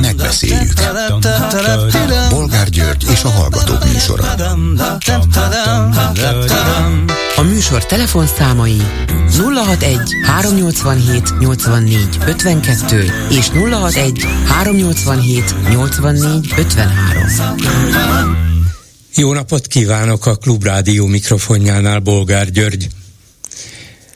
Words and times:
Megbeszéljük. 0.00 0.72
Bolgár 2.30 2.68
György 2.68 3.04
és 3.10 3.22
a 3.22 3.28
Hallgatók 3.28 3.84
műsora. 3.92 4.24
A 7.36 7.42
műsor 7.42 7.86
telefonszámai 7.86 8.82
061 9.38 9.98
387 10.26 11.38
84 11.38 12.18
52 12.26 13.12
és 13.30 13.48
061 13.48 14.26
387 14.46 15.54
84 15.70 16.54
53. 16.56 18.52
Jó 19.14 19.32
napot 19.32 19.66
kívánok 19.66 20.26
a 20.26 20.36
Klubrádió 20.36 21.06
mikrofonjánál, 21.06 21.98
Bolgár 21.98 22.50
György. 22.50 22.88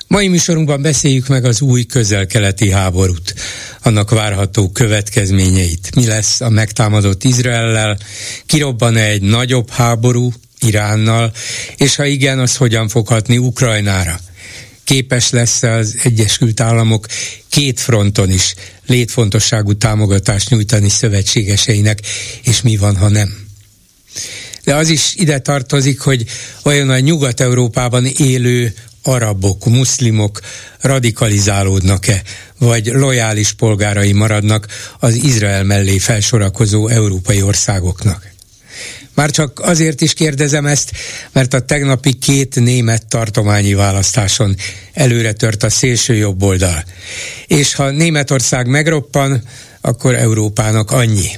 Mai 0.09 0.29
műsorunkban 0.29 0.83
beszéljük 0.83 1.29
meg 1.29 1.45
az 1.45 1.61
új 1.61 1.85
közel-keleti 1.85 2.71
háborút, 2.71 3.35
annak 3.87 4.11
várható 4.11 4.71
következményeit. 4.71 5.95
Mi 5.95 6.07
lesz 6.07 6.41
a 6.41 6.49
megtámadott 6.49 7.25
Izraellel, 7.25 7.99
kirobban-e 8.47 9.05
egy 9.05 9.23
nagyobb 9.23 9.71
háború 9.71 10.33
Iránnal, 10.61 11.33
és 11.77 11.97
ha 11.97 12.05
igen, 12.05 12.39
az 12.39 12.57
hogyan 12.57 12.89
fog 12.89 13.09
hatni 13.09 13.39
Ukrajnára? 13.39 14.21
Képes 14.85 15.31
lesz 15.31 15.63
az 15.63 15.99
Egyesült 16.03 16.61
Államok 16.61 17.07
két 17.49 17.81
fronton 17.81 18.31
is 18.31 18.55
létfontosságú 18.87 19.73
támogatást 19.73 20.51
nyújtani 20.51 20.89
szövetségeseinek, 20.89 21.99
és 22.43 22.63
mi 22.63 22.77
van, 22.77 22.97
ha 22.97 23.09
nem? 23.09 23.47
De 24.65 24.75
az 24.75 24.89
is 24.89 25.15
ide 25.15 25.39
tartozik, 25.39 26.01
hogy 26.01 26.25
vajon 26.63 26.91
a 26.91 26.99
Nyugat-Európában 26.99 28.07
élő 28.07 28.75
arabok, 29.07 29.65
muszlimok 29.65 30.41
radikalizálódnak-e, 30.81 32.23
vagy 32.59 32.87
lojális 32.87 33.53
polgárai 33.53 34.13
maradnak 34.13 34.67
az 34.99 35.15
Izrael 35.15 35.65
mellé 35.65 35.99
felsorakozó 35.99 36.89
európai 36.89 37.43
országoknak. 37.43 38.35
Már 39.15 39.31
csak 39.31 39.61
azért 39.61 40.01
is 40.01 40.13
kérdezem 40.13 40.67
ezt, 40.67 40.91
mert 41.33 41.55
a 41.55 41.61
tegnapi 41.61 42.13
két 42.13 42.55
német 42.55 43.07
tartományi 43.07 43.75
választáson 43.75 44.57
előre 44.93 45.33
tört 45.33 45.63
a 45.63 45.71
szélső 45.71 46.15
jobb 46.15 46.43
oldal. 46.43 46.85
És 47.47 47.75
ha 47.75 47.91
Németország 47.91 48.67
megroppan, 48.67 49.43
akkor 49.81 50.15
Európának 50.15 50.91
annyi. 50.91 51.31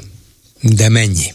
De 0.61 0.89
mennyi? 0.89 1.33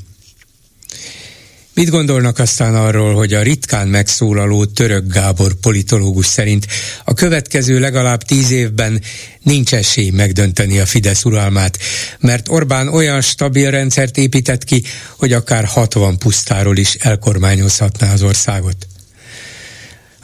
Mit 1.73 1.89
gondolnak 1.89 2.39
aztán 2.39 2.75
arról, 2.75 3.13
hogy 3.13 3.33
a 3.33 3.41
ritkán 3.41 3.87
megszólaló 3.87 4.65
török 4.65 5.13
Gábor 5.13 5.53
politológus 5.53 6.25
szerint 6.25 6.67
a 7.03 7.13
következő 7.13 7.79
legalább 7.79 8.23
tíz 8.23 8.51
évben 8.51 9.01
nincs 9.41 9.73
esély 9.73 10.09
megdönteni 10.09 10.79
a 10.79 10.85
Fidesz 10.85 11.25
uralmát, 11.25 11.77
mert 12.19 12.49
Orbán 12.49 12.87
olyan 12.87 13.21
stabil 13.21 13.71
rendszert 13.71 14.17
épített 14.17 14.63
ki, 14.63 14.83
hogy 15.17 15.33
akár 15.33 15.65
60 15.65 16.17
pusztáról 16.17 16.77
is 16.77 16.93
elkormányozhatná 16.93 18.13
az 18.13 18.21
országot. 18.21 18.87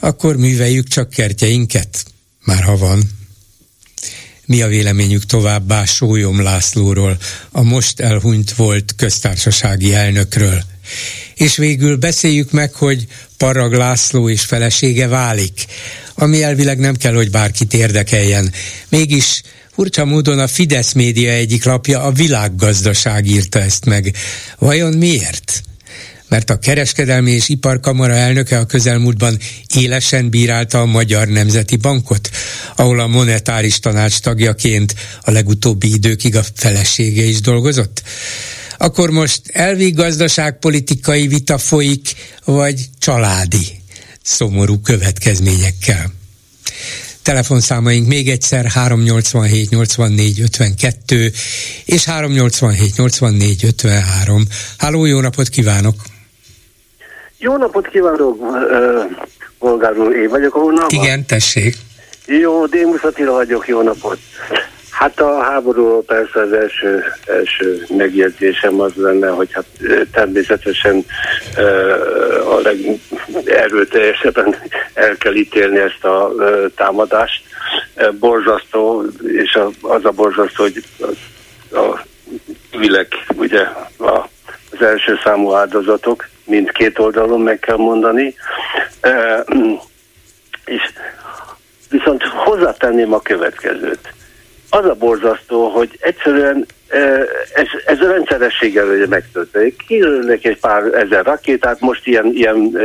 Akkor 0.00 0.36
műveljük 0.36 0.88
csak 0.88 1.10
kertjeinket, 1.10 2.04
már 2.44 2.62
ha 2.62 2.76
van. 2.76 3.02
Mi 4.44 4.62
a 4.62 4.68
véleményük 4.68 5.24
továbbá 5.26 5.84
Sólyom 5.84 6.42
Lászlóról, 6.42 7.18
a 7.50 7.62
most 7.62 8.00
elhunyt 8.00 8.52
volt 8.52 8.94
köztársasági 8.96 9.94
elnökről? 9.94 10.64
És 11.34 11.56
végül 11.56 11.96
beszéljük 11.96 12.50
meg, 12.50 12.72
hogy 12.72 13.06
Parag 13.36 13.72
László 13.72 14.28
és 14.28 14.40
felesége 14.40 15.06
válik, 15.08 15.64
ami 16.14 16.42
elvileg 16.42 16.78
nem 16.78 16.96
kell, 16.96 17.14
hogy 17.14 17.30
bárkit 17.30 17.74
érdekeljen. 17.74 18.52
Mégis 18.88 19.42
furcsa 19.72 20.04
módon 20.04 20.38
a 20.38 20.46
Fidesz 20.46 20.92
média 20.92 21.30
egyik 21.30 21.64
lapja 21.64 22.02
a 22.02 22.12
világgazdaság 22.12 23.26
írta 23.26 23.60
ezt 23.60 23.84
meg. 23.84 24.14
Vajon 24.58 24.92
miért? 24.92 25.62
mert 26.30 26.50
a 26.50 26.58
kereskedelmi 26.58 27.30
és 27.30 27.48
iparkamara 27.48 28.14
elnöke 28.14 28.58
a 28.58 28.66
közelmúltban 28.66 29.38
élesen 29.74 30.30
bírálta 30.30 30.80
a 30.80 30.86
Magyar 30.86 31.28
Nemzeti 31.28 31.76
Bankot, 31.76 32.30
ahol 32.76 33.00
a 33.00 33.06
monetáris 33.06 33.78
tanács 33.78 34.18
tagjaként 34.18 34.94
a 35.22 35.30
legutóbbi 35.30 35.92
időkig 35.92 36.36
a 36.36 36.44
felesége 36.54 37.22
is 37.22 37.40
dolgozott 37.40 38.02
akkor 38.82 39.10
most 39.10 39.40
elvi 39.52 39.90
gazdaságpolitikai 39.90 41.26
vita 41.26 41.58
folyik, 41.58 42.08
vagy 42.44 42.84
családi 42.98 43.66
szomorú 44.22 44.80
következményekkel. 44.80 46.10
Telefonszámaink 47.22 48.06
még 48.06 48.28
egyszer 48.28 48.66
387 48.66 49.70
84 49.70 50.40
52 50.40 51.32
és 51.84 52.04
387 52.04 52.96
84 52.96 53.64
53. 53.64 54.44
Háló, 54.78 55.04
jó 55.04 55.20
napot 55.20 55.48
kívánok! 55.48 55.94
Jó 57.38 57.56
napot 57.56 57.88
kívánok, 57.88 58.38
Bolgár 59.58 59.98
úr, 59.98 60.16
én 60.16 60.28
vagyok 60.28 60.54
a 60.54 60.58
vonalban. 60.58 61.02
Igen, 61.02 61.26
tessék. 61.26 61.76
Jó, 62.26 62.66
Démus 62.66 63.02
Attila 63.02 63.32
vagyok, 63.32 63.68
jó 63.68 63.82
napot. 63.82 64.18
Hát 65.00 65.20
a 65.20 65.42
háborúról 65.42 66.02
persze 66.02 66.40
az 66.40 66.52
első, 66.52 67.04
első 67.26 67.86
megjegyzésem 67.88 68.80
az 68.80 68.92
lenne, 68.94 69.28
hogy 69.28 69.52
hát 69.52 69.64
természetesen 70.12 71.04
a 72.44 72.60
legerőteljesebben 73.44 74.56
el 74.94 75.16
kell 75.16 75.34
ítélni 75.34 75.78
ezt 75.78 76.04
a 76.04 76.32
támadást. 76.76 77.42
Borzasztó, 78.18 79.04
és 79.26 79.58
az 79.80 80.04
a 80.04 80.10
borzasztó, 80.10 80.62
hogy 80.62 80.84
a 81.72 82.00
civilek, 82.70 83.26
ugye 83.36 83.60
a, 83.98 84.28
az 84.70 84.82
első 84.82 85.18
számú 85.24 85.52
áldozatok, 85.52 86.28
mindkét 86.44 86.98
oldalon 86.98 87.40
meg 87.40 87.58
kell 87.58 87.76
mondani. 87.76 88.34
És 90.64 90.82
viszont 91.90 92.22
hozzátenném 92.22 93.12
a 93.12 93.20
következőt 93.20 94.18
az 94.70 94.84
a 94.84 94.94
borzasztó, 94.94 95.68
hogy 95.68 95.96
egyszerűen 96.00 96.66
ez, 97.54 97.66
ez 97.84 98.00
a 98.00 98.10
rendszerességgel 98.10 98.86
ugye 98.86 99.06
megtörténik. 99.06 99.82
Kilőnek 99.86 100.44
egy 100.44 100.60
pár 100.60 100.82
ezer 100.94 101.24
rakétát, 101.24 101.80
most 101.80 102.06
ilyen, 102.06 102.26
ilyen 102.26 102.76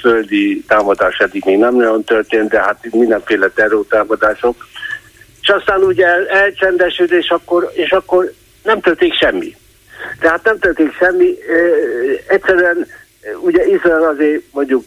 földi 0.00 0.64
támadás 0.68 1.18
eddig 1.18 1.44
még 1.44 1.58
nem 1.58 1.74
nagyon 1.74 2.04
történt, 2.04 2.48
de 2.48 2.60
hát 2.60 2.78
mindenféle 2.90 3.48
terrortámadások. 3.48 4.66
És 5.40 5.48
aztán 5.48 5.82
ugye 5.82 6.06
el, 6.06 6.28
elcsendesült, 6.28 7.10
és 7.10 7.28
akkor, 7.28 7.70
és 7.74 7.90
akkor 7.90 8.32
nem 8.62 8.80
történik 8.80 9.14
semmi. 9.14 9.56
Tehát 10.20 10.44
nem 10.44 10.58
történik 10.58 10.94
semmi. 10.94 11.34
Egyszerűen 12.26 12.86
ugye 13.40 13.66
Izrael 13.66 14.04
azért 14.04 14.42
mondjuk 14.52 14.84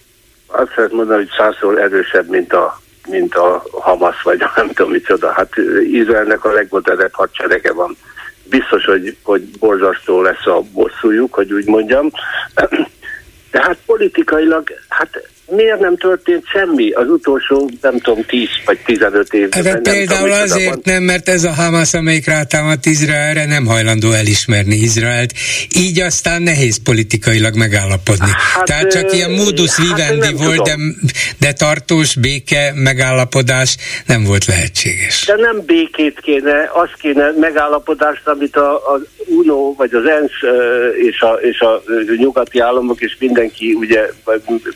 azt 0.48 0.76
lehet 0.76 0.92
mondani, 0.92 1.18
hogy 1.18 1.32
százszor 1.38 1.80
erősebb, 1.80 2.30
mint 2.30 2.54
a 2.54 2.82
mint 3.08 3.36
a 3.36 3.64
Hamas, 3.72 4.22
vagy 4.22 4.44
nem 4.56 4.68
tudom 4.68 4.92
micsoda. 4.92 5.32
Hát 5.32 5.54
Izraelnek 5.92 6.46
a 6.46 6.52
legmodernebb 6.52 7.14
hadserege 7.14 7.74
van. 7.74 7.98
Biztos, 8.44 8.86
hogy, 8.86 9.18
hogy 9.24 9.42
borzasztó 9.60 10.22
lesz 10.22 10.46
a 10.46 10.62
bosszújuk, 10.74 11.34
hogy 11.34 11.54
úgy 11.54 11.66
mondjam. 11.66 12.12
De 13.52 13.62
hát 13.62 13.78
politikailag, 13.86 14.70
hát 14.90 15.30
miért 15.46 15.80
nem 15.80 15.98
történt 15.98 16.44
semmi 16.46 16.92
az 16.92 17.10
utolsó, 17.10 17.70
nem 17.82 18.00
tudom, 18.00 18.24
10 18.26 18.48
vagy 18.66 18.80
15 18.86 19.34
évben? 19.34 19.66
Hát 19.66 19.82
például 19.82 20.30
tudom, 20.30 20.42
azért 20.42 20.70
van. 20.70 20.82
nem, 20.84 21.04
mert 21.04 21.30
ez 21.30 21.44
a 21.44 21.54
Hamas, 21.54 21.94
amelyik 21.94 22.26
rátámadt 22.26 22.86
Izraelre, 22.86 23.46
nem 23.46 23.66
hajlandó 23.66 24.12
elismerni 24.12 24.76
Izraelt, 24.76 25.34
így 25.78 26.00
aztán 26.00 26.42
nehéz 26.42 26.84
politikailag 26.84 27.56
megállapodni. 27.56 28.32
Hát, 28.56 28.66
Tehát 28.66 28.92
csak 28.92 29.14
ilyen 29.14 29.32
modus 29.32 29.76
hát 29.76 29.88
vivendi 29.88 30.44
volt, 30.44 30.62
de, 30.62 30.76
de 31.40 31.54
tartós 31.54 32.16
béke 32.16 32.72
megállapodás 32.76 33.78
nem 34.06 34.24
volt 34.24 34.46
lehetséges. 34.46 35.26
De 35.26 35.36
nem 35.36 35.62
békét 35.66 36.20
kéne, 36.20 36.70
az 36.74 36.90
kéne 37.02 37.32
megállapodást, 37.40 38.28
amit 38.28 38.56
a, 38.56 38.94
az 38.94 39.02
UNO, 39.28 39.74
vagy 39.78 39.94
az 39.94 40.06
ENSZ 40.06 40.54
és 41.02 41.22
a, 41.22 41.34
és 41.42 41.60
a 41.60 41.82
nyugati 42.18 42.60
államok 42.60 43.02
és 43.02 43.16
mindenki 43.20 43.74
ugye 43.74 44.10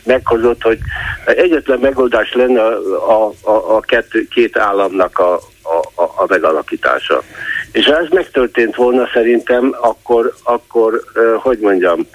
meghozott, 0.03 0.54
hogy 0.61 0.79
egyetlen 1.25 1.79
megoldás 1.79 2.33
lenne 2.33 2.61
a, 2.61 3.31
a, 3.41 3.75
a 3.75 3.79
kettő, 3.79 4.27
két 4.27 4.57
államnak 4.57 5.19
a, 5.19 5.33
a, 5.95 6.03
a 6.03 6.25
megalakítása. 6.27 7.21
És 7.71 7.85
ha 7.85 7.97
ez 7.97 8.07
megtörtént 8.09 8.75
volna 8.75 9.09
szerintem, 9.13 9.75
akkor, 9.81 10.33
akkor 10.43 11.01
hogy 11.41 11.59
mondjam, 11.59 12.07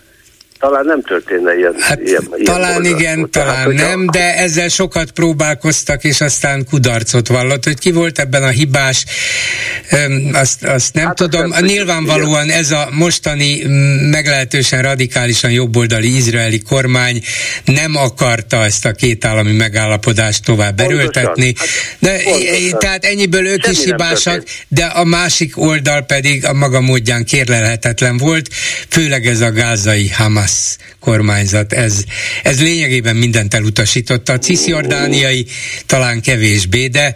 talán 0.60 0.84
nem 0.84 1.02
történne 1.02 1.56
ilyen. 1.56 1.74
Hát, 1.78 2.00
ilyen, 2.00 2.28
talán 2.44 2.84
ilyen 2.84 2.98
igen, 2.98 3.30
Tehát, 3.30 3.48
talán 3.48 3.74
nem, 3.74 4.04
a... 4.06 4.10
de 4.10 4.36
ezzel 4.36 4.68
sokat 4.68 5.10
próbálkoztak, 5.10 6.04
és 6.04 6.20
aztán 6.20 6.64
kudarcot 6.70 7.28
vallott, 7.28 7.64
hogy 7.64 7.78
ki 7.78 7.90
volt 7.92 8.18
ebben 8.18 8.42
a 8.42 8.48
hibás. 8.48 9.04
azt, 10.32 10.64
azt 10.64 10.94
nem 10.94 11.06
hát 11.06 11.16
tudom. 11.16 11.50
Azt 11.50 11.60
Nyilvánvalóan 11.60 12.44
igen. 12.44 12.58
ez 12.58 12.70
a 12.70 12.88
mostani 12.90 13.62
meglehetősen 14.10 14.82
radikálisan 14.82 15.50
jobboldali 15.50 16.16
izraeli 16.16 16.58
kormány 16.58 17.22
nem 17.64 17.96
akarta 17.96 18.64
ezt 18.64 18.84
a 18.84 18.92
két 18.92 19.24
állami 19.24 19.52
megállapodást 19.52 20.44
tovább 20.44 20.80
erőltetni. 20.80 21.54
Hát, 21.56 21.68
de, 21.98 22.22
pontosan. 22.24 22.78
tehát 22.78 23.04
ennyiből 23.04 23.46
ők 23.46 23.64
Semmi 23.64 23.76
is 23.76 23.84
hibásak, 23.84 24.42
de 24.68 24.84
a 24.84 25.04
másik 25.04 25.58
oldal 25.58 26.02
pedig 26.02 26.46
a 26.46 26.52
maga 26.52 26.80
módján 26.80 27.24
kérlelhetetlen 27.24 28.16
volt, 28.16 28.48
főleg 28.88 29.26
ez 29.26 29.40
a 29.40 29.52
gázai 29.52 30.08
Hamas 30.08 30.49
kormányzat. 31.00 31.72
Ez, 31.72 32.04
ez 32.42 32.62
lényegében 32.62 33.16
mindent 33.16 33.54
elutasította. 33.54 34.32
A 34.32 34.38
cisziordániai 34.38 35.46
talán 35.86 36.20
kevésbé, 36.20 36.86
de 36.86 37.14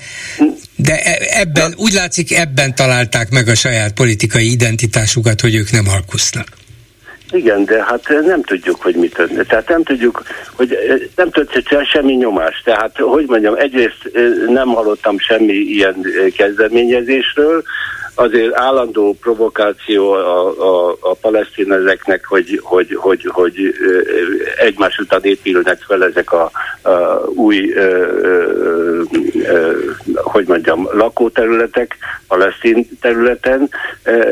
de 0.76 1.00
e, 1.02 1.40
ebben, 1.40 1.74
úgy 1.76 1.92
látszik, 1.92 2.32
ebben 2.32 2.74
találták 2.74 3.30
meg 3.30 3.48
a 3.48 3.54
saját 3.54 3.92
politikai 3.92 4.50
identitásukat, 4.50 5.40
hogy 5.40 5.54
ők 5.54 5.70
nem 5.70 5.88
alkusznak. 5.88 6.46
Igen, 7.30 7.64
de 7.64 7.84
hát 7.84 8.08
nem 8.26 8.42
tudjuk, 8.42 8.82
hogy 8.82 8.94
mit 8.94 9.14
történt. 9.14 9.48
Tehát 9.48 9.68
nem 9.68 9.82
tudjuk, 9.82 10.22
hogy 10.52 10.78
nem 11.16 11.30
történt 11.30 11.68
semmi 11.92 12.12
nyomás. 12.12 12.62
Tehát, 12.64 12.96
hogy 12.96 13.24
mondjam, 13.26 13.54
egyrészt 13.54 14.10
nem 14.48 14.68
hallottam 14.68 15.18
semmi 15.18 15.52
ilyen 15.52 16.06
kezdeményezésről, 16.36 17.62
azért 18.14 18.54
állandó 18.54 19.16
provokáció 19.20 20.12
a, 20.12 20.88
a, 20.88 20.96
a 21.00 21.14
palesztinezeknek, 21.14 22.24
hogy, 22.24 22.60
hogy, 22.62 22.94
hogy, 22.94 23.28
hogy 23.32 23.74
egymás 24.58 24.98
után 24.98 25.20
épülnek 25.22 25.82
fel 25.86 26.04
ezek 26.04 26.32
a, 26.32 26.50
a 26.82 26.90
új, 27.26 27.72
ö, 27.72 27.80
ö, 28.22 29.02
ö, 29.44 29.78
hogy 30.14 30.46
mondjam, 30.46 30.88
lakóterületek 30.92 31.96
palesztin 32.28 32.88
területen. 33.00 33.70
Ez, 34.02 34.22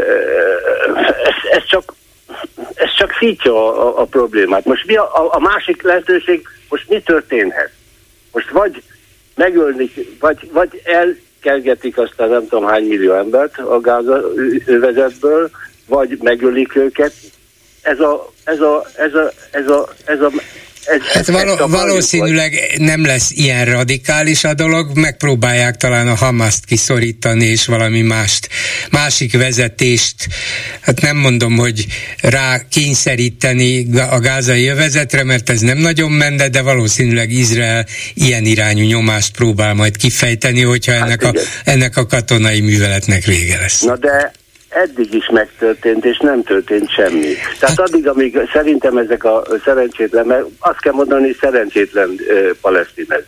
ez 1.51 1.65
csak 1.67 1.95
ez 2.75 2.95
csak 2.97 3.13
szítja 3.19 3.55
a, 3.55 3.87
a, 3.87 4.01
a 4.01 4.05
problémát. 4.05 4.65
Most 4.65 4.87
mi 4.87 4.97
a, 4.97 5.03
a, 5.03 5.29
a 5.33 5.39
másik 5.39 5.83
lehetőség, 5.83 6.49
most 6.69 6.89
mi 6.89 7.01
történhet? 7.01 7.71
Most 8.33 8.51
vagy 8.51 8.83
megölni, 9.35 9.91
vagy, 10.21 10.51
vagy 10.53 10.81
el 10.85 11.17
kergetik 11.43 11.99
aztán 11.99 12.29
nem 12.29 12.49
tudom 12.49 12.65
hány 12.65 12.85
millió 12.85 13.15
embert 13.15 13.59
a 13.59 13.81
gázövezetből, 13.81 15.51
vagy 15.87 16.19
megölik 16.23 16.77
őket. 16.77 17.13
Ez 17.83 18.01
a, 18.01 18.33
ez 18.45 18.61
a, 18.61 18.85
ez 18.97 19.15
a, 19.15 19.31
ez 19.51 19.69
a, 19.69 19.89
ez 20.05 20.21
a 20.21 20.31
ez, 20.85 21.01
hát 21.13 21.27
való, 21.27 21.67
valószínűleg 21.67 22.53
vagy? 22.71 22.81
nem 22.81 23.05
lesz 23.05 23.31
ilyen 23.31 23.65
radikális 23.65 24.45
a 24.45 24.55
dolog, 24.55 24.97
megpróbálják 24.97 25.77
talán 25.77 26.09
a 26.09 26.15
Hamaszt 26.15 26.65
kiszorítani, 26.65 27.45
és 27.45 27.67
valami 27.67 28.01
mást, 28.01 28.49
másik 28.91 29.37
vezetést, 29.37 30.15
hát 30.81 31.01
nem 31.01 31.17
mondom, 31.17 31.57
hogy 31.57 31.87
rá 32.21 32.61
kényszeríteni 32.71 33.87
a 34.11 34.19
gázai 34.19 34.67
övezetre, 34.67 35.25
mert 35.25 35.51
ez 35.51 35.61
nem 35.61 35.79
nagyon 35.79 36.11
menne, 36.11 36.49
de 36.49 36.63
valószínűleg 36.63 37.31
Izrael 37.31 37.87
ilyen 38.15 38.45
irányú 38.45 38.85
nyomást 38.85 39.33
próbál 39.37 39.75
majd 39.75 39.97
kifejteni, 39.97 40.63
hogyha 40.63 40.93
hát 40.93 41.03
ennek, 41.03 41.23
a, 41.23 41.33
ennek 41.65 41.97
a 41.97 42.07
katonai 42.07 42.61
műveletnek 42.61 43.25
vége 43.25 43.59
lesz. 43.59 43.81
Na 43.81 43.97
de 43.97 44.33
eddig 44.75 45.15
is 45.15 45.29
megtörtént, 45.33 46.05
és 46.05 46.19
nem 46.19 46.43
történt 46.43 46.91
semmi. 46.91 47.35
Tehát 47.59 47.77
hát- 47.77 47.81
addig, 47.81 48.09
amíg 48.09 48.39
szerintem 48.53 48.97
ezek 48.97 49.25
a 49.25 49.45
szerencsétlen, 49.65 50.27
mert 50.27 50.45
azt 50.59 50.81
kell 50.81 50.93
mondani, 50.93 51.37
szerencsétlen 51.41 52.09
uh, 52.09 52.51
palesztin 52.61 53.07
ez, 53.09 53.23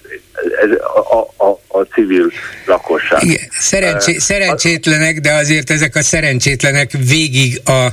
ez 0.62 0.70
a, 1.10 1.44
a, 1.44 1.78
a 1.78 1.82
civil 1.82 2.30
lakosság. 2.66 3.22
Igen, 3.22 3.48
szerencsé, 3.50 4.12
uh, 4.12 4.18
szerencsétlenek, 4.18 5.20
de 5.20 5.32
azért 5.32 5.70
ezek 5.70 5.96
a 5.96 6.02
szerencsétlenek 6.02 6.90
végig 7.08 7.60
a, 7.64 7.86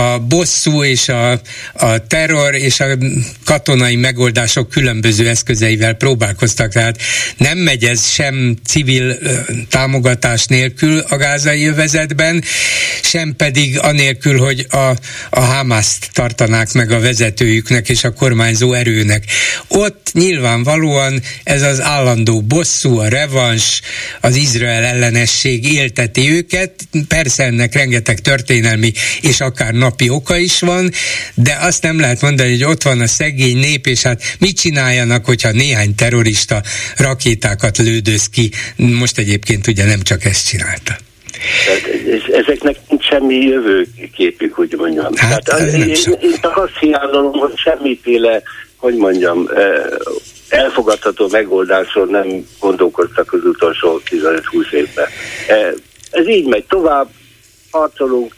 a 0.00 0.18
bosszú 0.18 0.84
és 0.84 1.08
a, 1.08 1.30
a 1.72 2.06
terror 2.08 2.54
és 2.54 2.80
a 2.80 2.86
katonai 3.44 3.96
megoldások 3.96 4.68
különböző 4.68 5.28
eszközeivel 5.28 5.94
próbálkoztak, 5.94 6.72
tehát 6.72 6.96
nem 7.36 7.58
megy 7.58 7.84
ez 7.84 8.08
sem 8.08 8.56
civil 8.66 9.16
támogatás 9.70 10.46
nélkül 10.46 10.98
a 11.08 11.16
gázai 11.16 11.66
övezetben, 11.66 12.42
sem 13.02 13.34
pedig 13.36 13.78
anélkül, 13.78 14.38
hogy 14.38 14.66
a, 14.70 14.96
a 15.30 15.40
Hamaszt 15.40 16.08
tartanák 16.12 16.72
meg 16.72 16.90
a 16.90 17.00
vezetőjüknek 17.00 17.88
és 17.88 18.04
a 18.04 18.12
kormányzó 18.12 18.72
erőnek. 18.72 19.24
Ott 19.68 20.10
nyilvánvalóan 20.12 21.22
ez 21.44 21.62
az 21.62 21.80
állandó 21.80 22.42
bosszú, 22.42 22.98
a 22.98 23.08
revans, 23.08 23.80
az 24.20 24.36
Izrael 24.36 24.84
ellenesség 24.84 25.72
élteti 25.72 26.30
őket. 26.30 26.72
Persze 27.08 27.44
ennek 27.44 27.74
rengeteg 27.74 28.20
történelmi 28.20 28.92
és 29.20 29.40
akár 29.40 29.72
napi 29.72 30.08
oka 30.08 30.36
is 30.36 30.60
van, 30.60 30.90
de 31.34 31.56
azt 31.60 31.82
nem 31.82 32.00
lehet 32.00 32.20
mondani, 32.20 32.50
hogy 32.50 32.64
ott 32.64 32.82
van 32.82 33.00
a 33.00 33.06
szegény 33.06 33.56
nép, 33.56 33.86
és 33.86 34.02
hát 34.02 34.36
mit 34.38 34.58
csináljanak, 34.58 35.24
hogyha 35.24 35.50
néhány 35.50 35.94
terrorista 35.94 36.62
rakétákat 36.96 37.78
lődöz 37.78 38.28
ki. 38.28 38.50
Most 38.76 39.18
egyébként 39.18 39.66
ugye 39.66 39.84
nem 39.84 40.02
csak 40.02 40.24
ezt 40.24 40.46
csinálta. 40.46 40.98
Tehát 42.04 42.28
ezeknek 42.28 42.76
nincs 42.88 43.04
semmi 43.04 43.34
jövőképük, 43.34 44.54
hogy 44.54 44.74
mondjam. 44.76 45.14
Hát, 45.14 45.44
Tehát 45.44 45.72
én, 45.72 45.88
én 46.20 46.34
csak 46.40 46.56
azt 46.56 46.78
hiányolom, 46.80 47.32
hogy 47.32 47.56
semmiféle, 47.56 48.42
hogy 48.76 48.96
mondjam, 48.96 49.48
elfogadható 50.48 51.28
megoldásról 51.30 52.06
nem 52.06 52.46
gondolkoztak 52.60 53.32
az 53.32 53.44
utolsó 53.44 54.00
15-20 54.10 54.72
évben. 54.72 55.06
Ez 56.10 56.28
így 56.28 56.46
megy 56.46 56.64
tovább, 56.64 57.08
harcolunk, 57.70 58.34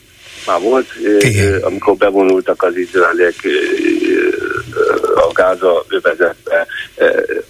már 0.47 0.61
volt, 0.61 0.87
Igen. 1.19 1.63
amikor 1.63 1.97
bevonultak 1.97 2.63
az 2.63 2.77
izraeliek 2.77 3.35
a 5.15 5.33
Gáza 5.33 5.85
övezetbe. 5.89 6.67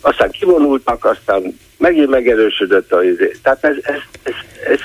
Aztán 0.01 0.31
kivonultak, 0.31 1.05
aztán 1.05 1.59
megint 1.79 2.09
megerősödött 2.09 2.93
a 2.93 3.05
izé. 3.05 3.37
Tehát 3.43 3.65
ez, 3.65 3.77
ez, 3.83 4.01
ez, 4.23 4.35
ez 4.73 4.79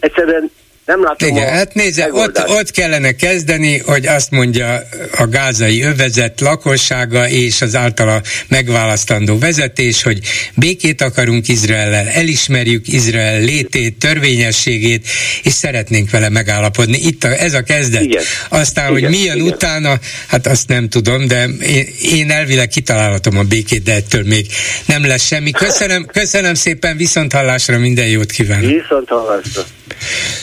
egyszerűen 0.00 0.50
nem 0.86 1.02
látom 1.02 1.28
Igen, 1.28 1.52
hát 1.52 1.74
nézze, 1.74 2.08
ott, 2.12 2.48
ott 2.48 2.70
kellene 2.70 3.12
kezdeni, 3.12 3.78
hogy 3.78 4.06
azt 4.06 4.30
mondja 4.30 4.82
a 5.16 5.26
gázai 5.26 5.82
övezet 5.82 6.40
lakossága 6.40 7.28
és 7.28 7.62
az 7.62 7.74
általa 7.74 8.22
megválasztandó 8.48 9.38
vezetés, 9.38 10.02
hogy 10.02 10.20
békét 10.54 11.00
akarunk 11.00 11.48
Izraellel, 11.48 12.08
elismerjük 12.08 12.88
Izrael 12.88 13.40
létét, 13.40 13.98
törvényességét, 13.98 15.06
és 15.42 15.52
szeretnénk 15.52 16.10
vele 16.10 16.28
megállapodni. 16.28 16.98
Itt 16.98 17.24
a, 17.24 17.28
ez 17.28 17.54
a 17.54 17.62
kezdet. 17.62 18.02
Igen. 18.02 18.22
Aztán, 18.48 18.96
igen, 18.96 19.02
hogy 19.02 19.18
milyen 19.18 19.36
igen. 19.36 19.52
utána, 19.52 19.98
hát 20.26 20.46
azt 20.46 20.68
nem 20.68 20.88
tudom, 20.88 21.26
de 21.26 21.44
én, 21.44 21.86
én 22.02 22.30
elvileg 22.30 22.68
kitalálhatom 22.68 23.38
a 23.38 23.42
békét, 23.42 23.82
de 23.82 23.94
ettől 23.94 24.22
még 24.22 24.46
nem 24.86 25.06
lesz 25.06 25.26
semmi. 25.26 25.50
Köszönöm, 25.50 26.06
köszönöm 26.06 26.54
szépen, 26.54 26.96
viszont 26.96 27.32
hallásra 27.32 27.78
minden 27.78 28.06
jót 28.06 28.30
kívánok. 28.30 28.70
Viszont 28.70 29.08
hallásra. 29.08 29.62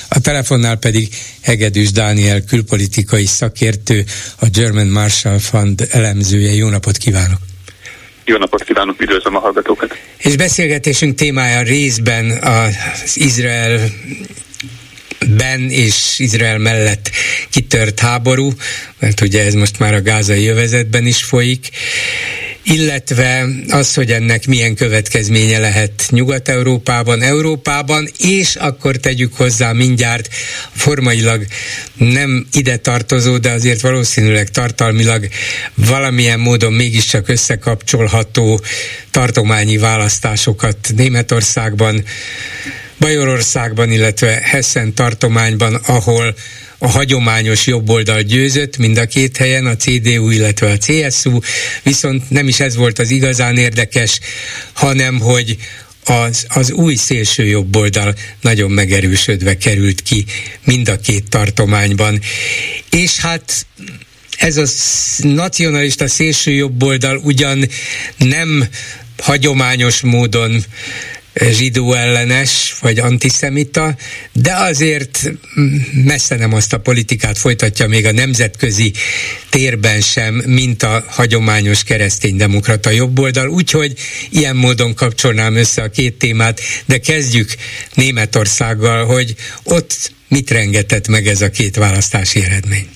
A 0.10 0.20
telefonnál 0.20 0.76
pedig 0.76 1.08
Hegedűs 1.42 1.92
Dániel 1.92 2.42
külpolitikai 2.42 3.26
szakértő, 3.26 4.04
a 4.40 4.46
German 4.46 4.88
Marshall 4.88 5.40
Fund 5.40 5.88
elemzője. 5.92 6.52
Jó 6.52 6.70
napot 6.70 6.98
kívánok! 6.98 7.40
Jó 8.26 8.38
napot 8.38 8.64
kívánok, 8.64 9.02
üdvözlöm 9.02 9.36
a 9.36 9.40
hallgatókat! 9.40 9.98
És 10.18 10.36
beszélgetésünk 10.36 11.16
témája 11.16 11.62
részben 11.62 12.32
az 12.32 13.18
Izrael 13.18 13.80
ben 15.28 15.70
és 15.70 16.16
Izrael 16.18 16.58
mellett 16.58 17.12
kitört 17.50 18.00
háború, 18.00 18.54
mert 19.00 19.22
ugye 19.22 19.46
ez 19.46 19.54
most 19.54 19.80
már 19.80 19.94
a 19.94 20.02
gázai 20.02 20.44
jövezetben 20.44 21.06
is 21.06 21.24
folyik, 21.24 21.70
illetve 22.64 23.46
az, 23.70 23.94
hogy 23.94 24.12
ennek 24.12 24.48
milyen 24.48 24.76
következménye 24.76 25.60
lehet 25.60 26.04
Nyugat-Európában, 26.10 27.22
Európában, 27.22 28.10
és 28.18 28.56
akkor 28.56 28.96
tegyük 28.96 29.34
hozzá 29.34 29.72
mindjárt 29.72 30.30
formailag 30.72 31.46
nem 31.94 32.48
ide 32.54 32.78
tartozó, 32.78 33.38
de 33.38 33.52
azért 33.52 33.82
valószínűleg 33.82 34.50
tartalmilag 34.50 35.28
valamilyen 35.74 36.40
módon 36.40 36.74
mégiscsak 36.74 37.28
összekapcsolható 37.30 38.62
tartományi 39.12 39.78
választásokat 39.78 40.78
Németországban, 40.96 42.04
Bajorországban, 43.04 43.92
illetve 43.92 44.40
Hessen 44.44 44.94
tartományban, 44.94 45.76
ahol 45.76 46.36
a 46.78 46.88
hagyományos 46.88 47.68
jobboldal 47.68 48.22
győzött 48.22 48.78
mind 48.78 48.98
a 48.98 49.06
két 49.06 49.38
helyen, 49.38 49.66
a 49.66 49.76
CDU, 49.76 50.30
illetve 50.30 50.70
a 50.70 50.78
CSU, 50.78 51.40
viszont 51.84 52.30
nem 52.30 52.48
is 52.48 52.60
ez 52.60 52.76
volt 52.76 53.00
az 53.00 53.10
igazán 53.12 53.58
érdekes, 53.58 54.20
hanem 54.74 55.20
hogy 55.20 55.58
az, 56.06 56.46
az 56.48 56.72
új 56.72 56.96
szélső 56.96 57.46
jobboldal 57.46 58.16
nagyon 58.42 58.72
megerősödve 58.72 59.58
került 59.58 60.02
ki 60.02 60.26
mind 60.64 60.88
a 60.90 61.00
két 61.00 61.30
tartományban. 61.30 62.22
És 62.90 63.18
hát 63.18 63.66
ez 64.38 64.58
a 64.58 64.66
nacionalista 65.28 66.08
szélső 66.08 66.52
jobboldal 66.52 67.18
ugyan 67.18 67.70
nem 68.18 68.68
hagyományos 69.18 70.02
módon 70.02 70.64
zsidó 71.52 71.94
ellenes, 71.94 72.76
vagy 72.80 73.00
antiszemita, 73.00 73.96
de 74.32 74.56
azért 74.56 75.32
messze 76.04 76.36
nem 76.36 76.54
azt 76.54 76.74
a 76.74 76.80
politikát 76.80 77.38
folytatja 77.38 77.88
még 77.88 78.06
a 78.06 78.12
nemzetközi 78.12 78.94
térben 79.50 80.02
sem, 80.02 80.34
mint 80.34 80.84
a 80.84 81.06
hagyományos 81.08 81.84
kereszténydemokrata 81.84 82.90
jobboldal, 82.90 83.48
úgyhogy 83.48 83.94
ilyen 84.30 84.56
módon 84.56 84.94
kapcsolnám 84.94 85.56
össze 85.56 85.82
a 85.82 85.90
két 85.90 86.18
témát, 86.18 86.62
de 86.86 86.98
kezdjük 86.98 87.56
Németországgal, 87.94 89.06
hogy 89.06 89.36
ott 89.64 90.12
mit 90.28 90.52
rengetett 90.52 91.08
meg 91.08 91.28
ez 91.28 91.42
a 91.42 91.50
két 91.50 91.76
választási 91.76 92.42
eredmény. 92.42 92.88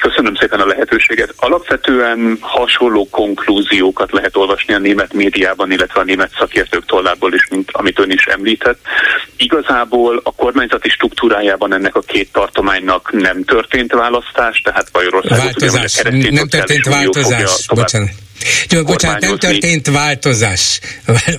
Köszönöm 0.00 0.34
szépen 0.34 0.60
a 0.60 0.66
lehetőséget. 0.66 1.34
Alapvetően 1.36 2.38
hasonló 2.40 3.08
konklúziókat 3.10 4.12
lehet 4.12 4.36
olvasni 4.36 4.74
a 4.74 4.78
német 4.78 5.12
médiában, 5.12 5.70
illetve 5.70 6.00
a 6.00 6.04
német 6.04 6.30
szakértők 6.38 6.86
tollából 6.86 7.34
is, 7.34 7.48
mint 7.50 7.68
amit 7.72 7.98
ön 7.98 8.10
is 8.10 8.24
említett. 8.24 8.78
Igazából 9.36 10.20
a 10.24 10.34
kormányzati 10.34 10.88
struktúrájában 10.88 11.74
ennek 11.74 11.94
a 11.94 12.00
két 12.00 12.32
tartománynak 12.32 13.12
nem 13.12 13.44
történt 13.44 13.92
választás, 13.92 14.60
tehát 14.60 14.92
Bajorországot 14.92 15.42
változás. 15.42 16.02
Ugye, 16.04 16.30
nem 16.30 16.48
történt 16.48 16.84
változás. 16.84 17.66
Bocsánat. 17.74 18.08
Jó, 18.70 18.82
bocsánat, 18.82 19.20
nem 19.20 19.36
történt 19.36 19.90
változás. 19.90 20.80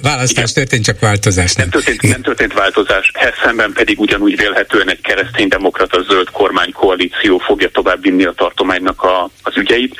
Választás 0.02 0.32
Igen. 0.32 0.54
történt, 0.54 0.86
csak 0.86 1.00
változás 1.00 1.54
nem. 1.54 1.68
Nem 1.72 1.82
történt, 1.82 2.12
nem 2.12 2.22
történt 2.22 2.54
változás. 2.54 3.12
Hessenben 3.14 3.74
pedig 3.74 4.00
ugyanúgy 4.00 4.38
vélhetően 4.38 4.90
egy 4.90 5.02
kereszténydemokrata 5.02 6.02
zöld 6.02 6.30
kormánykoalíció 6.32 7.38
fogja 7.38 7.70
tovább 7.70 8.02
vinni 8.02 8.24
a 8.24 8.32
tartománynak 8.32 9.04
a, 9.04 9.30
az 9.44 9.58
ügyeit. 9.58 9.96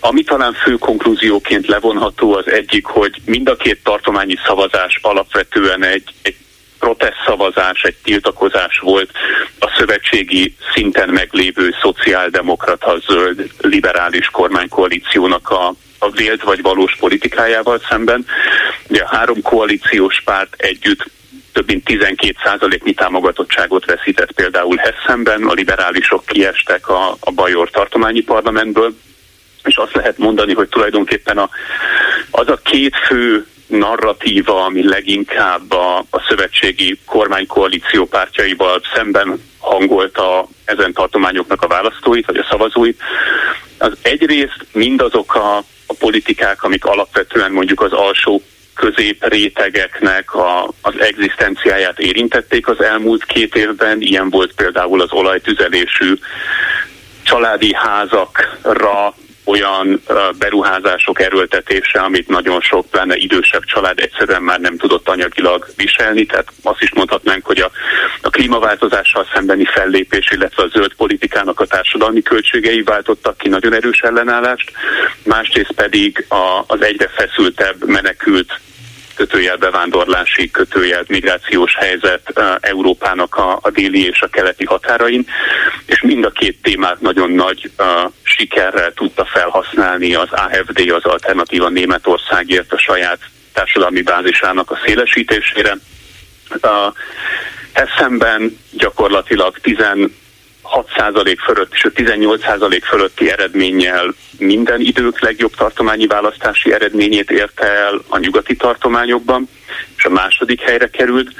Ami 0.00 0.22
talán 0.22 0.52
fő 0.52 0.74
konklúzióként 0.74 1.66
levonható 1.66 2.34
az 2.34 2.50
egyik, 2.50 2.84
hogy 2.84 3.20
mind 3.24 3.48
a 3.48 3.56
két 3.56 3.80
tartományi 3.82 4.34
szavazás 4.46 4.98
alapvetően 5.02 5.84
egy, 5.84 6.14
egy 6.22 6.36
protest 6.84 7.22
szavazás, 7.26 7.82
egy 7.82 7.96
tiltakozás 8.02 8.78
volt 8.78 9.10
a 9.58 9.74
szövetségi 9.78 10.54
szinten 10.74 11.08
meglévő 11.08 11.74
szociáldemokrata 11.82 12.98
zöld 13.06 13.50
liberális 13.60 14.26
kormánykoalíciónak 14.26 15.50
a 15.50 15.74
vélt 16.10 16.42
vagy 16.42 16.62
valós 16.62 16.96
politikájával 16.98 17.80
szemben. 17.88 18.26
Ugye 18.88 19.02
a 19.02 19.16
három 19.16 19.42
koalíciós 19.42 20.22
párt 20.24 20.54
együtt 20.56 21.04
több 21.52 21.66
mint 21.66 21.84
12 21.84 22.34
százaléknyi 22.44 22.94
támogatottságot 22.94 23.84
veszített 23.84 24.32
például 24.32 24.76
Hessenben, 24.76 25.42
a 25.42 25.52
liberálisok 25.52 26.26
kiestek 26.26 26.88
a, 26.88 27.16
a 27.20 27.30
Bajor 27.30 27.70
tartományi 27.70 28.20
parlamentből, 28.20 28.94
és 29.64 29.76
azt 29.76 29.94
lehet 29.94 30.18
mondani, 30.18 30.54
hogy 30.54 30.68
tulajdonképpen 30.68 31.38
a, 31.38 31.50
az 32.30 32.48
a 32.48 32.56
két 32.56 32.96
fő 33.06 33.46
narratíva, 33.78 34.64
ami 34.64 34.88
leginkább 34.88 35.72
a, 35.72 35.98
a 35.98 36.24
szövetségi 36.28 36.98
kormánykoalíció 37.04 38.06
pártjaival 38.06 38.80
szemben 38.94 39.42
hangolta 39.58 40.48
ezen 40.64 40.92
tartományoknak 40.92 41.62
a 41.62 41.68
választóit, 41.68 42.26
vagy 42.26 42.36
a 42.36 42.46
szavazóit, 42.50 43.00
az 43.78 43.92
egyrészt 44.02 44.66
mindazok 44.72 45.34
a, 45.34 45.56
a 45.86 45.94
politikák, 45.98 46.62
amik 46.62 46.84
alapvetően 46.84 47.52
mondjuk 47.52 47.80
az 47.80 47.92
alsó 47.92 48.42
középrétegeknek 48.74 50.34
a, 50.34 50.68
az 50.80 50.94
egzisztenciáját 50.98 51.98
érintették 51.98 52.68
az 52.68 52.82
elmúlt 52.82 53.24
két 53.24 53.54
évben. 53.54 54.00
Ilyen 54.00 54.30
volt 54.30 54.54
például 54.54 55.00
az 55.00 55.12
olajtüzelésű 55.12 56.14
családi 57.22 57.74
házakra 57.74 59.14
olyan 59.44 60.02
beruházások 60.38 61.20
erőltetése, 61.20 62.00
amit 62.00 62.28
nagyon 62.28 62.60
sok, 62.60 62.86
pláne 62.90 63.16
idősebb 63.16 63.64
család 63.64 63.98
egyszerűen 63.98 64.42
már 64.42 64.60
nem 64.60 64.76
tudott 64.76 65.08
anyagilag 65.08 65.66
viselni. 65.76 66.26
Tehát 66.26 66.52
azt 66.62 66.82
is 66.82 66.92
mondhatnánk, 66.94 67.46
hogy 67.46 67.60
a, 67.60 67.70
a 68.22 68.30
klímaváltozással 68.30 69.26
szembeni 69.34 69.64
fellépés, 69.64 70.30
illetve 70.30 70.62
a 70.62 70.68
zöld 70.68 70.94
politikának 70.94 71.60
a 71.60 71.66
társadalmi 71.66 72.22
költségei 72.22 72.82
váltottak 72.82 73.38
ki 73.38 73.48
nagyon 73.48 73.74
erős 73.74 74.00
ellenállást, 74.00 74.72
másrészt 75.22 75.72
pedig 75.72 76.24
a, 76.28 76.64
az 76.66 76.82
egyre 76.82 77.08
feszültebb 77.08 77.84
menekült 77.86 78.60
kötőjel 79.14 79.56
bevándorlási, 79.56 80.50
kötőjel 80.50 81.04
migrációs 81.08 81.76
helyzet 81.76 82.40
Európának 82.60 83.34
a, 83.36 83.58
a 83.62 83.70
déli 83.70 84.06
és 84.06 84.20
a 84.20 84.28
keleti 84.28 84.64
határain, 84.64 85.26
és 85.86 86.02
mind 86.02 86.24
a 86.24 86.30
két 86.30 86.62
témát 86.62 87.00
nagyon 87.00 87.30
nagy 87.30 87.70
uh, 87.78 87.86
sikerrel 88.22 88.92
tudta 88.92 89.24
felhasználni 89.24 90.14
az 90.14 90.28
AFD, 90.30 90.90
az 90.90 91.04
Alternatíva 91.04 91.68
Németországért 91.68 92.72
a 92.72 92.78
saját 92.78 93.18
társadalmi 93.52 94.02
bázisának 94.02 94.70
a 94.70 94.80
szélesítésére. 94.84 95.76
Uh, 96.62 96.70
Hessenben 97.72 98.58
gyakorlatilag 98.70 99.58
10 99.58 99.76
6% 100.64 101.36
fölött 101.44 101.72
a 101.72 101.88
18% 101.88 102.80
fölötti 102.84 103.30
eredménnyel 103.30 104.14
minden 104.38 104.80
idők 104.80 105.20
legjobb 105.20 105.54
tartományi 105.54 106.06
választási 106.06 106.72
eredményét 106.72 107.30
érte 107.30 107.66
el 107.66 108.02
a 108.08 108.18
nyugati 108.18 108.56
tartományokban, 108.56 109.48
és 109.96 110.04
a 110.04 110.10
második 110.10 110.60
helyre 110.60 110.88
került. 110.88 111.30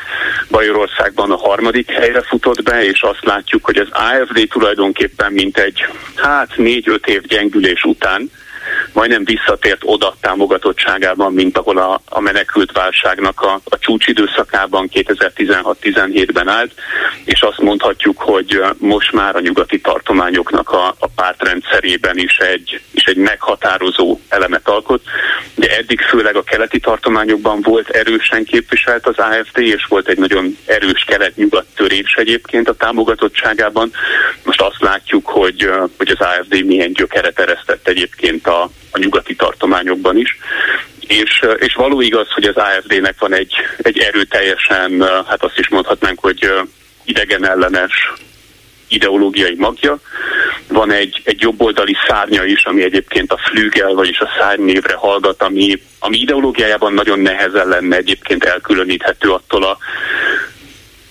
Bajorországban 0.50 1.30
a 1.30 1.36
harmadik 1.36 1.90
helyre 1.90 2.22
futott 2.22 2.62
be, 2.62 2.84
és 2.84 3.02
azt 3.02 3.24
látjuk, 3.24 3.64
hogy 3.64 3.76
az 3.76 3.88
AFD 3.90 4.48
tulajdonképpen 4.48 5.32
mint 5.32 5.58
egy 5.58 5.86
hát 6.14 6.50
4-5 6.56 7.06
év 7.06 7.22
gyengülés 7.22 7.82
után 7.84 8.30
majdnem 8.94 9.24
visszatért 9.24 9.80
oda 9.84 10.16
támogatottságában, 10.20 11.32
mint 11.32 11.58
ahol 11.58 11.78
a, 11.78 12.00
a 12.08 12.20
menekült 12.20 12.72
válságnak 12.72 13.40
a, 13.40 13.60
a 13.64 13.78
csúcsidőszakában 13.78 14.88
2016-17-ben 14.92 16.48
állt, 16.48 16.72
és 17.24 17.40
azt 17.40 17.60
mondhatjuk, 17.60 18.18
hogy 18.18 18.62
most 18.78 19.12
már 19.12 19.36
a 19.36 19.40
nyugati 19.40 19.80
tartományoknak 19.80 20.70
a, 20.70 20.94
a 20.98 21.06
pártrendszerében 21.14 22.18
is 22.18 22.36
egy, 22.36 22.80
is 22.90 23.04
egy 23.04 23.16
meghatározó 23.16 24.18
elemet 24.28 24.68
alkot. 24.68 25.02
De 25.54 25.76
eddig 25.76 26.00
főleg 26.00 26.36
a 26.36 26.42
keleti 26.42 26.80
tartományokban 26.80 27.60
volt 27.62 27.88
erősen 27.88 28.44
képviselt 28.44 29.06
az 29.06 29.18
AFD, 29.18 29.58
és 29.58 29.86
volt 29.88 30.08
egy 30.08 30.18
nagyon 30.18 30.56
erős 30.66 31.04
kelet-nyugat 31.06 31.66
törés 31.74 32.14
egyébként 32.14 32.68
a 32.68 32.74
támogatottságában. 32.74 33.92
Most 34.42 34.60
azt 34.60 34.80
látjuk, 34.80 35.26
hogy, 35.26 35.70
hogy 35.96 36.08
az 36.18 36.26
AFD 36.26 36.64
milyen 36.64 36.92
gyökeret 36.92 37.38
eresztett 37.38 37.88
egyébként 37.88 38.46
a, 38.46 38.70
a 38.94 38.98
nyugati 38.98 39.34
tartományokban 39.34 40.16
is. 40.16 40.38
És, 41.00 41.44
és 41.58 41.74
való 41.74 42.00
igaz, 42.00 42.30
hogy 42.30 42.44
az 42.44 42.56
AFD-nek 42.56 43.18
van 43.18 43.34
egy, 43.34 43.54
egy 43.78 43.98
erőteljesen, 43.98 45.02
hát 45.26 45.42
azt 45.42 45.58
is 45.58 45.68
mondhatnánk, 45.68 46.20
hogy 46.20 46.52
idegen 47.04 47.46
ellenes 47.48 48.12
ideológiai 48.88 49.54
magja. 49.58 49.98
Van 50.68 50.92
egy, 50.92 51.20
egy 51.24 51.40
jobboldali 51.40 51.96
szárnya 52.08 52.44
is, 52.44 52.64
ami 52.64 52.82
egyébként 52.82 53.32
a 53.32 53.40
flügel, 53.50 53.92
vagyis 53.94 54.18
a 54.18 54.28
szárny 54.38 54.62
névre 54.62 54.94
hallgat, 54.94 55.42
ami, 55.42 55.82
ami 55.98 56.18
ideológiájában 56.18 56.92
nagyon 56.92 57.18
nehezen 57.18 57.68
lenne 57.68 57.96
egyébként 57.96 58.44
elkülöníthető 58.44 59.30
attól 59.30 59.64
a 59.64 59.78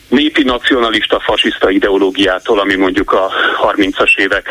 népi 0.07 0.43
nacionalista, 0.43 1.19
fasiszta 1.19 1.69
ideológiától, 1.69 2.60
ami 2.60 2.75
mondjuk 2.75 3.12
a 3.12 3.31
30-as 3.62 4.17
évek 4.17 4.48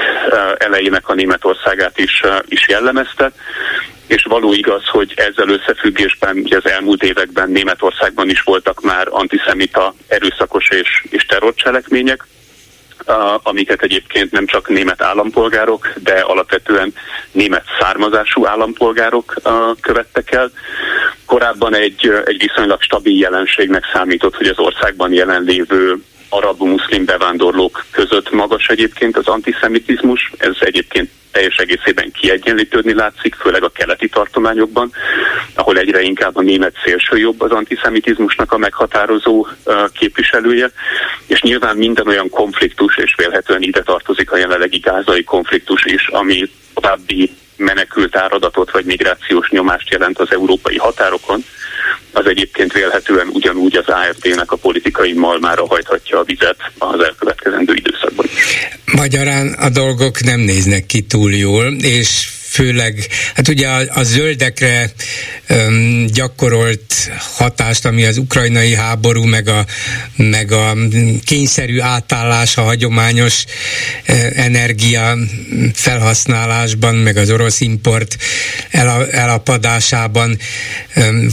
elejének 0.59 1.09
a 1.09 1.15
Németországát 1.15 1.99
is, 1.99 2.23
is 2.49 2.69
jellemezte. 2.69 3.33
És 4.07 4.23
való 4.29 4.53
igaz, 4.53 4.87
hogy 4.87 5.13
ezzel 5.17 5.49
összefüggésben 5.49 6.37
ugye 6.37 6.57
az 6.57 6.71
elmúlt 6.71 7.03
években 7.03 7.51
Németországban 7.51 8.31
is 8.31 8.43
voltak 8.43 8.81
már 8.81 9.07
antiszemita 9.11 9.95
erőszakos 10.09 10.69
és, 10.69 11.05
és 11.11 11.25
terrorcselekmények, 11.25 12.27
amiket 13.43 13.83
egyébként 13.83 14.31
nem 14.31 14.47
csak 14.47 14.69
német 14.69 15.03
állampolgárok, 15.03 15.93
de 16.03 16.21
alapvetően 16.21 16.95
német 17.33 17.65
származású 17.81 18.47
állampolgárok 18.47 19.35
követtek 19.81 20.33
el. 20.33 20.51
Korábban 21.27 21.75
egy, 21.75 22.13
egy 22.25 22.39
viszonylag 22.39 22.83
stabil 22.83 23.19
jelenségnek 23.19 23.85
számított, 23.93 24.37
hogy 24.37 24.47
az 24.47 24.59
országban 24.59 25.13
jelenlévő 25.13 26.03
arab-muszlim 26.33 27.05
bevándorlók 27.05 27.85
között 27.91 28.31
magas 28.31 28.67
egyébként 28.67 29.17
az 29.17 29.27
antiszemitizmus. 29.27 30.33
Ez 30.39 30.55
egyébként 30.61 31.11
teljes 31.33 31.57
egészében 31.57 32.13
kiegyenlítődni 32.13 32.95
látszik, 32.95 33.35
főleg 33.35 33.63
a 33.65 33.69
keleti 33.69 34.09
tartományokban, 34.09 34.93
ahol 35.55 35.79
egyre 35.79 36.01
inkább 36.01 36.37
a 36.37 36.43
német 36.43 36.75
jobb 37.11 37.41
az 37.41 37.51
antiszemitizmusnak 37.51 38.53
a 38.53 38.59
meghatározó 38.59 39.47
képviselője, 39.93 40.71
és 41.27 41.43
nyilván 41.43 41.77
minden 41.77 42.09
olyan 42.09 42.29
konfliktus, 42.29 42.97
és 42.97 43.15
vélhetően 43.17 43.63
ide 43.63 43.83
tartozik 43.83 44.33
a 44.33 44.37
jelenlegi 44.37 44.79
gázai 44.79 45.25
konfliktus 45.25 45.85
is, 45.85 46.09
ami 46.09 46.51
további 46.75 47.31
menekült 47.57 48.17
áradatot 48.17 48.71
vagy 48.71 48.85
migrációs 48.85 49.51
nyomást 49.51 49.91
jelent 49.91 50.19
az 50.19 50.33
európai 50.33 50.77
határokon, 50.77 51.45
az 52.13 52.27
egyébként 52.27 52.73
vélhetően 52.73 53.27
ugyanúgy 53.33 53.77
az 53.77 53.87
AFD-nek 53.87 54.53
a 54.53 54.57
politikai 54.57 55.13
malmára 55.13 55.67
hajthatja 55.67 56.19
a 56.19 56.25
vizet 56.25 56.57
az 56.79 57.05
elkövetkezendő 57.05 57.75
időszakban. 57.75 58.27
Magyarán 58.93 59.53
a 59.53 59.69
dolgok 59.69 60.23
nem 60.23 60.41
néznek 60.41 60.87
ki 60.87 61.01
túl 61.01 61.33
jól, 61.33 61.77
és 61.81 62.29
főleg, 62.53 63.07
hát 63.35 63.49
ugye 63.49 63.69
a, 63.69 63.83
a 63.89 64.03
zöldekre 64.03 64.93
um, 65.49 66.07
gyakorolt 66.07 67.11
hatást, 67.37 67.85
ami 67.85 68.05
az 68.05 68.17
ukrajnai 68.17 68.75
háború, 68.75 69.25
meg 69.25 69.49
a, 69.49 69.67
meg 70.17 70.53
a 70.53 70.77
kényszerű 71.25 71.81
átállás 71.81 72.57
a 72.57 72.63
hagyományos 72.63 73.45
uh, 74.09 74.39
energia 74.39 75.19
felhasználásban, 75.75 76.95
meg 76.95 77.17
az 77.17 77.31
orosz 77.31 77.61
import 77.61 78.17
el, 78.71 79.11
elapadásában. 79.11 80.39
Um, 80.97 81.29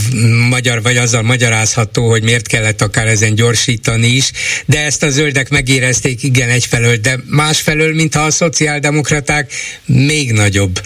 magyar, 0.48 0.82
vagy 0.82 0.96
azzal 0.96 1.22
magyarázható, 1.22 2.08
hogy 2.08 2.22
miért 2.22 2.46
kellett 2.46 2.82
akár 2.82 3.06
ezen 3.06 3.34
gyorsítani 3.34 4.06
is, 4.06 4.30
de 4.66 4.84
ezt 4.84 5.02
a 5.02 5.10
zöldek 5.10 5.48
megérezték, 5.48 6.22
igen, 6.22 6.48
egyfelől, 6.48 6.96
de 6.96 7.18
másfelől, 7.26 7.94
mintha 7.94 8.22
a 8.22 8.30
szociáldemokraták 8.30 9.52
még 9.86 10.32
nagyobb 10.32 10.80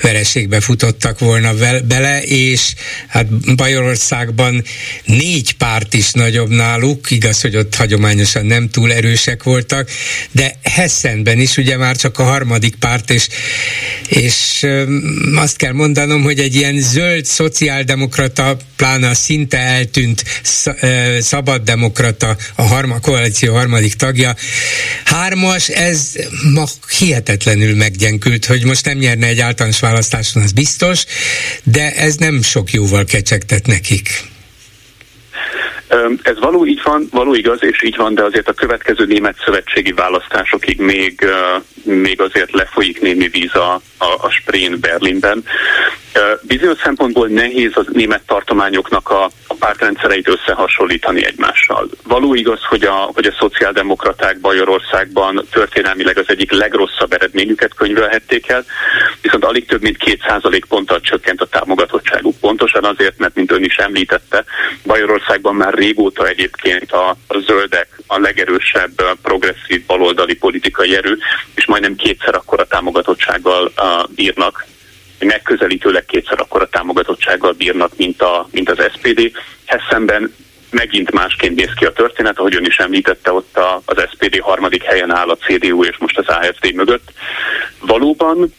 vereségbe 0.00 0.60
futottak 0.60 1.18
volna 1.18 1.54
bele, 1.86 2.22
és 2.22 2.74
hát 3.08 3.54
Bajorországban 3.56 4.64
négy 5.04 5.52
párt 5.52 5.94
is 5.94 6.12
nagyobb 6.12 6.48
náluk, 6.48 7.10
igaz, 7.10 7.40
hogy 7.40 7.56
ott 7.56 7.74
hagyományosan 7.74 8.46
nem 8.46 8.68
túl 8.68 8.92
erősek 8.92 9.42
voltak, 9.42 9.90
de 10.30 10.58
Hessenben 10.62 11.40
is 11.40 11.56
ugye 11.56 11.76
már 11.76 11.96
csak 11.96 12.18
a 12.18 12.22
harmadik 12.22 12.74
párt, 12.74 13.10
és, 13.10 13.28
és 14.08 14.66
azt 15.34 15.56
kell 15.56 15.72
mondanom, 15.72 16.22
hogy 16.22 16.38
egy 16.38 16.54
ilyen 16.54 16.80
zöld 16.80 17.24
szociáldemokrata, 17.24 18.56
pláne 18.76 19.08
a 19.08 19.14
szinte 19.14 19.58
eltűnt 19.58 20.24
szabaddemokrata, 21.20 22.36
a 22.54 22.62
harma, 22.62 23.00
koalíció 23.00 23.54
harmadik 23.54 23.94
tagja, 23.94 24.36
hármas, 25.04 25.68
ez 25.68 26.12
ma 26.52 26.64
hihetetlenül 26.98 27.76
meggyengült, 27.76 28.46
hogy 28.46 28.64
most 28.64 28.84
nem 28.84 28.98
nyerne 28.98 29.26
egy 29.26 29.40
választáson, 29.80 30.42
az 30.42 30.52
biztos, 30.52 31.04
de 31.64 31.92
ez 31.94 32.16
nem 32.16 32.42
sok 32.42 32.70
jóval 32.70 33.04
kecsegtet 33.04 33.66
nekik. 33.66 34.08
Ez 36.22 36.38
való 36.38 36.66
így 36.66 36.80
van, 36.84 37.08
való 37.10 37.34
igaz, 37.34 37.58
és 37.62 37.82
így 37.82 37.96
van, 37.96 38.14
de 38.14 38.22
azért 38.22 38.48
a 38.48 38.52
következő 38.52 39.04
német 39.04 39.36
szövetségi 39.44 39.92
választásokig 39.92 40.78
még, 40.80 41.26
még 41.82 42.20
azért 42.20 42.52
lefolyik 42.52 43.00
némi 43.00 43.28
víz 43.28 43.54
a, 43.54 43.74
a, 43.98 44.06
a 44.20 44.30
Sprén 44.30 44.80
Berlinben. 44.80 45.44
Bizonyos 46.42 46.78
szempontból 46.82 47.28
nehéz 47.28 47.72
a 47.74 47.84
német 47.92 48.22
tartományoknak 48.26 49.08
a 49.08 49.30
pártrendszereit 49.60 50.28
összehasonlítani 50.28 51.24
egymással. 51.24 51.88
Való 52.02 52.34
igaz, 52.34 52.64
hogy 52.64 52.84
a, 52.84 52.92
hogy 52.92 53.26
a 53.26 53.36
szociáldemokraták 53.38 54.40
Bajorországban 54.40 55.44
történelmileg 55.50 56.18
az 56.18 56.24
egyik 56.26 56.52
legrosszabb 56.52 57.12
eredményüket 57.12 57.74
könyvelhették 57.74 58.48
el, 58.48 58.64
viszont 59.22 59.44
alig 59.44 59.66
több 59.66 59.82
mint 59.82 59.96
két 59.96 60.24
százalék 60.26 60.64
ponttal 60.64 61.00
csökkent 61.00 61.40
a 61.40 61.46
támogatottságuk. 61.46 62.38
Pontosan 62.40 62.84
azért, 62.84 63.18
mert 63.18 63.34
mint 63.34 63.52
ön 63.52 63.64
is 63.64 63.76
említette, 63.76 64.44
Bajorországban 64.84 65.54
már 65.54 65.74
régóta 65.74 66.26
egyébként 66.26 66.92
a, 66.92 67.16
a 67.26 67.38
zöldek 67.38 68.00
a 68.06 68.18
legerősebb 68.18 69.02
progresszív 69.22 69.86
baloldali 69.86 70.34
politikai 70.34 70.96
erő, 70.96 71.18
és 71.54 71.66
majdnem 71.66 71.96
kétszer 71.96 72.34
akkora 72.34 72.64
támogatottsággal 72.64 73.72
uh, 73.76 74.08
bírnak, 74.14 74.66
megközelítőleg 75.24 76.04
kétszer 76.04 76.40
akkora 76.40 76.68
támogatottsággal 76.68 77.52
bírnak, 77.52 77.96
mint, 77.96 78.22
a, 78.22 78.48
mint 78.50 78.70
az 78.70 78.90
SPD. 78.94 79.32
Hessenben 79.64 80.34
megint 80.70 81.12
másként 81.12 81.56
néz 81.56 81.72
ki 81.76 81.84
a 81.84 81.92
történet, 81.92 82.38
ahogy 82.38 82.54
ön 82.54 82.64
is 82.64 82.76
említette, 82.76 83.32
ott 83.32 83.56
a, 83.56 83.82
az 83.84 84.08
SPD 84.12 84.38
harmadik 84.38 84.82
helyen 84.82 85.10
áll 85.10 85.28
a 85.28 85.36
CDU 85.36 85.84
és 85.84 85.96
most 85.98 86.18
az 86.18 86.28
AFD 86.28 86.74
mögött. 86.74 87.12
Valóban 87.80 88.54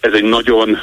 ez 0.00 0.12
egy 0.12 0.24
nagyon 0.24 0.78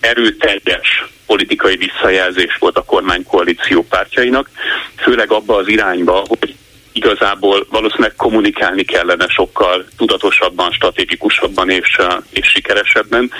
erőteljes 0.00 1.04
politikai 1.26 1.76
visszajelzés 1.76 2.56
volt 2.58 2.76
a 2.76 2.82
kormánykoalíció 2.82 3.82
pártjainak, 3.82 4.50
főleg 4.96 5.30
abba 5.32 5.56
az 5.56 5.68
irányba, 5.68 6.24
hogy 6.28 6.54
igazából 7.00 7.66
valószínűleg 7.70 8.14
kommunikálni 8.16 8.82
kellene 8.82 9.26
sokkal 9.28 9.86
tudatosabban, 9.96 10.70
stratégikusabban 10.70 11.70
és, 11.70 11.98
és 12.30 12.46
sikeresebben. 12.48 13.30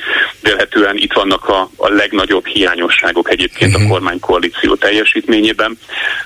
Vélhetően 0.43 0.97
itt 0.97 1.13
vannak 1.13 1.49
a, 1.49 1.71
a 1.77 1.89
legnagyobb 1.89 2.47
hiányosságok 2.47 3.31
egyébként 3.31 3.71
uh-huh. 3.71 3.81
a 3.81 3.85
mhm. 3.85 3.93
kormánykoalíció 3.93 4.75
teljesítményében. 4.75 5.79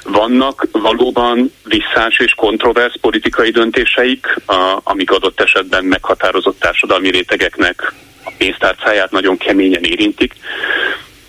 Vannak 0.05 0.67
valóban 0.73 1.53
visszás 1.65 2.19
és 2.19 2.33
kontroversz 2.35 2.99
politikai 3.01 3.51
döntéseik, 3.51 4.27
a, 4.47 4.81
amik 4.83 5.11
adott 5.11 5.41
esetben 5.41 5.85
meghatározott 5.85 6.61
társadalmi 6.61 7.11
rétegeknek 7.11 7.93
a 8.25 8.31
pénztárcáját 8.39 9.11
nagyon 9.11 9.37
keményen 9.37 9.85
érintik. 9.85 10.35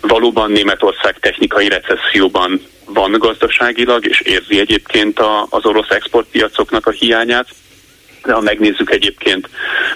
Valóban 0.00 0.50
Németország 0.50 1.18
technikai 1.18 1.68
recesszióban 1.68 2.60
van 2.96 3.12
gazdaságilag, 3.18 4.06
és 4.06 4.20
érzi 4.20 4.58
egyébként 4.58 5.18
a, 5.18 5.46
az 5.50 5.64
orosz 5.64 5.90
exportpiacoknak 5.90 6.86
a 6.86 6.90
hiányát. 6.90 7.48
De 8.22 8.32
ha 8.32 8.40
megnézzük 8.40 8.90
egyébként 8.90 9.48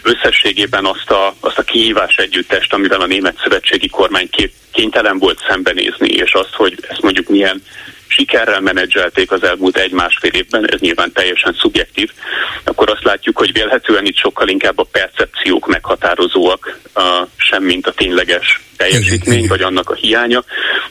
összességében 0.03 0.85
azt 0.85 1.11
a, 1.11 1.35
azt 1.41 1.59
a 1.59 1.63
kihívás 1.63 2.17
együttest, 2.17 2.73
amivel 2.73 3.01
a 3.01 3.07
német 3.07 3.41
szövetségi 3.43 3.89
kormány 3.89 4.31
kép, 4.31 4.53
kénytelen 4.73 5.19
volt 5.19 5.45
szembenézni, 5.49 6.09
és 6.09 6.33
azt, 6.33 6.55
hogy 6.55 6.79
ezt 6.89 7.03
mondjuk 7.03 7.29
milyen 7.29 7.63
sikerrel 8.11 8.61
menedzselték 8.61 9.31
az 9.31 9.43
elmúlt 9.43 9.77
egy-másfél 9.77 10.31
évben, 10.31 10.71
ez 10.73 10.81
nyilván 10.81 11.13
teljesen 11.13 11.57
szubjektív, 11.61 12.11
akkor 12.65 12.91
azt 12.91 13.05
látjuk, 13.05 13.39
hogy 13.39 13.53
vélhetően 13.53 14.07
itt 14.07 14.17
sokkal 14.17 14.49
inkább 14.49 14.79
a 14.79 14.89
percepciók 14.93 15.67
meghatározóak, 15.67 16.79
sem 17.37 17.63
mint 17.63 17.87
a 17.87 17.93
tényleges 17.93 18.61
teljesítmény, 18.77 19.47
vagy 19.47 19.63
annak 19.63 19.91
a 19.91 19.95
hiánya. 19.95 20.45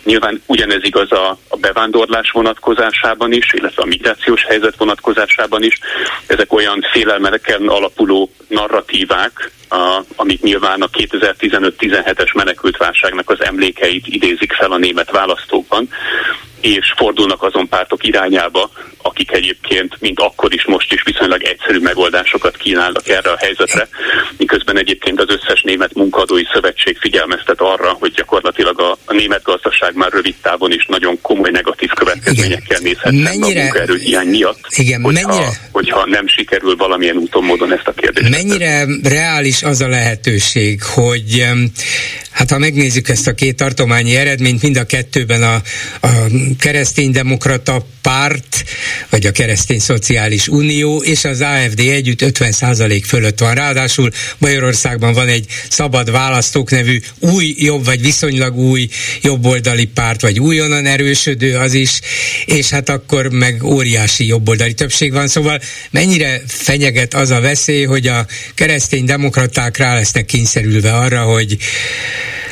Nyilván 0.03 0.41
ugyanez 0.45 0.84
igaz 0.84 1.12
a, 1.12 1.38
a 1.47 1.58
bevándorlás 1.58 2.32
vonatkozásában 2.32 3.32
is, 3.32 3.53
illetve 3.53 3.82
a 3.82 3.86
migrációs 3.86 4.45
helyzet 4.45 4.75
vonatkozásában 4.77 5.63
is. 5.63 5.79
Ezek 6.27 6.53
olyan 6.53 6.86
félelmeken 6.91 7.67
alapuló 7.67 8.32
narratívák, 8.47 9.51
a, 9.69 10.03
amik 10.15 10.41
nyilván 10.41 10.82
a 10.82 10.89
2015-17-es 10.89 12.36
menekültválságnak 12.36 13.29
az 13.29 13.43
emlékeit 13.43 14.08
idézik 14.08 14.53
fel 14.53 14.71
a 14.71 14.77
német 14.77 15.12
választókban, 15.12 15.89
és 16.62 16.93
fordulnak 16.95 17.43
azon 17.43 17.67
pártok 17.67 18.03
irányába, 18.03 18.69
akik 19.01 19.32
egyébként, 19.32 19.95
mint 19.99 20.19
akkor 20.19 20.53
is, 20.53 20.65
most 20.65 20.93
is 20.93 21.03
viszonylag 21.03 21.43
egyszerű 21.43 21.79
megoldásokat 21.79 22.58
kínálnak 22.58 23.08
erre 23.08 23.32
a 23.32 23.38
helyzetre, 23.38 23.88
miközben 24.38 24.77
egyébként 24.77 25.21
az 25.21 25.29
összes 25.29 25.62
német 25.62 25.93
munkadói 25.93 26.43
szövetség 26.53 26.97
figyelmeztet 26.97 27.62
arra, 27.62 27.95
hogy 27.99 28.12
gyakorlatilag 28.12 28.79
a, 28.79 28.97
a 29.05 29.13
német 29.13 29.43
gazdaság 29.43 29.95
már 29.95 30.12
rövid 30.12 30.36
távon 30.41 30.71
is 30.71 30.86
nagyon 30.86 31.21
komoly 31.21 31.49
negatív 31.49 31.89
következményekkel 31.89 32.79
nézhet 32.82 33.12
mennyire, 33.12 33.60
a 33.60 33.63
munkaerőhiány 33.63 34.27
miatt, 34.27 34.60
igen, 34.69 35.01
hogyha, 35.01 35.27
mennyire, 35.27 35.49
hogyha 35.71 36.05
nem 36.05 36.27
sikerül 36.27 36.75
valamilyen 36.75 37.15
úton, 37.15 37.43
módon 37.43 37.71
ezt 37.71 37.88
a 37.88 37.93
kérdést. 37.93 38.29
Mennyire 38.29 38.86
reális 39.03 39.58
az 39.61 39.81
a 39.81 39.87
lehetőség, 39.87 40.83
hogy 40.83 41.45
hát 42.31 42.51
ha 42.51 42.57
megnézzük 42.57 43.09
ezt 43.09 43.27
a 43.27 43.33
két 43.33 43.55
tartományi 43.55 44.15
eredményt, 44.15 44.61
mind 44.61 44.77
a 44.77 44.83
kettőben 44.83 45.43
a, 45.43 45.61
a 45.99 46.09
kereszténydemokrata 46.59 47.85
párt, 48.01 48.63
vagy 49.09 49.25
a 49.25 49.31
keresztény 49.31 49.79
szociális 49.79 50.47
unió, 50.47 50.97
és 50.97 51.23
az 51.23 51.41
AFD 51.41 51.79
együtt 51.79 52.21
50% 52.21 53.03
fölött 53.05 53.39
van. 53.39 53.53
Ráadásul 53.53 54.09
Magyarországban 54.37 55.13
van 55.13 55.27
egy 55.27 55.45
szabad 55.69 56.11
választók 56.11 56.71
nevű 56.71 56.99
új, 57.19 57.55
jobb 57.57 57.85
vagy 57.85 58.01
viszonylag 58.01 58.57
új 58.57 58.89
jobboldali 59.21 59.85
párt, 59.85 60.21
vagy 60.21 60.39
újonnan 60.39 60.85
erősödő 60.85 61.57
az 61.57 61.73
is, 61.73 61.99
és 62.45 62.69
hát 62.69 62.89
akkor 62.89 63.31
meg 63.31 63.63
óriási 63.63 64.27
jobboldali 64.27 64.73
többség 64.73 65.11
van. 65.11 65.27
Szóval 65.27 65.61
mennyire 65.91 66.41
fenyeget 66.47 67.13
az 67.13 67.29
a 67.29 67.39
veszély, 67.39 67.83
hogy 67.83 68.07
a 68.07 68.25
keresztény 68.55 69.05
demokraták 69.49 69.77
rá 69.77 69.93
lesznek 69.93 70.25
kényszerülve 70.25 70.95
arra, 70.95 71.23
hogy 71.23 71.57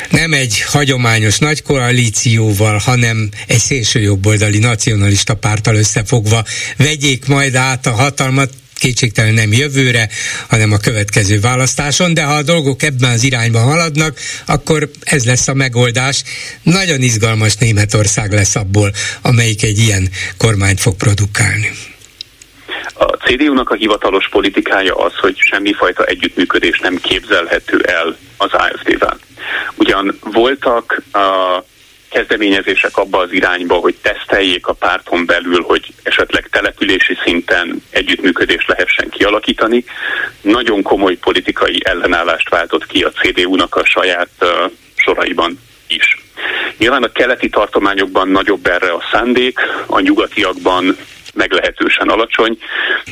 nem 0.09 0.33
egy 0.33 0.61
hagyományos 0.61 1.37
nagy 1.37 1.61
koalícióval, 1.61 2.77
hanem 2.77 3.29
egy 3.47 3.59
szélsőjobboldali 3.59 4.57
nacionalista 4.57 5.33
pártal 5.33 5.75
összefogva 5.75 6.45
vegyék 6.77 7.25
majd 7.25 7.55
át 7.55 7.85
a 7.85 7.91
hatalmat, 7.91 8.53
kétségtelen 8.75 9.33
nem 9.33 9.53
jövőre, 9.53 10.09
hanem 10.47 10.71
a 10.71 10.77
következő 10.77 11.39
választáson, 11.39 12.13
de 12.13 12.23
ha 12.23 12.33
a 12.33 12.43
dolgok 12.43 12.83
ebben 12.83 13.11
az 13.11 13.23
irányban 13.23 13.63
haladnak, 13.63 14.19
akkor 14.45 14.89
ez 15.03 15.23
lesz 15.23 15.47
a 15.47 15.53
megoldás. 15.53 16.23
Nagyon 16.63 17.01
izgalmas 17.01 17.55
Németország 17.55 18.33
lesz 18.33 18.55
abból, 18.55 18.93
amelyik 19.21 19.63
egy 19.63 19.79
ilyen 19.79 20.09
kormányt 20.37 20.79
fog 20.79 20.95
produkálni. 20.95 21.71
A 22.97 23.05
CDU-nak 23.05 23.69
a 23.69 23.75
hivatalos 23.75 24.29
politikája 24.29 24.95
az, 24.95 25.13
hogy 25.15 25.35
semmifajta 25.37 26.03
együttműködés 26.03 26.79
nem 26.79 26.95
képzelhető 26.95 27.81
el 27.81 28.17
az 28.37 28.53
AFD-vel. 28.53 29.17
Ugyan 29.75 30.19
voltak 30.23 31.01
a 31.11 31.63
kezdeményezések 32.09 32.97
abba 32.97 33.17
az 33.17 33.31
irányba, 33.31 33.75
hogy 33.75 33.95
teszteljék 34.01 34.67
a 34.67 34.73
párton 34.73 35.25
belül, 35.25 35.61
hogy 35.61 35.93
esetleg 36.03 36.47
települési 36.51 37.17
szinten 37.23 37.83
együttműködést 37.89 38.67
lehessen 38.67 39.09
kialakítani. 39.09 39.85
Nagyon 40.41 40.81
komoly 40.81 41.15
politikai 41.15 41.81
ellenállást 41.83 42.49
váltott 42.49 42.85
ki 42.85 43.03
a 43.03 43.11
CDU-nak 43.11 43.75
a 43.75 43.85
saját 43.85 44.29
soraiban 44.95 45.59
is. 45.87 46.25
Nyilván 46.77 47.03
a 47.03 47.11
keleti 47.11 47.49
tartományokban 47.49 48.27
nagyobb 48.27 48.67
erre 48.67 48.91
a 48.91 49.03
szándék, 49.11 49.59
a 49.85 49.99
nyugatiakban 49.99 50.97
meglehetősen 51.37 52.09
alacsony. 52.09 52.57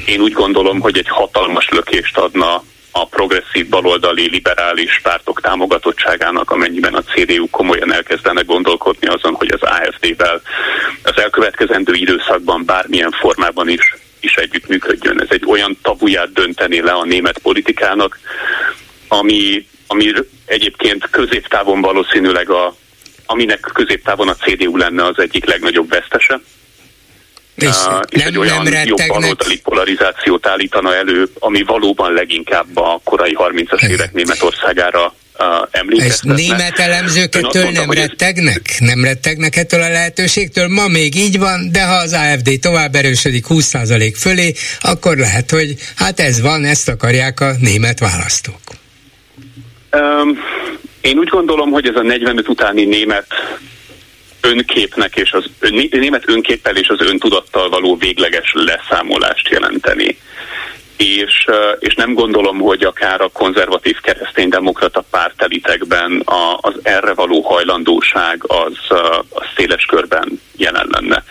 Én 0.06 0.22
úgy 0.22 0.32
gondolom, 0.32 0.80
hogy 0.80 0.98
egy 0.98 1.10
hatalmas 1.10 1.70
lökést 1.70 2.18
adna 2.18 2.64
a 2.92 3.08
progresszív 3.08 3.70
baloldali 3.70 4.30
liberális 4.30 5.00
pártok 5.04 5.42
támogatottságának, 5.42 6.52
amennyiben 6.52 6.94
a 6.94 7.04
CDU 7.04 7.50
komolyan 7.50 7.94
elkezdene 7.94 8.42
gondolkodni 8.42 9.08
azon, 9.08 9.34
hogy 9.34 9.52
az 9.52 9.62
AFD-vel 9.62 10.42
az 11.04 11.18
elkövetkezendő 11.18 11.94
időszakban 11.94 12.66
bármilyen 12.66 13.12
formában 13.12 13.70
is 13.70 13.94
is 14.26 14.36
együttműködjön. 14.36 15.22
Ez 15.22 15.28
egy 15.30 15.44
olyan 15.48 15.78
tabuját 15.82 16.34
dönteni 16.34 16.82
le 16.82 16.92
a 16.92 17.06
német 17.06 17.38
politikának, 17.38 18.20
ami, 19.08 19.68
ami 19.88 20.14
egyébként 20.46 21.10
középtávon 21.10 21.82
valószínűleg 21.82 22.50
a, 22.50 22.76
aminek 23.26 23.60
középtávon 23.74 24.28
a 24.28 24.36
CDU 24.36 24.78
lenne 24.78 25.04
az 25.06 25.20
egyik 25.20 25.46
legnagyobb 25.46 25.90
vesztese. 25.90 26.42
És, 27.56 27.68
uh, 27.68 28.00
és 28.10 28.20
nem, 28.20 28.28
egy 28.28 28.38
olyan 28.38 28.64
nem 28.64 28.86
jobb 28.86 29.00
baloldali 29.08 29.60
polarizációt 29.60 30.48
állítana 30.48 30.96
elő, 30.96 31.30
ami 31.40 31.64
valóban 31.64 32.14
leginkább 32.14 32.78
a 32.78 33.02
korai 33.04 33.38
30-as 33.40 33.88
évek 33.88 34.14
Németországára 34.14 35.16
uh, 35.40 36.06
És 36.06 36.20
német 36.22 36.80
elemzők 36.80 37.36
ettől 37.36 37.72
nem 37.72 37.92
rettegnek? 37.92 38.62
Nem 38.80 39.04
rettegnek 39.04 39.56
ettől 39.56 39.82
a 39.82 39.90
lehetőségtől? 39.90 40.68
Ma 40.68 40.88
még 40.88 41.16
így 41.16 41.40
van, 41.40 41.72
de 41.72 41.86
ha 41.86 41.96
az 41.96 42.14
AFD 42.14 42.60
tovább 42.60 42.96
erősödik 42.96 43.46
20% 43.50 44.14
fölé, 44.18 44.54
akkor 44.82 45.18
lehet, 45.18 45.52
hogy 45.52 45.76
hát 45.96 46.20
ez 46.20 46.42
van, 46.42 46.64
ezt 46.64 46.90
akarják 46.90 47.40
a 47.40 47.52
német 47.60 48.00
választók. 48.00 48.62
Um, 49.92 50.38
én 51.02 51.18
úgy 51.18 51.30
gondolom, 51.30 51.72
hogy 51.72 51.88
ez 51.88 51.96
a 51.96 52.02
45 52.02 52.48
utáni 52.48 52.86
német 52.86 53.28
önképnek 54.46 55.16
és 55.16 55.32
az 55.32 55.46
német 55.90 56.30
önképpel 56.30 56.76
és 56.76 56.88
az 56.88 57.00
öntudattal 57.00 57.70
való 57.70 57.96
végleges 57.96 58.52
leszámolást 58.54 59.50
jelenteni 59.50 60.18
és, 60.98 61.46
és 61.80 61.96
nem 61.96 62.14
gondolom, 62.14 62.60
hogy 62.60 62.84
akár 62.84 63.22
a 63.22 63.30
konzervatív 63.34 64.00
kereszténydemokrata 64.02 65.04
pártelitekben 65.10 66.22
az 66.56 66.74
erre 66.84 67.14
való 67.14 67.42
hajlandóság 67.42 68.44
az, 68.48 68.98
az 69.30 69.46
széles 69.56 69.86
körben 69.86 70.42
jelen 70.58 70.88
lenne. 70.92 71.24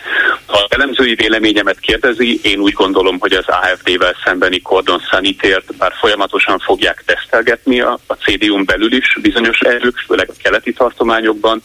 Ha 0.45 0.57
a 0.57 0.67
elemzői 0.69 1.15
véleményemet 1.15 1.79
kérdezi, 1.79 2.39
én 2.43 2.59
úgy 2.59 2.73
gondolom, 2.73 3.19
hogy 3.19 3.33
az 3.33 3.45
AFD-vel 3.47 4.15
szembeni 4.23 4.61
kordon 4.61 5.01
szanitért, 5.11 5.75
bár 5.75 5.93
folyamatosan 5.99 6.59
fogják 6.59 7.03
tesztelgetni 7.05 7.81
a, 7.81 7.99
a 8.07 8.13
CDU-n 8.13 8.65
belül 8.65 8.93
is 8.93 9.17
bizonyos 9.21 9.59
erők, 9.59 9.97
főleg 10.07 10.29
a 10.29 10.41
keleti 10.43 10.73
tartományokban, 10.73 11.61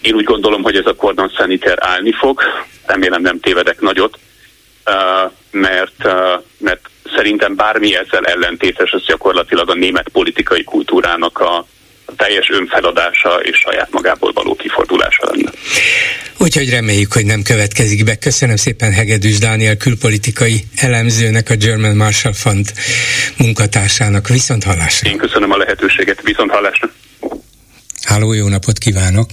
én 0.00 0.14
úgy 0.14 0.24
gondolom, 0.24 0.62
hogy 0.62 0.76
ez 0.76 0.86
a 0.86 0.94
kordon 0.94 1.32
szanitér 1.36 1.76
állni 1.80 2.12
fog, 2.12 2.40
remélem 2.86 3.22
nem 3.22 3.40
tévedek 3.40 3.80
nagyot, 3.80 4.18
mert, 5.50 6.04
mert 6.58 6.80
szerintem 7.16 7.56
bármi 7.56 7.96
ezzel 7.96 8.24
ellentétes, 8.24 8.92
az 8.92 9.04
gyakorlatilag 9.06 9.70
a 9.70 9.74
német 9.74 10.08
politikai 10.08 10.64
kultúrának 10.64 11.38
a, 11.38 11.66
teljes 12.16 12.48
önfeladása 12.50 13.40
és 13.42 13.58
saját 13.58 13.90
magából 13.90 14.32
való 14.32 14.54
kifordulása 14.54 15.24
lenne. 15.30 15.50
Úgyhogy 16.38 16.70
reméljük, 16.70 17.12
hogy 17.12 17.24
nem 17.24 17.42
következik 17.42 18.04
be. 18.04 18.16
Köszönöm 18.16 18.56
szépen 18.56 18.92
Hegedűs 18.92 19.38
Dániel 19.38 19.76
külpolitikai 19.76 20.64
elemzőnek, 20.76 21.50
a 21.50 21.54
German 21.56 21.96
Marshall 21.96 22.32
Fund 22.32 22.66
munkatársának. 23.38 24.28
Viszont 24.28 24.64
hallásra. 24.64 25.10
Én 25.10 25.16
köszönöm 25.16 25.50
a 25.50 25.56
lehetőséget. 25.56 26.22
Viszont 26.22 26.50
hallásra. 26.50 26.90
Háló, 28.02 28.32
jó 28.32 28.48
napot 28.48 28.78
kívánok! 28.78 29.30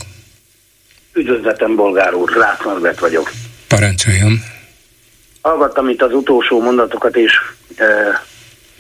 Üdvözletem, 1.14 1.76
bolgár 1.76 2.14
úr, 2.14 2.32
Rácz 2.32 3.00
vagyok. 3.00 3.32
Parancsoljon! 3.68 4.44
Hallgattam 5.44 5.90
itt 5.90 6.02
az 6.02 6.14
utolsó 6.14 6.62
mondatokat, 6.62 7.16
és 7.16 7.32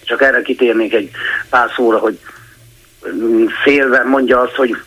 csak 0.03 0.21
erre 0.21 0.41
kitérnék 0.41 0.93
egy 0.93 1.09
pár 1.49 1.69
szóra, 1.75 1.97
hogy 1.97 2.19
mm, 3.15 3.45
félve 3.63 4.03
mondja 4.03 4.39
azt, 4.39 4.55
hogy 4.55 4.77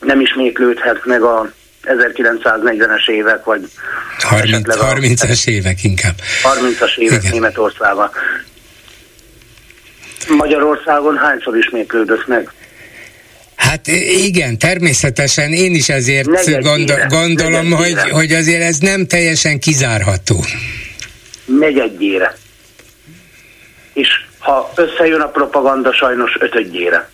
nem 0.00 0.20
ismétlődhet 0.20 1.04
meg 1.04 1.22
a 1.22 1.52
1940-es 1.82 3.08
évek, 3.08 3.44
vagy 3.44 3.68
30, 4.18 4.66
30-as 4.68 5.48
évek 5.48 5.84
inkább. 5.84 6.14
30-as 6.42 6.96
évek 6.96 7.18
Igen. 7.18 7.32
Németországban. 7.32 8.10
Magyarországon 10.28 11.16
hányszor 11.18 11.56
ismétlődött 11.56 12.26
meg? 12.26 12.50
Hát 13.56 13.86
igen, 14.26 14.58
természetesen 14.58 15.52
én 15.52 15.74
is 15.74 15.88
ezért 15.88 16.28
gondol, 16.62 17.06
gondolom, 17.08 17.70
hogy, 17.70 17.98
hogy 18.10 18.32
azért 18.32 18.62
ez 18.62 18.78
nem 18.78 19.06
teljesen 19.06 19.58
kizárható. 19.58 20.44
Negyedjére 21.46 22.36
és 23.96 24.08
ha 24.38 24.72
összejön 24.74 25.20
a 25.20 25.28
propaganda, 25.28 25.92
sajnos 25.92 26.36
ötödjére. 26.40 27.08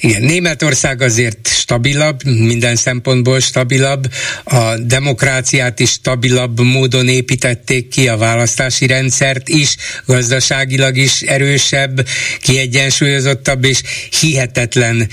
Igen, 0.00 0.22
Németország 0.22 1.02
azért 1.02 1.48
stabilabb, 1.48 2.24
minden 2.24 2.76
szempontból 2.76 3.40
stabilabb, 3.40 4.06
a 4.44 4.76
demokráciát 4.76 5.80
is 5.80 5.90
stabilabb 5.90 6.60
módon 6.60 7.08
építették 7.08 7.88
ki, 7.88 8.08
a 8.08 8.16
választási 8.16 8.86
rendszert 8.86 9.48
is, 9.48 9.76
gazdaságilag 10.06 10.96
is 10.96 11.20
erősebb, 11.20 12.06
kiegyensúlyozottabb 12.40 13.64
és 13.64 13.82
hihetetlen 14.20 15.08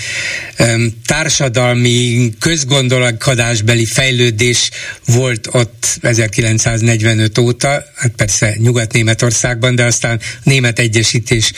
um, 0.60 1.02
társadalmi 1.06 2.30
közgondolkodásbeli 2.39 3.86
fejlődés 3.86 4.69
volt 5.06 5.48
ott 5.52 5.98
1945 6.02 7.38
óta, 7.38 7.84
hát 7.95 8.12
persze 8.15 8.56
Nyugat-Németországban, 8.58 9.76
de 9.76 9.84
aztán 9.84 10.19
német 10.43 10.80
egyesítés 10.80 11.52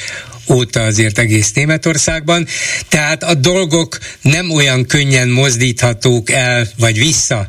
óta 0.49 0.81
azért 0.81 1.17
egész 1.17 1.53
Németországban, 1.53 2.47
tehát 2.89 3.23
a 3.23 3.33
dolgok 3.33 3.97
nem 4.21 4.51
olyan 4.51 4.85
könnyen 4.85 5.29
mozdíthatók 5.29 6.29
el 6.29 6.65
vagy 6.79 6.97
vissza, 6.97 7.47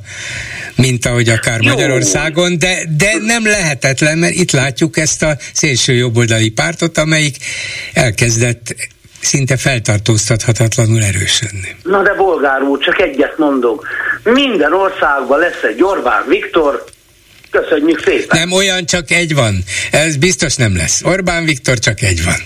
mint 0.77 1.07
ahogy 1.07 1.29
akár 1.29 1.61
Jó. 1.61 1.73
Magyarországon, 1.73 2.59
de, 2.59 2.79
de 2.97 3.13
nem 3.21 3.47
lehetetlen, 3.47 4.19
mert 4.19 4.35
itt 4.35 4.51
látjuk 4.51 4.97
ezt 4.97 5.23
a 5.23 5.37
szélső 5.53 5.95
jobboldali 5.95 6.51
pártot, 6.51 6.99
amelyik 6.99 7.37
elkezdett 7.93 8.75
szinte 9.21 9.57
feltartóztathatatlanul 9.57 11.03
erősödni. 11.03 11.77
Na 11.83 12.03
de 12.03 12.15
bolgár 12.15 12.63
úr, 12.63 12.79
csak 12.79 13.01
egyet 13.01 13.39
mondok. 13.39 13.87
Minden 14.23 14.73
országban 14.73 15.39
lesz 15.39 15.63
egy 15.63 15.83
Orbán 15.83 16.25
Viktor, 16.29 16.85
Köszönjük 17.51 18.03
szépen. 18.05 18.39
Nem 18.39 18.53
olyan, 18.53 18.87
csak 18.87 19.11
egy 19.11 19.35
van. 19.35 19.65
Ez 19.91 20.17
biztos 20.17 20.57
nem 20.57 20.77
lesz. 20.77 21.03
Orbán 21.05 21.45
Viktor 21.45 21.79
csak 21.79 22.01
egy 22.01 22.25
van. 22.25 22.37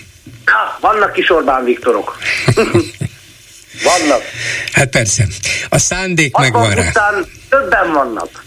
Ha, 0.45 0.79
vannak 0.81 1.13
kis 1.13 1.31
Orbán 1.31 1.65
Viktorok. 1.65 2.17
vannak. 3.91 4.23
Hát 4.73 4.89
persze. 4.89 5.25
A 5.69 5.79
szándék 5.79 6.37
meg 6.37 6.53
van 6.53 6.71
rá. 6.71 6.89
Után 6.89 7.25
többen 7.49 7.93
vannak. 7.93 8.45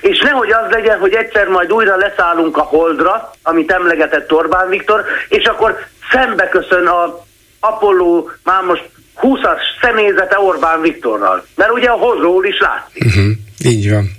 És 0.00 0.20
nehogy 0.20 0.50
az 0.50 0.70
legyen, 0.70 0.98
hogy 0.98 1.14
egyszer 1.14 1.48
majd 1.48 1.72
újra 1.72 1.96
leszállunk 1.96 2.56
a 2.56 2.62
holdra, 2.62 3.30
amit 3.42 3.70
emlegetett 3.72 4.32
Orbán 4.32 4.68
Viktor, 4.68 5.04
és 5.28 5.44
akkor 5.44 5.86
szembe 6.12 6.48
köszön 6.48 6.86
a 6.86 7.26
Apollo 7.60 8.28
már 8.44 8.62
most 8.62 8.88
20-as 9.22 9.60
személyzete 9.80 10.38
Orbán 10.38 10.80
Viktorral. 10.80 11.46
Mert 11.54 11.70
ugye 11.70 11.88
a 11.88 11.96
hozról 11.96 12.46
is 12.46 12.58
látszik. 12.60 13.04
Uh-huh. 13.04 13.30
Így 13.64 13.90
van. 13.90 14.10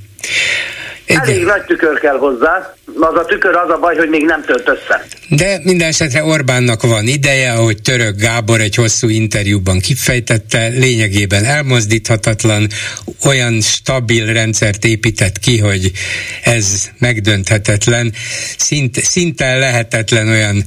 Igen. 1.10 1.22
Elég 1.22 1.44
nagy 1.44 1.66
tükör 1.66 2.00
kell 2.00 2.18
hozzá, 2.18 2.74
az 3.00 3.16
a 3.16 3.26
tükör 3.26 3.56
az 3.56 3.70
a 3.70 3.78
baj, 3.80 3.96
hogy 3.96 4.10
még 4.10 4.26
nem 4.26 4.44
tört 4.46 4.68
össze. 4.68 5.06
De 5.30 5.60
minden 5.64 5.88
esetre 5.88 6.24
Orbánnak 6.24 6.82
van 6.82 7.08
ideje, 7.08 7.52
ahogy 7.52 7.82
Török 7.82 8.16
Gábor 8.16 8.62
egy 8.62 8.76
hosszú 8.76 9.08
interjúban 9.08 9.80
kifejtette, 9.80 10.68
lényegében 10.68 11.46
elmozdíthatatlan, 11.46 12.68
olyan 13.26 13.62
stabil 13.62 14.26
rendszert 14.34 14.86
épített 14.86 15.40
ki, 15.40 15.58
hogy 15.58 15.92
ez 16.44 16.90
megdönthetetlen, 16.98 18.14
szint, 18.58 19.00
szinte 19.02 19.56
lehetetlen 19.56 20.28
olyan, 20.28 20.64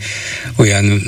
olyan 0.57 1.02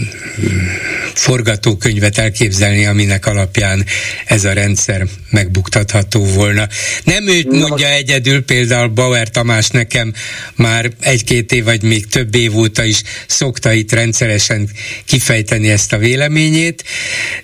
forgatókönyvet 1.14 2.18
elképzelni, 2.18 2.86
aminek 2.86 3.26
alapján 3.26 3.84
ez 4.24 4.44
a 4.44 4.52
rendszer 4.52 5.02
megbuktatható 5.30 6.24
volna. 6.24 6.66
Nem 7.04 7.28
őt 7.28 7.50
mondja 7.50 7.88
egyedül, 7.88 8.44
például 8.44 8.88
Bauer 8.88 9.23
Tamás 9.28 9.68
nekem 9.68 10.12
már 10.56 10.90
egy-két 11.00 11.52
év, 11.52 11.64
vagy 11.64 11.82
még 11.82 12.06
több 12.06 12.34
év 12.34 12.56
óta 12.56 12.84
is 12.84 13.02
szokta 13.26 13.72
itt 13.72 13.92
rendszeresen 13.92 14.68
kifejteni 15.06 15.70
ezt 15.70 15.92
a 15.92 15.98
véleményét, 15.98 16.84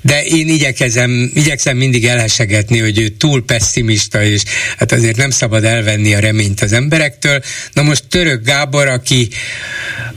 de 0.01 0.25
én 0.25 0.49
igyekezem, 0.49 1.31
igyekszem 1.35 1.77
mindig 1.77 2.07
elhesegetni, 2.07 2.79
hogy 2.79 2.99
ő 2.99 3.09
túl 3.09 3.45
pessimista, 3.45 4.23
és 4.23 4.43
hát 4.79 4.93
azért 4.93 5.17
nem 5.17 5.31
szabad 5.31 5.65
elvenni 5.65 6.15
a 6.15 6.19
reményt 6.19 6.61
az 6.61 6.73
emberektől. 6.73 7.41
Na 7.73 7.83
most 7.83 8.05
Török 8.09 8.45
Gábor, 8.45 8.89
aki 8.89 9.29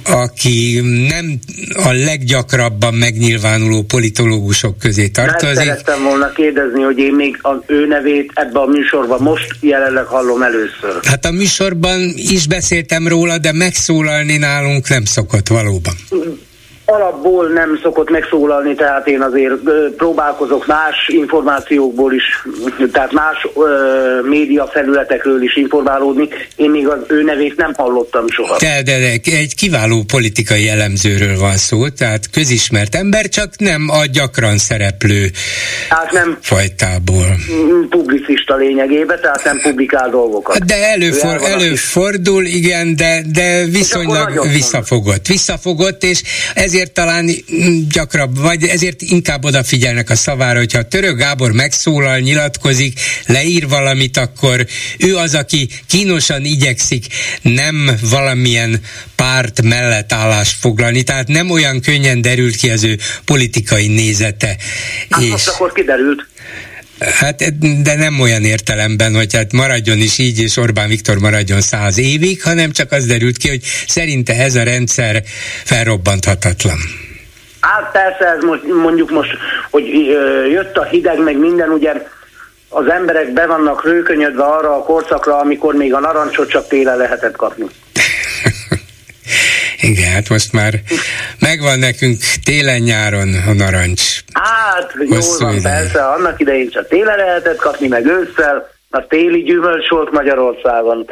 aki 0.06 0.82
nem 1.10 1.40
a 1.74 1.92
leggyakrabban 1.92 2.94
megnyilvánuló 2.94 3.82
politológusok 3.82 4.78
közé 4.78 5.08
tartozik. 5.08 5.56
Mert 5.56 5.68
szerettem 5.68 6.04
volna 6.04 6.32
kérdezni, 6.32 6.82
hogy 6.82 6.98
én 6.98 7.14
még 7.14 7.38
az 7.42 7.58
ő 7.66 7.88
nevét 7.88 8.32
ebbe 8.34 8.60
a 8.60 8.66
műsorban 8.66 9.22
most 9.22 9.56
jelenleg 9.60 10.06
hallom 10.06 10.42
először. 10.42 11.00
Hát 11.04 11.26
a 11.26 11.32
műsorban 11.60 12.14
is 12.16 12.48
beszéltem 12.48 13.08
róla, 13.08 13.38
de 13.38 13.52
megszólalni 13.52 14.38
nálunk 14.38 14.90
nem 14.90 15.06
szokott 15.06 15.48
valóban 15.48 15.96
alapból 16.86 17.48
nem 17.48 17.80
szokott 17.82 18.10
megszólalni, 18.10 18.76
tehát 18.76 19.08
én 19.08 19.22
azért 19.22 19.54
próbálkozok 19.98 20.66
más 20.66 21.08
információkból 21.08 22.14
is, 22.14 22.24
tehát 22.92 23.12
más 23.12 23.48
ö, 23.56 24.20
média 24.24 24.68
felületekről 24.68 25.44
is 25.44 25.56
informálódni. 25.56 26.28
Én 26.56 26.70
még 26.70 26.88
az 26.88 27.00
ő 27.08 27.24
nevét 27.24 27.56
nem 27.56 27.74
hallottam 27.74 28.28
soha. 28.28 28.58
De, 28.60 28.82
de, 28.84 28.98
de 29.00 29.38
egy 29.38 29.56
kiváló 29.56 30.04
politikai 30.08 30.70
elemzőről 30.70 31.38
van 31.40 31.58
szó, 31.58 31.90
tehát 31.90 32.30
közismert 32.30 32.96
ember, 32.96 33.30
csak 33.30 33.50
nem 33.58 33.90
a 33.90 34.06
gyakran 34.06 34.58
szereplő 34.58 35.32
hát 35.90 36.12
nem 36.12 36.38
fajtából. 36.42 37.38
Publicista 37.90 38.56
lényegében, 38.56 39.20
tehát 39.22 39.44
nem 39.44 39.60
publikál 39.62 40.10
dolgokat. 40.10 40.66
De 40.66 40.92
előfor, 40.92 41.40
előfordul, 41.44 42.44
igen, 42.46 42.96
de, 42.96 43.24
de 43.34 43.66
viszonylag 43.66 44.48
visszafogott. 44.52 45.28
Visszafogott, 45.28 46.04
és 46.04 46.22
ezért 46.54 46.73
ezért 46.74 46.94
talán 46.94 47.30
gyakrabb, 47.90 48.38
vagy 48.38 48.64
ezért 48.64 49.02
inkább 49.02 49.46
odafigyelnek 49.46 50.10
a 50.10 50.16
szavára, 50.16 50.58
hogyha 50.58 50.88
Török 50.88 51.18
Gábor 51.18 51.52
megszólal, 51.52 52.20
nyilatkozik, 52.20 53.00
leír 53.26 53.68
valamit, 53.68 54.18
akkor 54.18 54.66
ő 54.98 55.16
az, 55.16 55.36
aki 55.36 55.70
kínosan 55.88 56.46
igyekszik 56.46 57.06
nem 57.42 57.90
valamilyen 58.10 58.82
párt 59.16 59.62
mellett 59.62 60.14
állást 60.14 60.60
foglalni, 60.60 61.04
tehát 61.04 61.28
nem 61.28 61.50
olyan 61.50 61.82
könnyen 61.82 62.22
derült 62.22 62.56
ki 62.56 62.70
az 62.70 62.84
ő 62.84 62.98
politikai 63.26 63.88
nézete. 63.88 64.58
Hát 65.10 65.22
és... 65.22 65.30
most 65.30 65.48
akkor 65.48 65.72
kiderült. 65.72 66.28
Hát, 67.12 67.58
de 67.82 67.96
nem 67.96 68.20
olyan 68.20 68.44
értelemben, 68.44 69.16
hogy 69.16 69.36
hát 69.36 69.52
maradjon 69.52 69.98
is 69.98 70.18
így, 70.18 70.40
és 70.40 70.58
Orbán 70.58 70.88
Viktor 70.88 71.18
maradjon 71.18 71.62
száz 71.62 71.98
évig, 71.98 72.44
hanem 72.44 72.72
csak 72.72 72.92
az 72.92 73.06
derült 73.06 73.38
ki, 73.38 73.50
hogy 73.50 73.62
szerinte 73.88 74.34
ez 74.34 74.56
a 74.56 74.64
rendszer 74.64 75.24
felrobbanthatatlan. 75.64 76.78
Hát 77.60 77.92
persze, 77.92 78.26
ez 78.36 78.44
most, 78.44 78.64
mondjuk 78.64 79.12
most, 79.12 79.32
hogy 79.72 79.86
jött 80.52 80.78
a 80.78 80.84
hideg, 80.84 81.24
meg 81.24 81.38
minden, 81.38 81.70
ugye 81.70 81.94
az 82.70 82.88
emberek 82.88 83.34
be 83.34 83.46
vannak 83.46 83.86
rőkönyödve 83.86 84.44
arra 84.44 84.76
a 84.76 84.84
korszakra, 84.84 85.40
amikor 85.40 85.74
még 85.74 85.94
a 85.94 86.00
narancsot 86.00 86.50
csak 86.50 86.68
télen 86.68 86.98
lehetett 86.98 87.36
kapni. 87.36 87.66
Igen, 89.84 90.12
hát 90.12 90.30
most 90.30 90.54
már 90.54 90.74
megvan 91.40 91.80
nekünk 91.80 92.18
télen-nyáron 92.44 93.34
a 93.48 93.54
narancs. 93.54 94.20
Hát, 94.34 94.94
jó 95.00 95.20
van, 95.40 95.56
ide. 95.56 95.70
persze, 95.70 96.06
annak 96.06 96.40
idején 96.40 96.70
csak 96.70 96.88
télen 96.88 97.18
lehetett 97.18 97.58
kapni, 97.58 97.88
meg 97.88 98.06
ősszel, 98.06 98.72
a 98.90 99.08
téli 99.08 99.44
gyümölcs 99.44 99.90
volt 99.90 100.12
Magyarországon. 100.12 101.06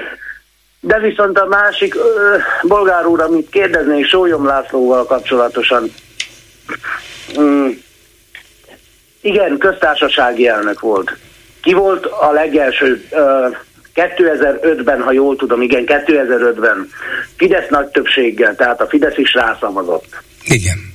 De 0.80 1.00
viszont 1.00 1.38
a 1.38 1.46
másik, 1.46 1.96
ö, 1.96 2.38
bolgár 2.62 3.06
úr, 3.06 3.22
amit 3.22 3.50
kérdeznék 3.50 4.06
Sólyom 4.06 4.46
Lászlóval 4.46 5.06
kapcsolatosan. 5.06 5.92
Mm, 7.40 7.70
igen, 9.22 9.58
köztársasági 9.58 10.48
elnök 10.48 10.80
volt. 10.80 11.18
Ki 11.62 11.74
volt 11.74 12.06
a 12.06 12.32
legelső 12.32 13.06
ö, 13.10 13.48
2005-ben, 13.96 15.02
ha 15.02 15.12
jól 15.12 15.36
tudom, 15.36 15.62
igen, 15.62 15.84
2005-ben 15.88 16.90
Fidesz 17.38 17.70
nagy 17.70 17.88
többséggel, 17.88 18.56
tehát 18.56 18.82
a 18.82 18.88
Fidesz 18.88 19.18
is 19.18 19.34
rászavazott. 19.34 20.18
Igen. 20.44 20.90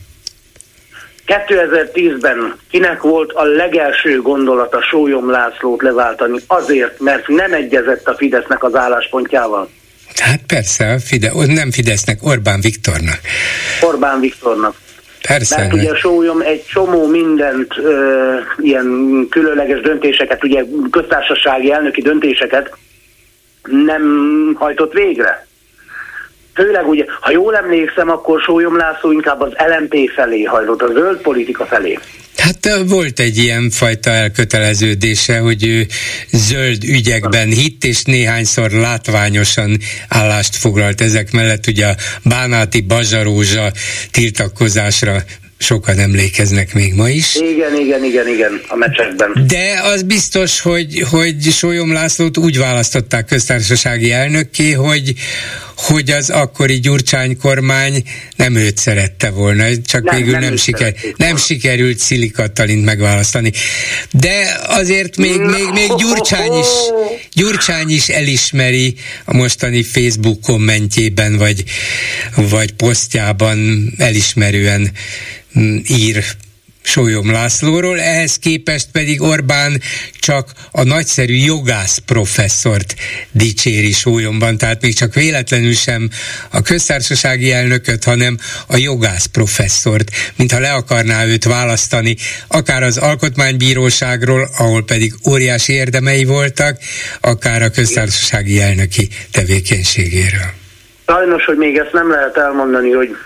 2010-ben 1.27 2.55
kinek 2.71 3.03
volt 3.03 3.33
a 3.33 3.45
legelső 3.45 4.21
gondolata 4.21 4.83
Sólyom 4.83 5.31
Lászlót 5.31 5.83
leváltani 5.83 6.39
azért, 6.47 7.01
mert 7.01 7.29
nem 7.29 7.53
egyezett 7.53 8.09
a 8.09 8.15
Fidesznek 8.17 8.65
az 8.65 8.75
álláspontjával? 8.75 9.69
Hát 10.15 10.41
persze, 10.47 10.99
Fide, 10.99 11.33
nem 11.47 11.71
Fidesznek, 11.71 12.19
Orbán 12.23 12.61
Viktornak. 12.61 13.21
Orbán 13.81 14.21
Viktornak. 14.21 14.75
Persze. 15.27 15.57
Mert 15.57 15.73
ugye 15.73 15.95
Sólyom 15.95 16.41
egy 16.41 16.65
csomó 16.67 17.07
mindent, 17.07 17.79
ö, 17.79 18.35
ilyen 18.59 18.87
különleges 19.31 19.81
döntéseket, 19.81 20.45
ugye 20.45 20.65
köztársasági 20.91 21.73
elnöki 21.73 22.03
döntéseket 22.03 22.77
nem 23.66 24.02
hajtott 24.59 24.92
végre. 24.92 25.46
Főleg 26.55 26.88
ugye, 26.88 27.05
ha 27.20 27.31
jól 27.31 27.57
emlékszem, 27.57 28.11
akkor 28.11 28.40
Sólyom 28.40 28.76
László 28.76 29.12
inkább 29.12 29.40
az 29.40 29.52
LMP 29.52 30.11
felé 30.14 30.42
hajlott, 30.42 30.83
a 30.83 30.92
zöld 30.92 31.20
politika 31.20 31.66
felé. 31.66 31.98
Hát 32.37 32.88
volt 32.88 33.20
egy 33.20 33.37
ilyen 33.37 33.70
fajta 33.70 34.11
elköteleződése, 34.11 35.38
hogy 35.38 35.66
ő 35.66 35.87
zöld 36.31 36.85
ügyekben 36.85 37.48
hitt, 37.48 37.85
és 37.85 38.02
néhányszor 38.02 38.70
látványosan 38.70 39.79
állást 40.09 40.57
foglalt 40.57 41.00
ezek 41.00 41.33
mellett. 41.33 41.66
Ugye 41.66 41.87
a 41.87 41.94
Bánáti 42.24 42.81
Bazsarózsa 42.81 43.72
tiltakozásra 44.11 45.16
sokan 45.59 45.99
emlékeznek 45.99 46.75
még 46.75 46.95
ma 46.95 47.09
is. 47.09 47.35
Igen, 47.35 47.77
igen, 47.81 48.05
igen, 48.05 48.29
igen, 48.29 48.61
a 48.69 48.77
meccsekben. 48.77 49.45
De 49.47 49.81
az 49.83 50.03
biztos, 50.03 50.61
hogy, 50.61 51.05
hogy 51.11 51.42
Sólyom 51.42 51.92
Lászlót 51.92 52.37
úgy 52.37 52.59
választották 52.59 53.27
köztársasági 53.27 54.12
elnökké, 54.12 54.73
hogy, 54.73 55.14
hogy 55.77 56.11
az 56.11 56.31
akkori 56.31 56.81
Gyurcsány 56.81 57.37
kormány 57.38 58.03
nem 58.37 58.55
őt 58.55 58.79
szerette 58.79 59.31
volna, 59.31 59.64
csak 59.87 60.03
nem, 60.03 60.16
végül 60.16 60.33
nem, 60.33 60.40
nem, 60.40 60.57
siker, 60.57 60.95
nem 61.16 61.37
sikerült 61.37 61.99
Szili 61.99 62.31
Katalint 62.31 62.85
megválasztani. 62.85 63.53
De 64.11 64.61
azért 64.66 65.16
még, 65.16 65.40
még, 65.40 65.69
még 65.73 65.90
Gyurcsány, 65.97 66.59
is, 66.59 66.66
Gyurcsány 67.33 67.90
is 67.90 68.09
elismeri 68.09 68.95
a 69.25 69.35
mostani 69.35 69.83
Facebook 69.83 70.40
kommentjében, 70.40 71.37
vagy, 71.37 71.64
vagy 72.35 72.73
posztjában 72.73 73.92
elismerően 73.99 74.90
ír 75.88 76.25
Sólyom 76.83 77.31
Lászlóról, 77.31 78.01
ehhez 78.01 78.38
képest 78.38 78.88
pedig 78.92 79.23
Orbán 79.23 79.81
csak 80.21 80.51
a 80.71 80.83
nagyszerű 80.83 81.35
jogász 81.35 81.99
professzort 81.99 82.95
dicséri 83.33 83.92
Sólyomban, 83.92 84.57
tehát 84.57 84.83
még 84.83 84.95
csak 84.95 85.14
véletlenül 85.14 85.73
sem 85.73 86.09
a 86.51 86.62
köztársasági 86.62 87.53
elnököt, 87.53 88.05
hanem 88.05 88.37
a 88.66 88.77
jogász 88.77 89.27
professzort, 89.27 90.11
mintha 90.37 90.61
le 90.61 90.73
akarná 90.73 91.25
őt 91.25 91.45
választani, 91.45 92.16
akár 92.49 92.83
az 92.83 92.97
alkotmánybíróságról, 92.97 94.49
ahol 94.59 94.85
pedig 94.85 95.14
óriási 95.29 95.73
érdemei 95.73 96.25
voltak, 96.25 96.79
akár 97.21 97.62
a 97.62 97.71
köztársasági 97.71 98.61
elnöki 98.61 99.09
tevékenységéről. 99.33 100.51
Sajnos, 101.07 101.45
hogy 101.45 101.57
még 101.57 101.77
ezt 101.77 101.92
nem 101.92 102.11
lehet 102.11 102.37
elmondani, 102.37 102.90
hogy 102.90 103.16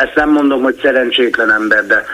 ezt 0.00 0.14
nem 0.14 0.30
mondom, 0.30 0.62
hogy 0.62 0.78
szerencsétlen 0.82 1.52
ember, 1.52 1.86
de 1.86 2.04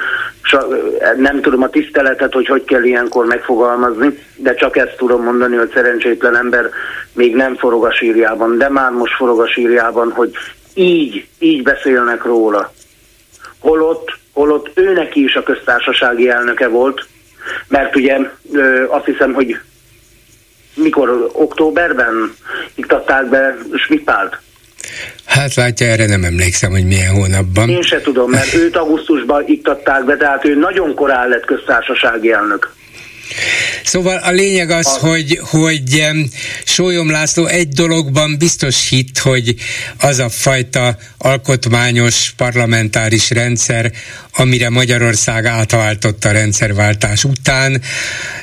nem 1.16 1.40
tudom 1.40 1.62
a 1.62 1.68
tiszteletet, 1.68 2.32
hogy 2.32 2.46
hogy 2.46 2.64
kell 2.64 2.82
ilyenkor 2.82 3.26
megfogalmazni, 3.26 4.18
de 4.36 4.54
csak 4.54 4.76
ezt 4.76 4.96
tudom 4.96 5.22
mondani, 5.22 5.56
hogy 5.56 5.70
szerencsétlen 5.74 6.36
ember 6.36 6.70
még 7.12 7.34
nem 7.34 7.56
forog 7.56 7.84
a 7.84 7.92
sírjában, 7.92 8.58
de 8.58 8.68
már 8.68 8.90
most 8.90 9.14
forog 9.14 9.40
a 9.40 9.48
sírjában, 9.48 10.12
hogy 10.12 10.32
így, 10.74 11.26
így 11.38 11.62
beszélnek 11.62 12.24
róla. 12.24 12.72
Holott, 13.58 14.18
holott 14.32 14.70
ő 14.74 14.92
neki 14.92 15.24
is 15.24 15.34
a 15.34 15.42
köztársasági 15.42 16.28
elnöke 16.28 16.68
volt, 16.68 17.06
mert 17.68 17.96
ugye 17.96 18.18
azt 18.88 19.04
hiszem, 19.04 19.32
hogy 19.32 19.58
mikor 20.74 21.28
októberben 21.32 22.34
iktatták 22.74 23.28
be 23.28 23.56
Schmidt-Pált. 23.74 24.38
Hát 25.24 25.54
látja, 25.54 25.86
erre 25.86 26.06
nem 26.06 26.24
emlékszem, 26.24 26.70
hogy 26.70 26.84
milyen 26.84 27.14
hónapban. 27.14 27.68
Én 27.68 27.82
se 27.82 28.00
tudom, 28.00 28.30
mert 28.30 28.54
őt 28.54 28.76
augusztusban 28.76 29.44
iktatták 29.46 30.04
be, 30.04 30.16
tehát 30.16 30.44
ő 30.44 30.54
nagyon 30.54 30.94
korán 30.94 31.28
lett 31.28 31.44
köztársasági 31.44 32.32
elnök. 32.32 32.74
Szóval 33.84 34.16
a 34.16 34.30
lényeg 34.30 34.70
az, 34.70 34.96
hogy, 34.96 35.40
hogy 35.50 36.06
Sólyom 36.64 37.10
László 37.10 37.46
egy 37.46 37.68
dologban 37.68 38.36
biztos 38.38 38.88
hitt, 38.88 39.18
hogy 39.18 39.54
az 40.00 40.18
a 40.18 40.28
fajta 40.28 40.96
alkotmányos 41.18 42.32
parlamentáris 42.36 43.30
rendszer, 43.30 43.92
amire 44.36 44.68
Magyarország 44.68 45.46
átváltott 45.46 46.24
a 46.24 46.30
rendszerváltás 46.30 47.24
után, 47.24 47.82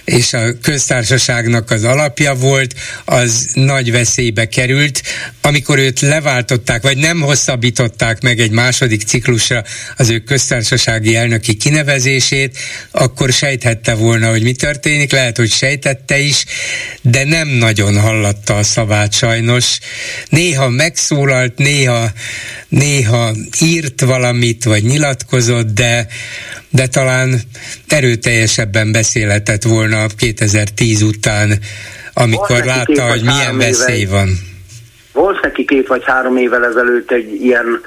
és 0.06 0.34
a 0.34 0.60
köztársaságnak 0.62 1.72
az 1.72 1.84
alapja 1.84 2.34
volt, 2.34 2.74
az 3.06 3.50
nagy 3.54 3.92
veszélybe 3.92 4.48
került. 4.48 5.02
Amikor 5.42 5.78
őt 5.78 6.00
leváltották, 6.00 6.82
vagy 6.82 6.98
nem 6.98 7.22
hosszabbították 7.22 8.22
meg 8.22 8.40
egy 8.40 8.52
második 8.52 9.02
ciklusra 9.02 9.64
az 9.98 10.10
ő 10.10 10.20
köztársasági 10.20 11.16
elnöki 11.16 11.54
kinevezését, 11.54 12.58
akkor 12.92 13.32
sejthette 13.32 13.94
volna, 13.94 14.30
hogy 14.30 14.44
mi 14.44 14.52
történik. 14.52 15.12
Lehet 15.12 15.38
hogy 15.38 15.52
sejtette 15.52 16.20
is, 16.20 16.46
de 17.02 17.24
nem 17.24 17.48
nagyon 17.48 18.00
hallatta 18.00 18.58
a 18.58 18.64
szavát 18.64 19.14
sajnos. 19.14 19.80
Néha 20.30 20.70
megszólalt, 20.70 21.58
néha, 21.58 22.12
néha 22.68 23.36
írt 23.62 24.02
valamit, 24.02 24.64
vagy 24.64 24.84
nyilatkozott, 24.84 25.74
de, 25.74 25.83
de 26.70 26.88
talán 26.88 27.40
erőteljesebben 27.88 28.92
beszélhetett 28.92 29.64
volna 29.64 30.06
2010 30.18 31.02
után, 31.02 31.60
amikor 32.14 32.64
látta, 32.64 33.04
hogy 33.10 33.24
milyen 33.24 33.58
veszély 33.58 34.06
van. 34.06 34.30
Volt 35.14 35.42
neki 35.42 35.66
két 35.66 35.88
vagy 35.88 36.04
három 36.06 36.38
évvel 36.38 36.66
ezelőtt 36.66 37.12
egy 37.12 37.34
ilyen 37.42 37.82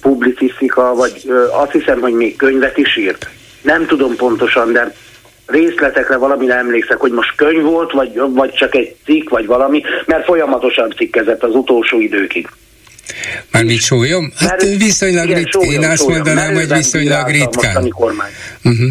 publicisztika, 0.00 0.94
vagy 0.94 1.22
ö, 1.26 1.44
azt 1.50 1.72
hiszem, 1.72 2.00
hogy 2.00 2.12
még 2.12 2.36
könyvet 2.36 2.76
is 2.78 2.96
írt. 2.96 3.28
Nem 3.62 3.86
tudom 3.86 4.16
pontosan, 4.16 4.72
de 4.72 4.94
részletekre 5.46 6.16
valamire 6.16 6.54
emlékszek, 6.54 6.96
hogy 6.96 7.12
most 7.12 7.34
könyv 7.36 7.62
volt, 7.62 7.92
vagy, 7.92 8.20
vagy 8.28 8.52
csak 8.52 8.74
egy 8.74 8.96
cikk, 9.04 9.28
vagy 9.28 9.46
valami, 9.46 9.82
mert 10.06 10.24
folyamatosan 10.24 10.90
cikkezett 10.96 11.42
az 11.42 11.54
utolsó 11.54 12.00
időkig. 12.00 12.48
Mármint 13.50 13.80
sólyom? 13.80 14.32
Hát 14.36 14.62
mert, 14.62 14.76
viszonylag 14.76 15.26
ritkán. 15.26 15.62
Én 15.62 15.84
azt 15.84 16.02
sólyom, 16.02 16.14
mondanám, 16.14 16.54
hogy 16.54 16.68
viszonylag 16.68 17.28
ritkán. 17.28 17.94
Uh-huh. 18.62 18.90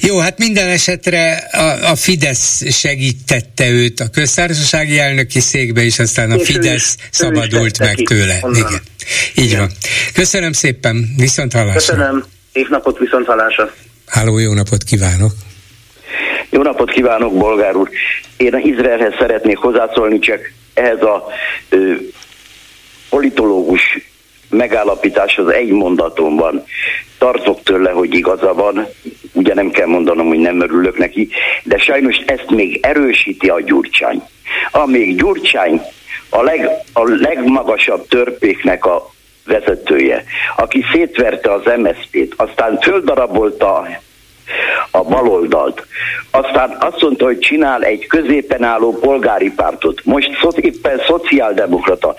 Jó, 0.00 0.18
hát 0.18 0.38
minden 0.38 0.68
esetre 0.68 1.48
a, 1.52 1.90
a 1.90 1.94
Fidesz 1.96 2.62
segítette 2.70 3.68
őt 3.68 4.00
a 4.00 4.08
köztársasági 4.08 4.98
elnöki 4.98 5.40
székbe, 5.40 5.82
és 5.82 5.98
aztán 5.98 6.30
a 6.30 6.34
és 6.34 6.46
Fidesz 6.46 6.96
is, 6.98 7.08
szabadult 7.10 7.78
meg 7.78 7.94
ki, 7.94 8.02
tőle. 8.02 8.38
Igen. 8.52 8.80
Így 9.34 9.44
Igen. 9.44 9.58
van. 9.58 9.70
Köszönöm 10.14 10.52
szépen, 10.52 11.14
viszont 11.16 11.52
hallásra. 11.52 11.78
Köszönöm, 11.78 12.24
és 12.52 12.66
napot 12.68 12.98
viszont 12.98 13.26
hallásra. 13.26 13.74
Háló, 14.06 14.38
jó 14.38 14.52
napot 14.52 14.82
kívánok! 14.82 15.32
Jó 16.50 16.62
napot 16.62 16.90
kívánok, 16.90 17.36
bolgár 17.36 17.76
úr! 17.76 17.88
Én 18.36 18.60
Izraelhez 18.62 19.12
szeretnék 19.18 19.56
hozzászólni, 19.56 20.18
csak 20.18 20.40
ehhez 20.74 21.00
a 21.00 21.26
ö, 21.68 21.94
politológus 23.08 23.98
megállapításhoz 24.50 25.48
egy 25.48 25.70
mondatom 25.70 26.36
van. 26.36 26.64
Tartok 27.18 27.62
tőle, 27.62 27.90
hogy 27.90 28.14
igaza 28.14 28.54
van, 28.54 28.86
ugye 29.32 29.54
nem 29.54 29.70
kell 29.70 29.86
mondanom, 29.86 30.26
hogy 30.26 30.38
nem 30.38 30.60
örülök 30.60 30.98
neki, 30.98 31.28
de 31.62 31.78
sajnos 31.78 32.16
ezt 32.26 32.50
még 32.50 32.78
erősíti 32.82 33.48
a 33.48 33.60
Gyurcsány. 33.60 34.22
Amíg 34.70 35.16
Gyurcsány 35.16 35.80
a, 36.28 36.42
leg, 36.42 36.68
a 36.92 37.02
legmagasabb 37.04 38.08
törpéknek 38.08 38.84
a 38.84 39.12
vezetője, 39.44 40.24
aki 40.56 40.84
szétverte 40.92 41.52
az 41.52 41.62
MSZP-t, 41.76 42.34
aztán 42.36 42.78
földarabolta 42.80 43.86
a 44.90 45.02
baloldalt. 45.02 45.86
Aztán 46.30 46.76
azt 46.80 47.00
mondta, 47.00 47.24
hogy 47.24 47.38
csinál 47.38 47.82
egy 47.82 48.06
középen 48.06 48.62
álló 48.62 48.98
polgári 48.98 49.50
pártot. 49.50 50.04
Most 50.04 50.30
éppen 50.56 51.00
szociáldemokrata. 51.06 52.14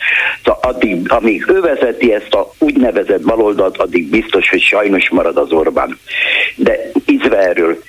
Addig, 0.61 1.11
amíg 1.11 1.45
ő 1.47 1.61
vezeti 1.61 2.13
ezt 2.13 2.33
a 2.33 2.51
úgynevezett 2.59 3.21
baloldalt, 3.21 3.77
addig 3.77 4.09
biztos, 4.09 4.49
hogy 4.49 4.61
sajnos 4.61 5.09
marad 5.09 5.37
az 5.37 5.51
Orbán. 5.51 5.99
De 6.55 6.79
Izraelről 7.05 7.83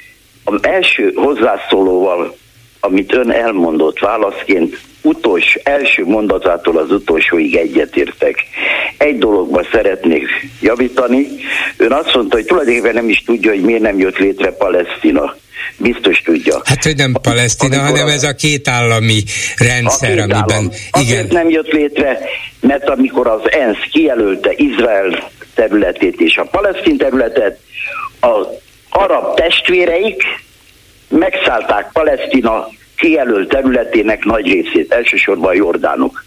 az 0.45 0.65
első 0.65 1.13
hozzászólóval, 1.15 2.37
amit 2.81 3.15
ön 3.15 3.31
elmondott 3.31 3.99
válaszként, 3.99 4.81
utolsó, 5.07 5.61
első 5.65 6.05
mondatától 6.05 6.79
az 6.79 6.91
utolsóig 6.91 7.57
egyetértek. 7.57 8.45
Egy 8.97 9.19
dologban 9.19 9.67
szeretnék 9.73 10.27
javítani. 10.61 11.27
Ön 11.77 11.93
azt 11.93 12.15
mondta, 12.15 12.37
hogy 12.37 12.45
tulajdonképpen 12.45 12.95
nem 12.95 13.09
is 13.09 13.23
tudja, 13.27 13.51
hogy 13.51 13.61
miért 13.61 13.83
nem 13.83 13.99
jött 13.99 14.19
létre 14.19 14.51
Palesztina. 14.51 15.37
Biztos 15.77 16.23
tudja. 16.25 16.61
Hát, 16.65 16.83
hogy 16.83 16.97
nem 16.97 17.13
Palesztina, 17.23 17.77
Amikor 17.77 17.91
hanem 17.91 18.07
a... 18.07 18.11
ez 18.11 18.23
a 18.23 18.35
két 18.35 18.69
állami 18.69 19.23
rendszer, 19.57 20.11
két 20.11 20.21
amiben... 20.21 20.51
Állam. 20.51 20.71
Igen. 21.01 21.27
nem 21.31 21.51
jött 21.51 21.73
létre, 21.73 22.19
mert 22.61 22.89
amikor 22.89 23.27
az 23.27 23.51
ENSZ 23.51 23.91
kijelölte 23.93 24.53
Izrael 24.57 25.31
területét 25.55 26.21
és 26.21 26.37
a 26.37 26.45
palesztin 26.45 26.97
területet, 26.97 27.59
az 28.21 28.47
arab 28.89 29.37
testvéreik 29.37 30.23
megszállták 31.09 31.91
Palesztina 31.93 32.69
kijelölt 32.97 33.49
területének 33.49 34.25
nagy 34.25 34.53
részét, 34.53 34.93
elsősorban 34.93 35.51
a 35.51 35.55
jordánok 35.55 36.25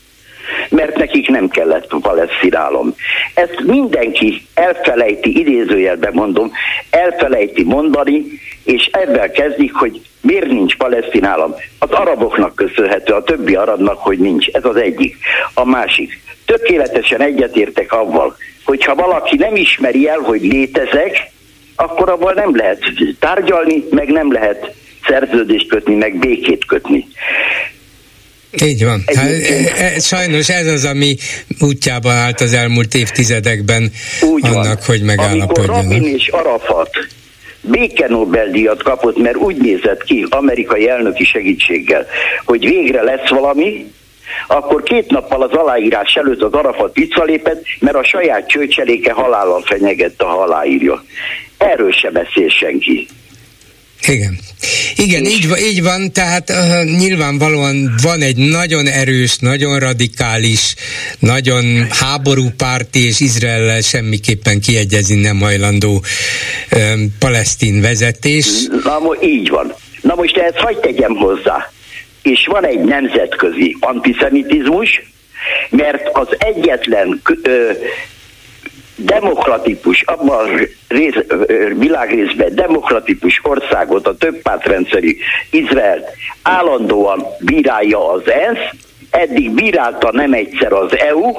mert 0.70 0.98
nekik 0.98 1.28
nem 1.28 1.48
kellett 1.48 1.88
palesztin 2.02 2.56
állam. 2.56 2.96
Ezt 3.34 3.62
mindenki 3.66 4.42
elfelejti, 4.54 5.40
idézőjelben 5.40 6.14
mondom, 6.14 6.52
elfelejti 6.90 7.64
mondani, 7.64 8.26
és 8.64 8.90
ebben 8.92 9.32
kezdik, 9.32 9.74
hogy 9.74 10.02
miért 10.22 10.48
nincs 10.48 10.78
palesztin 10.78 11.26
állam. 11.26 11.56
Az 11.80 11.92
araboknak 11.92 12.56
köszönhető, 12.56 13.14
a 13.14 13.24
többi 13.24 13.56
arabnak, 13.56 13.98
hogy 13.98 14.18
nincs. 14.18 14.48
Ez 14.48 14.66
az 14.66 14.76
egyik. 14.76 15.18
A 15.54 15.66
másik. 15.66 16.22
Tökéletesen 16.46 17.22
egyetértek 17.22 17.92
avval, 17.94 18.36
hogyha 18.64 18.96
valaki 18.96 19.36
nem 19.36 19.56
ismeri 19.56 20.08
el, 20.08 20.20
hogy 20.20 20.42
létezek, 20.42 21.32
akkor 21.76 22.10
abban 22.10 22.34
nem 22.36 22.56
lehet 22.56 22.84
tárgyalni, 23.20 23.84
meg 23.90 24.08
nem 24.08 24.32
lehet 24.32 24.74
szerződést 25.10 25.68
kötni, 25.68 25.96
meg 25.96 26.18
békét 26.20 26.66
kötni. 26.66 27.08
Így 28.66 28.84
van. 28.84 29.04
Hát, 29.16 29.30
e, 29.30 29.84
e, 29.84 30.00
sajnos 30.00 30.50
ez 30.50 30.68
az, 30.68 30.86
ami 30.86 31.16
útjában 31.60 32.12
állt 32.12 32.42
az 32.42 32.54
elmúlt 32.54 32.94
évtizedekben 32.94 33.92
Úgy 34.22 34.46
annak, 34.46 34.64
van. 34.64 34.86
hogy 34.86 35.02
megállapodjanak. 35.02 35.76
Amikor 35.76 35.98
Rabin 35.98 36.16
és 36.16 36.28
Arafat 36.28 36.90
béke 37.62 38.08
Nobel-díjat 38.08 38.84
kapott, 38.84 39.18
mert 39.18 39.36
úgy 39.36 39.58
nézett 39.58 40.04
ki 40.04 40.26
amerikai 40.30 40.90
elnöki 40.90 41.24
segítséggel, 41.24 42.08
hogy 42.46 42.66
végre 42.66 43.04
lesz 43.04 43.30
valami, 43.30 43.92
akkor 44.48 44.84
két 44.84 45.10
nappal 45.10 45.42
az 45.42 45.52
aláírás 45.52 46.14
előtt 46.14 46.42
az 46.42 46.54
Arafat 46.54 46.96
visszalépett, 46.96 47.64
mert 47.80 47.96
a 47.96 48.04
saját 48.04 48.48
csőcseléke 48.48 49.12
halállal 49.12 49.62
fenyegette, 49.66 50.26
a 50.26 50.42
aláírja. 50.42 51.04
Erről 51.58 51.92
se 51.92 52.10
beszél 52.10 52.50
senki. 52.50 53.08
Igen. 54.08 54.40
Igen, 54.96 55.26
így, 55.26 55.48
így 55.62 55.84
van, 55.84 56.12
tehát 56.12 56.50
uh, 56.50 56.84
nyilvánvalóan 56.98 57.96
van 58.04 58.22
egy 58.22 58.36
nagyon 58.38 58.88
erős, 58.88 59.38
nagyon 59.38 59.80
radikális, 59.80 60.76
nagyon 61.20 61.88
háborúpárti 61.90 63.06
és 63.06 63.20
Izrael 63.20 63.82
semmiképpen 63.82 64.60
kiegyezni 64.60 65.22
nem 65.22 65.40
hajlandó 65.40 66.04
um, 66.76 67.16
palesztin 67.20 67.82
vezetés. 67.82 68.48
Na, 68.84 69.00
így 69.22 69.50
van. 69.50 69.74
Na 70.02 70.16
most 70.16 70.38
ehhez 70.38 70.56
hagyd 70.56 70.80
tegyem 70.80 71.16
hozzá. 71.16 71.72
És 72.22 72.48
van 72.52 72.66
egy 72.66 72.80
nemzetközi 72.80 73.78
antiszemitizmus, 73.80 75.02
mert 75.70 76.10
az 76.14 76.28
egyetlen 76.38 77.22
ö, 77.44 77.72
demokratikus, 79.00 80.02
abban 80.02 80.40
a 80.40 80.52
rész, 80.88 81.14
világrészben 81.78 82.56
demokratikus 82.56 83.40
országot, 83.44 84.08
a 84.08 84.18
többpártrendszeri 84.18 85.18
Izrael 85.52 86.04
állandóan 86.42 87.26
bírálja 87.40 88.12
az 88.12 88.30
ENSZ, 88.30 88.74
eddig 89.10 89.52
bírálta 89.52 90.12
nem 90.12 90.34
egyszer 90.34 90.74
az 90.74 91.00
EU, 91.00 91.32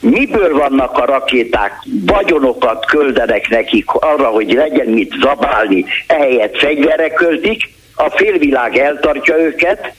miből 0.00 0.54
vannak 0.54 0.98
a 0.98 1.04
rakéták, 1.04 1.72
vagyonokat 2.06 2.86
küldenek 2.86 3.48
nekik 3.48 3.90
arra, 3.90 4.26
hogy 4.26 4.52
legyen 4.52 4.86
mit 4.86 5.14
zabálni, 5.20 5.84
ehelyett 6.06 6.58
fegyverek 6.58 7.12
költik, 7.12 7.68
a 7.94 8.10
félvilág 8.10 8.76
eltartja 8.76 9.38
őket, 9.38 9.94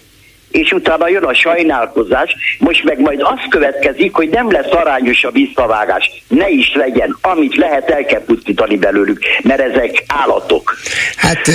és 0.51 0.71
utána 0.71 1.09
jön 1.09 1.23
a 1.23 1.33
sajnálkozás, 1.33 2.35
most 2.59 2.83
meg 2.83 2.99
majd 2.99 3.19
az 3.21 3.39
következik, 3.49 4.13
hogy 4.13 4.29
nem 4.29 4.51
lesz 4.51 4.71
arányos 4.71 5.23
a 5.23 5.31
visszavágás. 5.31 6.23
Ne 6.27 6.49
is 6.49 6.71
legyen, 6.73 7.17
amit 7.21 7.55
lehet, 7.55 7.89
el 7.89 8.05
kell 8.05 8.23
pusztítani 8.23 8.77
belőlük, 8.77 9.19
mert 9.43 9.59
ezek 9.59 10.03
állatok. 10.07 10.77
Hát 11.15 11.51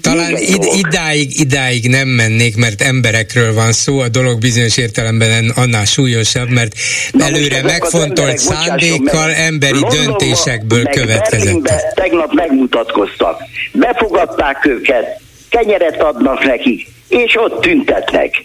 talán 0.00 0.36
id- 0.36 0.72
idáig, 0.86 1.40
idáig 1.40 1.88
nem 1.88 2.08
mennék, 2.08 2.56
mert 2.56 2.82
emberekről 2.82 3.54
van 3.54 3.72
szó, 3.72 3.98
a 3.98 4.08
dolog 4.08 4.40
bizonyos 4.40 4.76
értelemben 4.76 5.52
annál 5.56 5.84
súlyosabb, 5.84 6.48
mert 6.48 6.72
Na 7.10 7.24
előre 7.24 7.62
megfontolt 7.62 8.38
szándékkal 8.38 9.26
meg, 9.26 9.36
emberi 9.38 9.78
Londonba, 9.80 10.04
döntésekből 10.04 10.84
következett. 10.84 11.92
Tegnap 11.94 12.32
megmutatkoztak, 12.32 13.40
befogadták 13.72 14.66
őket, 14.66 15.20
kenyeret 15.48 16.02
adnak 16.02 16.44
nekik, 16.44 16.86
és 17.08 17.36
ott 17.36 17.60
tüntetnek. 17.60 18.44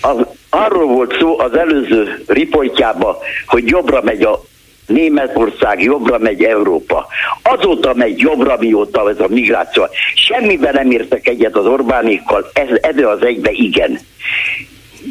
Az, 0.00 0.16
arról 0.50 0.86
volt 0.86 1.16
szó 1.18 1.38
az 1.38 1.56
előző 1.56 2.24
riportjában, 2.26 3.16
hogy 3.46 3.68
jobbra 3.68 4.02
megy 4.02 4.22
a 4.22 4.42
Németország, 4.86 5.82
jobbra 5.82 6.18
megy 6.18 6.44
Európa. 6.44 7.06
Azóta 7.42 7.94
megy 7.94 8.18
jobbra, 8.18 8.56
mióta 8.58 9.10
ez 9.10 9.20
a 9.20 9.28
migráció. 9.28 9.86
Semmiben 10.14 10.74
nem 10.74 10.90
értek 10.90 11.28
egyet 11.28 11.56
az 11.56 11.66
Orbánékkal, 11.66 12.50
ez, 12.52 12.68
ez 12.80 13.04
az 13.04 13.22
egybe 13.22 13.50
igen. 13.50 14.00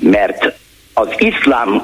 Mert 0.02 0.54
az 0.94 1.08
iszlám 1.18 1.84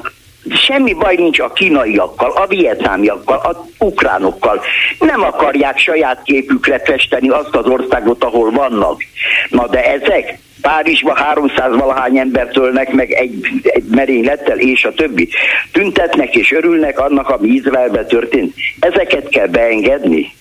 semmi 0.50 0.92
baj 0.92 1.14
nincs 1.14 1.38
a 1.38 1.52
kínaiakkal, 1.52 2.30
a 2.30 2.46
vietnámiakkal, 2.46 3.36
a 3.36 3.66
ukránokkal. 3.78 4.62
Nem 4.98 5.22
akarják 5.22 5.78
saját 5.78 6.22
képükre 6.22 6.78
festeni 6.84 7.28
azt 7.28 7.56
az 7.56 7.66
országot, 7.66 8.24
ahol 8.24 8.50
vannak. 8.50 9.02
Na 9.48 9.66
de 9.66 9.84
ezek 9.84 10.38
Párizsban 10.62 11.16
300 11.16 11.76
valahány 11.76 12.18
embert 12.18 12.56
ölnek 12.56 12.92
meg 12.92 13.10
egy, 13.10 13.46
egy 13.62 13.84
merénylettel, 13.90 14.58
és 14.58 14.84
a 14.84 14.92
többi. 14.92 15.28
Tüntetnek 15.72 16.34
és 16.34 16.52
örülnek 16.52 16.98
annak, 16.98 17.28
ami 17.28 17.48
Izraelben 17.48 18.06
történt. 18.06 18.54
Ezeket 18.78 19.28
kell 19.28 19.46
beengedni. 19.46 20.32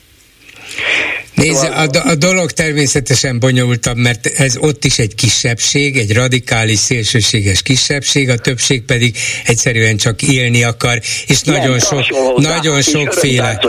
Nézd, 1.41 1.63
a, 1.63 2.09
a 2.09 2.15
dolog 2.15 2.51
természetesen 2.51 3.39
bonyolultabb, 3.39 3.97
mert 3.97 4.25
ez 4.25 4.57
ott 4.57 4.85
is 4.85 4.99
egy 4.99 5.15
kisebbség, 5.15 5.97
egy 5.97 6.13
radikális, 6.13 6.79
szélsőséges 6.79 7.61
kisebbség, 7.61 8.29
a 8.29 8.37
többség 8.37 8.81
pedig 8.81 9.17
egyszerűen 9.45 9.97
csak 9.97 10.21
élni 10.21 10.63
akar, 10.63 11.01
és 11.27 11.37
Igen, 11.43 11.59
nagyon 11.59 11.79
sok, 11.79 12.03
nagyon 12.37 12.81
sokféle. 12.81 13.61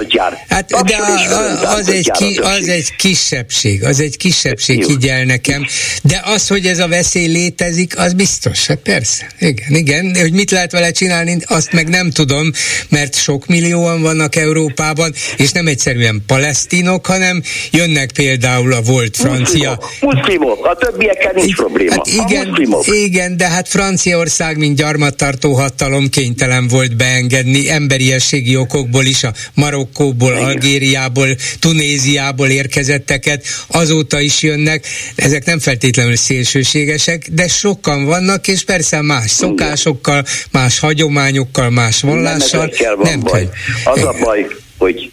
Hát, 0.49 0.71
de 0.71 0.97
a, 0.97 1.35
a, 1.35 1.75
az, 1.75 1.89
egy 1.89 2.11
ki, 2.11 2.39
az 2.43 2.69
egy 2.69 2.97
kisebbség, 2.97 3.85
az 3.85 4.01
egy 4.01 4.17
kisebbség, 4.17 4.85
higgyel 4.85 5.25
nekem, 5.25 5.67
de 6.03 6.21
az, 6.25 6.49
hogy 6.49 6.67
ez 6.67 6.79
a 6.79 6.89
veszély 6.89 7.27
létezik, 7.27 7.99
az 7.99 8.13
biztos, 8.13 8.67
hát 8.67 8.79
persze, 8.79 9.27
igen, 9.39 9.75
igen, 9.75 10.17
hogy 10.21 10.33
mit 10.33 10.51
lehet 10.51 10.73
vele 10.73 10.91
csinálni, 10.91 11.37
azt 11.47 11.73
meg 11.73 11.89
nem 11.89 12.11
tudom, 12.11 12.53
mert 12.89 13.17
sok 13.17 13.47
millióan 13.47 14.03
vannak 14.03 14.37
Európában, 14.37 15.15
és 15.37 15.53
nem 15.53 15.67
egyszerűen 15.67 16.23
palesztinok, 16.27 16.92
hanem 17.07 17.43
jönnek 17.71 18.13
például 18.13 18.73
a 18.73 18.81
volt 18.81 19.17
francia... 19.17 19.79
Muszlimok, 20.01 20.01
muszlimok 20.01 20.67
a 20.67 20.77
többiekkel 20.77 21.33
nincs 21.35 21.55
probléma. 21.55 21.91
Hát 21.91 22.07
igen, 22.07 22.57
igen, 22.85 23.37
de 23.37 23.49
hát 23.49 23.69
Franciaország, 23.69 24.59
mint 24.59 24.77
gyarmattartó 24.77 25.53
hatalom 25.53 26.09
kénytelen 26.09 26.69
volt 26.69 26.97
beengedni 26.97 27.71
emberiességi 27.71 28.57
okokból 28.57 29.05
is 29.05 29.25
a 29.25 29.33
Marokkóból, 29.55 30.33
igen. 30.33 30.45
Algériából, 30.45 31.29
Tunéziából 31.59 32.49
érkezetteket, 32.49 33.45
azóta 33.67 34.21
is 34.21 34.43
jönnek. 34.43 34.87
Ezek 35.15 35.45
nem 35.45 35.59
feltétlenül 35.59 36.17
szélsőségesek, 36.17 37.29
de 37.31 37.49
sokan 37.49 38.05
vannak, 38.05 38.49
és 38.49 38.65
persze 38.65 39.03
más 39.03 39.31
szokásokkal, 39.31 40.25
más 40.51 40.79
hagyományokkal, 40.79 41.71
más 41.71 42.01
vallással. 42.01 42.73
Nem, 42.79 43.01
nem 43.01 43.21
baj. 43.21 43.49
Az 43.85 44.03
a 44.03 44.15
baj, 44.21 44.47
hogy 44.79 45.11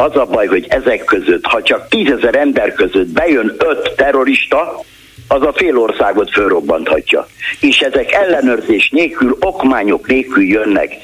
az 0.00 0.16
a 0.16 0.24
baj, 0.24 0.46
hogy 0.46 0.66
ezek 0.68 1.04
között, 1.04 1.44
ha 1.44 1.62
csak 1.62 1.88
tízezer 1.88 2.34
ember 2.34 2.72
között 2.72 3.06
bejön 3.06 3.54
öt 3.58 3.92
terrorista, 3.96 4.80
az 5.28 5.42
a 5.42 5.52
fél 5.52 5.78
országot 5.78 6.30
fölrobbanthatja. 6.30 7.26
És 7.60 7.80
ezek 7.80 8.12
ellenőrzés 8.12 8.88
nélkül, 8.90 9.36
okmányok 9.40 10.06
nélkül 10.06 10.44
jönnek. 10.44 10.94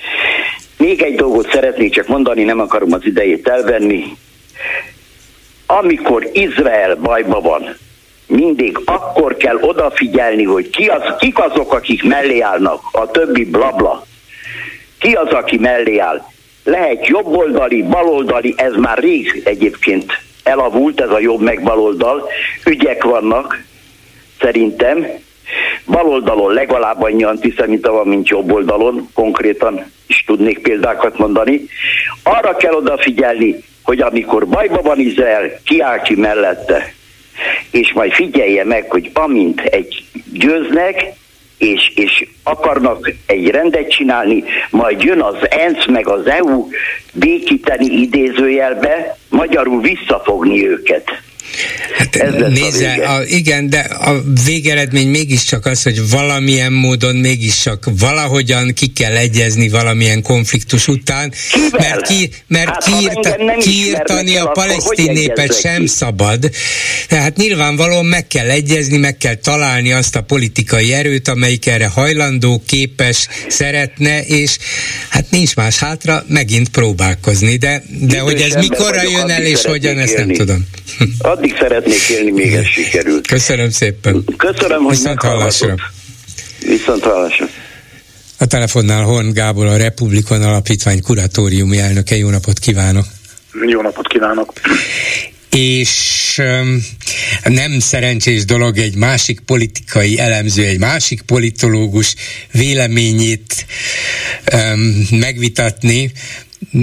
Még 0.78 1.02
egy 1.02 1.14
dolgot 1.14 1.50
szeretnék 1.50 1.92
csak 1.92 2.06
mondani, 2.06 2.44
nem 2.44 2.60
akarom 2.60 2.92
az 2.92 3.04
idejét 3.04 3.48
elvenni. 3.48 4.04
Amikor 5.66 6.28
Izrael 6.32 6.94
bajba 6.94 7.40
van, 7.40 7.76
mindig 8.26 8.78
akkor 8.84 9.36
kell 9.36 9.56
odafigyelni, 9.60 10.44
hogy 10.44 10.70
ki 10.70 10.86
az, 10.86 11.02
kik 11.18 11.38
azok, 11.38 11.72
akik 11.72 12.04
mellé 12.04 12.40
állnak, 12.40 12.80
a 12.92 13.10
többi 13.10 13.44
blabla. 13.44 14.06
Ki 14.98 15.12
az, 15.12 15.28
aki 15.28 15.58
mellé 15.58 15.98
áll? 15.98 16.22
Lehet 16.66 17.06
jobboldali, 17.06 17.82
baloldali, 17.82 18.54
ez 18.56 18.74
már 18.74 18.98
rég 18.98 19.42
egyébként 19.44 20.12
elavult, 20.42 21.00
ez 21.00 21.10
a 21.10 21.18
jobb 21.18 21.40
meg 21.40 21.62
baloldal, 21.62 22.28
ügyek 22.66 23.04
vannak, 23.04 23.64
szerintem. 24.40 25.06
Baloldalon 25.86 26.52
legalább 26.52 27.02
annyi 27.02 27.24
antiszemita 27.24 27.92
van, 27.92 28.06
mint 28.08 28.28
jobb 28.28 28.52
oldalon, 28.52 29.08
konkrétan 29.14 29.90
is 30.06 30.24
tudnék 30.26 30.58
példákat 30.58 31.18
mondani. 31.18 31.60
Arra 32.22 32.56
kell 32.56 32.74
odafigyelni, 32.74 33.62
hogy 33.82 34.00
amikor 34.00 34.46
bajba 34.46 34.82
van 34.82 34.98
Izrael, 34.98 35.50
kiáll 35.64 36.02
ki 36.02 36.14
mellette. 36.14 36.94
És 37.70 37.92
majd 37.92 38.12
figyelje 38.12 38.64
meg, 38.64 38.90
hogy 38.90 39.10
amint 39.12 39.60
egy 39.60 40.04
győznek, 40.32 41.04
és, 41.58 41.92
és 41.94 42.28
akarnak 42.42 43.12
egy 43.26 43.48
rendet 43.48 43.90
csinálni, 43.90 44.44
majd 44.70 45.02
jön 45.02 45.20
az 45.20 45.36
ENSZ 45.50 45.86
meg 45.86 46.08
az 46.08 46.26
EU 46.26 46.68
békíteni 47.12 47.86
idézőjelbe, 47.86 49.16
magyarul 49.28 49.80
visszafogni 49.80 50.68
őket. 50.68 51.22
Hát 51.98 52.48
nézze, 52.48 52.92
a, 52.92 53.16
a, 53.16 53.24
igen, 53.24 53.68
de 53.68 53.78
a 53.78 54.22
végeredmény 54.44 55.08
mégiscsak 55.08 55.66
az, 55.66 55.82
hogy 55.82 56.08
valamilyen 56.10 56.72
módon 56.72 57.16
mégiscsak 57.16 57.88
valahogyan 57.98 58.72
ki 58.74 58.86
kell 58.86 59.16
egyezni 59.16 59.68
valamilyen 59.68 60.22
konfliktus 60.22 60.88
után, 60.88 61.32
Kivel? 61.52 61.70
mert, 61.78 62.06
ki, 62.06 62.30
mert 62.46 62.68
hát, 62.68 62.84
kiírta, 62.84 63.36
kiírtani 63.58 64.36
a 64.36 64.46
palesztin 64.46 65.12
népet 65.12 65.60
sem 65.60 65.80
ki? 65.80 65.86
szabad. 65.86 66.50
Tehát 67.08 67.36
nyilvánvalóan 67.36 68.04
meg 68.06 68.26
kell 68.26 68.50
egyezni, 68.50 68.96
meg 68.96 69.16
kell 69.16 69.34
találni 69.34 69.92
azt 69.92 70.16
a 70.16 70.20
politikai 70.20 70.92
erőt, 70.92 71.28
amelyik 71.28 71.66
erre 71.66 71.86
hajlandó, 71.86 72.62
képes, 72.66 73.28
szeretne, 73.48 74.22
és 74.24 74.58
hát 75.08 75.30
nincs 75.30 75.54
más 75.54 75.78
hátra, 75.78 76.24
megint 76.28 76.68
próbálkozni, 76.68 77.56
de, 77.56 77.82
de 78.00 78.18
hogy 78.18 78.40
ez 78.40 78.54
mikorra 78.54 79.02
jön 79.02 79.30
el, 79.30 79.42
és 79.42 79.64
hogyan, 79.64 79.98
ezt 79.98 80.16
nem 80.16 80.32
tudom. 80.32 80.66
Addig 81.36 81.56
szeretnék 81.58 82.08
élni, 82.08 82.30
még 82.30 82.52
ez 82.52 82.64
sikerült. 82.64 83.26
Köszönöm 83.26 83.70
szépen. 83.70 84.24
Köszönöm, 84.36 84.82
hogy 84.82 84.96
Viszont 84.96 85.22
hallásra. 85.22 85.74
Viszont 86.66 87.02
hallásra. 87.02 87.48
A 88.38 88.46
telefonnál 88.46 89.02
Horn 89.02 89.32
Gábor, 89.32 89.66
a 89.66 89.76
Republikon 89.76 90.42
Alapítvány 90.42 91.02
kuratóriumi 91.02 91.78
elnöke. 91.78 92.16
Jó 92.16 92.28
napot 92.30 92.58
kívánok! 92.58 93.04
Jó 93.66 93.80
napot 93.80 94.06
kívánok! 94.06 94.52
és 95.56 96.40
um, 96.42 96.82
nem 97.44 97.78
szerencsés 97.78 98.44
dolog 98.44 98.78
egy 98.78 98.96
másik 98.96 99.40
politikai 99.40 100.18
elemző, 100.18 100.64
egy 100.64 100.78
másik 100.78 101.22
politológus 101.22 102.14
véleményét 102.52 103.66
um, 104.52 105.18
megvitatni, 105.18 106.12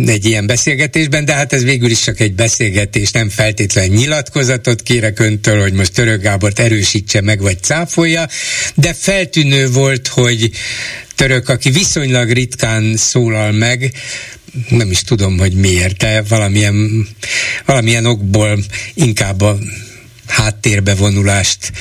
egy 0.06 0.26
ilyen 0.26 0.46
beszélgetésben, 0.46 1.26
de 1.26 1.34
hát 1.34 1.54
ez 1.54 1.64
végül 1.64 1.90
is 1.90 2.00
csak 2.00 2.20
egy 2.20 2.34
beszélgetés, 2.34 3.12
nem 3.12 3.30
feltétlen 3.30 3.88
nyilatkozatot 3.88 4.82
kérek 4.82 5.20
öntől, 5.20 5.62
hogy 5.62 5.74
most 5.74 5.94
Török 5.94 6.22
Gábort 6.22 6.60
erősítse 6.60 7.22
meg, 7.22 7.42
vagy 7.42 7.62
cáfolja, 7.62 8.28
de 8.76 8.94
feltűnő 8.94 9.70
volt, 9.70 10.08
hogy 10.08 10.52
Török, 11.16 11.50
aki 11.50 11.70
viszonylag 11.70 12.32
ritkán 12.32 12.98
szólal 12.98 13.52
meg, 13.52 13.92
nem 14.70 14.92
is 14.92 15.02
tudom, 15.02 15.38
hogy 15.38 15.54
miért, 15.54 15.98
de 15.98 16.22
valamilyen, 16.22 17.08
valamilyen 17.66 18.06
okból 18.06 18.60
inkább 18.94 19.42
a 19.42 19.58
háttérbe 20.34 20.96
vonulást 20.96 21.72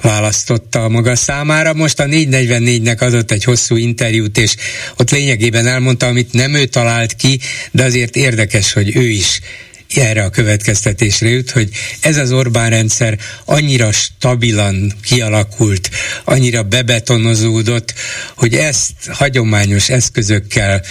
választotta 0.00 0.84
a 0.84 0.88
maga 0.88 1.16
számára. 1.16 1.72
Most 1.72 2.00
a 2.00 2.04
444-nek 2.04 2.98
adott 2.98 3.30
egy 3.30 3.44
hosszú 3.44 3.76
interjút, 3.76 4.38
és 4.38 4.54
ott 4.96 5.10
lényegében 5.10 5.66
elmondta, 5.66 6.06
amit 6.06 6.32
nem 6.32 6.54
ő 6.54 6.64
talált 6.64 7.12
ki, 7.12 7.40
de 7.70 7.84
azért 7.84 8.16
érdekes, 8.16 8.72
hogy 8.72 8.96
ő 8.96 9.08
is 9.08 9.40
erre 9.94 10.24
a 10.24 10.30
következtetésre 10.30 11.28
jut, 11.28 11.50
hogy 11.50 11.68
ez 12.00 12.16
az 12.16 12.32
Orbán 12.32 12.70
rendszer 12.70 13.18
annyira 13.44 13.92
stabilan 13.92 14.92
kialakult, 15.02 15.90
annyira 16.24 16.62
bebetonozódott, 16.62 17.94
hogy 18.34 18.54
ezt 18.54 18.92
hagyományos 19.08 19.88
eszközökkel 19.88 20.82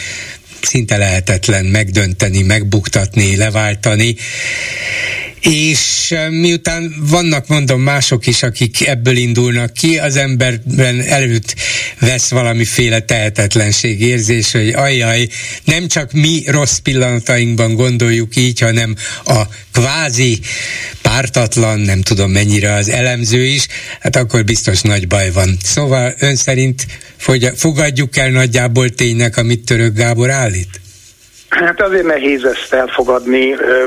szinte 0.61 0.97
lehetetlen 0.97 1.65
megdönteni, 1.65 2.41
megbuktatni, 2.41 3.35
leváltani 3.35 4.15
és 5.41 6.15
miután 6.29 6.93
vannak, 7.09 7.47
mondom, 7.47 7.81
mások 7.81 8.27
is, 8.27 8.43
akik 8.43 8.87
ebből 8.87 9.17
indulnak 9.17 9.73
ki, 9.73 9.97
az 9.97 10.15
emberben 10.15 11.01
előtt 11.01 11.55
vesz 11.99 12.29
valamiféle 12.29 12.99
tehetetlenség 12.99 14.01
érzés, 14.01 14.51
hogy 14.51 14.69
ajjaj, 14.69 15.27
nem 15.63 15.87
csak 15.87 16.11
mi 16.11 16.43
rossz 16.47 16.77
pillanatainkban 16.77 17.75
gondoljuk 17.75 18.35
így, 18.35 18.59
hanem 18.59 18.95
a 19.25 19.41
kvázi 19.73 20.39
pártatlan, 21.01 21.79
nem 21.79 22.01
tudom 22.01 22.31
mennyire 22.31 22.73
az 22.73 22.89
elemző 22.89 23.45
is, 23.45 23.67
hát 23.99 24.15
akkor 24.15 24.43
biztos 24.43 24.81
nagy 24.81 25.07
baj 25.07 25.31
van. 25.31 25.57
Szóval 25.63 26.13
ön 26.19 26.35
szerint 26.35 26.85
fogadjuk 27.55 28.17
el 28.17 28.29
nagyjából 28.29 28.89
ténynek, 28.89 29.37
amit 29.37 29.65
Török 29.65 29.95
Gábor 29.95 30.29
állít? 30.29 30.81
Hát 31.49 31.81
azért 31.81 32.05
nehéz 32.05 32.43
ezt 32.43 32.73
elfogadni, 32.73 33.45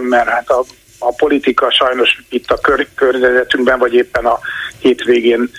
mert 0.09 0.29
hát 0.29 0.49
a 0.49 0.65
a 1.07 1.15
politika 1.17 1.71
sajnos 1.71 2.23
itt 2.31 2.51
a 2.51 2.59
kör, 2.59 2.87
környezetünkben, 2.95 3.79
vagy 3.79 3.95
éppen 3.95 4.25
a 4.25 4.39
hétvégén 4.79 5.51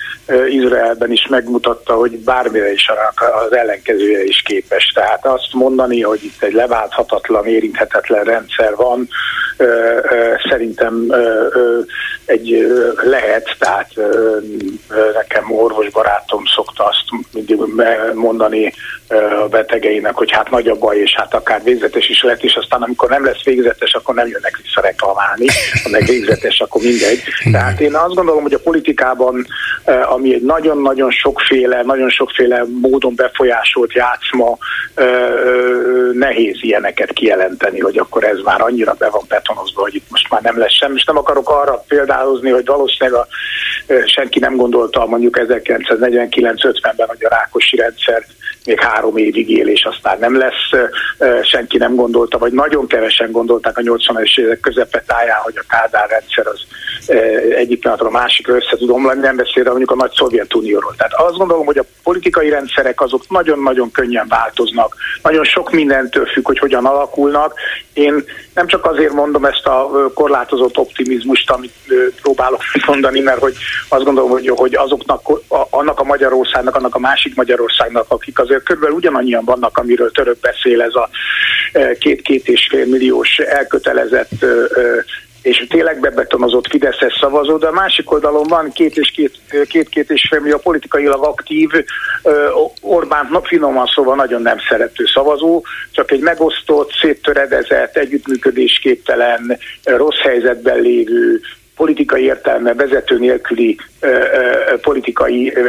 Izraelben 0.50 1.12
is 1.12 1.28
megmutatta, 1.28 1.94
hogy 1.94 2.18
bármire 2.18 2.72
is 2.72 2.92
az 3.46 3.56
ellenkezője 3.56 4.24
is 4.24 4.42
képes. 4.42 4.92
Tehát 4.94 5.26
azt 5.26 5.54
mondani, 5.54 6.02
hogy 6.02 6.24
itt 6.24 6.44
egy 6.44 6.54
leválthatatlan, 6.54 7.46
érinthetetlen 7.46 8.24
rendszer 8.24 8.76
van, 8.76 9.08
szerintem 10.50 11.08
egy 12.26 12.68
lehet, 13.04 13.56
tehát 13.60 13.92
nekem 15.14 15.52
orvos 15.52 15.90
barátom 15.90 16.44
szokta 16.56 16.84
azt 16.84 17.04
mindig 17.32 17.60
mondani 18.14 18.74
a 19.44 19.48
betegeinek, 19.48 20.16
hogy 20.16 20.32
hát 20.32 20.50
nagy 20.50 20.68
a 20.68 20.76
baj, 20.76 20.98
és 20.98 21.16
hát 21.16 21.34
akár 21.34 21.64
végzetes 21.64 22.10
is 22.10 22.24
lett, 22.24 22.44
és 22.44 22.56
aztán 22.56 22.82
amikor 22.82 23.10
nem 23.10 23.26
lesz 23.26 23.44
végzetes, 23.44 23.94
akkor 23.94 24.16
nem 24.16 24.28
jönnek 24.28 24.60
vissza 24.64 24.82
reklamálni, 24.82 25.35
ha 25.84 25.90
meg 25.90 26.06
végzetes, 26.06 26.60
akkor 26.60 26.82
mindegy. 26.82 27.24
Tehát 27.52 27.80
én 27.80 27.96
azt 27.96 28.16
gondolom, 28.16 28.42
hogy 28.42 28.54
a 28.54 28.60
politikában, 28.60 29.48
ami 30.10 30.34
egy 30.34 30.42
nagyon-nagyon 30.42 31.12
sokféle, 31.12 31.82
nagyon 31.84 32.10
sokféle 32.10 32.66
módon 32.82 33.16
befolyásolt 33.16 33.94
játszma, 33.94 34.58
nehéz 36.14 36.58
ilyeneket 36.62 37.14
kijelenteni, 37.14 37.80
hogy 37.80 37.98
akkor 37.98 38.24
ez 38.24 38.38
már 38.44 38.62
annyira 38.62 38.94
be 38.98 39.10
van 39.10 39.24
betonozva, 39.28 39.82
hogy 39.82 39.96
itt 39.96 40.10
most 40.10 40.30
már 40.30 40.42
nem 40.42 40.58
lesz 40.58 40.74
sem. 40.74 40.96
És 40.96 41.04
nem 41.04 41.18
akarok 41.18 41.50
arra 41.50 41.84
példálozni, 41.88 42.50
hogy 42.50 42.66
valószínűleg 42.66 43.20
a, 43.20 43.28
senki 44.06 44.40
nem 44.40 44.56
gondolta 44.56 45.06
mondjuk 45.06 45.40
1949-50-ben, 45.48 47.08
hogy 47.08 47.26
a 47.26 47.30
Rákosi 47.30 47.76
rendszer 47.76 48.26
még 48.66 48.80
három 48.80 49.18
évig 49.18 49.50
él, 49.50 49.68
és 49.68 49.84
aztán 49.84 50.20
nem 50.20 50.38
lesz. 50.38 50.90
Senki 51.44 51.78
nem 51.78 51.96
gondolta, 51.96 52.38
vagy 52.38 52.54
nagyon 52.54 52.88
kevesen 52.88 53.32
gondolták 53.32 53.78
a 53.78 53.82
80-es 53.82 54.40
évek 54.40 54.60
közepetáján, 54.60 55.40
hogy 55.44 55.58
a 55.58 55.66
Kádár 55.68 56.10
rendszer 56.10 56.48
az 56.48 56.66
egyik 57.56 57.80
pillanatra 57.80 58.08
a 58.08 58.12
másikra 58.12 58.56
össze 58.56 58.78
tud 58.78 58.90
omlani, 58.90 59.20
nem 59.20 59.36
beszélve 59.36 59.70
mondjuk 59.70 59.92
a 59.92 59.96
nagy 59.96 60.12
Szovjetunióról. 60.12 60.96
Tehát 60.98 61.14
azt 61.14 61.38
gondolom, 61.38 61.66
hogy 61.66 61.78
a 61.78 61.86
politikai 62.04 62.50
rendszerek 62.50 63.02
azok 63.02 63.30
nagyon-nagyon 63.30 63.92
könnyen 63.92 64.28
változnak. 64.28 64.96
Nagyon 65.22 65.44
sok 65.44 65.72
mindentől 65.72 66.26
függ, 66.26 66.46
hogy 66.46 66.60
hogyan 66.60 66.86
alakulnak. 66.86 67.54
Én 67.94 68.24
nem 68.56 68.68
csak 68.68 68.86
azért 68.86 69.14
mondom 69.14 69.46
ezt 69.46 69.66
a 69.66 70.12
korlátozott 70.14 70.78
optimizmust, 70.78 71.52
amit 71.52 71.74
próbálok 72.22 72.62
mondani, 72.86 73.20
mert 73.20 73.40
hogy 73.40 73.56
azt 73.90 74.04
gondolom, 74.04 74.30
hogy, 74.30 74.52
hogy 74.56 74.76
azoknak, 74.76 75.22
annak 75.70 76.00
a 76.00 76.04
Magyarországnak, 76.04 76.76
annak 76.76 76.96
a 76.96 77.00
másik 77.00 77.36
Magyarországnak, 77.36 78.06
akik 78.08 78.40
azért 78.40 78.64
körülbelül 78.64 78.96
ugyanannyian 78.96 79.46
vannak, 79.46 79.78
amiről 79.78 80.12
török 80.12 80.40
beszél, 80.40 80.82
ez 80.82 80.94
a 80.94 81.10
két-két 82.00 82.48
és 82.48 82.68
fél 82.70 82.86
milliós 82.86 83.38
elkötelezett 83.38 84.46
és 85.46 85.66
tényleg 85.70 86.00
bebetonozott 86.00 86.68
Fideszes 86.68 87.18
szavazó, 87.20 87.58
de 87.58 87.68
a 87.68 87.72
másik 87.72 88.12
oldalon 88.12 88.46
van 88.48 88.72
két 88.72 88.98
és 88.98 89.12
két, 89.12 89.40
két, 89.68 89.90
két 89.90 90.12
és 90.12 90.28
fél 90.30 90.40
millió 90.40 90.58
politikailag 90.58 91.24
aktív 91.24 91.70
Orbán 92.82 93.42
finoman 93.44 93.86
szóval 93.86 94.16
nagyon 94.16 94.42
nem 94.42 94.58
szerető 94.70 95.06
szavazó, 95.14 95.64
csak 95.92 96.12
egy 96.12 96.20
megosztott, 96.20 96.92
széttöredezett, 97.02 97.98
együttműködésképtelen, 97.98 99.58
rossz 99.84 100.20
helyzetben 100.20 100.80
lévő, 100.80 101.40
politikai 101.76 102.24
értelme 102.24 102.74
vezető 102.74 103.18
nélküli 103.18 103.78
ö, 104.00 104.08
ö, 104.08 104.80
politikai 104.82 105.54
ö, 105.56 105.62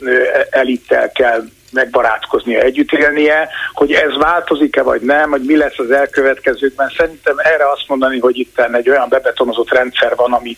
ö, 0.00 0.12
elittel 0.50 1.12
kell 1.12 1.44
megbarátkoznia, 1.76 2.60
együtt 2.60 2.92
élnie, 2.92 3.48
hogy 3.72 3.92
ez 3.92 4.16
változik-e 4.18 4.82
vagy 4.82 5.00
nem, 5.00 5.30
hogy 5.30 5.42
mi 5.46 5.56
lesz 5.56 5.78
az 5.78 5.90
elkövetkezőkben. 5.90 6.92
Szerintem 6.96 7.34
erre 7.38 7.70
azt 7.70 7.84
mondani, 7.88 8.18
hogy 8.18 8.38
itt 8.38 8.60
egy 8.72 8.90
olyan 8.90 9.08
bebetonozott 9.08 9.70
rendszer 9.70 10.16
van, 10.16 10.32
ami 10.32 10.56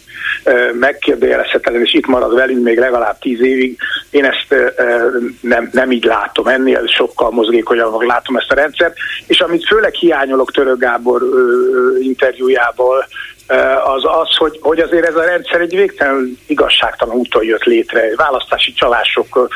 megkérdőjelezhetetlen, 0.73 1.83
és 1.83 1.95
itt 1.95 2.07
marad 2.07 2.35
velünk 2.35 2.65
még 2.65 2.79
legalább 2.79 3.19
tíz 3.19 3.41
évig. 3.41 3.79
Én 4.11 4.25
ezt 4.25 4.55
nem, 5.41 5.69
nem 5.73 5.91
így 5.91 6.05
látom, 6.05 6.47
ennél 6.47 6.87
sokkal 6.87 7.31
mozgékonyabbak 7.31 8.05
látom 8.05 8.37
ezt 8.37 8.51
a 8.51 8.55
rendszert, 8.55 8.97
és 9.27 9.41
amit 9.41 9.67
főleg 9.67 9.95
hiányolok 9.95 10.53
Török 10.53 10.79
Gábor 10.79 11.23
interjújából, 12.01 13.07
az 13.85 14.05
az, 14.05 14.37
hogy, 14.37 14.59
hogy 14.61 14.79
azért 14.79 15.07
ez 15.07 15.15
a 15.15 15.25
rendszer 15.25 15.61
egy 15.61 15.77
végtelen 15.77 16.39
igazságtalan 16.47 17.17
úton 17.17 17.45
jött 17.45 17.65
létre, 17.65 18.15
választási 18.17 18.73
csalások 18.73 19.51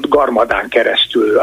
garmadán 0.00 0.68
keresztül. 0.68 1.40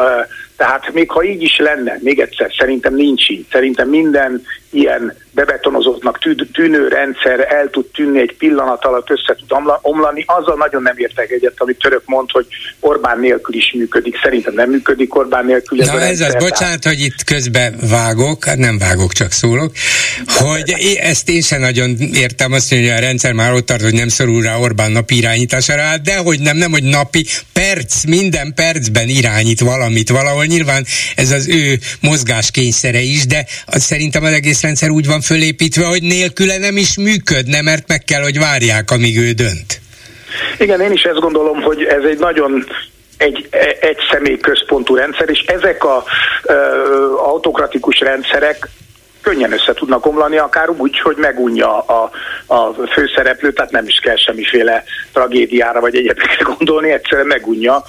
Tehát 0.58 0.94
még 0.94 1.12
ha 1.12 1.24
így 1.24 1.42
is 1.42 1.58
lenne, 1.58 1.98
még 2.02 2.20
egyszer, 2.20 2.52
szerintem 2.58 2.96
nincs 2.96 3.30
így. 3.30 3.46
Szerintem 3.52 3.90
minden 3.90 4.44
ilyen 4.76 5.14
bebetonozottnak 5.32 6.20
tűnő 6.54 6.88
rendszer 6.88 7.54
el 7.54 7.70
tud 7.70 7.86
tűnni 7.86 8.20
egy 8.20 8.36
pillanat 8.38 8.86
alatt, 8.86 9.10
össze 9.10 9.36
tud 9.36 9.58
omlani. 9.82 10.24
Azzal 10.28 10.56
nagyon 10.56 10.82
nem 10.82 10.98
értek 10.98 11.32
egyet, 11.32 11.54
amit 11.58 11.80
török 11.80 12.02
mond, 12.06 12.32
hogy 12.32 12.48
Orbán 12.80 13.20
nélkül 13.20 13.56
is 13.56 13.74
működik. 13.78 14.20
Szerintem 14.24 14.54
nem 14.54 14.70
működik 14.70 15.16
Orbán 15.16 15.46
nélkül. 15.46 15.82
Ez 15.82 15.88
Na 15.88 16.00
ez 16.00 16.20
az, 16.20 16.36
bocsánat, 16.40 16.84
hogy 16.84 17.00
itt 17.00 17.24
közben 17.24 17.76
vágok, 17.90 18.46
hát 18.46 18.58
nem 18.58 18.78
vágok, 18.78 19.12
csak 19.12 19.32
szólok, 19.32 19.72
hogy 20.28 20.74
ezt 21.00 21.30
én 21.30 21.42
sem 21.42 21.60
nagyon 21.60 21.98
értem 22.14 22.52
azt, 22.52 22.70
hogy 22.70 22.88
a 22.88 23.00
rendszer 23.00 23.34
már 23.34 23.54
ott 23.54 23.66
tart, 23.66 23.82
hogy 23.82 23.94
nem 23.94 24.08
szorul 24.08 24.42
rá 24.42 24.58
Orbán 24.58 24.92
napi 24.92 25.18
irányítására, 25.18 25.98
de 25.98 26.18
hogy 26.18 26.40
nem, 26.40 26.58
nem, 26.58 26.72
hogy 26.72 26.84
napi, 26.84 27.26
perc, 27.54 28.04
minden 28.04 28.54
percben 28.54 29.08
irányít 29.08 29.60
valamit 29.60 30.10
valahol. 30.10 30.46
Nyilván 30.46 30.86
ez 31.16 31.32
az 31.32 31.48
ő 31.48 31.80
mozgáskényszere 32.02 33.00
is, 33.00 33.26
de 33.26 33.46
az 33.66 33.84
szerintem 33.84 34.24
az 34.24 34.32
egész 34.32 34.64
rendszer 34.66 34.90
úgy 34.90 35.08
van 35.08 35.22
fölépítve, 35.22 35.86
hogy 35.86 36.02
nélküle 36.02 36.58
nem 36.58 36.78
is 36.78 36.98
működne, 36.98 37.62
mert 37.62 37.88
meg 37.88 38.04
kell, 38.04 38.22
hogy 38.22 38.40
várják, 38.40 38.92
amíg 38.92 39.18
ő 39.18 39.32
dönt. 39.32 39.70
Igen, 40.60 40.82
én 40.82 40.92
is 40.92 41.04
ezt 41.04 41.20
gondolom, 41.20 41.62
hogy 41.62 41.84
ez 41.84 42.04
egy 42.04 42.20
nagyon 42.20 42.66
egy, 43.18 43.48
egy 43.80 43.98
személy 44.12 44.38
központú 44.38 44.96
rendszer, 44.96 45.30
és 45.30 45.40
ezek 45.40 45.84
a 45.84 46.04
ö, 46.44 46.54
autokratikus 47.18 48.00
rendszerek 48.00 48.70
könnyen 49.26 49.52
össze 49.52 49.74
tudnak 49.74 50.06
omlani, 50.06 50.38
akár 50.38 50.70
úgy, 50.70 51.00
hogy 51.00 51.16
megunja 51.18 51.80
a, 51.80 52.12
a 52.46 52.74
főszereplő, 52.74 53.54
tehát 53.54 53.72
nem 53.72 53.88
is 53.88 54.00
kell 54.00 54.16
semmiféle 54.16 54.84
tragédiára 55.14 55.80
vagy 55.80 55.96
egyébként 55.96 56.42
gondolni, 56.58 56.92
egyszerűen 56.92 57.28
megunja. 57.28 57.84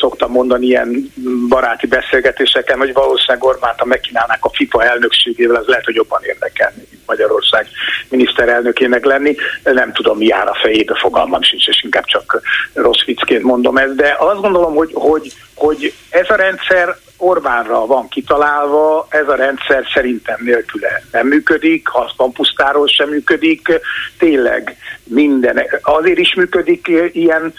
Szoktam 0.00 0.30
mondani 0.30 0.66
ilyen 0.66 1.12
baráti 1.48 1.86
beszélgetéseken, 1.86 2.78
hogy 2.78 2.92
valószínűleg 2.92 3.44
Orbánt, 3.44 3.78
ha 3.78 3.84
megkínálnák 3.84 4.44
a 4.44 4.50
FIFA 4.52 4.84
elnökségével, 4.84 5.56
az 5.56 5.66
lehet, 5.66 5.84
hogy 5.84 5.94
jobban 5.94 6.20
érdekelni, 6.22 6.86
Magyarország 7.06 7.66
miniszterelnökének 8.08 9.04
lenni. 9.04 9.36
Nem 9.62 9.92
tudom, 9.92 10.18
mi 10.18 10.26
jár 10.26 10.48
a 10.48 10.58
fejébe, 10.62 10.94
fogalmam 10.94 11.42
sincs, 11.42 11.68
és 11.68 11.82
inkább 11.82 12.04
csak 12.04 12.40
rossz 12.72 13.04
viccként 13.04 13.42
mondom 13.42 13.76
ezt, 13.76 13.94
de 13.94 14.16
azt 14.18 14.40
gondolom, 14.40 14.74
hogy, 14.74 14.90
hogy, 14.94 15.32
hogy 15.64 15.94
ez 16.10 16.30
a 16.30 16.34
rendszer 16.34 16.96
Orbánra 17.16 17.86
van 17.86 18.08
kitalálva, 18.08 19.06
ez 19.10 19.28
a 19.28 19.34
rendszer 19.34 19.84
szerintem 19.94 20.36
nélküle 20.42 21.02
nem 21.12 21.26
működik, 21.26 21.88
ha 21.88 22.30
pusztáról 22.32 22.86
sem 22.86 23.08
működik, 23.08 23.80
tényleg 24.18 24.76
minden, 25.04 25.66
azért 25.82 26.18
is 26.18 26.34
működik 26.34 26.88
ilyen, 27.12 27.54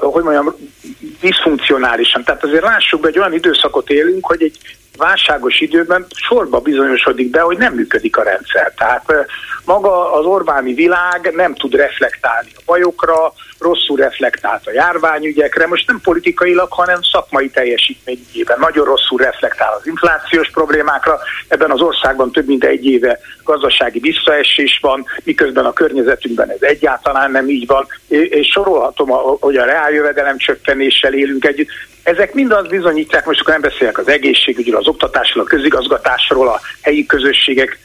hogy 0.00 0.22
mondjam, 0.22 0.54
diszfunkcionálisan. 1.20 2.24
Tehát 2.24 2.44
azért 2.44 2.62
lássuk 2.62 3.00
be, 3.00 3.08
egy 3.08 3.18
olyan 3.18 3.32
időszakot 3.32 3.90
élünk, 3.90 4.26
hogy 4.26 4.42
egy 4.42 4.58
válságos 4.96 5.60
időben 5.60 6.06
sorba 6.14 6.60
bizonyosodik 6.60 7.30
be, 7.30 7.40
hogy 7.40 7.58
nem 7.58 7.74
működik 7.74 8.16
a 8.16 8.22
rendszer. 8.22 8.72
Tehát 8.76 9.26
maga 9.64 10.12
az 10.12 10.24
Orbáni 10.24 10.74
világ 10.74 11.32
nem 11.34 11.54
tud 11.54 11.74
reflektálni 11.74 12.50
a 12.54 12.62
bajokra, 12.66 13.32
rosszul 13.58 13.96
reflektált 13.96 14.66
a 14.66 14.72
járványügyekre, 14.72 15.66
most 15.66 15.86
nem 15.86 16.00
politikailag, 16.00 16.72
hanem 16.72 17.02
szakmai 17.12 17.50
teljesítményében. 17.50 18.58
Nagyon 18.60 18.84
rosszul 18.84 19.18
reflektál 19.18 19.74
az 19.78 19.86
inflációs 19.86 20.50
problémákra, 20.50 21.18
ebben 21.48 21.70
az 21.70 21.80
országban 21.80 22.32
több 22.32 22.46
mint 22.46 22.64
egy 22.64 22.86
éve 22.86 23.18
gazdasági 23.44 23.98
visszaesés 23.98 24.78
van, 24.82 25.04
miközben 25.24 25.64
a 25.64 25.72
környezetünkben 25.72 26.50
ez 26.50 26.62
egyáltalán 26.62 27.30
nem 27.30 27.48
így 27.48 27.66
van, 27.66 27.86
és 28.08 28.46
sorolhatom, 28.46 29.08
hogy 29.40 29.56
a 29.56 29.64
reáljövedelem 29.64 30.36
csökkenéssel 30.36 31.14
élünk 31.14 31.44
együtt. 31.44 31.68
Ezek 32.02 32.34
mind 32.34 32.52
azt 32.52 32.68
bizonyítják, 32.68 33.26
most 33.26 33.40
akkor 33.40 33.52
nem 33.52 33.70
beszélek 33.70 33.98
az 33.98 34.08
egészségügyről, 34.08 34.78
az 34.78 34.88
oktatásról, 34.88 35.44
a 35.44 35.46
közigazgatásról, 35.46 36.48
a 36.48 36.60
helyi 36.82 37.06
közösségek 37.06 37.78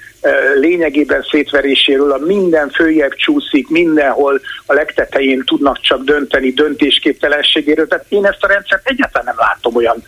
lényegében 0.59 1.25
szétveréséről, 1.31 2.11
a 2.11 2.17
minden 2.17 2.69
följebb 2.69 3.13
csúszik, 3.15 3.69
mindenhol 3.69 4.41
a 4.65 4.73
legtetején 4.73 5.43
tudnak 5.45 5.81
csak 5.81 6.03
dönteni 6.03 6.51
döntésképtelenségéről. 6.51 7.87
Tehát 7.87 8.05
én 8.09 8.25
ezt 8.25 8.43
a 8.43 8.47
rendszert 8.47 8.89
egyáltalán 8.89 9.25
nem 9.25 9.47
látom 9.47 9.75
olyan 9.75 10.03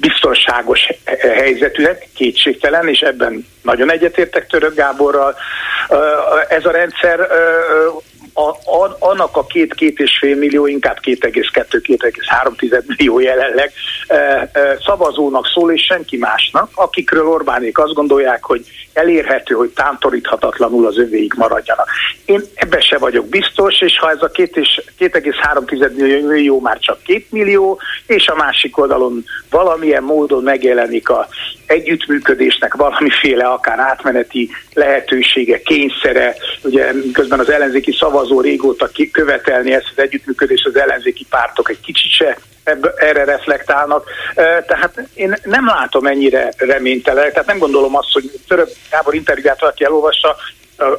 biztonságos 0.00 0.80
helyzetűnek, 1.20 2.08
kétségtelen, 2.14 2.88
és 2.88 3.00
ebben 3.00 3.46
nagyon 3.62 3.90
egyetértek 3.90 4.46
Török 4.46 4.74
Gáborral. 4.74 5.36
Ez 6.48 6.64
a 6.64 6.70
rendszer 6.70 7.28
a, 8.36 8.48
a, 8.84 8.96
annak 8.98 9.36
a 9.36 9.46
két-két 9.46 9.98
és 9.98 10.18
fél 10.18 10.36
millió, 10.36 10.66
inkább 10.66 10.98
2,2-2,3 11.02 12.86
millió 12.86 13.18
jelenleg 13.18 13.72
e, 14.06 14.14
e, 14.14 14.48
szavazónak 14.86 15.46
szól, 15.46 15.72
és 15.72 15.82
senki 15.82 16.16
másnak, 16.16 16.70
akikről 16.74 17.26
Orbánék 17.26 17.78
azt 17.78 17.94
gondolják, 17.94 18.44
hogy 18.44 18.66
elérhető, 18.92 19.54
hogy 19.54 19.70
tántoríthatatlanul 19.70 20.86
az 20.86 20.98
övéig 20.98 21.32
maradjanak. 21.36 21.88
Én 22.24 22.42
ebben 22.54 22.80
se 22.80 22.98
vagyok 22.98 23.26
biztos, 23.26 23.80
és 23.80 23.98
ha 23.98 24.10
ez 24.10 24.22
a 24.22 24.30
2,3 24.30 26.26
millió 26.26 26.60
már 26.60 26.78
csak 26.78 27.02
2 27.02 27.24
millió, 27.30 27.80
és 28.06 28.28
a 28.28 28.34
másik 28.34 28.78
oldalon 28.78 29.24
valamilyen 29.50 30.02
módon 30.02 30.42
megjelenik 30.42 31.08
a 31.08 31.28
együttműködésnek 31.66 32.74
valamiféle 32.74 33.44
akár 33.44 33.78
átmeneti 33.78 34.50
lehetősége, 34.72 35.60
kényszere, 35.60 36.34
ugye 36.62 36.92
közben 37.12 37.38
az 37.38 37.50
ellenzéki 37.50 37.92
szavazó 37.92 38.40
régóta 38.40 38.90
követelni 39.12 39.72
ezt 39.72 39.92
az 39.96 40.02
együttműködést, 40.02 40.66
az 40.66 40.76
ellenzéki 40.76 41.26
pártok 41.30 41.70
egy 41.70 41.80
kicsit 41.80 42.10
se 42.10 42.38
ebbe, 42.64 42.92
erre 42.96 43.24
reflektálnak. 43.24 44.08
Tehát 44.66 45.08
én 45.14 45.36
nem 45.44 45.66
látom 45.66 46.06
ennyire 46.06 46.52
reménytelen, 46.56 47.30
tehát 47.30 47.46
nem 47.46 47.58
gondolom 47.58 47.96
azt, 47.96 48.12
hogy 48.12 48.30
Török 48.48 48.68
Gábor 48.90 49.14
interjúját 49.14 49.60
valaki 49.60 49.84
elolvassa, 49.84 50.36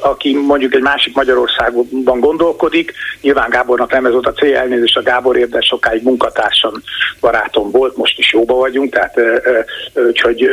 aki 0.00 0.36
mondjuk 0.36 0.74
egy 0.74 0.82
másik 0.82 1.14
Magyarországban 1.14 2.20
gondolkodik. 2.20 2.92
Nyilván 3.20 3.50
Gábornak 3.50 3.90
nem 3.90 4.06
ez 4.06 4.12
volt 4.12 4.26
a 4.26 4.32
cél, 4.32 4.56
elnézést 4.56 4.96
a 4.96 5.02
Gáborért, 5.02 5.50
de 5.50 5.60
sokáig 5.60 6.02
munkatársam, 6.02 6.72
barátom 7.20 7.70
volt, 7.70 7.96
most 7.96 8.18
is 8.18 8.32
jóba 8.32 8.54
vagyunk, 8.54 8.92
tehát 8.92 9.20
úgyhogy 9.94 10.50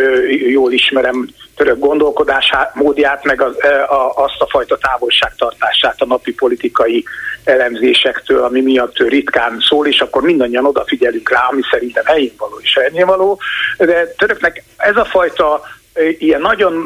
jól 0.49 0.71
ismerem 0.71 1.27
török 1.55 1.79
gondolkodás 1.79 2.51
módját, 2.73 3.23
meg 3.23 3.41
az, 3.41 3.55
a, 3.89 4.23
azt 4.23 4.39
a 4.41 4.47
fajta 4.49 4.77
távolságtartását 4.77 6.01
a 6.01 6.05
napi 6.05 6.33
politikai 6.33 7.03
elemzésektől, 7.43 8.43
ami 8.43 8.61
miatt 8.61 8.99
ő 8.99 9.07
ritkán 9.07 9.57
szól, 9.59 9.87
és 9.87 9.99
akkor 9.99 10.21
mindannyian 10.21 10.65
odafigyelünk 10.65 11.29
rá, 11.29 11.47
ami 11.51 11.61
szerintem 11.71 12.05
helyén 12.05 12.33
való 12.37 12.59
és 12.61 12.73
helyén 12.81 13.05
való. 13.05 13.39
De 13.77 14.13
töröknek 14.17 14.63
ez 14.77 14.95
a 14.95 15.05
fajta 15.05 15.61
ilyen 16.17 16.41
nagyon, 16.41 16.83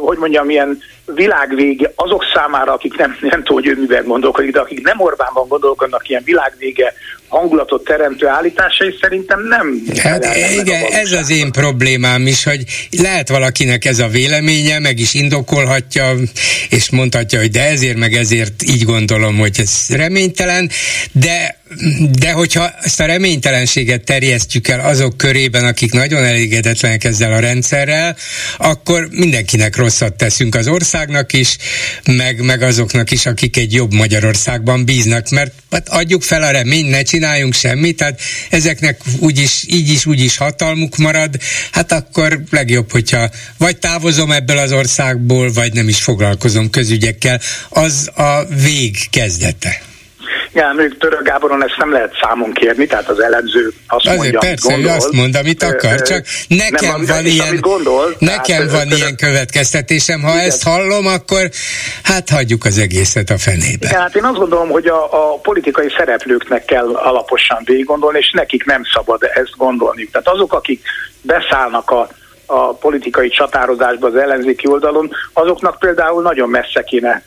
hogy 0.00 0.18
mondjam, 0.18 0.50
ilyen 0.50 0.82
világvége 1.14 1.92
azok 1.94 2.24
számára, 2.34 2.72
akik 2.72 2.96
nem, 2.96 3.16
nem 3.20 3.42
tudom, 3.42 3.62
hogy 3.62 3.66
ő 3.66 3.76
miben 3.80 4.04
gondolkodik, 4.04 4.52
de 4.52 4.60
akik 4.60 4.82
nem 4.82 5.00
Orbánban 5.00 5.48
gondolkodnak, 5.48 6.08
ilyen 6.08 6.22
világvége 6.24 6.94
hangulatot 7.28 7.84
teremtő 7.84 8.26
állításai 8.26 8.94
szerintem 9.00 9.46
nem. 9.48 9.82
Hát 9.98 10.26
igen, 10.60 10.82
ez 10.92 11.12
az 11.12 11.30
én 11.30 11.52
problémám 11.52 12.26
is, 12.26 12.44
hogy 12.44 12.62
lehet 12.90 13.28
valakinek 13.28 13.84
ez 13.84 13.98
a 13.98 14.08
véleménye, 14.08 14.78
meg 14.78 14.98
is 14.98 15.14
indokolhatja, 15.14 16.12
és 16.70 16.90
mondhatja, 16.90 17.38
hogy 17.38 17.50
de 17.50 17.68
ezért 17.68 17.96
meg 17.96 18.12
ezért 18.12 18.62
így 18.62 18.84
gondolom, 18.84 19.38
hogy 19.38 19.54
ez 19.60 19.86
reménytelen, 19.88 20.70
de 21.12 21.56
de 22.18 22.32
hogyha 22.32 22.70
ezt 22.82 23.00
a 23.00 23.06
reménytelenséget 23.06 24.04
terjesztjük 24.04 24.68
el 24.68 24.80
azok 24.80 25.16
körében, 25.16 25.64
akik 25.64 25.92
nagyon 25.92 26.24
elégedetlenek 26.24 27.04
ezzel 27.04 27.32
a 27.32 27.38
rendszerrel, 27.38 28.16
akkor 28.56 29.08
mindenkinek 29.10 29.76
rosszat 29.76 30.14
teszünk 30.14 30.54
az 30.54 30.66
országnak 30.98 31.32
is, 31.32 31.56
meg, 32.04 32.40
meg 32.40 32.62
azoknak 32.62 33.10
is, 33.10 33.26
akik 33.26 33.56
egy 33.56 33.72
jobb 33.72 33.92
Magyarországban 33.92 34.84
bíznak, 34.84 35.30
mert 35.30 35.52
hát 35.70 35.88
adjuk 35.88 36.22
fel 36.22 36.42
a 36.42 36.50
reményt, 36.50 36.90
ne 36.90 37.02
csináljunk 37.02 37.54
semmit, 37.54 37.96
tehát 37.96 38.20
ezeknek 38.50 39.00
úgyis, 39.18 39.64
így 39.68 39.88
is, 39.88 40.06
úgy 40.06 40.20
is 40.20 40.36
hatalmuk 40.36 40.96
marad, 40.96 41.36
hát 41.70 41.92
akkor 41.92 42.42
legjobb, 42.50 42.92
hogyha 42.92 43.30
vagy 43.58 43.78
távozom 43.78 44.32
ebből 44.32 44.58
az 44.58 44.72
országból, 44.72 45.52
vagy 45.52 45.72
nem 45.72 45.88
is 45.88 45.98
foglalkozom 46.02 46.70
közügyekkel, 46.70 47.40
az 47.68 48.10
a 48.14 48.44
vég 48.44 48.96
kezdete. 49.10 49.87
Ja, 50.52 50.72
még 50.76 50.98
Török 50.98 51.22
Gáboron 51.22 51.64
ezt 51.64 51.76
nem 51.76 51.92
lehet 51.92 52.12
számon 52.22 52.52
kérni, 52.52 52.86
tehát 52.86 53.08
az 53.08 53.20
elemző 53.20 53.72
azt 53.86 54.06
Azért 54.06 54.16
mondja, 54.16 54.38
persze, 54.38 54.72
gondol. 54.72 54.90
ő 54.90 54.94
azt 54.94 55.12
mond, 55.12 55.36
amit 55.36 55.62
akar, 55.62 56.02
csak 56.02 56.24
nekem 56.48 57.00
nem, 57.00 57.06
van 57.06 57.26
ilyen, 57.26 57.58
gondol, 57.60 58.16
nekem 58.18 58.66
tehát, 58.66 58.72
van 58.72 58.96
ilyen 58.96 59.16
következtetésem, 59.16 60.22
ha 60.22 60.32
Igen. 60.32 60.44
ezt 60.44 60.62
hallom, 60.62 61.06
akkor 61.06 61.50
hát 62.02 62.28
hagyjuk 62.28 62.64
az 62.64 62.78
egészet 62.78 63.30
a 63.30 63.38
fenébe. 63.38 63.86
Igen, 63.86 64.00
hát 64.00 64.16
én 64.16 64.24
azt 64.24 64.38
gondolom, 64.38 64.68
hogy 64.68 64.86
a, 64.86 65.32
a 65.32 65.38
politikai 65.42 65.88
szereplőknek 65.96 66.64
kell 66.64 66.94
alaposan 66.94 67.62
végig 67.64 67.84
gondolni, 67.84 68.18
és 68.18 68.30
nekik 68.30 68.64
nem 68.64 68.82
szabad 68.94 69.22
ezt 69.22 69.56
gondolni. 69.56 70.08
Tehát 70.12 70.28
azok, 70.28 70.52
akik 70.52 70.82
beszállnak 71.22 71.90
a, 71.90 72.08
a 72.46 72.74
politikai 72.74 73.28
csatározásba 73.28 74.06
az 74.06 74.16
ellenzéki 74.16 74.68
oldalon, 74.68 75.10
azoknak 75.32 75.78
például 75.78 76.22
nagyon 76.22 76.48
messze 76.48 76.82
kéne 76.82 77.22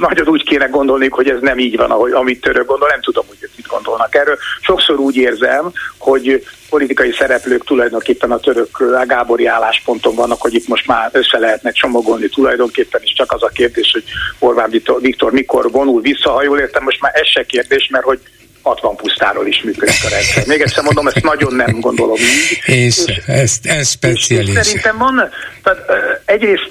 nagyon 0.00 0.28
úgy 0.28 0.44
kéne 0.44 0.66
gondolni, 0.66 1.08
hogy 1.08 1.28
ez 1.28 1.40
nem 1.40 1.58
így 1.58 1.76
van, 1.76 1.90
ahogy, 1.90 2.12
amit 2.12 2.40
török 2.40 2.66
gondol, 2.66 2.88
nem 2.88 3.00
tudom, 3.00 3.26
hogy 3.28 3.36
ők 3.40 3.50
mit 3.56 3.66
gondolnak 3.66 4.14
erről. 4.14 4.38
Sokszor 4.60 4.98
úgy 4.98 5.16
érzem, 5.16 5.72
hogy 5.98 6.46
politikai 6.68 7.12
szereplők 7.12 7.64
tulajdonképpen 7.64 8.30
a 8.30 8.38
török 8.38 9.04
Gábori 9.06 9.46
állásponton 9.46 10.14
vannak, 10.14 10.40
hogy 10.40 10.54
itt 10.54 10.68
most 10.68 10.86
már 10.86 11.08
össze 11.12 11.38
lehetne 11.38 11.70
csomagolni 11.70 12.28
tulajdonképpen, 12.28 13.00
és 13.04 13.12
csak 13.12 13.32
az 13.32 13.42
a 13.42 13.48
kérdés, 13.48 13.90
hogy 13.92 14.04
Orbán 14.38 14.70
Viktor, 14.70 15.00
Viktor 15.00 15.32
mikor 15.32 15.70
vonul 15.70 16.00
vissza, 16.00 16.30
ha 16.30 16.42
jól 16.42 16.58
értem, 16.58 16.82
most 16.82 17.00
már 17.00 17.12
ez 17.14 17.26
se 17.26 17.44
kérdés, 17.44 17.88
mert 17.90 18.04
hogy 18.04 18.20
60 18.62 18.96
pusztáról 18.96 19.46
is 19.46 19.62
működik 19.62 19.94
a 20.04 20.08
rendszer. 20.08 20.46
Még 20.46 20.60
egyszer 20.60 20.84
mondom, 20.84 21.06
ezt 21.06 21.22
nagyon 21.22 21.54
nem 21.54 21.80
gondolom 21.80 22.16
így. 22.16 22.58
És, 22.64 23.04
és 23.06 23.16
ez, 23.26 23.58
ez 23.62 23.90
speciális. 23.90 24.56
És 24.56 24.66
szerintem 24.66 24.98
van, 24.98 25.30
tehát 25.62 25.80
egyrészt 26.24 26.70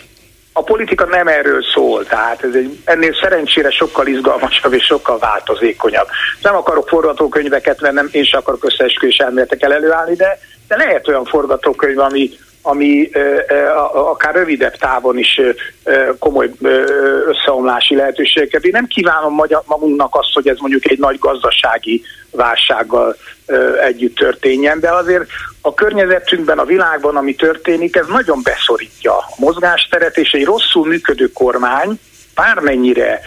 a 0.59 0.63
politika 0.63 1.05
nem 1.05 1.27
erről 1.27 1.63
szól, 1.63 2.05
tehát 2.05 2.43
ez 2.43 2.53
egy, 2.53 2.79
ennél 2.85 3.13
szerencsére 3.21 3.69
sokkal 3.69 4.07
izgalmasabb 4.07 4.73
és 4.73 4.83
sokkal 4.83 5.17
változékonyabb. 5.17 6.07
Nem 6.41 6.55
akarok 6.55 6.87
forgatókönyveket 6.87 7.79
vennem, 7.79 8.09
én 8.11 8.23
sem 8.23 8.39
akarok 8.39 8.65
összeesküvés 8.65 9.17
elméletekkel 9.17 9.73
előállni, 9.73 10.15
de, 10.15 10.39
de 10.67 10.75
lehet 10.75 11.07
olyan 11.07 11.25
forgatókönyv, 11.25 11.99
ami, 11.99 12.29
ami 12.69 13.09
akár 13.93 14.35
rövidebb 14.35 14.75
távon 14.75 15.17
is 15.17 15.41
komoly 16.19 16.51
összeomlási 17.27 17.95
lehetőségeket. 17.95 18.63
Én 18.63 18.71
nem 18.73 18.85
kívánom 18.85 19.41
magunknak 19.65 20.15
azt, 20.15 20.33
hogy 20.33 20.47
ez 20.47 20.57
mondjuk 20.59 20.89
egy 20.89 20.99
nagy 20.99 21.19
gazdasági 21.19 22.01
válsággal 22.31 23.15
együtt 23.81 24.15
történjen, 24.15 24.79
de 24.79 24.91
azért 24.91 25.25
a 25.61 25.73
környezetünkben, 25.73 26.59
a 26.59 26.65
világban, 26.65 27.15
ami 27.15 27.35
történik, 27.35 27.95
ez 27.95 28.07
nagyon 28.07 28.39
beszorítja 28.43 29.17
a 29.17 29.25
mozgásteret, 29.37 30.17
és 30.17 30.31
egy 30.31 30.45
rosszul 30.45 30.87
működő 30.87 31.31
kormány, 31.31 31.99
bármennyire 32.39 33.19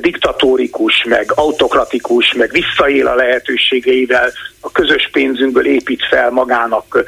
diktatórikus, 0.00 1.04
meg 1.04 1.32
autokratikus, 1.34 2.32
meg 2.32 2.50
visszaél 2.50 3.06
a 3.06 3.14
lehetőségeivel, 3.14 4.32
a 4.60 4.72
közös 4.72 5.08
pénzünkből 5.12 5.66
épít 5.66 6.06
fel 6.10 6.30
magának 6.30 7.04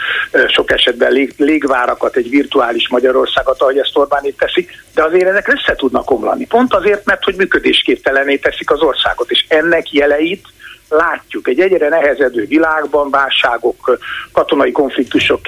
sok 0.49 0.71
esetben 0.71 1.13
lég, 1.13 1.35
légvárakat, 1.37 2.17
egy 2.17 2.31
virtuális 2.31 2.89
Magyarországot, 2.89 3.61
ahogy 3.61 3.79
ezt 3.79 3.97
Orbán 3.97 4.25
itt 4.25 4.39
teszik, 4.39 4.71
de 4.95 5.03
azért 5.05 5.29
ezek 5.29 5.49
össze 5.49 5.75
tudnak 5.75 6.11
omlani. 6.11 6.47
Pont 6.47 6.75
azért, 6.75 7.05
mert 7.05 7.25
hogy 7.25 7.35
működésképtelené 7.35 8.37
teszik 8.37 8.71
az 8.71 8.81
országot, 8.81 9.31
és 9.31 9.45
ennek 9.49 9.93
jeleit 9.93 10.47
látjuk. 10.93 11.49
Egy 11.49 11.61
egyre 11.61 11.89
nehezedő 11.89 12.45
világban 12.47 13.11
válságok, 13.11 13.99
katonai 14.33 14.73
konfliktusok 14.73 15.41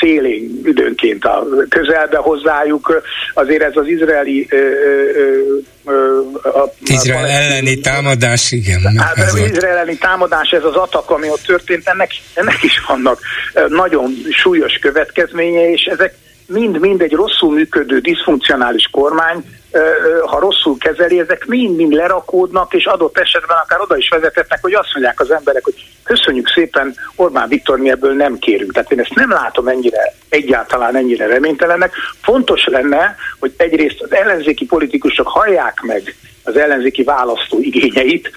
szélén 0.00 0.60
időnként 0.64 1.24
a 1.24 1.46
közelbe 1.68 2.16
hozzájuk. 2.16 3.02
Azért 3.34 3.62
ez 3.62 3.76
az 3.76 3.86
izraeli 3.86 4.48
a, 6.42 6.72
Izrael 6.84 7.26
elleni 7.26 7.80
támadás, 7.80 8.52
igen. 8.52 8.98
Hát 8.98 9.18
az 9.18 9.36
Izrael 9.36 9.72
elleni 9.72 9.96
támadás, 9.96 10.50
ez 10.50 10.64
az 10.64 10.74
atak, 10.74 11.10
ami 11.10 11.30
ott 11.30 11.42
történt, 11.42 11.88
ennek, 11.88 12.10
ennek 12.34 12.62
is 12.62 12.84
vannak 12.86 13.20
nagyon 13.68 14.14
súlyos 14.30 14.78
következménye, 14.80 15.70
és 15.70 15.82
ezek 15.82 16.14
mind-mind 16.46 17.00
egy 17.00 17.12
rosszul 17.12 17.52
működő, 17.52 17.98
diszfunkcionális 17.98 18.88
kormány, 18.90 19.44
ha 20.26 20.38
rosszul 20.38 20.78
kezeli, 20.78 21.20
ezek 21.20 21.46
mind-mind 21.46 21.92
lerakódnak, 21.92 22.74
és 22.74 22.84
adott 22.84 23.18
esetben 23.18 23.56
akár 23.62 23.80
oda 23.80 23.96
is 23.96 24.08
vezetetnek, 24.08 24.58
hogy 24.62 24.74
azt 24.74 24.88
mondják 24.92 25.20
az 25.20 25.30
emberek, 25.30 25.64
hogy 25.64 25.74
köszönjük 26.02 26.48
szépen, 26.48 26.94
Orbán 27.16 27.48
Viktor, 27.48 27.78
mi 27.78 27.90
ebből 27.90 28.12
nem 28.12 28.38
kérünk. 28.38 28.72
Tehát 28.72 28.92
én 28.92 29.00
ezt 29.00 29.14
nem 29.14 29.30
látom 29.30 29.68
ennyire, 29.68 30.14
egyáltalán 30.28 30.96
ennyire 30.96 31.26
reménytelennek. 31.26 31.92
Fontos 32.22 32.66
lenne, 32.66 33.16
hogy 33.38 33.52
egyrészt 33.56 34.00
az 34.00 34.12
ellenzéki 34.12 34.66
politikusok 34.66 35.28
hallják 35.28 35.80
meg 35.80 36.14
az 36.44 36.56
ellenzéki 36.56 37.02
választó 37.02 37.58
igényeit, 37.60 38.30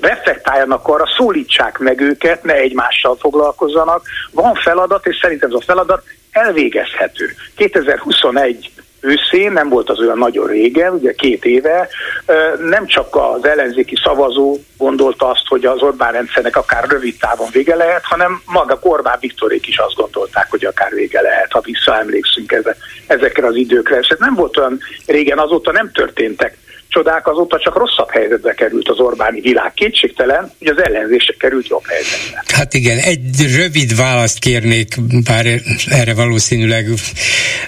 reflektáljanak 0.00 0.88
arra, 0.88 1.04
szólítsák 1.16 1.78
meg 1.78 2.00
őket, 2.00 2.44
ne 2.44 2.54
egymással 2.54 3.16
foglalkozzanak. 3.20 4.02
Van 4.32 4.54
feladat, 4.54 5.06
és 5.06 5.18
szerintem 5.20 5.48
ez 5.48 5.54
a 5.54 5.64
feladat 5.64 6.02
elvégezhető. 6.36 7.34
2021 7.56 8.70
őszén, 9.00 9.52
nem 9.52 9.68
volt 9.68 9.90
az 9.90 9.98
olyan 9.98 10.18
nagyon 10.18 10.46
régen, 10.46 10.92
ugye 10.92 11.12
két 11.12 11.44
éve, 11.44 11.88
nem 12.68 12.86
csak 12.86 13.16
az 13.16 13.44
ellenzéki 13.44 13.96
szavazó 14.04 14.58
gondolta 14.76 15.28
azt, 15.28 15.46
hogy 15.46 15.64
az 15.64 15.82
Orbán 15.82 16.12
rendszernek 16.12 16.56
akár 16.56 16.88
rövid 16.88 17.16
távon 17.18 17.48
vége 17.52 17.74
lehet, 17.74 18.04
hanem 18.04 18.42
maga 18.46 18.78
Orbán 18.82 19.18
Viktorék 19.20 19.66
is 19.66 19.78
azt 19.78 19.94
gondolták, 19.94 20.50
hogy 20.50 20.64
akár 20.64 20.94
vége 20.94 21.20
lehet, 21.20 21.52
ha 21.52 21.60
visszaemlékszünk 21.60 22.62
ezekre 23.06 23.46
az 23.46 23.54
időkre. 23.54 23.98
És 23.98 24.08
ez 24.08 24.18
nem 24.18 24.34
volt 24.34 24.56
olyan 24.56 24.78
régen, 25.06 25.38
azóta 25.38 25.72
nem 25.72 25.90
történtek 25.92 26.56
csodák, 26.88 27.26
azóta 27.26 27.58
csak 27.58 27.76
rosszabb 27.76 28.10
helyzetbe 28.10 28.54
került 28.54 28.88
az 28.88 28.98
Orbáni 28.98 29.40
világ. 29.40 29.72
Kétségtelen, 29.74 30.52
hogy 30.58 30.68
az 30.68 30.82
ellenzésre 30.82 31.34
került 31.38 31.68
jobb 31.68 31.86
helyzetbe. 31.86 32.44
Hát 32.46 32.74
igen, 32.74 32.98
egy 32.98 33.54
rövid 33.56 33.96
választ 33.96 34.38
kérnék, 34.38 34.94
bár 35.24 35.46
erre 35.86 36.14
valószínűleg 36.14 36.86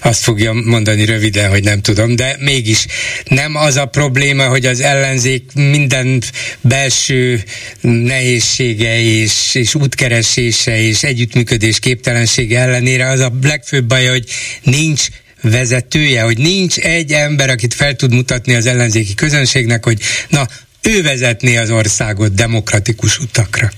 azt 0.02 0.22
fogja 0.22 0.52
mondani 0.52 1.04
röviden, 1.04 1.50
hogy 1.50 1.64
nem 1.64 1.80
tudom, 1.80 2.16
de 2.16 2.36
mégis 2.38 2.86
nem 3.24 3.54
az 3.54 3.76
a 3.76 3.86
probléma, 3.86 4.48
hogy 4.48 4.66
az 4.66 4.80
ellenzék 4.80 5.50
minden 5.54 6.22
belső 6.60 7.40
nehézsége 7.80 9.00
és, 9.00 9.54
és 9.54 9.74
útkeresése 9.74 10.78
és 10.80 11.02
együttműködés 11.02 11.78
képtelensége 11.78 12.60
ellenére 12.60 13.08
az 13.08 13.20
a 13.20 13.30
legfőbb 13.42 13.84
baj, 13.84 14.06
hogy 14.06 14.24
nincs 14.62 15.06
vezetője, 15.42 16.22
hogy 16.22 16.38
nincs 16.38 16.78
egy 16.78 17.12
ember, 17.12 17.50
akit 17.50 17.74
fel 17.74 17.94
tud 17.94 18.14
mutatni 18.14 18.54
az 18.54 18.66
ellenzéki 18.66 19.14
közönségnek, 19.14 19.84
hogy 19.84 20.00
na, 20.28 20.46
ő 20.82 21.02
vezetné 21.02 21.56
az 21.56 21.70
országot 21.70 22.34
demokratikus 22.34 23.18
utakra. 23.18 23.70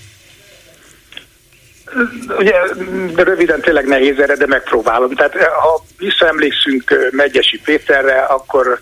Ugye 2.38 2.54
röviden 3.16 3.60
tényleg 3.60 3.86
nehéz 3.86 4.18
erre, 4.18 4.34
de 4.34 4.46
megpróbálom. 4.46 5.14
Tehát 5.14 5.34
ha 5.42 5.84
visszaemlékszünk 5.98 7.08
Megyesi 7.10 7.60
Péterre, 7.64 8.18
akkor 8.18 8.78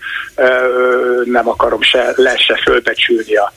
nem 1.23 1.49
akarom 1.49 1.81
se 1.81 2.13
le, 2.15 2.37
se 2.37 2.55
fölbecsülni 2.63 3.35
a 3.35 3.53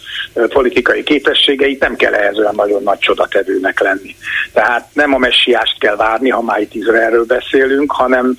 politikai 0.49 1.03
képességeit, 1.03 1.81
nem 1.81 1.97
kell 1.97 2.15
ehhez 2.15 2.39
olyan 2.39 2.55
nagyon 2.55 2.83
nagy 2.83 2.99
csodatevőnek 2.99 3.81
lenni. 3.81 4.17
Tehát 4.53 4.89
nem 4.93 5.15
a 5.15 5.19
messiást 5.19 5.79
kell 5.79 5.97
várni, 5.97 6.31
ha 6.31 6.43
már 6.43 6.61
itt 6.61 6.75
Izraelről 6.75 7.25
beszélünk, 7.25 7.93
hanem 7.93 8.35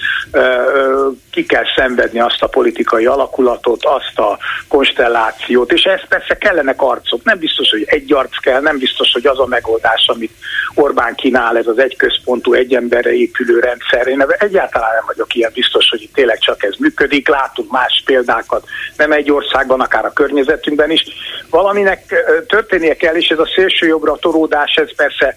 ki 1.32 1.45
kell 1.45 1.66
szenvedni 1.76 2.20
azt 2.20 2.41
a 2.41 2.47
politikai 2.47 3.05
alakulatot, 3.05 3.86
azt 3.86 4.20
a 4.20 4.38
konstellációt, 4.68 5.72
és 5.72 5.84
ez 5.84 6.07
persze 6.09 6.38
kellenek 6.38 6.82
arcok. 6.82 7.24
Nem 7.24 7.38
biztos, 7.38 7.70
hogy 7.70 7.84
egy 7.86 8.14
arc 8.14 8.38
kell, 8.39 8.61
nem 8.61 8.78
biztos, 8.78 9.11
hogy 9.11 9.28
az 9.28 9.39
a 9.39 9.45
megoldás, 9.45 10.07
amit 10.07 10.32
Orbán 10.76 11.03
kínál, 11.16 11.58
ez 11.58 11.68
az 11.68 11.80
egyközpontú, 11.80 12.54
egy 12.54 12.74
emberre 12.74 13.14
épülő 13.14 13.60
rendszer. 13.60 14.08
Én 14.08 14.26
egyáltalán 14.38 14.93
nem 14.93 15.04
vagyok 15.06 15.36
ilyen 15.36 15.51
biztos, 15.54 15.89
hogy 15.89 16.01
itt 16.01 16.14
tényleg 16.14 16.39
csak 16.39 16.64
ez 16.64 16.74
működik. 16.80 17.28
Látunk 17.28 17.72
más 17.72 18.04
példákat, 18.06 18.66
nem 18.97 19.12
egy 19.12 19.32
országban, 19.32 19.82
akár 19.82 20.06
a 20.06 20.14
környezetünkben 20.14 20.91
is. 20.91 21.04
Valaminek 21.49 22.14
történnie 22.47 22.95
kell, 22.95 23.16
és 23.16 23.28
ez 23.28 23.39
a 23.39 23.51
szélső 23.56 23.88
jobbra 23.88 24.16
toródás, 24.16 24.76
ez 24.76 24.95
persze 24.95 25.36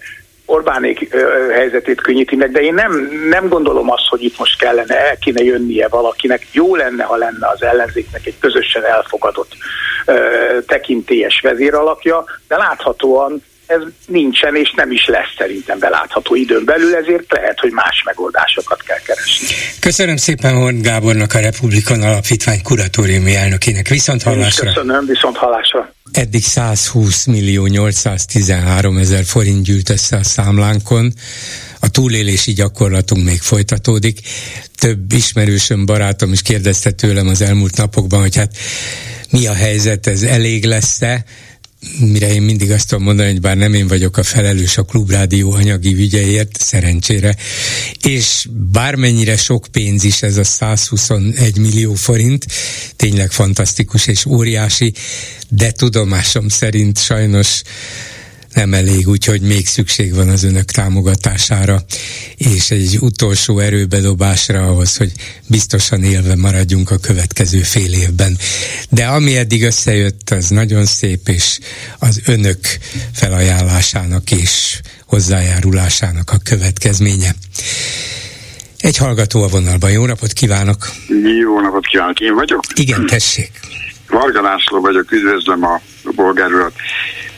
Orbánék 0.49 1.15
helyzetét 1.51 2.01
könnyíti 2.01 2.35
meg, 2.35 2.51
de 2.51 2.59
én 2.59 2.73
nem, 2.73 3.09
nem 3.29 3.47
gondolom 3.47 3.91
azt, 3.91 4.07
hogy 4.09 4.23
itt 4.23 4.37
most 4.37 4.59
kellene, 4.59 5.07
el 5.09 5.17
kéne 5.17 5.43
jönnie 5.43 5.87
valakinek. 5.87 6.47
Jó 6.51 6.75
lenne, 6.75 7.03
ha 7.03 7.15
lenne 7.15 7.47
az 7.47 7.63
ellenzéknek 7.63 8.25
egy 8.25 8.39
közösen 8.39 8.83
elfogadott 8.83 9.51
ö, 10.05 10.13
tekintélyes 10.67 11.39
vezéralakja, 11.41 12.23
de 12.47 12.57
láthatóan 12.57 13.43
ez 13.67 13.81
nincsen 14.05 14.55
és 14.55 14.73
nem 14.75 14.91
is 14.91 15.05
lesz 15.05 15.33
szerintem 15.37 15.79
belátható 15.79 16.35
időn 16.35 16.65
belül, 16.65 16.95
ezért 16.95 17.31
lehet, 17.31 17.59
hogy 17.59 17.71
más 17.71 18.03
megoldásokat 18.05 18.83
kell 18.83 18.99
keresni. 18.99 19.47
Köszönöm 19.79 20.17
szépen 20.17 20.55
Horn 20.55 20.81
Gábornak, 20.81 21.33
a 21.33 21.39
Republikan 21.39 22.01
Alapítvány 22.01 22.61
kuratóriumi 22.61 23.35
elnökének. 23.35 23.87
Viszont 23.87 24.23
hallásra. 24.23 24.65
Köszönöm, 24.65 25.05
viszont 25.05 25.37
hallásra. 25.37 25.93
Eddig 26.11 26.43
120 26.43 27.25
millió 27.25 27.65
813 27.65 28.97
ezer 28.97 29.23
forint 29.23 29.63
gyűlt 29.63 29.89
össze 29.89 30.17
a 30.17 30.23
számlánkon. 30.23 31.13
A 31.79 31.89
túlélési 31.89 32.53
gyakorlatunk 32.53 33.25
még 33.25 33.39
folytatódik. 33.39 34.19
Több 34.77 35.13
ismerősöm, 35.13 35.85
barátom 35.85 36.31
is 36.33 36.41
kérdezte 36.41 36.91
tőlem 36.91 37.27
az 37.27 37.41
elmúlt 37.41 37.77
napokban, 37.77 38.19
hogy 38.19 38.35
hát 38.35 38.51
mi 39.29 39.47
a 39.47 39.53
helyzet, 39.53 40.07
ez 40.07 40.21
elég 40.21 40.65
lesz-e? 40.65 41.23
Mire 41.99 42.33
én 42.33 42.41
mindig 42.41 42.71
azt 42.71 42.87
tudom 42.87 43.03
mondani, 43.03 43.31
hogy 43.31 43.41
bár 43.41 43.57
nem 43.57 43.73
én 43.73 43.87
vagyok 43.87 44.17
a 44.17 44.23
felelős 44.23 44.77
a 44.77 44.83
klubrádió 44.83 45.51
anyagi 45.51 45.93
ügyeért, 45.93 46.57
szerencsére, 46.59 47.35
és 48.01 48.47
bármennyire 48.71 49.37
sok 49.37 49.67
pénz 49.71 50.03
is 50.03 50.21
ez 50.21 50.37
a 50.37 50.43
121 50.43 51.57
millió 51.57 51.93
forint, 51.93 52.45
tényleg 52.95 53.31
fantasztikus 53.31 54.07
és 54.07 54.25
óriási, 54.25 54.93
de 55.49 55.71
tudomásom 55.71 56.47
szerint 56.47 56.99
sajnos 56.99 57.61
nem 58.57 58.73
elég, 58.73 59.07
úgyhogy 59.07 59.41
még 59.41 59.67
szükség 59.67 60.15
van 60.15 60.29
az 60.29 60.43
önök 60.43 60.71
támogatására, 60.71 61.79
és 62.35 62.71
egy 62.71 62.97
utolsó 62.99 63.59
erőbedobásra 63.59 64.67
ahhoz, 64.67 64.97
hogy 64.97 65.11
biztosan 65.47 66.03
élve 66.03 66.35
maradjunk 66.35 66.91
a 66.91 66.97
következő 66.97 67.59
fél 67.59 67.93
évben. 67.93 68.37
De 68.89 69.05
ami 69.05 69.37
eddig 69.37 69.63
összejött, 69.63 70.29
az 70.29 70.49
nagyon 70.49 70.85
szép, 70.85 71.27
és 71.27 71.59
az 71.99 72.21
önök 72.25 72.59
felajánlásának 73.13 74.31
és 74.31 74.79
hozzájárulásának 75.05 76.31
a 76.31 76.37
következménye. 76.43 77.35
Egy 78.79 78.97
hallgató 78.97 79.43
a 79.43 79.47
vonalban. 79.47 79.91
Jó 79.91 80.05
napot 80.05 80.33
kívánok! 80.33 80.91
Jó 81.41 81.61
napot 81.61 81.87
kívánok! 81.87 82.19
Én 82.19 82.35
vagyok? 82.35 82.63
Igen, 82.73 83.05
tessék! 83.05 83.51
Varga 84.09 84.41
László 84.41 84.81
vagyok, 84.81 85.11
üdvözlöm 85.11 85.63
a 85.63 85.81
bolgár 86.15 86.53
urat. 86.53 86.73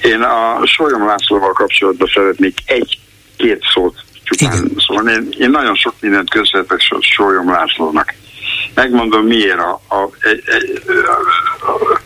Én 0.02 0.22
a 0.22 0.66
Solyom 0.66 1.06
Lászlóval 1.06 1.54
kapcsolatban 1.54 2.10
szeretnék 2.14 2.58
egy-két 2.66 3.64
szót 3.74 4.04
csupán 4.24 4.72
szólni. 4.78 5.12
Én, 5.12 5.30
én 5.38 5.50
nagyon 5.50 5.76
sok 5.76 5.94
mindent 6.00 6.30
köszönhetek 6.30 6.80
Solyom 7.00 7.52
Lászlónak. 7.52 8.14
Megmondom 8.74 9.26
miért. 9.26 9.60
A, 9.60 9.82
a, 9.88 9.96
a, 9.96 10.10
a, 11.62 11.72
a, 11.72 12.02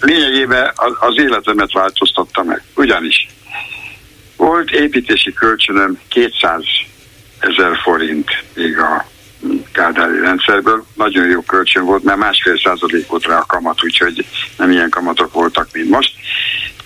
lényegében 0.00 0.72
az, 0.74 0.92
az 1.00 1.18
életemet 1.18 1.72
változtatta 1.72 2.42
meg. 2.42 2.62
Ugyanis 2.74 3.28
volt 4.36 4.70
építési 4.70 5.32
kölcsönöm 5.32 5.98
200 6.08 6.62
ezer 7.38 7.76
forint 7.82 8.44
még 8.54 8.78
a 8.78 9.06
kádári 9.72 10.20
rendszerből. 10.20 10.84
Nagyon 10.94 11.26
jó 11.26 11.40
kölcsön 11.40 11.84
volt, 11.84 12.02
mert 12.02 12.18
másfél 12.18 12.58
százalék 12.58 13.06
volt 13.06 13.26
rá 13.26 13.38
a 13.38 13.46
kamat, 13.46 13.84
úgyhogy 13.84 14.26
nem 14.56 14.70
ilyen 14.70 14.90
kamatok 14.90 15.32
voltak, 15.32 15.68
mint 15.72 15.88
most. 15.88 16.14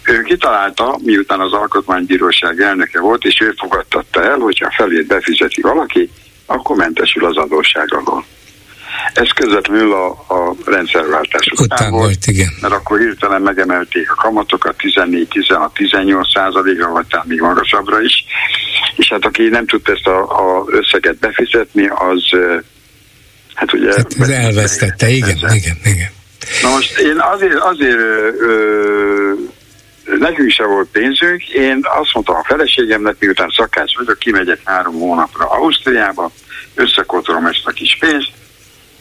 Ő 0.02 0.22
kitalálta, 0.22 0.98
miután 1.02 1.40
az 1.40 1.52
alkotmánybíróság 1.52 2.60
elnöke 2.60 3.00
volt, 3.00 3.24
és 3.24 3.40
ő 3.40 3.54
fogadtatta 3.58 4.22
el, 4.24 4.38
hogyha 4.38 4.74
felét 4.76 5.06
befizeti 5.06 5.60
valaki, 5.60 6.10
akkor 6.46 6.76
mentesül 6.76 7.24
az 7.24 7.36
adósság 7.36 7.94
alól. 7.94 8.24
Ez 9.14 9.28
közvetlenül 9.30 9.92
a, 9.92 10.06
a 10.08 10.54
rendszerváltás 10.64 11.46
után, 11.46 11.64
után 11.64 11.90
volt, 11.90 12.02
volt, 12.02 12.26
igen. 12.26 12.48
mert 12.60 12.74
akkor 12.74 12.98
hirtelen 12.98 13.42
megemelték 13.42 14.10
a 14.10 14.14
kamatokat 14.14 14.74
14-16-18 14.78 16.34
százalékra, 16.34 16.90
vagy 16.90 17.06
talán 17.06 17.26
még 17.28 17.40
magasabbra 17.40 18.00
is, 18.02 18.24
és 18.96 19.08
hát 19.08 19.24
aki 19.24 19.48
nem 19.48 19.66
tudta 19.66 19.92
ezt 19.92 20.06
a, 20.06 20.20
a 20.20 20.64
összeget 20.66 21.16
befizetni, 21.16 21.86
az 21.86 22.22
hát 23.54 23.72
ugye... 23.72 23.92
Hát 23.96 24.14
ez 24.18 24.28
elvesztette, 24.28 25.08
igen, 25.08 25.28
ezzel. 25.28 25.54
igen, 25.54 25.76
igen. 25.84 26.10
Na 26.62 26.70
most 26.70 26.98
én 26.98 27.18
azért, 27.18 27.54
azért 27.54 27.96
ö, 28.40 29.32
nekünk 30.18 30.50
se 30.50 30.64
volt 30.64 30.88
pénzünk, 30.88 31.48
én 31.48 31.80
azt 32.00 32.14
mondtam 32.14 32.36
a 32.36 32.44
feleségemnek, 32.44 33.16
miután 33.18 33.52
szakács 33.56 33.96
vagyok, 33.96 34.18
kimegyek 34.18 34.60
három 34.64 34.94
hónapra 34.94 35.50
Ausztriába, 35.50 36.30
összekotolom 36.74 37.46
ezt 37.46 37.62
a 37.64 37.70
kis 37.70 37.96
pénzt, 38.00 38.30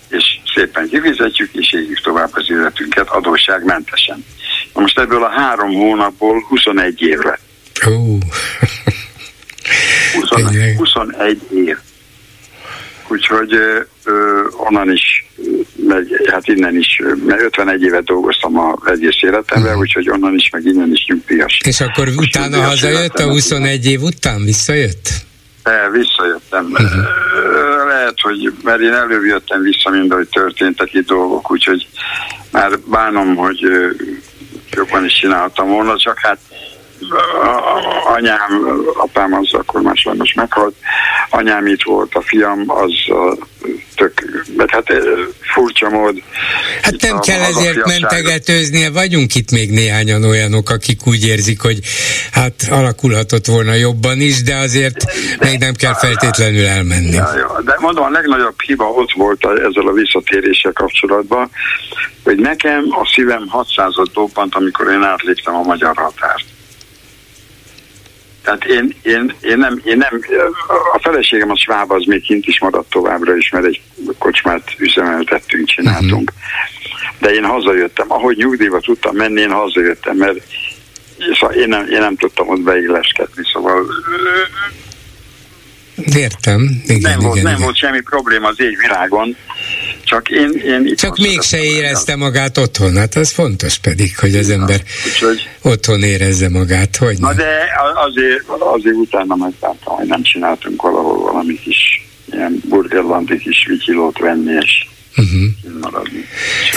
és 0.09 0.23
szépen 0.55 0.89
kifizetjük, 0.89 1.49
és 1.53 1.73
éljük 1.73 2.01
tovább 2.01 2.29
az 2.31 2.45
életünket 2.49 3.09
adósságmentesen. 3.09 4.25
Na 4.73 4.81
most 4.81 4.99
ebből 4.99 5.23
a 5.23 5.29
három 5.29 5.73
hónapból 5.73 6.45
21 6.47 7.01
év 7.01 7.19
lett. 7.19 7.41
Oh. 7.85 8.19
21, 10.13 10.75
21 10.77 11.41
év. 11.65 11.77
Úgyhogy 13.07 13.53
ö, 14.03 14.41
onnan 14.57 14.91
is, 14.91 15.25
meg, 15.75 16.07
hát 16.31 16.47
innen 16.47 16.77
is, 16.77 17.01
mert 17.25 17.41
51 17.41 17.81
évet 17.81 18.03
dolgoztam 18.03 18.59
a 18.59 18.75
egész 18.85 19.21
életemben, 19.21 19.67
uh-huh. 19.67 19.79
úgyhogy 19.81 20.09
onnan 20.09 20.33
is, 20.33 20.49
meg 20.49 20.65
innen 20.65 20.91
is 20.91 21.05
nyugdíjas. 21.07 21.59
És 21.65 21.81
akkor 21.81 22.05
Most 22.05 22.19
utána 22.19 22.61
hazajött, 22.61 23.13
a 23.13 23.27
21 23.27 23.85
év 23.85 24.01
után 24.01 24.43
visszajött? 24.43 25.09
E, 25.65 25.89
visszajöttem. 25.89 26.65
Uh-huh. 26.71 27.87
Lehet, 27.87 28.19
hogy, 28.21 28.53
mert 28.63 28.79
én 28.79 28.93
előbb 28.93 29.23
jöttem 29.23 29.61
vissza, 29.61 29.89
mind 29.89 30.11
ahogy 30.11 30.29
történtek 30.29 30.93
itt 30.93 31.07
dolgok, 31.07 31.51
úgyhogy 31.51 31.87
már 32.51 32.79
bánom, 32.79 33.35
hogy 33.35 33.59
jobban 34.71 35.05
is 35.05 35.13
csináltam 35.13 35.67
volna, 35.67 35.97
csak 35.97 36.19
hát 36.19 36.37
anyám, 38.05 38.63
apám 38.97 39.33
az 39.33 39.53
akkor 39.53 39.81
már 39.81 39.95
sajnos 39.95 40.33
meghalt, 40.33 40.75
anyám 41.29 41.67
itt 41.67 41.83
volt, 41.83 42.15
a 42.15 42.21
fiam 42.21 42.63
az 42.67 42.91
a, 43.07 43.37
tök 43.95 44.13
mert 44.57 44.69
hát 44.69 44.93
furcsa 45.53 45.89
mód. 45.89 46.21
Hát 46.81 47.01
nem 47.01 47.19
kell 47.19 47.41
ezért 47.41 47.85
mentegetőznie, 47.85 48.91
vagyunk 48.91 49.35
itt 49.35 49.51
még 49.51 49.71
néhányan 49.71 50.23
olyanok, 50.23 50.69
akik 50.69 51.07
úgy 51.07 51.25
érzik, 51.27 51.61
hogy 51.61 51.79
hát 52.31 52.67
alakulhatott 52.69 53.45
volna 53.45 53.73
jobban 53.73 54.19
is, 54.19 54.43
de 54.43 54.55
azért 54.55 55.03
de, 55.39 55.49
még 55.49 55.59
nem 55.59 55.73
kell 55.73 55.93
feltétlenül 55.93 56.65
elmenni. 56.65 57.13
Ja, 57.13 57.35
ja, 57.35 57.61
de 57.65 57.77
mondom, 57.79 58.03
a 58.03 58.09
legnagyobb 58.09 58.61
hiba 58.61 58.85
ott 58.85 59.11
volt 59.11 59.45
ezzel 59.45 59.87
a 59.87 59.91
visszatéréssel 59.91 60.71
kapcsolatban, 60.71 61.49
hogy 62.23 62.37
nekem 62.37 62.85
a 62.89 63.11
szívem 63.15 63.47
600 63.47 63.93
dobbant, 64.13 64.55
amikor 64.55 64.91
én 64.91 65.03
átléptem 65.03 65.55
a 65.55 65.61
magyar 65.61 65.95
határt. 65.95 66.45
Tehát 68.45 68.65
én, 68.65 68.95
én, 69.01 69.33
én, 69.41 69.57
nem, 69.57 69.81
én 69.83 69.97
nem, 69.97 70.19
a 70.93 70.99
feleségem 70.99 71.51
a 71.51 71.57
sváb 71.57 71.91
az 71.91 72.03
még 72.05 72.21
kint 72.21 72.47
is 72.47 72.59
maradt 72.59 72.89
továbbra 72.89 73.35
is, 73.35 73.49
mert 73.49 73.65
egy 73.65 73.81
kocsmát 74.17 74.75
üzemeltettünk, 74.77 75.67
csináltunk. 75.67 76.31
Uh-huh. 76.31 77.19
De 77.19 77.33
én 77.33 77.45
hazajöttem, 77.45 78.11
ahogy 78.11 78.37
nyugdíjba 78.37 78.79
tudtam 78.79 79.15
menni, 79.15 79.41
én 79.41 79.51
hazajöttem, 79.51 80.17
mert 80.17 80.37
szóval 81.39 81.55
én 81.55 81.67
nem, 81.67 81.87
én 81.87 81.99
nem 81.99 82.15
tudtam 82.15 82.49
ott 82.49 82.61
beilleskedni, 82.61 83.43
szóval 83.53 83.85
Értem. 86.15 86.81
Igen, 86.83 86.99
nem, 87.01 87.11
igen, 87.11 87.19
volt, 87.19 87.35
igen. 87.37 87.51
nem 87.51 87.61
volt 87.61 87.77
semmi 87.77 88.01
probléma 88.01 88.47
az 88.47 88.61
égvilágon, 88.61 89.35
csak 90.03 90.29
én... 90.29 90.51
én 90.65 90.95
csak 90.95 91.17
mégse 91.17 91.63
érezte 91.63 92.15
magát 92.15 92.57
otthon, 92.57 92.97
hát 92.97 93.15
az 93.15 93.31
fontos 93.31 93.77
pedig, 93.77 94.17
hogy 94.17 94.35
az 94.35 94.49
ember 94.49 94.81
úgyhogy, 95.05 95.49
otthon 95.61 96.03
érezze 96.03 96.49
magát, 96.49 96.95
hogy 96.95 97.17
Na 97.19 97.33
de 97.33 97.67
azért, 98.07 98.43
azért 98.73 98.95
utána 98.95 99.35
megtártam, 99.35 99.95
hogy 99.95 100.07
nem 100.07 100.23
csináltunk 100.23 100.81
valahol 100.81 101.21
valami 101.21 101.59
kis 101.59 102.05
ilyen 102.31 102.61
burgerlandi 102.69 103.37
kis 103.37 103.65
vityilót 103.67 104.19
venni, 104.19 104.51
és 104.61 104.87
Uh-huh. 105.17 105.43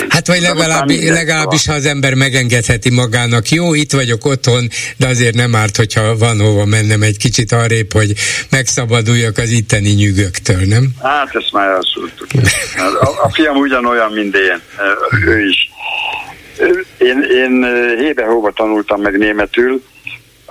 Hát 0.09 0.27
vagy 0.27 0.41
legalább, 0.41 0.89
legalábbis, 0.89 1.65
ha 1.65 1.73
az 1.73 1.85
ember 1.85 2.13
megengedheti 2.13 2.89
magának, 2.89 3.49
jó, 3.49 3.73
itt 3.73 3.91
vagyok 3.91 4.25
otthon, 4.25 4.67
de 4.97 5.07
azért 5.07 5.35
nem 5.35 5.55
árt, 5.55 5.75
hogyha 5.75 6.17
van 6.17 6.39
hova 6.39 6.65
mennem 6.65 7.01
egy 7.01 7.17
kicsit 7.17 7.51
arrébb, 7.51 7.93
hogy 7.93 8.13
megszabaduljak 8.49 9.37
az 9.37 9.49
itteni 9.49 9.89
nyűgöktől, 9.89 10.61
nem? 10.65 10.87
Hát 11.01 11.35
ezt 11.35 11.51
már 11.51 11.69
elszúrtuk. 11.69 12.27
A, 12.99 13.23
a 13.23 13.29
fiam 13.33 13.55
ugyanolyan, 13.55 14.11
mint 14.11 14.35
én, 14.35 14.61
ő 15.25 15.47
is. 15.47 15.71
Én, 16.97 17.21
én 17.21 17.65
hébe-hóba 17.99 18.51
tanultam 18.51 19.01
meg 19.01 19.17
németül, 19.17 19.83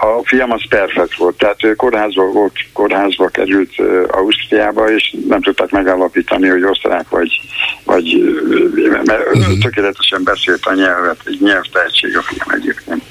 a 0.00 0.20
fiam 0.24 0.52
az 0.52 0.68
perfekt 0.68 1.16
volt, 1.16 1.36
tehát 1.36 1.64
ő 1.64 1.74
kórházba 1.74 2.24
volt, 2.24 2.52
kórházba 2.72 3.28
került 3.28 3.70
Ausztriába, 4.08 4.90
és 4.92 5.14
nem 5.28 5.42
tudtak 5.42 5.70
megállapítani, 5.70 6.48
hogy 6.48 6.64
osztrák 6.64 7.08
vagy, 7.08 7.40
vagy 7.84 8.04
mert 9.04 9.26
uh-huh. 9.26 9.58
tökéletesen 9.58 10.22
beszélt 10.22 10.66
a 10.66 10.74
nyelvet, 10.74 11.20
egy 11.24 11.40
nyelvtehetség 11.40 12.16
a 12.16 12.22
fiam 12.22 12.60
egyébként. 12.60 13.02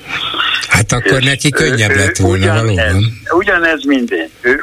Hát 0.67 0.91
akkor 0.91 1.19
és 1.19 1.25
neki 1.25 1.49
könnyebb 1.49 1.95
lett 1.95 2.17
volna 2.17 2.43
ugyan 2.43 2.55
valóban. 2.55 2.85
Ez, 2.85 3.33
ugyanez 3.33 3.83
minden. 3.83 4.29
Ő, 4.41 4.59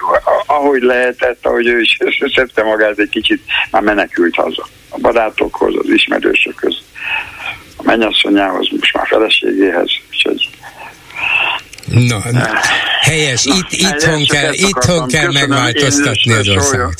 ahogy 0.47 0.83
lehetett, 0.83 1.47
ahogy 1.47 1.67
ő 1.67 1.81
is 1.81 1.99
szedte 2.35 2.63
magát 2.63 2.99
egy 2.99 3.09
kicsit, 3.09 3.43
már 3.71 3.83
menekült 3.83 4.35
haza. 4.35 4.67
A 4.89 4.99
barátokhoz, 4.99 5.75
az 5.79 5.89
ismerősökhöz, 5.89 6.77
a 7.77 7.83
mennyasszonyához, 7.83 8.69
most 8.71 8.97
már 8.97 9.07
feleségéhez, 9.07 9.91
úgyhogy 10.11 10.49
Na, 11.87 12.23
helyes, 13.05 13.45
itt, 13.45 13.67
itthon 13.71 14.27
kell, 14.27 14.53
itthon 14.53 15.09
kell 15.09 15.33
megváltoztatni 15.33 16.33
az 16.33 16.49
országot. 16.49 16.95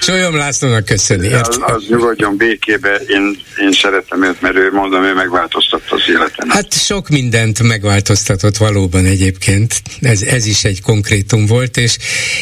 Solyom 0.00 0.36
Lászlónak 0.42 0.84
köszöni. 0.84 1.32
Az, 1.32 1.58
az 1.60 1.84
nyugodjon 1.88 2.36
békébe, 2.36 2.94
én, 3.06 3.38
én 3.60 3.72
szeretem 3.72 4.24
őt, 4.24 4.40
mert 4.40 4.54
ő 4.54 4.70
mondom, 4.72 5.04
ő 5.04 5.14
megváltoztatta 5.14 5.94
az 5.94 6.02
életemet. 6.08 6.54
Hát 6.54 6.72
sok 6.72 7.08
mindent 7.08 7.62
megváltoztatott 7.62 8.56
valóban 8.56 9.04
egyébként, 9.04 9.82
ez, 10.00 10.22
ez 10.22 10.46
is 10.46 10.64
egy 10.64 10.82
konkrétum 10.82 11.46
volt, 11.46 11.76
és, 11.76 11.96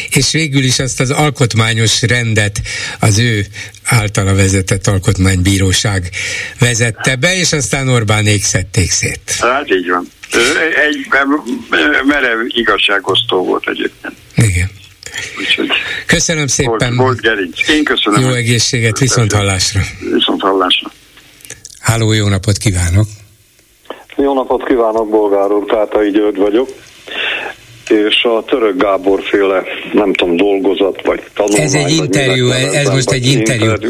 és 0.09 0.31
végül 0.31 0.63
is 0.63 0.79
azt 0.79 0.99
az 0.99 1.11
alkotmányos 1.11 2.01
rendet 2.01 2.61
az 2.99 3.19
ő 3.19 3.45
általa 3.87 4.35
vezetett 4.35 4.87
alkotmánybíróság 4.87 6.09
vezette 6.59 7.15
be, 7.15 7.35
és 7.35 7.53
aztán 7.53 7.89
Orbánék 7.89 8.43
szedték 8.43 8.91
szét. 8.91 9.31
Hát 9.39 9.71
így 9.71 9.89
van. 9.89 10.07
Egy 10.87 11.07
merev 12.05 12.39
igazságosztó 12.47 13.45
volt 13.45 13.67
egyébként. 13.67 14.13
Igen. 14.35 14.69
Úgyhogy 15.39 15.69
köszönöm 16.05 16.47
szépen. 16.47 16.95
Volt, 16.95 16.95
volt 16.95 17.21
gerinc. 17.21 17.69
Én 17.69 17.83
köszönöm. 17.83 18.21
Jó 18.21 18.29
egészséget, 18.29 18.99
viszont 18.99 19.33
hallásra. 19.33 19.81
Viszont 20.13 20.41
hallásra. 20.41 20.91
Háló, 21.79 22.13
jó 22.13 22.27
napot 22.27 22.57
kívánok. 22.57 23.07
Jó 24.15 24.33
napot 24.33 24.65
kívánok, 24.65 25.09
Bolgár 25.09 25.51
úr, 25.51 25.65
Tátai 25.65 26.11
György 26.11 26.37
vagyok 26.37 26.69
és 27.89 28.23
a 28.23 28.43
török 28.43 28.81
Gábor 28.81 29.21
féle, 29.23 29.63
nem 29.93 30.13
tudom, 30.13 30.35
dolgozat, 30.35 31.01
vagy 31.05 31.23
tanulmány. 31.33 31.65
Ez 31.65 31.73
egy 31.73 31.91
interjú, 31.91 32.49
ez, 32.49 32.73
ez 32.73 32.89
most 32.89 33.11
egy 33.11 33.25
interjú. 33.25 33.63
interjú. 33.63 33.89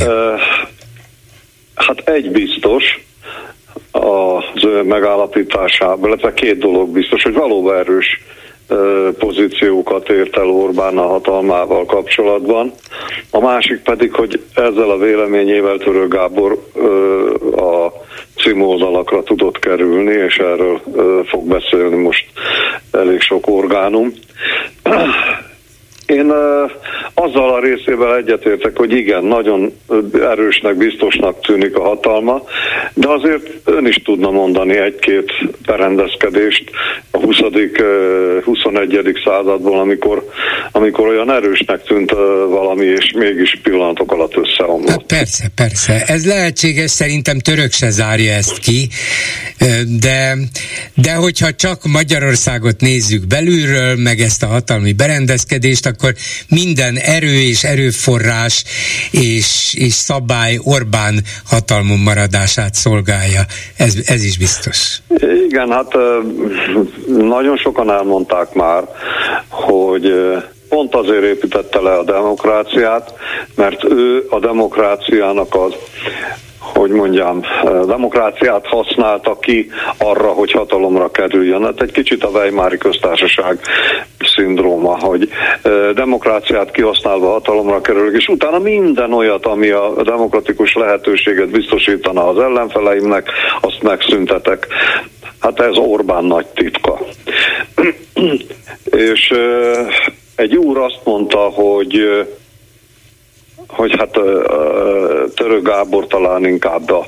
Uh, 0.00 0.40
hát 1.74 2.08
egy 2.08 2.30
biztos, 2.30 2.84
az 3.90 4.64
ő 4.64 4.82
megállapításában, 4.82 6.08
illetve 6.08 6.32
két 6.32 6.58
dolog 6.58 6.88
biztos, 6.88 7.22
hogy 7.22 7.34
valóban 7.34 7.76
erős 7.76 8.20
pozíciókat 9.18 10.08
ért 10.08 10.36
el 10.36 10.48
Orbán 10.48 10.98
a 10.98 11.06
hatalmával 11.06 11.84
kapcsolatban. 11.84 12.72
A 13.30 13.40
másik 13.40 13.82
pedig, 13.82 14.12
hogy 14.12 14.42
ezzel 14.54 14.90
a 14.90 14.98
véleményével 14.98 15.78
Törő 15.78 16.08
Gábor 16.08 16.58
a 17.56 17.92
címoldalakra 18.36 19.22
tudott 19.22 19.58
kerülni, 19.58 20.12
és 20.12 20.36
erről 20.36 20.80
fog 21.26 21.48
beszélni 21.48 21.96
most 21.96 22.26
elég 22.90 23.20
sok 23.20 23.48
orgánum. 23.48 24.12
Én 26.06 26.32
azzal 27.14 27.54
a 27.54 27.60
részével 27.60 28.16
egyetértek, 28.16 28.76
hogy 28.76 28.92
igen, 28.92 29.24
nagyon 29.24 29.72
erősnek, 30.12 30.76
biztosnak 30.76 31.40
tűnik 31.40 31.76
a 31.76 31.82
hatalma, 31.82 32.42
de 32.94 33.08
azért 33.08 33.50
ön 33.64 33.86
is 33.86 33.96
tudna 34.04 34.30
mondani 34.30 34.76
egy-két 34.76 35.32
berendezkedést 35.66 36.70
a 37.10 37.18
20. 37.18 37.40
Uh, 37.40 38.44
21. 38.44 39.20
századból, 39.24 39.78
amikor, 39.78 40.30
amikor 40.72 41.08
olyan 41.08 41.30
erősnek 41.30 41.82
tűnt 41.82 42.10
valami, 42.48 42.84
és 42.84 43.12
mégis 43.18 43.60
pillanatok 43.62 44.12
alatt 44.12 44.36
összeomlott. 44.36 44.90
Hát 44.90 45.06
persze, 45.06 45.44
persze. 45.54 46.04
Ez 46.06 46.26
lehetséges, 46.26 46.90
szerintem 46.90 47.38
török 47.38 47.72
se 47.72 47.90
zárja 47.90 48.32
ezt 48.32 48.58
ki, 48.58 48.88
de, 50.00 50.36
de 50.94 51.14
hogyha 51.14 51.54
csak 51.54 51.84
Magyarországot 51.84 52.80
nézzük 52.80 53.26
belülről, 53.26 53.96
meg 53.96 54.20
ezt 54.20 54.42
a 54.42 54.46
hatalmi 54.46 54.92
berendezkedést, 54.92 55.86
akkor 55.96 56.14
minden 56.48 56.96
erő 56.96 57.34
és 57.34 57.64
erőforrás 57.64 58.64
és, 59.10 59.74
és 59.78 59.92
szabály 59.92 60.58
Orbán 60.62 61.14
hatalmon 61.44 61.98
maradását 61.98 62.74
szolgálja. 62.74 63.40
Ez, 63.76 63.94
ez 64.06 64.24
is 64.24 64.38
biztos. 64.38 64.98
Igen, 65.48 65.70
hát 65.70 65.96
nagyon 67.06 67.56
sokan 67.56 67.90
elmondták 67.90 68.52
már, 68.52 68.82
hogy 69.48 70.12
pont 70.68 70.94
azért 70.94 71.22
építette 71.22 71.80
le 71.80 71.92
a 71.92 72.04
demokráciát, 72.04 73.14
mert 73.54 73.84
ő 73.84 74.26
a 74.30 74.38
demokráciának 74.38 75.54
az 75.54 75.74
hogy 76.74 76.90
mondjam, 76.90 77.40
demokráciát 77.86 78.66
használta 78.66 79.38
ki 79.38 79.70
arra, 79.98 80.28
hogy 80.28 80.50
hatalomra 80.52 81.10
kerüljön. 81.10 81.64
Hát 81.64 81.82
egy 81.82 81.92
kicsit 81.92 82.24
a 82.24 82.28
Weimári 82.28 82.78
köztársaság 82.78 83.58
szindróma, 84.36 84.98
hogy 84.98 85.28
demokráciát 85.94 86.70
kihasználva 86.70 87.30
hatalomra 87.30 87.80
kerülök, 87.80 88.16
és 88.16 88.28
utána 88.28 88.58
minden 88.58 89.12
olyat, 89.12 89.46
ami 89.46 89.70
a 89.70 90.02
demokratikus 90.02 90.74
lehetőséget 90.74 91.50
biztosítana 91.50 92.28
az 92.28 92.38
ellenfeleimnek, 92.38 93.30
azt 93.60 93.82
megszüntetek. 93.82 94.66
Hát 95.40 95.60
ez 95.60 95.76
Orbán 95.76 96.24
nagy 96.24 96.46
titka. 96.46 96.98
és 99.12 99.32
egy 100.34 100.56
úr 100.56 100.78
azt 100.78 101.00
mondta, 101.04 101.38
hogy 101.38 102.26
hogy 103.68 103.94
hát 103.98 104.18
Török 105.34 105.62
Gábor 105.62 106.06
talán 106.06 106.44
inkább 106.44 106.90
a 106.90 107.06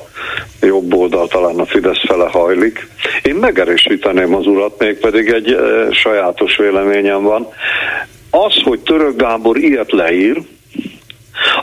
jobb 0.60 0.94
oldal, 0.94 1.28
talán 1.28 1.58
a 1.58 1.66
Fidesz 1.66 2.04
fele 2.06 2.28
hajlik. 2.28 2.88
Én 3.22 3.34
megerősíteném 3.34 4.34
az 4.34 4.46
urat, 4.46 4.78
még 4.78 4.98
pedig 4.98 5.28
egy 5.28 5.56
sajátos 5.90 6.56
véleményem 6.56 7.22
van. 7.22 7.48
Az, 8.30 8.62
hogy 8.64 8.80
Török 8.80 9.16
Gábor 9.16 9.56
ilyet 9.56 9.92
leír, 9.92 10.42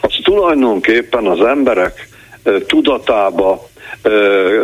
az 0.02 0.20
tulajdonképpen 0.24 1.26
az 1.26 1.42
emberek 1.46 2.08
tudatába 2.68 3.70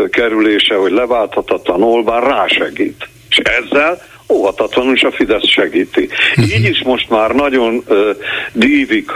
kerülése, 0.09 0.75
hogy 0.75 0.91
leválthatatlan 0.91 1.83
Olbán 1.83 2.21
rásegít. 2.21 3.07
És 3.29 3.37
ezzel 3.37 4.01
óhatatlanul 4.29 4.93
is 4.93 5.03
a 5.03 5.11
Fidesz 5.11 5.47
segíti. 5.47 6.09
Így 6.35 6.65
is 6.65 6.83
most 6.83 7.09
már 7.09 7.31
nagyon 7.31 7.83
dívik 8.53 9.11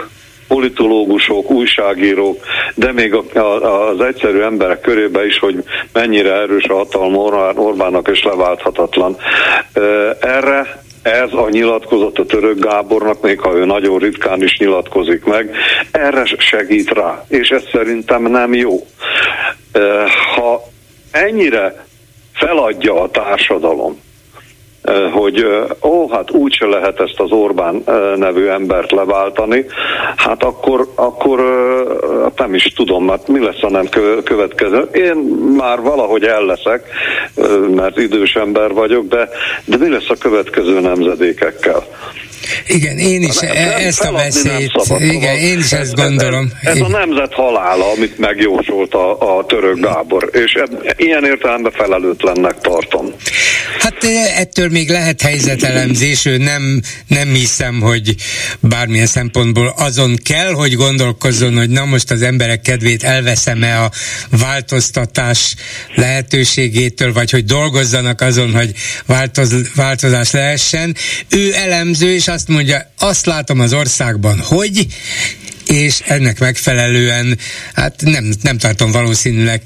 politológusok, 0.48 1.50
újságírók, 1.50 2.44
de 2.74 2.92
még 2.92 3.14
a, 3.14 3.24
a, 3.38 3.88
az 3.88 4.00
egyszerű 4.00 4.40
emberek 4.40 4.80
körében 4.80 5.26
is, 5.26 5.38
hogy 5.38 5.64
mennyire 5.92 6.32
erős 6.32 6.64
a 6.64 6.74
hatalma 6.74 7.18
Orbánnak 7.54 8.08
és 8.08 8.22
leválthatatlan. 8.22 9.16
Erre 10.20 10.84
ez 11.02 11.32
a 11.32 11.48
nyilatkozat 11.50 12.18
a 12.18 12.26
török 12.26 12.58
Gábornak, 12.58 13.22
még 13.22 13.40
ha 13.40 13.54
ő 13.54 13.64
nagyon 13.64 13.98
ritkán 13.98 14.42
is 14.42 14.58
nyilatkozik 14.58 15.24
meg, 15.24 15.54
erre 15.90 16.24
segít 16.38 16.90
rá, 16.90 17.24
és 17.28 17.48
ez 17.48 17.62
szerintem 17.72 18.22
nem 18.22 18.54
jó. 18.54 18.86
Ha 20.34 20.62
ennyire 21.10 21.86
feladja 22.32 23.02
a 23.02 23.10
társadalom, 23.10 24.00
hogy 25.12 25.46
ó, 25.82 26.08
hát 26.10 26.30
úgyse 26.30 26.66
lehet 26.66 27.00
ezt 27.00 27.20
az 27.20 27.30
Orbán 27.30 27.84
nevű 28.16 28.46
embert 28.46 28.92
leváltani, 28.92 29.66
hát 30.16 30.42
akkor, 30.44 30.88
akkor 30.94 31.40
hát 32.22 32.38
nem 32.38 32.54
is 32.54 32.64
tudom, 32.64 33.04
mert 33.04 33.28
mi 33.28 33.44
lesz 33.44 33.62
a 33.62 33.70
nem 33.70 33.88
következő. 34.24 34.88
Én 34.92 35.16
már 35.56 35.80
valahogy 35.80 36.24
el 36.24 36.44
leszek, 36.44 36.88
mert 37.74 37.98
idős 37.98 38.34
ember 38.34 38.72
vagyok, 38.72 39.08
de, 39.08 39.28
de 39.64 39.76
mi 39.76 39.88
lesz 39.88 40.08
a 40.08 40.16
következő 40.18 40.80
nemzedékekkel? 40.80 41.84
Igen, 42.66 42.98
én 42.98 43.22
is 43.22 43.42
e- 43.42 43.74
ezt 43.86 44.04
a 44.04 44.12
veszélyt, 44.12 44.72
szabad, 44.78 45.02
igen, 45.02 45.36
én 45.36 45.58
is 45.58 45.72
ezt 45.72 45.94
gondolom. 45.94 46.50
Ez, 46.62 46.74
ez 46.74 46.80
a 46.80 46.88
nemzet 46.88 47.34
halála, 47.34 47.90
amit 47.90 48.18
megjósolt 48.18 48.94
a, 48.94 49.38
a 49.38 49.46
török 49.46 49.80
Gábor, 49.80 50.30
és 50.32 50.54
eb, 50.54 50.92
ilyen 50.96 51.24
értelemben 51.24 51.72
felelőtlennek 51.72 52.60
tartom. 52.60 53.06
Ettől 54.36 54.68
még 54.68 54.88
lehet 54.88 55.22
helyzetelemzés, 55.22 56.24
ő 56.24 56.36
nem, 56.36 56.82
nem 57.06 57.28
hiszem, 57.32 57.80
hogy 57.80 58.14
bármilyen 58.60 59.06
szempontból 59.06 59.74
azon 59.76 60.16
kell, 60.22 60.52
hogy 60.52 60.74
gondolkozzon, 60.74 61.56
hogy 61.56 61.70
na 61.70 61.84
most 61.84 62.10
az 62.10 62.22
emberek 62.22 62.60
kedvét 62.60 63.02
elveszem-e 63.02 63.82
a 63.82 63.90
változtatás 64.30 65.54
lehetőségétől, 65.94 67.12
vagy 67.12 67.30
hogy 67.30 67.44
dolgozzanak 67.44 68.20
azon, 68.20 68.52
hogy 68.52 68.72
változ, 69.06 69.54
változás 69.74 70.30
lehessen. 70.30 70.96
Ő 71.28 71.54
elemző, 71.54 72.14
és 72.14 72.28
azt 72.28 72.48
mondja, 72.48 72.90
azt 72.98 73.26
látom 73.26 73.60
az 73.60 73.72
országban, 73.72 74.38
hogy 74.40 74.86
és 75.66 76.00
ennek 76.06 76.38
megfelelően, 76.38 77.38
hát 77.74 78.02
nem, 78.04 78.32
nem 78.42 78.58
tartom 78.58 78.90
valószínűleg 78.90 79.62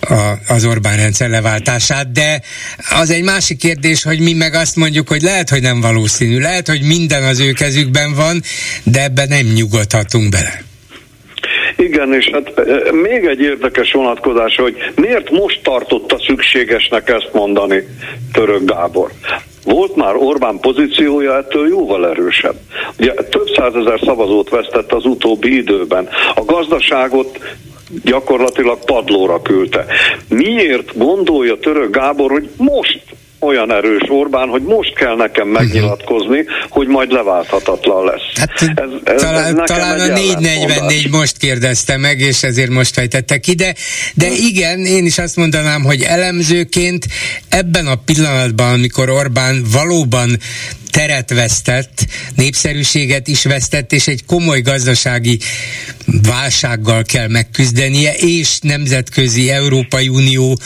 a, 0.00 0.32
az 0.46 0.64
Orbán 0.64 0.96
rendszer 0.96 1.28
leváltását, 1.28 2.12
de 2.12 2.42
az 2.90 3.10
egy 3.10 3.22
másik 3.22 3.58
kérdés, 3.58 4.02
hogy 4.02 4.20
mi 4.20 4.32
meg 4.32 4.54
azt 4.54 4.76
mondjuk, 4.76 5.08
hogy 5.08 5.22
lehet, 5.22 5.48
hogy 5.48 5.62
nem 5.62 5.80
valószínű, 5.80 6.38
lehet, 6.38 6.68
hogy 6.68 6.82
minden 6.82 7.24
az 7.24 7.38
ő 7.38 7.52
kezükben 7.52 8.14
van, 8.14 8.42
de 8.82 9.02
ebben 9.02 9.28
nem 9.28 9.46
nyugodhatunk 9.46 10.28
bele. 10.28 10.69
Igen, 11.80 12.14
és 12.14 12.28
hát 12.32 12.52
még 12.92 13.24
egy 13.24 13.40
érdekes 13.40 13.92
vonatkozás, 13.92 14.56
hogy 14.56 14.76
miért 14.94 15.30
most 15.30 15.62
tartotta 15.62 16.18
szükségesnek 16.18 17.08
ezt 17.08 17.30
mondani 17.32 17.86
Török 18.32 18.64
Gábor? 18.64 19.10
Volt 19.64 19.96
már 19.96 20.14
Orbán 20.16 20.58
pozíciója 20.60 21.36
ettől 21.36 21.68
jóval 21.68 22.08
erősebb. 22.08 22.56
Ugye 22.98 23.12
több 23.14 23.48
százezer 23.56 24.00
szavazót 24.04 24.48
vesztett 24.48 24.92
az 24.92 25.04
utóbbi 25.04 25.56
időben. 25.56 26.08
A 26.34 26.44
gazdaságot 26.44 27.38
gyakorlatilag 28.04 28.84
padlóra 28.84 29.42
küldte. 29.42 29.86
Miért 30.28 30.98
gondolja 30.98 31.58
Török 31.58 31.94
Gábor, 31.94 32.30
hogy 32.30 32.48
most 32.56 33.02
olyan 33.40 33.72
erős 33.72 34.02
Orbán, 34.08 34.48
hogy 34.48 34.62
most 34.62 34.94
kell 34.94 35.16
nekem 35.16 35.48
mhm. 35.48 35.56
megnyilatkozni, 35.56 36.44
hogy 36.68 36.86
majd 36.86 37.12
leválthatatlan 37.12 38.04
lesz. 38.04 38.38
Hát, 38.38 38.50
ez, 38.60 38.90
ez, 39.04 39.20
talán, 39.20 39.60
ez 39.60 39.66
talán 39.66 40.00
a 40.00 40.12
444 40.12 41.10
most 41.10 41.36
kérdezte 41.36 41.96
meg, 41.96 42.20
és 42.20 42.42
ezért 42.42 42.70
most 42.70 42.94
fejtette 42.94 43.38
ki, 43.38 43.54
de, 43.54 43.74
de 44.14 44.26
uh-huh. 44.26 44.44
igen, 44.44 44.78
én 44.78 45.04
is 45.04 45.18
azt 45.18 45.36
mondanám, 45.36 45.82
hogy 45.82 46.02
elemzőként 46.02 47.06
ebben 47.48 47.86
a 47.86 47.94
pillanatban, 47.94 48.72
amikor 48.72 49.10
Orbán 49.10 49.64
valóban 49.72 50.38
teret 50.90 51.30
vesztett, 51.30 52.06
népszerűséget 52.34 53.28
is 53.28 53.42
vesztett, 53.42 53.92
és 53.92 54.06
egy 54.06 54.24
komoly 54.24 54.60
gazdasági 54.60 55.38
válsággal 56.06 57.02
kell 57.02 57.28
megküzdenie, 57.28 58.14
és 58.14 58.58
nemzetközi 58.60 59.50
Európai 59.50 60.08
Unió 60.08 60.60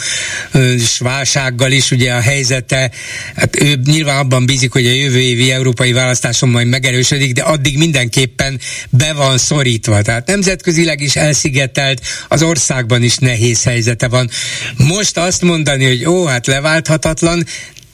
válsággal 0.99 1.71
is, 1.71 1.91
ugye 1.91 2.13
a 2.13 2.19
helyzete, 2.19 2.91
hát 3.35 3.61
ő 3.61 3.79
nyilván 3.85 4.17
abban 4.17 4.45
bízik, 4.45 4.71
hogy 4.71 4.85
a 4.85 4.91
jövő 4.91 5.19
évi 5.19 5.51
európai 5.51 5.91
választáson 5.91 6.49
majd 6.49 6.67
megerősödik, 6.67 7.33
de 7.33 7.41
addig 7.41 7.77
mindenképpen 7.77 8.59
be 8.89 9.13
van 9.13 9.37
szorítva. 9.37 10.01
Tehát 10.01 10.27
nemzetközileg 10.27 11.01
is 11.01 11.15
elszigetelt, 11.15 12.01
az 12.27 12.43
országban 12.43 13.03
is 13.03 13.17
nehéz 13.17 13.63
helyzete 13.63 14.07
van. 14.07 14.29
Most 14.77 15.17
azt 15.17 15.41
mondani, 15.41 15.85
hogy 15.85 16.05
ó, 16.05 16.25
hát 16.25 16.47
leválthatatlan, 16.47 17.45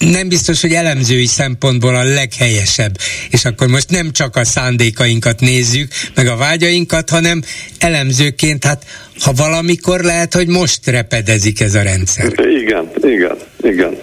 nem 0.02 0.30
biztos, 0.30 0.62
hogy 0.62 0.72
elemzői 0.72 1.26
szempontból 1.26 1.96
a 1.96 2.04
leghelyesebb. 2.04 2.98
És 3.30 3.46
akkor 3.46 3.68
most 3.68 3.90
nem 3.90 4.12
csak 4.12 4.36
a 4.36 4.44
szándékainkat 4.44 5.40
nézzük, 5.40 5.92
meg 6.16 6.28
a 6.28 6.36
vágyainkat, 6.36 7.10
hanem 7.10 7.42
elemzőként, 7.80 8.66
hát 8.66 8.84
ha 9.24 9.32
valamikor 9.36 10.00
lehet, 10.00 10.34
hogy 10.34 10.48
most 10.48 10.88
repedezik 10.88 11.62
ez 11.62 11.76
a 11.76 11.82
rendszer. 11.82 12.32
Igen, 12.62 12.90
igen, 13.04 13.38
igen. 13.62 13.98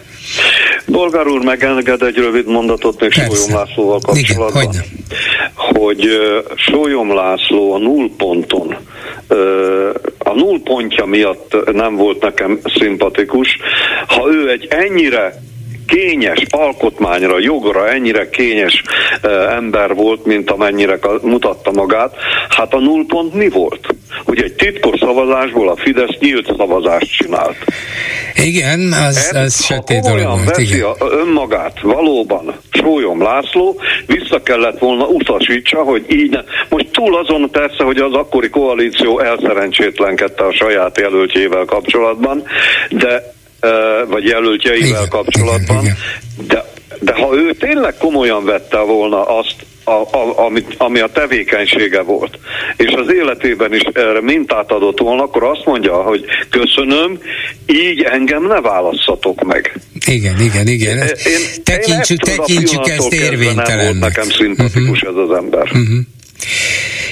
Bolgár 0.87 1.27
úr 1.27 1.45
megenged 1.45 2.03
egy 2.03 2.17
rövid 2.17 2.47
mondatot 2.47 3.01
még 3.01 3.15
Persze. 3.15 3.35
Sólyom 3.35 3.55
Lászlóval 3.55 4.01
kapcsolatban. 4.01 4.63
Igen, 4.63 4.85
hogy 5.55 6.07
uh, 6.07 6.57
Sólyom 6.57 7.15
László 7.15 7.73
a 7.73 7.79
null 7.79 8.11
ponton 8.17 8.77
uh, 9.29 9.95
a 10.19 10.35
null 10.35 10.61
pontja 10.65 11.05
miatt 11.05 11.73
nem 11.73 11.97
volt 11.97 12.23
nekem 12.23 12.59
szimpatikus. 12.79 13.49
Ha 14.07 14.29
ő 14.33 14.51
egy 14.51 14.67
ennyire 14.71 15.43
kényes 15.89 16.43
alkotmányra, 16.51 17.39
jogra 17.39 17.89
ennyire 17.89 18.31
kényes 18.31 18.83
ember 19.51 19.95
volt, 19.95 20.25
mint 20.25 20.51
amennyire 20.51 20.99
mutatta 21.23 21.71
magát, 21.73 22.15
hát 22.49 22.75
a 22.75 22.79
null 22.79 23.05
pont 23.07 23.35
mi 23.35 23.49
volt? 23.49 23.87
Ugye 24.27 24.43
egy 24.43 24.55
titkos 24.55 24.99
szavazásból 24.99 25.69
a 25.69 25.77
Fidesz 25.77 26.19
nyílt 26.19 26.55
szavazást 26.57 27.17
csinált. 27.17 27.57
Igen, 28.35 28.93
az, 29.09 29.31
az 29.35 29.65
sötét 29.65 30.01
dolog 30.01 30.45
volt. 30.45 30.59
igen. 30.59 30.83
A, 30.83 31.07
önmagát 31.11 31.81
valóban 31.81 32.55
Sólyom 32.71 33.23
László, 33.23 33.81
vissza 34.07 34.43
kellett 34.43 34.79
volna 34.79 35.07
utasítsa, 35.07 35.83
hogy 35.83 36.05
így 36.09 36.31
ne. 36.31 36.41
Most 36.69 36.87
túl 36.93 37.17
azon 37.17 37.51
persze, 37.51 37.85
hogy 37.85 37.99
az 37.99 38.13
akkori 38.13 38.49
koalíció 38.49 39.21
elszerencsétlenkedte 39.21 40.45
a 40.45 40.53
saját 40.53 40.99
jelöltjével 41.01 41.65
kapcsolatban, 41.65 42.43
de 42.91 43.37
vagy 44.09 44.25
jelöltjeivel 44.25 44.89
igen, 44.89 45.09
kapcsolatban, 45.09 45.83
igen, 45.83 45.97
igen. 46.45 46.47
De, 46.47 46.65
de 47.01 47.13
ha 47.13 47.35
ő 47.35 47.53
tényleg 47.53 47.95
komolyan 47.97 48.45
vette 48.45 48.79
volna 48.79 49.39
azt, 49.39 49.57
a, 49.85 50.17
a, 50.17 50.45
amit, 50.47 50.75
ami 50.79 51.01
a 51.01 51.07
tevékenysége 51.07 52.03
volt, 52.03 52.39
és 52.77 52.93
az 52.93 53.13
életében 53.13 53.75
is 53.75 53.83
erre 53.93 54.21
mintát 54.21 54.73
adott 54.73 55.01
volna, 55.01 55.23
akkor 55.23 55.43
azt 55.43 55.65
mondja, 55.65 55.95
hogy 55.95 56.25
köszönöm, 56.51 57.19
így 57.67 58.03
engem 58.03 58.47
ne 58.47 58.61
válasszatok 58.61 59.45
meg. 59.45 59.81
Igen, 60.07 60.41
igen, 60.41 60.67
igen. 60.67 60.99
Én, 60.99 61.63
tekintsük, 61.65 62.27
én 62.27 62.37
tekintsük 62.37 62.89
ezt 62.89 63.13
érvénytelennek. 63.13 64.01
nekem 64.01 64.31
szimpatikus 64.31 65.03
uh-huh. 65.03 65.23
ez 65.23 65.29
az 65.29 65.37
ember. 65.37 65.63
Uh-huh. 65.63 65.99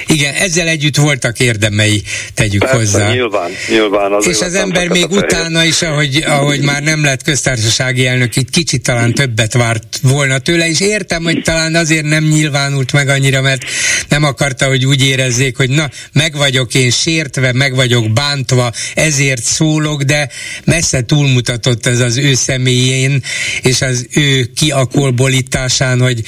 Igen, 0.07 0.35
ezzel 0.35 0.69
együtt 0.69 0.97
voltak 0.97 1.39
érdemei, 1.39 2.03
tegyük 2.35 2.61
Persze, 2.61 2.77
hozzá. 2.77 3.13
Nyilván, 3.13 3.51
nyilván. 3.69 4.13
Az 4.13 4.27
És 4.27 4.41
az 4.41 4.55
ember 4.55 4.89
még 4.89 5.11
utána 5.11 5.65
is, 5.65 5.83
ahogy, 5.83 6.25
ahogy 6.27 6.61
már 6.61 6.83
nem 6.83 7.05
lett 7.05 7.23
köztársasági 7.23 8.07
elnök, 8.07 8.37
itt 8.37 8.51
kicsit 8.51 8.83
talán 8.83 9.15
többet 9.15 9.53
várt 9.53 9.99
volna 10.03 10.39
tőle, 10.39 10.69
és 10.69 10.81
értem, 10.81 11.23
hogy 11.23 11.43
talán 11.43 11.75
azért 11.75 12.05
nem 12.05 12.25
nyilvánult 12.25 12.93
meg 12.93 13.09
annyira, 13.09 13.41
mert 13.41 13.65
nem 14.09 14.25
akarta, 14.25 14.67
hogy 14.67 14.87
úgy 14.87 15.05
érezzék, 15.05 15.57
hogy 15.57 15.71
na, 15.71 15.91
meg 16.13 16.37
vagyok 16.37 16.75
én 16.75 16.91
sértve, 16.91 17.53
meg 17.53 17.75
vagyok 17.75 18.13
bántva, 18.13 18.73
ezért 18.95 19.43
szólok, 19.43 20.03
de 20.03 20.29
messze 20.65 21.03
túlmutatott 21.03 21.87
ez 21.87 22.01
az 22.01 22.17
ő 22.17 22.35
személyén, 22.35 23.23
és 23.63 23.81
az 23.83 24.07
ő 24.11 24.51
kiakolbolításán, 24.57 26.01
hogy, 26.01 26.23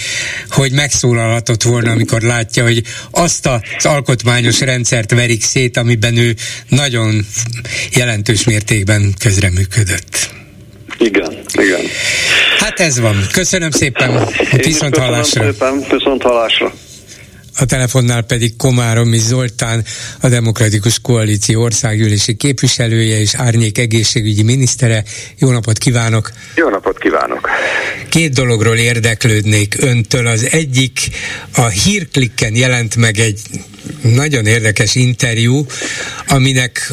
hogy 0.51 0.73
megszólalhatott 0.73 1.63
volna, 1.63 1.91
amikor 1.91 2.21
látja, 2.23 2.63
hogy 2.63 2.83
azt 3.11 3.47
az 3.47 3.87
alkotmányos 3.87 4.61
rendszert 4.61 5.11
verik 5.11 5.43
szét, 5.43 5.77
amiben 5.77 6.17
ő 6.17 6.35
nagyon 6.69 7.27
jelentős 7.93 8.45
mértékben 8.45 9.15
közreműködött. 9.19 10.31
Igen, 10.99 11.39
igen. 11.53 11.81
Hát 12.59 12.81
ez 12.81 13.01
van. 13.01 13.27
Köszönöm 13.33 13.71
szépen. 13.71 14.29
Viszont 14.57 14.97
hallásra. 14.97 15.53
Szépen, 15.53 15.85
viszont 15.91 16.23
hallásra. 16.23 16.73
A 17.59 17.65
telefonnál 17.65 18.23
pedig 18.23 18.57
Komáromi 18.57 19.19
Zoltán, 19.19 19.85
a 20.21 20.29
Demokratikus 20.29 21.01
Koalíció 21.01 21.63
országgyűlési 21.63 22.37
képviselője 22.37 23.21
és 23.21 23.35
árnyék 23.35 23.79
egészségügyi 23.79 24.43
minisztere. 24.43 25.05
Jó 25.39 25.51
napot 25.51 25.79
kívánok! 25.79 26.33
Jó 26.55 26.69
napot 26.69 26.99
kívánok! 26.99 27.49
Két 28.09 28.33
dologról 28.33 28.77
érdeklődnék 28.77 29.77
öntől. 29.81 30.27
Az 30.27 30.49
egyik 30.51 30.99
a 31.55 31.67
hírklikken 31.67 32.55
jelent 32.55 32.97
meg 32.97 33.19
egy 33.19 33.41
nagyon 34.03 34.47
érdekes 34.47 34.95
interjú, 34.95 35.67
aminek 36.27 36.93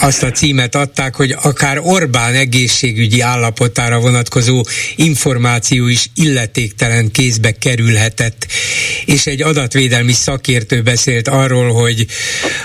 azt 0.00 0.22
a 0.22 0.30
címet 0.30 0.74
adták, 0.74 1.14
hogy 1.14 1.36
akár 1.42 1.78
Orbán 1.82 2.34
egészségügyi 2.34 3.20
állapotára 3.20 3.98
vonatkozó 3.98 4.64
információ 4.96 5.86
is 5.86 6.10
illetéktelen 6.14 7.10
kézbe 7.10 7.50
kerülhetett. 7.50 8.46
És 9.04 9.26
egy 9.26 9.42
adatvédelmi 9.42 10.03
szakértő 10.12 10.82
beszélt 10.82 11.28
arról, 11.28 11.72
hogy, 11.72 12.06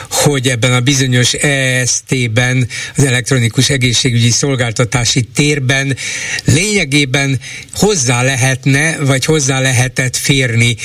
hogy 0.09 0.47
ebben 0.47 0.73
a 0.73 0.79
bizonyos 0.79 1.33
EST-ben, 1.33 2.67
az 2.95 3.03
elektronikus 3.03 3.69
egészségügyi 3.69 4.29
szolgáltatási 4.29 5.21
térben 5.35 5.97
lényegében 6.45 7.39
hozzá 7.73 8.23
lehetne, 8.23 8.97
vagy 8.97 9.25
hozzá 9.25 9.59
lehetett 9.59 10.17
férni 10.17 10.75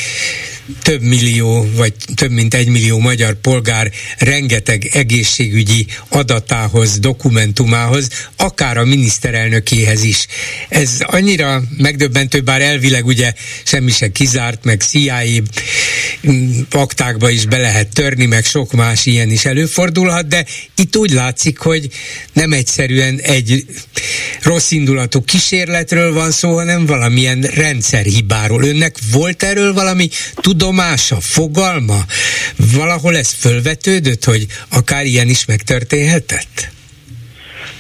több 0.83 1.03
millió, 1.03 1.69
vagy 1.77 1.93
több 2.15 2.31
mint 2.31 2.55
egy 2.55 2.69
millió 2.69 2.99
magyar 2.99 3.35
polgár 3.35 3.91
rengeteg 4.19 4.91
egészségügyi 4.93 5.87
adatához, 6.09 6.99
dokumentumához, 6.99 8.09
akár 8.37 8.77
a 8.77 8.85
miniszterelnökéhez 8.85 10.03
is. 10.03 10.27
Ez 10.69 10.97
annyira 11.01 11.63
megdöbbentő, 11.77 12.41
bár 12.41 12.61
elvileg 12.61 13.07
ugye 13.07 13.33
semmi 13.65 13.91
se 13.91 14.09
kizárt, 14.13 14.65
meg 14.65 14.81
CIA 14.81 15.23
aktákba 16.71 17.31
is 17.31 17.47
be 17.47 17.59
lehet 17.59 17.89
törni, 17.95 18.27
meg 18.27 18.45
sok 18.45 18.73
más 18.73 19.07
ilyen 19.07 19.31
is 19.31 19.45
előfordulhat, 19.45 20.29
de 20.29 20.47
itt 20.77 20.97
úgy 20.97 21.11
látszik, 21.11 21.59
hogy 21.59 21.89
nem 22.33 22.53
egyszerűen 22.53 23.21
egy 23.21 23.65
rossz 24.43 24.71
indulatú 24.71 25.21
kísérletről 25.21 26.13
van 26.13 26.31
szó, 26.31 26.55
hanem 26.55 26.87
valamilyen 26.87 27.41
rendszerhibáról. 27.41 28.63
Önnek 28.63 28.97
volt 29.13 29.43
erről 29.43 29.73
valami 29.73 30.09
tudomása, 30.57 31.17
fogalma? 31.21 31.99
Valahol 32.77 33.17
ez 33.17 33.33
fölvetődött, 33.33 34.25
hogy 34.25 34.47
akár 34.71 35.05
ilyen 35.05 35.29
is 35.29 35.47
megtörténhetett? 35.47 36.69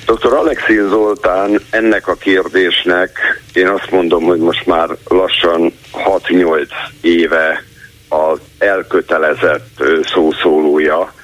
Dr. 0.06 0.32
Alexi 0.32 0.74
Zoltán 0.88 1.60
ennek 1.70 2.08
a 2.08 2.14
kérdésnek 2.14 3.18
én 3.52 3.68
azt 3.68 3.90
mondom, 3.90 4.24
hogy 4.24 4.38
most 4.38 4.66
már 4.66 4.88
lassan 5.04 5.72
6-8 5.92 6.66
éve 7.00 7.64
az 8.08 8.38
elkötelezett 8.58 9.82
szószólója, 10.14 11.14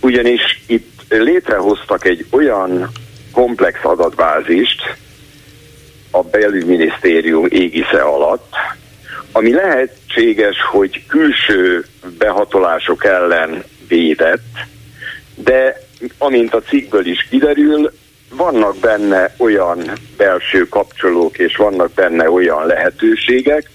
ugyanis 0.00 0.62
itt 0.66 1.02
létrehoztak 1.08 2.04
egy 2.04 2.26
olyan 2.30 2.90
komplex 3.32 3.78
adatbázist 3.82 4.82
a 6.10 6.22
belügyminisztérium 6.22 7.46
égisze 7.48 8.00
alatt, 8.00 8.52
ami 9.32 9.52
lehetséges, 9.52 10.56
hogy 10.70 11.06
külső 11.06 11.84
behatolások 12.18 13.04
ellen 13.04 13.64
védett, 13.88 14.56
de 15.34 15.76
amint 16.18 16.54
a 16.54 16.62
cikkből 16.62 17.06
is 17.06 17.26
kiderül, 17.30 17.92
vannak 18.30 18.76
benne 18.76 19.34
olyan 19.38 19.78
belső 20.16 20.68
kapcsolók, 20.68 21.38
és 21.38 21.56
vannak 21.56 21.90
benne 21.92 22.30
olyan 22.30 22.66
lehetőségek, 22.66 23.70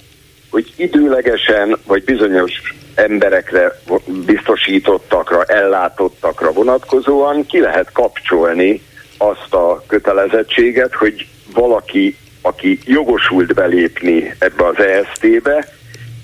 hogy 0.49 0.73
időlegesen, 0.75 1.77
vagy 1.85 2.03
bizonyos 2.03 2.51
emberekre 2.95 3.79
biztosítottakra, 4.25 5.43
ellátottakra 5.43 6.51
vonatkozóan 6.51 7.45
ki 7.45 7.59
lehet 7.59 7.91
kapcsolni 7.91 8.81
azt 9.17 9.53
a 9.53 9.83
kötelezettséget, 9.87 10.93
hogy 10.93 11.27
valaki 11.53 12.17
aki 12.45 12.79
jogosult 12.85 13.53
belépni 13.53 14.33
ebbe 14.39 14.65
az 14.65 14.79
EST-be, 14.79 15.67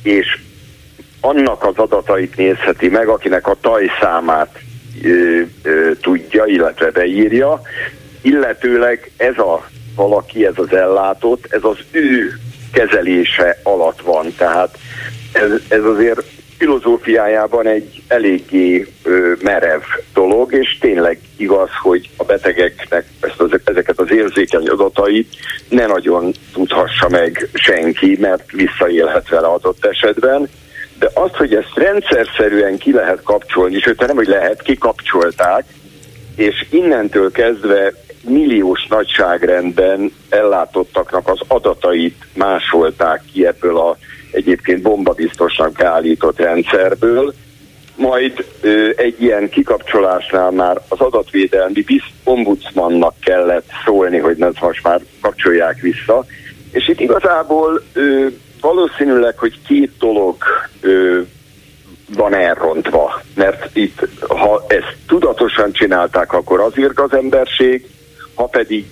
és 0.03 0.39
annak 1.21 1.63
az 1.63 1.77
adatait 1.77 2.35
nézheti 2.35 2.87
meg, 2.87 3.07
akinek 3.07 3.47
a 3.47 3.57
tajszámát 3.61 4.59
ö, 5.03 5.41
ö, 5.63 5.91
tudja, 6.01 6.45
illetve 6.45 6.91
beírja, 6.91 7.61
illetőleg 8.21 9.11
ez 9.17 9.37
a 9.37 9.69
valaki, 9.95 10.45
ez 10.45 10.53
az 10.55 10.73
ellátott, 10.73 11.45
ez 11.49 11.63
az 11.63 11.77
ő 11.91 12.39
kezelése 12.73 13.57
alatt 13.63 14.01
van. 14.01 14.33
Tehát 14.37 14.77
ez, 15.31 15.51
ez 15.67 15.83
azért 15.83 16.23
filozófiájában 16.61 17.67
egy 17.67 18.01
eléggé 18.07 18.87
ö, 19.03 19.33
merev 19.41 19.81
dolog, 20.13 20.53
és 20.53 20.77
tényleg 20.79 21.19
igaz, 21.37 21.69
hogy 21.81 22.09
a 22.17 22.23
betegeknek 22.23 23.05
ezt 23.19 23.39
az, 23.39 23.49
ezeket 23.63 23.99
az 23.99 24.11
érzékeny 24.11 24.67
adatait 24.67 25.35
ne 25.69 25.85
nagyon 25.85 26.31
tudhassa 26.53 27.09
meg 27.09 27.49
senki, 27.53 28.17
mert 28.19 28.51
visszaélhet 28.51 29.29
vele 29.29 29.47
adott 29.47 29.85
esetben. 29.85 30.49
De 30.99 31.09
azt, 31.13 31.35
hogy 31.35 31.55
ezt 31.55 31.73
rendszerszerűen 31.75 32.77
ki 32.77 32.91
lehet 32.91 33.21
kapcsolni, 33.23 33.79
sőt 33.79 34.07
nem, 34.07 34.15
hogy 34.15 34.27
lehet, 34.27 34.61
kikapcsolták, 34.61 35.63
és 36.35 36.65
innentől 36.69 37.31
kezdve 37.31 37.93
milliós 38.23 38.87
nagyságrendben 38.89 40.11
ellátottaknak 40.29 41.27
az 41.27 41.39
adatait 41.47 42.25
másolták 42.33 43.21
ki 43.33 43.45
ebből 43.45 43.77
a 43.77 43.97
egyébként 44.31 44.81
bombabiztosnak 44.81 45.71
beállított 45.71 46.39
rendszerből, 46.39 47.33
majd 47.95 48.45
ö, 48.61 48.89
egy 48.95 49.21
ilyen 49.21 49.49
kikapcsolásnál 49.49 50.51
már 50.51 50.81
az 50.87 50.99
adatvédelmi 50.99 51.81
bizt 51.81 52.11
ombudsmannak 52.23 53.13
kellett 53.19 53.69
szólni, 53.85 54.17
hogy 54.17 54.37
ne 54.37 54.49
most 54.59 54.83
már 54.83 55.01
kapcsolják 55.21 55.79
vissza. 55.79 56.25
És 56.71 56.87
itt 56.87 56.99
igazából 56.99 57.83
ö, 57.93 58.27
valószínűleg, 58.61 59.37
hogy 59.37 59.53
két 59.67 59.91
dolog 59.99 60.35
ö, 60.81 61.19
van 62.15 62.33
elrontva, 62.33 63.21
mert 63.35 63.75
itt, 63.75 64.07
ha 64.27 64.65
ezt 64.67 64.95
tudatosan 65.07 65.71
csinálták, 65.71 66.33
akkor 66.33 66.59
azért 66.59 66.99
az 66.99 67.13
emberség, 67.13 67.87
ha 68.35 68.45
pedig 68.45 68.85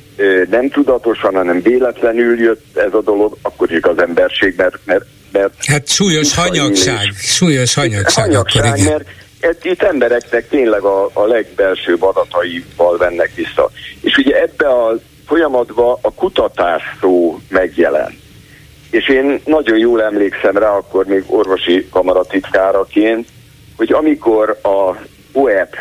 nem 0.50 0.70
tudatosan, 0.70 1.36
hanem 1.36 1.62
véletlenül 1.62 2.40
jött 2.40 2.78
ez 2.78 2.94
a 2.94 3.02
dolog, 3.02 3.38
akkor 3.42 3.72
is 3.72 3.82
az 3.82 4.02
emberség, 4.02 4.54
mert, 4.58 4.80
mert 4.86 5.06
mert 5.32 5.66
hát 5.66 5.88
súlyos 5.88 6.36
hanyagság, 6.36 7.14
súlyos 7.18 7.74
hanyagság, 7.74 8.24
hanyagság 8.24 8.64
akkor 8.64 8.78
igen. 8.78 8.92
mert 8.92 9.66
itt 9.66 9.82
embereknek 9.82 10.48
tényleg 10.48 10.82
a, 10.82 11.10
a 11.14 11.26
legbelsőbb 11.26 12.04
adataival 12.04 12.98
vennek 12.98 13.32
vissza. 13.36 13.72
És 14.02 14.18
ugye 14.18 14.42
ebbe 14.42 14.68
a 14.68 15.00
folyamatban 15.26 15.98
a 16.02 16.14
kutatás 16.14 16.82
szó 17.02 17.40
megjelen. 17.50 18.18
És 18.92 19.10
én 19.10 19.42
nagyon 19.46 19.78
jól 19.78 20.04
emlékszem 20.04 20.58
rá, 20.58 20.70
akkor 20.70 21.06
még 21.06 21.24
orvosi 21.28 21.88
kamaratitkáraként, 21.92 23.28
hogy 23.78 23.92
amikor 23.92 24.60
a 24.64 24.96
OEP 25.32 25.76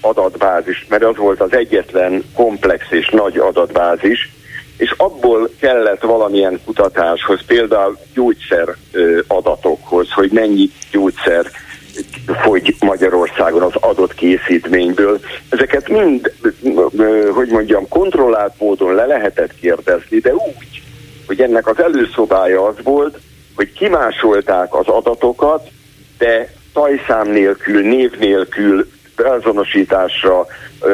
adatbázis, 0.00 0.86
mert 0.88 1.04
az 1.04 1.16
volt 1.16 1.40
az 1.40 1.52
egyetlen 1.52 2.24
komplex 2.34 2.86
és 2.90 3.08
nagy 3.08 3.38
adatbázis, 3.38 4.30
és 4.76 4.94
abból 4.96 5.50
kellett 5.60 6.02
valamilyen 6.02 6.60
kutatáshoz, 6.64 7.40
például 7.46 7.98
gyógyszer 8.14 8.76
adatokhoz, 9.26 10.12
hogy 10.12 10.30
mennyi 10.30 10.70
gyógyszer 10.90 11.50
fogy 12.42 12.74
Magyarországon 12.80 13.62
az 13.62 13.74
adott 13.80 14.14
készítményből. 14.14 15.20
Ezeket 15.48 15.88
mind, 15.88 16.32
hogy 17.34 17.48
mondjam, 17.48 17.88
kontrollált 17.88 18.54
módon 18.58 18.94
le 18.94 19.06
lehetett 19.06 19.54
kérdezni, 19.60 20.18
de 20.18 20.34
úgy, 20.34 20.82
hogy 21.26 21.40
ennek 21.40 21.66
az 21.66 21.80
előszobája 21.82 22.66
az 22.66 22.74
volt, 22.82 23.18
hogy 23.56 23.72
kimásolták 23.72 24.74
az 24.74 24.86
adatokat, 24.86 25.68
de 26.18 26.52
tajszám 26.72 27.30
nélkül, 27.30 27.82
név 27.82 28.18
nélkül, 28.18 28.90
beazonosításra 29.22 30.46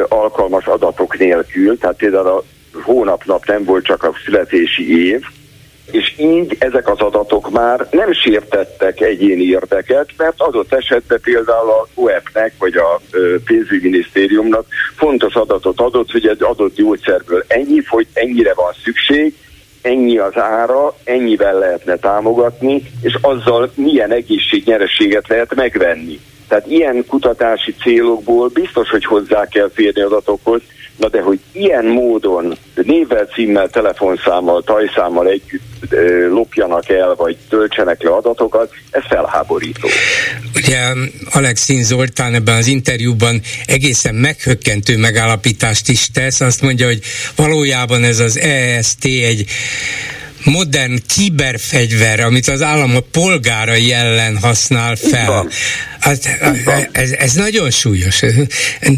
alkalmas 0.07 0.65
adatok 0.65 1.17
nélkül, 1.17 1.77
tehát 1.77 1.95
például 1.95 2.27
a 2.27 2.43
hónap-nap 2.83 3.45
nem 3.45 3.63
volt 3.63 3.85
csak 3.85 4.03
a 4.03 4.13
születési 4.25 5.07
év, 5.07 5.21
és 5.91 6.13
így 6.17 6.55
ezek 6.59 6.89
az 6.89 6.99
adatok 6.99 7.49
már 7.49 7.87
nem 7.91 8.13
sértettek 8.13 9.01
egyéni 9.01 9.43
érdeket, 9.43 10.09
mert 10.17 10.41
adott 10.41 10.73
esetben 10.73 11.19
például 11.21 11.69
a 11.69 11.87
UEP-nek 11.93 12.53
vagy 12.59 12.75
a 12.75 13.01
pénzügyminisztériumnak 13.45 14.65
fontos 14.95 15.33
adatot 15.33 15.81
adott, 15.81 16.11
hogy 16.11 16.27
egy 16.27 16.43
adott 16.43 16.75
gyógyszerből 16.75 17.43
ennyi 17.47 17.81
fogy, 17.81 18.07
ennyire 18.13 18.53
van 18.53 18.73
szükség, 18.83 19.33
ennyi 19.81 20.17
az 20.17 20.37
ára, 20.37 20.95
ennyivel 21.03 21.59
lehetne 21.59 21.95
támogatni, 21.95 22.81
és 23.01 23.17
azzal 23.21 23.71
milyen 23.75 24.11
egészségnyerességet 24.11 25.27
lehet 25.27 25.55
megvenni. 25.55 26.19
Tehát 26.47 26.67
ilyen 26.67 27.05
kutatási 27.07 27.75
célokból 27.81 28.47
biztos, 28.47 28.89
hogy 28.89 29.05
hozzá 29.05 29.47
kell 29.47 29.69
férni 29.73 30.01
adatokhoz, 30.01 30.61
Na 30.97 31.09
de 31.09 31.21
hogy 31.21 31.39
ilyen 31.51 31.85
módon 31.85 32.57
névvel, 32.73 33.25
címmel, 33.25 33.69
telefonszámmal, 33.69 34.63
tajszámmal 34.63 35.27
együtt 35.27 35.95
lopjanak 36.29 36.89
el, 36.89 37.15
vagy 37.15 37.37
töltsenek 37.49 38.03
le 38.03 38.09
adatokat, 38.09 38.71
ez 38.91 39.03
felháborító. 39.09 39.87
Ugye 40.55 40.79
Alexin 41.31 41.83
Zoltán 41.83 42.33
ebben 42.33 42.57
az 42.57 42.67
interjúban 42.67 43.41
egészen 43.65 44.15
meghökkentő 44.15 44.97
megállapítást 44.97 45.89
is 45.89 46.11
tesz, 46.11 46.41
azt 46.41 46.61
mondja, 46.61 46.85
hogy 46.85 46.99
valójában 47.35 48.03
ez 48.03 48.19
az 48.19 48.39
EST 48.39 49.05
egy 49.05 49.45
modern 50.45 50.95
kiberfegyver, 51.15 52.19
amit 52.19 52.47
az 52.47 52.61
állam 52.61 52.95
a 52.95 52.99
polgárai 53.11 53.93
ellen 53.93 54.37
használ 54.37 54.95
fel. 54.95 55.47
Hát, 55.99 56.19
ez, 56.91 57.11
ez 57.11 57.33
nagyon 57.33 57.69
súlyos. 57.69 58.21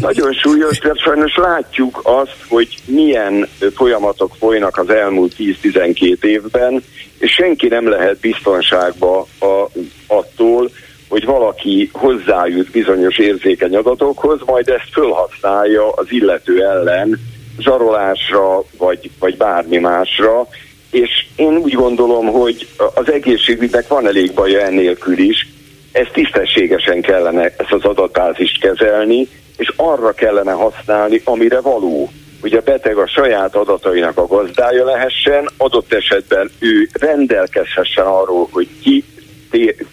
Nagyon 0.00 0.32
súlyos, 0.32 0.78
de 0.78 0.92
sajnos 0.94 1.36
látjuk 1.36 2.00
azt, 2.02 2.36
hogy 2.48 2.76
milyen 2.84 3.48
folyamatok 3.74 4.34
folynak 4.38 4.76
az 4.76 4.90
elmúlt 4.90 5.34
10-12 5.38 6.22
évben, 6.22 6.82
és 7.18 7.32
senki 7.32 7.66
nem 7.66 7.88
lehet 7.88 8.18
biztonságba 8.18 9.26
a, 9.38 9.70
attól, 10.06 10.70
hogy 11.08 11.24
valaki 11.24 11.90
hozzájut 11.92 12.70
bizonyos 12.70 13.18
érzékeny 13.18 13.76
adatokhoz, 13.76 14.40
majd 14.46 14.68
ezt 14.68 14.88
felhasználja 14.92 15.90
az 15.90 16.06
illető 16.08 16.62
ellen 16.64 17.20
zsarolásra, 17.58 18.62
vagy, 18.76 19.10
vagy 19.18 19.36
bármi 19.36 19.78
másra, 19.78 20.48
és 20.90 21.26
én 21.36 21.56
úgy 21.56 21.72
gondolom, 21.72 22.26
hogy 22.26 22.68
az 22.94 23.12
egészségügynek 23.12 23.88
van 23.88 24.06
elég 24.06 24.32
baja 24.32 24.60
ennélkül 24.60 25.18
is, 25.18 25.48
ezt 25.92 26.12
tisztességesen 26.12 27.00
kellene 27.00 27.42
ezt 27.42 27.72
az 27.72 27.84
adatbázist 27.84 28.60
kezelni, 28.60 29.28
és 29.56 29.72
arra 29.76 30.12
kellene 30.12 30.52
használni, 30.52 31.20
amire 31.24 31.60
való. 31.60 32.10
Hogy 32.40 32.52
a 32.52 32.60
beteg 32.60 32.96
a 32.96 33.06
saját 33.06 33.54
adatainak 33.54 34.18
a 34.18 34.26
gazdája 34.26 34.84
lehessen, 34.84 35.48
adott 35.56 35.92
esetben 35.92 36.50
ő 36.58 36.88
rendelkezhessen 36.92 38.04
arról, 38.04 38.48
hogy 38.50 38.68
ki, 38.82 39.04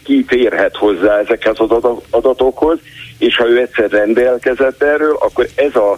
ki 0.04 0.26
férhet 0.28 0.76
hozzá 0.76 1.20
ezekhez 1.20 1.56
az 1.58 1.86
adatokhoz, 2.10 2.80
és 3.18 3.36
ha 3.36 3.48
ő 3.48 3.60
egyszer 3.60 3.90
rendelkezett 3.90 4.84
erről, 4.84 5.18
akkor 5.20 5.48
ez 5.56 5.76
a 5.76 5.98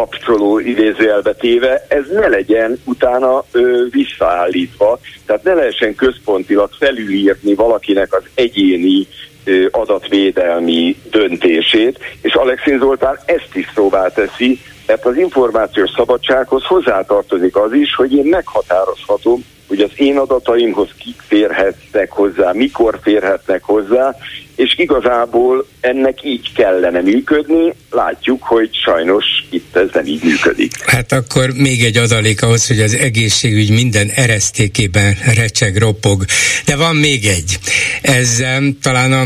kapcsoló 0.00 0.58
idézőjelbe 0.58 1.34
téve, 1.34 1.84
ez 1.88 2.04
ne 2.12 2.28
legyen 2.28 2.80
utána 2.84 3.44
ö, 3.52 3.84
visszaállítva, 3.90 4.98
tehát 5.26 5.42
ne 5.42 5.54
lehessen 5.54 5.94
központilag 5.94 6.70
felülírni 6.78 7.54
valakinek 7.54 8.14
az 8.14 8.22
egyéni 8.34 9.06
ö, 9.44 9.66
adatvédelmi 9.70 10.96
döntését, 11.10 11.98
és 12.22 12.34
Alexin 12.34 12.78
Zoltán 12.78 13.18
ezt 13.24 13.50
is 13.54 13.70
szóvá 13.74 14.08
teszi, 14.08 14.60
mert 14.86 15.04
az 15.04 15.16
információs 15.16 15.90
szabadsághoz 15.96 16.64
hozzátartozik 16.64 17.56
az 17.56 17.72
is, 17.72 17.94
hogy 17.94 18.12
én 18.12 18.26
meghatározhatom, 18.26 19.44
hogy 19.68 19.80
az 19.80 19.90
én 19.96 20.18
adataimhoz 20.18 20.88
kik 20.98 21.20
férhetnek 21.26 22.10
hozzá, 22.10 22.52
mikor 22.52 22.98
férhetnek 23.02 23.62
hozzá, 23.62 24.16
és 24.60 24.74
igazából 24.76 25.66
ennek 25.80 26.18
így 26.24 26.52
kellene 26.52 27.00
működni. 27.00 27.74
Látjuk, 27.90 28.42
hogy 28.42 28.70
sajnos 28.84 29.24
itt 29.50 29.76
ez 29.76 29.88
nem 29.92 30.06
így 30.06 30.22
működik. 30.22 30.72
Hát 30.86 31.12
akkor 31.12 31.50
még 31.54 31.84
egy 31.84 31.96
adalék 31.96 32.42
ahhoz, 32.42 32.66
hogy 32.66 32.80
az 32.80 32.94
egészségügy 32.94 33.70
minden 33.70 34.08
eresztékében 34.08 35.16
recseg, 35.34 35.76
ropog. 35.76 36.24
De 36.64 36.76
van 36.76 36.96
még 36.96 37.24
egy. 37.26 37.58
Ez 38.02 38.42
talán 38.82 39.12
a 39.12 39.24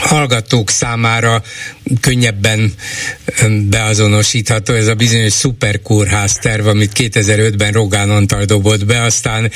hallgatók 0.00 0.70
számára 0.70 1.42
könnyebben 2.00 2.72
beazonosítható 3.68 4.74
ez 4.74 4.86
a 4.86 4.94
bizonyos 4.94 5.32
szuperkórház 5.32 6.34
terv, 6.34 6.66
amit 6.66 6.92
2005-ben 6.94 7.72
Rogán 7.72 8.10
Antal 8.10 8.44
dobott 8.44 8.84
be, 8.84 9.02
aztán 9.02 9.50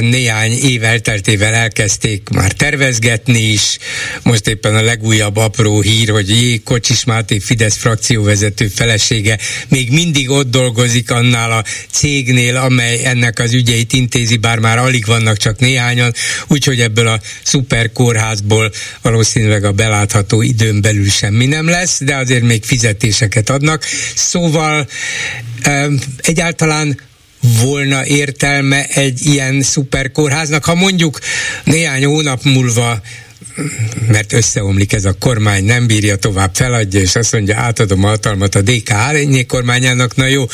néhány 0.00 0.52
év 0.52 0.84
elteltével 0.84 1.54
elkezdték 1.54 2.28
már 2.28 2.52
tervezgetni 2.52 3.40
is, 3.40 3.78
most 4.22 4.48
éppen 4.48 4.74
a 4.74 4.82
legújabb 4.82 5.36
apró 5.36 5.80
hír, 5.80 6.08
hogy 6.08 6.28
Jé, 6.28 6.60
Kocsis 6.64 7.04
Máté 7.04 7.38
Fidesz 7.38 7.76
frakcióvezető 7.76 8.66
felesége 8.66 9.38
még 9.68 9.90
mindig 9.90 10.30
ott 10.30 10.50
dolgozik 10.50 11.10
annál 11.10 11.52
a 11.52 11.64
cégnél, 11.90 12.56
amely 12.56 13.04
ennek 13.04 13.38
az 13.38 13.52
ügyeit 13.52 13.92
intézi, 13.92 14.36
bár 14.36 14.58
már 14.58 14.78
alig 14.78 15.06
vannak 15.06 15.36
csak 15.36 15.58
néhányan, 15.58 16.12
úgyhogy 16.46 16.80
ebből 16.80 17.08
a 17.08 17.20
szuperkórházból 17.42 18.72
valószínűleg 19.02 19.37
a 19.46 19.72
belátható 19.72 20.42
időn 20.42 20.80
belül 20.80 21.08
sem 21.08 21.28
semmi 21.28 21.46
nem 21.46 21.68
lesz, 21.68 22.04
de 22.04 22.16
azért 22.16 22.42
még 22.42 22.64
fizetéseket 22.64 23.50
adnak. 23.50 23.84
Szóval 24.14 24.88
egyáltalán 26.16 27.00
volna 27.62 28.06
értelme 28.06 28.86
egy 28.86 29.26
ilyen 29.26 29.62
szuperkórháznak, 29.62 30.64
ha 30.64 30.74
mondjuk 30.74 31.18
néhány 31.64 32.04
hónap 32.04 32.42
múlva 32.44 33.00
mert 34.08 34.32
összeomlik 34.32 34.92
ez 34.92 35.04
a 35.04 35.12
kormány, 35.12 35.64
nem 35.64 35.86
bírja 35.86 36.16
tovább, 36.16 36.50
feladja, 36.54 37.00
és 37.00 37.16
azt 37.16 37.32
mondja, 37.32 37.56
átadom 37.56 38.04
a 38.04 38.08
hatalmat 38.08 38.54
a 38.54 38.62
DK 38.62 38.90
árényé 38.90 39.44
kormányának, 39.44 40.16
na 40.16 40.26
jó, 40.26 40.44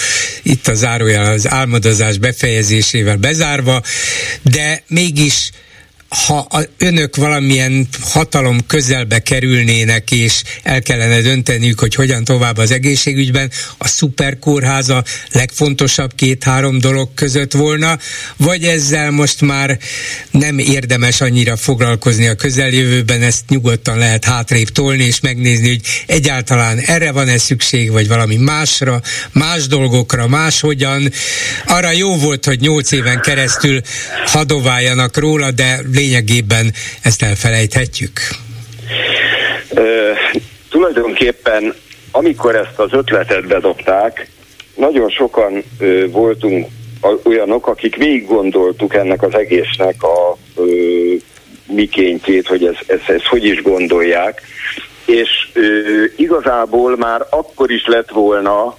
itt 0.42 0.68
a 0.68 0.74
zárójel 0.74 1.32
az 1.32 1.48
álmodozás 1.48 2.18
befejezésével 2.18 3.16
bezárva, 3.16 3.82
de 4.42 4.82
mégis 4.88 5.50
ha 6.14 6.48
önök 6.78 7.16
valamilyen 7.16 7.88
hatalom 8.00 8.66
közelbe 8.66 9.18
kerülnének, 9.18 10.10
és 10.10 10.42
el 10.62 10.82
kellene 10.82 11.20
dönteniük, 11.20 11.80
hogy 11.80 11.94
hogyan 11.94 12.24
tovább 12.24 12.56
az 12.58 12.70
egészségügyben, 12.70 13.50
a 13.78 13.88
szuperkórháza 13.88 15.04
legfontosabb 15.32 16.14
két-három 16.14 16.78
dolog 16.78 17.14
között 17.14 17.52
volna, 17.52 17.98
vagy 18.36 18.64
ezzel 18.64 19.10
most 19.10 19.40
már 19.40 19.78
nem 20.30 20.58
érdemes 20.58 21.20
annyira 21.20 21.56
foglalkozni 21.56 22.26
a 22.26 22.34
közeljövőben, 22.34 23.22
ezt 23.22 23.48
nyugodtan 23.48 23.98
lehet 23.98 24.24
hátrébb 24.24 24.68
tolni, 24.68 25.04
és 25.04 25.20
megnézni, 25.20 25.68
hogy 25.68 25.80
egyáltalán 26.06 26.78
erre 26.78 27.12
van-e 27.12 27.38
szükség, 27.38 27.90
vagy 27.90 28.08
valami 28.08 28.36
másra, 28.36 29.02
más 29.32 29.66
dolgokra, 29.66 30.28
máshogyan. 30.28 31.12
Arra 31.66 31.92
jó 31.92 32.16
volt, 32.16 32.44
hogy 32.44 32.60
nyolc 32.60 32.92
éven 32.92 33.20
keresztül 33.20 33.80
hadováljanak 34.26 35.16
róla, 35.16 35.50
de 35.50 35.80
lényegében 36.04 36.72
ezt 37.02 37.22
elfelejthetjük? 37.22 38.20
Ö, 39.74 40.10
tulajdonképpen, 40.70 41.74
amikor 42.10 42.54
ezt 42.56 42.78
az 42.78 42.92
ötletet 42.92 43.46
bedobták, 43.46 44.28
nagyon 44.76 45.10
sokan 45.10 45.62
ö, 45.78 46.06
voltunk 46.10 46.68
olyanok, 47.22 47.66
akik 47.66 47.96
végig 47.96 48.26
gondoltuk 48.26 48.94
ennek 48.94 49.22
az 49.22 49.34
egésznek 49.34 50.02
a 50.02 50.36
ö, 50.56 50.64
mikéntjét, 51.66 52.46
hogy 52.46 52.64
ez, 52.64 52.76
ez, 52.86 53.00
ez 53.06 53.24
hogy 53.24 53.44
is 53.44 53.62
gondolják, 53.62 54.42
és 55.04 55.28
ö, 55.52 56.04
igazából 56.16 56.96
már 56.96 57.26
akkor 57.30 57.70
is 57.70 57.86
lett 57.86 58.10
volna 58.10 58.76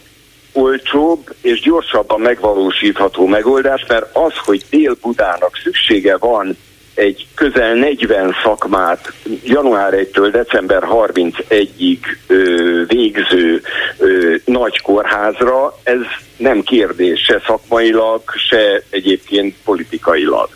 olcsóbb 0.54 1.36
és 1.42 1.60
gyorsabban 1.60 2.20
megvalósítható 2.20 3.26
megoldás, 3.26 3.86
mert 3.88 4.16
az, 4.16 4.34
hogy 4.46 4.66
Dél-Budának 4.70 5.60
szüksége 5.64 6.18
van 6.18 6.58
egy 6.96 7.28
közel 7.36 7.74
40 7.74 8.36
szakmát 8.44 9.14
január 9.44 9.94
1-től 9.94 10.30
december 10.32 10.84
31-ig 10.92 12.00
ö, 12.28 12.82
végző 12.88 13.62
ö, 13.98 14.36
nagy 14.46 14.82
kórházra, 14.82 15.78
ez 15.84 16.00
nem 16.38 16.62
kérdés 16.62 17.24
se 17.24 17.42
szakmailag, 17.46 18.22
se 18.50 18.82
egyébként 18.90 19.56
politikailag. 19.64 20.50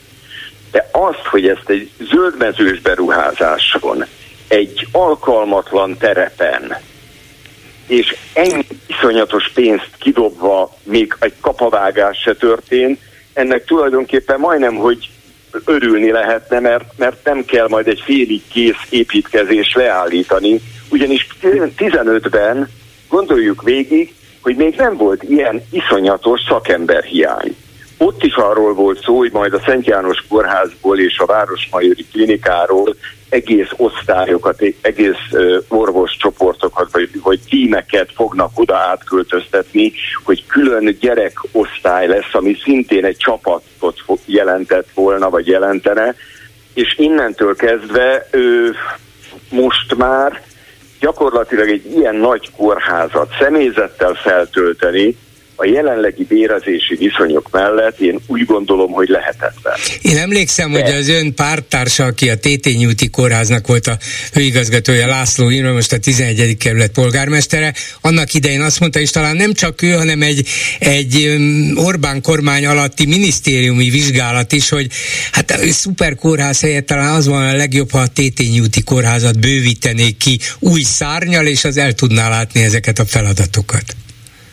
De 0.72 0.90
azt, 0.92 1.26
hogy 1.30 1.48
ezt 1.48 1.70
egy 1.70 1.90
zöldmezős 2.12 2.80
beruházáson, 2.80 4.06
egy 4.48 4.88
alkalmatlan 4.92 5.98
terepen, 5.98 6.78
és 7.88 8.16
ennyi 8.34 8.66
iszonyatos 8.88 9.52
pénzt 9.54 9.90
kidobva 9.98 10.78
még 10.84 11.16
egy 11.20 11.34
kapavágás 11.42 12.18
se 12.18 12.36
történt, 12.36 13.00
ennek 13.34 13.66
tulajdonképpen 13.66 14.40
majdnem, 14.40 14.76
hogy 14.76 15.10
örülni 15.66 16.12
lehetne, 16.12 16.60
mert, 16.60 16.98
mert 16.98 17.26
nem 17.26 17.46
kell 17.46 17.68
majd 17.68 17.88
egy 17.88 18.02
félig 18.06 18.42
kész 18.48 18.86
építkezés 18.90 19.74
leállítani, 19.74 20.62
ugyanis 20.90 21.28
15-ben 21.78 22.70
gondoljuk 23.08 23.64
végig, 23.64 24.14
hogy 24.42 24.56
még 24.56 24.76
nem 24.76 24.98
volt 24.98 25.24
ilyen 25.24 25.62
iszonyatos 25.72 26.42
szakemberhiány. 26.48 27.56
Ott 28.02 28.24
is 28.24 28.36
arról 28.36 28.74
volt 28.74 29.04
szó, 29.04 29.18
hogy 29.18 29.32
majd 29.32 29.54
a 29.54 29.62
Szent 29.66 29.86
János 29.86 30.24
Kórházból 30.30 31.00
és 31.00 31.20
a 31.20 31.26
Városmajori 31.26 32.06
Klinikáról 32.12 32.96
egész 33.30 33.70
osztályokat, 33.78 34.64
egész 34.82 35.30
orvoscsoportokat, 35.68 36.92
vagy, 36.92 37.10
vagy 37.24 37.40
tímeket 37.50 38.12
fognak 38.16 38.52
oda 38.56 38.78
átköltöztetni, 38.78 39.92
hogy 40.24 40.46
külön 40.46 40.98
gyerekosztály 41.00 42.08
lesz, 42.08 42.34
ami 42.34 42.58
szintén 42.64 43.06
egy 43.06 43.18
csapatot 43.18 44.00
jelentett 44.26 44.88
volna, 44.94 45.30
vagy 45.30 45.48
jelentene, 45.48 46.16
és 46.74 46.96
innentől 46.98 47.56
kezdve 47.56 48.28
ő 48.32 48.76
most 49.50 49.96
már 49.96 50.42
gyakorlatilag 51.00 51.70
egy 51.70 51.96
ilyen 51.96 52.16
nagy 52.16 52.52
kórházat 52.58 53.30
személyzettel 53.40 54.14
feltölteni, 54.14 55.18
a 55.62 55.66
jelenlegi 55.66 56.24
bérezési 56.24 56.96
viszonyok 56.96 57.50
mellett 57.52 58.00
én 58.00 58.20
úgy 58.28 58.46
gondolom, 58.46 58.92
hogy 58.92 59.08
lehetetlen. 59.08 59.74
Én 60.02 60.18
emlékszem, 60.18 60.72
De. 60.72 60.82
hogy 60.82 60.92
az 60.94 61.08
ön 61.08 61.34
pártársa, 61.34 62.04
aki 62.04 62.30
a 62.30 62.38
Tétényi 62.38 62.86
úti 62.86 63.10
kórháznak 63.10 63.68
volt 63.68 63.88
a 63.88 63.98
főigazgatója, 64.32 65.08
László 65.08 65.50
Imre, 65.50 65.72
most 65.72 65.94
a 65.94 65.98
11. 65.98 66.58
kerület 66.58 66.92
polgármestere, 66.92 67.74
annak 68.02 68.34
idején 68.34 68.62
azt 68.62 68.80
mondta, 68.80 69.00
és 69.00 69.10
talán 69.10 69.36
nem 69.36 69.54
csak 69.54 69.82
ő, 69.82 69.92
hanem 69.92 70.22
egy, 70.22 70.48
egy 70.80 71.38
Orbán 71.76 72.22
kormány 72.22 72.66
alatti 72.66 73.06
minisztériumi 73.06 73.90
vizsgálat 73.90 74.52
is, 74.52 74.70
hogy 74.70 74.88
hát 75.32 75.52
a 75.52 75.72
szuper 75.72 76.16
kórház 76.16 76.62
helyett 76.62 76.86
talán 76.86 77.16
az 77.16 77.28
van 77.28 77.48
a 77.48 77.56
legjobb, 77.56 77.92
ha 77.92 78.00
a 78.00 78.08
Tétényi 78.08 78.60
úti 78.60 78.84
kórházat 78.84 79.40
bővítenék 79.40 80.18
ki 80.18 80.40
új 80.60 80.82
szárnyal, 80.82 81.46
és 81.46 81.64
az 81.64 81.78
el 81.78 81.94
tudná 81.94 82.30
látni 82.30 82.64
ezeket 82.64 83.00
a 83.00 83.06
feladatokat. 83.06 83.84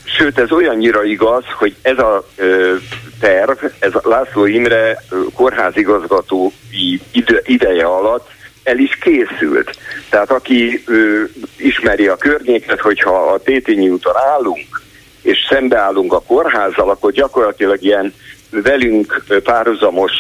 Sőt, 0.06 0.38
ez 0.38 0.52
olyannyira 0.52 1.04
igaz, 1.04 1.44
hogy 1.58 1.76
ez 1.82 1.98
a 1.98 2.26
ö, 2.36 2.74
terv, 3.20 3.64
ez 3.78 3.94
a 3.94 4.00
László 4.02 4.46
Imre 4.46 5.02
kórházigazgató 5.34 6.52
ide, 7.12 7.40
ideje 7.44 7.84
alatt 7.84 8.28
el 8.62 8.78
is 8.78 8.98
készült. 9.00 9.76
Tehát 10.10 10.30
aki 10.30 10.82
ö, 10.86 11.22
ismeri 11.56 12.08
a 12.08 12.16
környéket, 12.16 12.80
hogyha 12.80 13.32
a 13.32 13.38
Tétényi 13.38 13.88
úton 13.88 14.14
állunk, 14.16 14.82
és 15.22 15.46
szembeállunk 15.48 16.12
a 16.12 16.22
kórházzal, 16.26 16.90
akkor 16.90 17.12
gyakorlatilag 17.12 17.82
ilyen 17.82 18.14
velünk 18.50 19.24
párhuzamos 19.44 20.12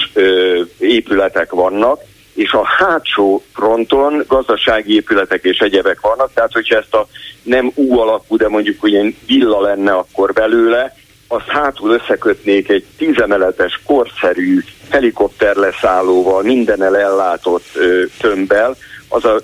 épületek 0.78 1.50
vannak, 1.50 2.00
és 2.36 2.52
a 2.52 2.64
hátsó 2.64 3.42
fronton 3.54 4.24
gazdasági 4.26 4.94
épületek 4.94 5.44
és 5.44 5.58
egyebek 5.58 6.00
vannak, 6.00 6.32
tehát 6.34 6.52
hogyha 6.52 6.76
ezt 6.76 6.94
a 6.94 7.06
nem 7.42 7.72
U 7.74 7.98
alakú, 7.98 8.36
de 8.36 8.48
mondjuk 8.48 8.78
ilyen 8.82 9.16
villa 9.26 9.60
lenne 9.60 9.92
akkor 9.92 10.32
belőle, 10.32 10.94
azt 11.28 11.46
hátul 11.46 11.90
összekötnék 11.90 12.68
egy 12.68 12.84
tízemeletes, 12.96 13.80
korszerű 13.84 14.58
helikopter 14.90 15.56
leszállóval, 15.56 16.42
mindennel 16.42 16.96
ellátott 16.96 17.64
ö, 17.74 18.04
tömbbel, 18.18 18.76
az 19.08 19.24
a 19.24 19.40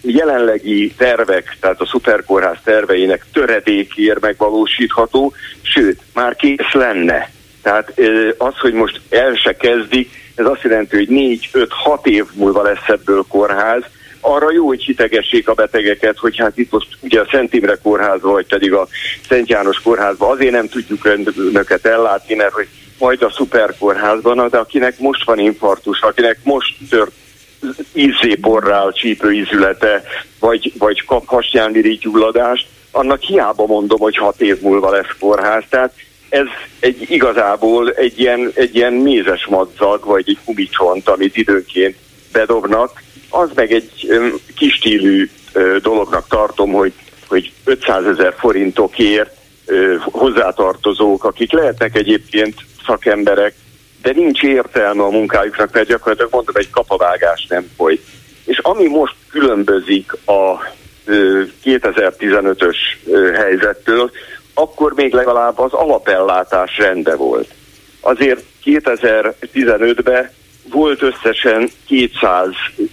jelenlegi 0.00 0.92
tervek, 0.96 1.56
tehát 1.60 1.80
a 1.80 1.86
szuperkórház 1.86 2.56
terveinek 2.64 3.26
töredékért 3.32 4.20
megvalósítható, 4.20 5.32
sőt, 5.62 6.00
már 6.14 6.36
kész 6.36 6.72
lenne. 6.72 7.30
Tehát 7.62 7.92
az, 8.38 8.58
hogy 8.58 8.72
most 8.72 9.00
el 9.10 9.34
se 9.34 9.56
kezdik, 9.56 10.17
ez 10.38 10.46
azt 10.46 10.62
jelenti, 10.62 10.96
hogy 10.96 11.08
4-5-6 11.52 12.06
év 12.06 12.24
múlva 12.34 12.62
lesz 12.62 12.86
ebből 12.86 13.24
kórház, 13.28 13.82
arra 14.20 14.52
jó, 14.52 14.66
hogy 14.66 14.82
hitegessék 14.82 15.48
a 15.48 15.54
betegeket, 15.54 16.18
hogy 16.18 16.36
hát 16.36 16.58
itt 16.58 16.70
most 16.70 16.88
ugye 17.00 17.20
a 17.20 17.26
Szent 17.30 17.54
Imre 17.54 17.78
kórházba, 17.82 18.30
vagy 18.30 18.46
pedig 18.46 18.72
a 18.72 18.88
Szent 19.28 19.48
János 19.48 19.80
kórházba 19.80 20.28
azért 20.28 20.52
nem 20.52 20.68
tudjuk 20.68 21.04
önöket 21.36 21.86
ellátni, 21.86 22.34
mert 22.34 22.52
hogy 22.52 22.68
majd 22.98 23.22
a 23.22 23.30
szuperkórházban, 23.30 24.48
de 24.50 24.58
akinek 24.58 24.98
most 24.98 25.24
van 25.24 25.38
infarktus, 25.38 26.00
akinek 26.00 26.38
most 26.42 26.74
tört 26.90 27.12
ízzéporrál 27.92 28.92
csípőízülete, 28.92 30.02
vagy, 30.38 30.72
vagy 30.78 31.04
kap 31.04 31.26
hasnyálmirigy 31.26 31.98
gyulladást, 31.98 32.66
annak 32.90 33.20
hiába 33.20 33.66
mondom, 33.66 33.98
hogy 33.98 34.16
hat 34.16 34.40
év 34.40 34.60
múlva 34.60 34.90
lesz 34.90 35.16
kórház. 35.18 35.62
Tehát 35.68 35.92
ez 36.28 36.46
egy 36.80 37.10
igazából 37.10 37.90
egy 37.90 38.20
ilyen, 38.20 38.50
egy 38.54 38.74
ilyen 38.74 38.92
mézes 38.92 39.46
madzag, 39.46 40.04
vagy 40.04 40.24
egy 40.26 40.38
gumicsont, 40.44 41.08
amit 41.08 41.36
időnként 41.36 41.96
bedobnak, 42.32 43.02
az 43.30 43.50
meg 43.54 43.72
egy 43.72 43.90
kis 44.56 44.74
stílű 44.74 45.30
dolognak 45.82 46.28
tartom, 46.28 46.72
hogy, 46.72 46.92
hogy 47.28 47.52
500 47.64 48.04
ezer 48.06 48.34
forintokért 48.38 49.36
hozzátartozók, 50.00 51.24
akik 51.24 51.52
lehetnek 51.52 51.96
egyébként 51.96 52.54
szakemberek, 52.86 53.54
de 54.02 54.12
nincs 54.12 54.42
értelme 54.42 55.02
a 55.02 55.10
munkájuknak, 55.10 55.72
mert 55.72 55.88
gyakorlatilag 55.88 56.32
mondom, 56.32 56.54
egy 56.56 56.70
kapavágás 56.70 57.46
nem 57.48 57.70
folyt. 57.76 58.02
És 58.44 58.58
ami 58.58 58.86
most 58.86 59.14
különbözik 59.30 60.12
a 60.12 60.72
2015-ös 61.64 62.76
helyzettől, 63.34 64.10
akkor 64.58 64.92
még 64.94 65.12
legalább 65.12 65.58
az 65.58 65.72
alapellátás 65.72 66.78
rende 66.78 67.16
volt. 67.16 67.54
Azért 68.00 68.44
2015-ben 68.64 70.30
volt 70.70 71.02
összesen 71.02 71.68
200 71.86 72.48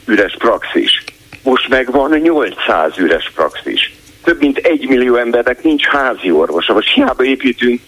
üres 0.05 0.35
praxis. 0.37 1.03
Most 1.43 1.69
meg 1.69 1.91
van 1.91 2.11
800 2.11 2.97
üres 2.97 3.31
praxis. 3.35 3.93
Több 4.23 4.39
mint 4.39 4.57
egy 4.57 4.87
millió 4.87 5.15
embernek 5.15 5.63
nincs 5.63 5.85
házi 5.85 6.31
orvosa. 6.31 6.73
Most 6.73 6.93
hiába 6.93 7.23
építünk 7.23 7.81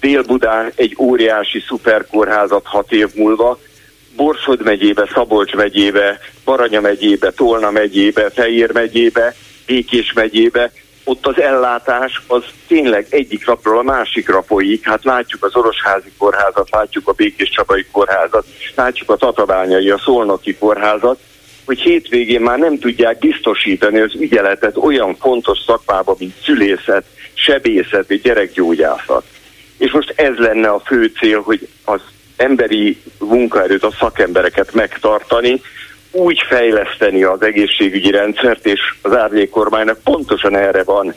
Dél-Budán 0.00 0.72
egy 0.74 0.96
óriási 0.98 1.60
szuperkórházat 1.66 2.66
hat 2.66 2.92
év 2.92 3.08
múlva, 3.14 3.58
Borsod 4.16 4.62
megyébe, 4.62 5.08
Szabolcs 5.14 5.54
megyébe, 5.54 6.18
Baranya 6.44 6.80
megyébe, 6.80 7.30
Tolna 7.30 7.70
megyébe, 7.70 8.30
Fejér 8.30 8.72
megyébe, 8.72 9.34
Békés 9.66 10.12
megyébe, 10.12 10.72
ott 11.04 11.26
az 11.26 11.40
ellátás 11.40 12.22
az 12.26 12.44
tényleg 12.66 13.06
egyik 13.10 13.46
napról 13.46 13.78
a 13.78 13.82
másikra 13.82 14.42
folyik. 14.42 14.86
Hát 14.86 15.04
látjuk 15.04 15.44
az 15.44 15.56
Orosházi 15.56 16.12
kórházat, 16.18 16.70
látjuk 16.70 17.08
a 17.08 17.12
Békés 17.12 17.50
Csabai 17.50 17.86
kórházat, 17.90 18.46
látjuk 18.74 19.10
a 19.10 19.16
Tatabányai, 19.16 19.90
a 19.90 19.98
Szolnoki 19.98 20.56
kórházat, 20.56 21.18
hogy 21.64 21.80
hétvégén 21.80 22.40
már 22.40 22.58
nem 22.58 22.78
tudják 22.78 23.18
biztosítani 23.18 24.00
az 24.00 24.14
ügyeletet 24.14 24.76
olyan 24.76 25.16
fontos 25.16 25.58
szakmába, 25.66 26.16
mint 26.18 26.34
szülészet, 26.44 27.04
sebészet 27.34 28.08
vagy 28.08 28.20
gyerekgyógyászat. 28.20 29.24
És 29.78 29.90
most 29.90 30.12
ez 30.16 30.36
lenne 30.36 30.68
a 30.68 30.82
fő 30.84 31.12
cél, 31.20 31.40
hogy 31.40 31.68
az 31.84 32.00
emberi 32.36 33.02
munkaerőt, 33.18 33.84
a 33.84 33.94
szakembereket 33.98 34.72
megtartani, 34.72 35.60
úgy 36.12 36.42
fejleszteni 36.48 37.22
az 37.22 37.42
egészségügyi 37.42 38.10
rendszert, 38.10 38.66
és 38.66 38.80
az 39.02 39.16
árnyék 39.16 39.50
kormánynak 39.50 39.98
pontosan 40.04 40.56
erre 40.56 40.82
van 40.82 41.14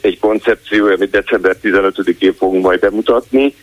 egy 0.00 0.18
koncepció, 0.18 0.86
amit 0.86 1.10
december 1.10 1.56
15-én 1.62 2.34
fogunk 2.34 2.64
majd 2.64 2.80
bemutatni, 2.80 3.54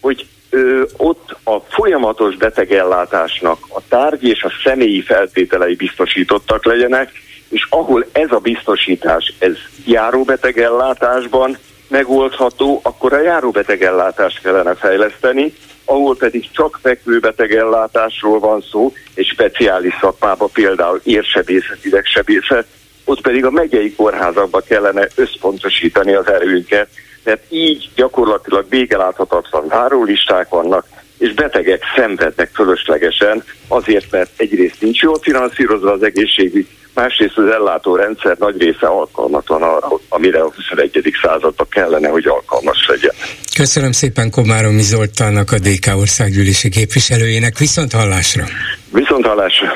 hogy 0.00 0.26
ö, 0.50 0.82
ott 0.96 1.36
a 1.44 1.58
folyamatos 1.58 2.36
betegellátásnak 2.36 3.58
a 3.68 3.80
tárgyi 3.88 4.30
és 4.30 4.42
a 4.42 4.52
személyi 4.64 5.02
feltételei 5.02 5.74
biztosítottak 5.74 6.64
legyenek, 6.64 7.10
és 7.48 7.66
ahol 7.70 8.06
ez 8.12 8.30
a 8.30 8.38
biztosítás, 8.38 9.34
ez 9.38 9.56
járóbetegellátásban 9.84 11.58
megoldható, 11.88 12.80
akkor 12.82 13.12
a 13.12 13.22
járóbetegellátást 13.22 14.42
kellene 14.42 14.74
fejleszteni, 14.74 15.54
ahol 15.92 16.16
pedig 16.16 16.50
csak 16.50 16.78
fekvőbetegellátásról 16.82 18.38
van 18.38 18.64
szó, 18.70 18.92
egy 19.14 19.26
speciális 19.26 19.94
szakmába, 20.00 20.46
például 20.52 21.00
érsebészet, 21.04 21.84
idegsebészet, 21.84 22.66
ott 23.04 23.20
pedig 23.20 23.44
a 23.44 23.50
megyei 23.50 23.94
kórházakba 23.94 24.60
kellene 24.60 25.06
összpontosítani 25.14 26.12
az 26.12 26.28
erőnket, 26.28 26.88
mert 27.24 27.42
így 27.48 27.90
gyakorlatilag 27.94 28.66
végeláthatatlan 28.68 29.68
várólisták 29.68 30.48
vannak, 30.48 30.86
és 31.18 31.34
betegek 31.34 31.82
szenvednek 31.96 32.50
fölöslegesen, 32.54 33.44
azért, 33.68 34.10
mert 34.10 34.30
egyrészt 34.36 34.80
nincs 34.80 35.00
jól 35.00 35.18
finanszírozva 35.20 35.92
az 35.92 36.02
egészségügy, 36.02 36.66
másrészt 36.94 37.38
az 37.38 37.46
ellátórendszer 37.46 38.36
nagy 38.38 38.60
része 38.60 38.86
alkalmatlan 38.86 39.62
arra, 39.62 39.88
amire 40.08 40.40
a 40.40 40.52
21. 40.54 41.12
században 41.22 41.66
kellene, 41.70 42.08
hogy 42.08 42.26
alkalmas 42.26 42.86
legyen. 42.88 43.12
Köszönöm 43.56 43.92
szépen 43.92 44.30
Komáromi 44.30 44.82
Zoltánnak, 44.82 45.52
a 45.52 45.58
DK 45.58 45.96
országgyűlési 45.96 46.68
képviselőjének. 46.68 47.58
Viszont 47.58 47.92
hallásra! 47.92 48.44
Viszont 48.92 49.26
hallásra! 49.26 49.72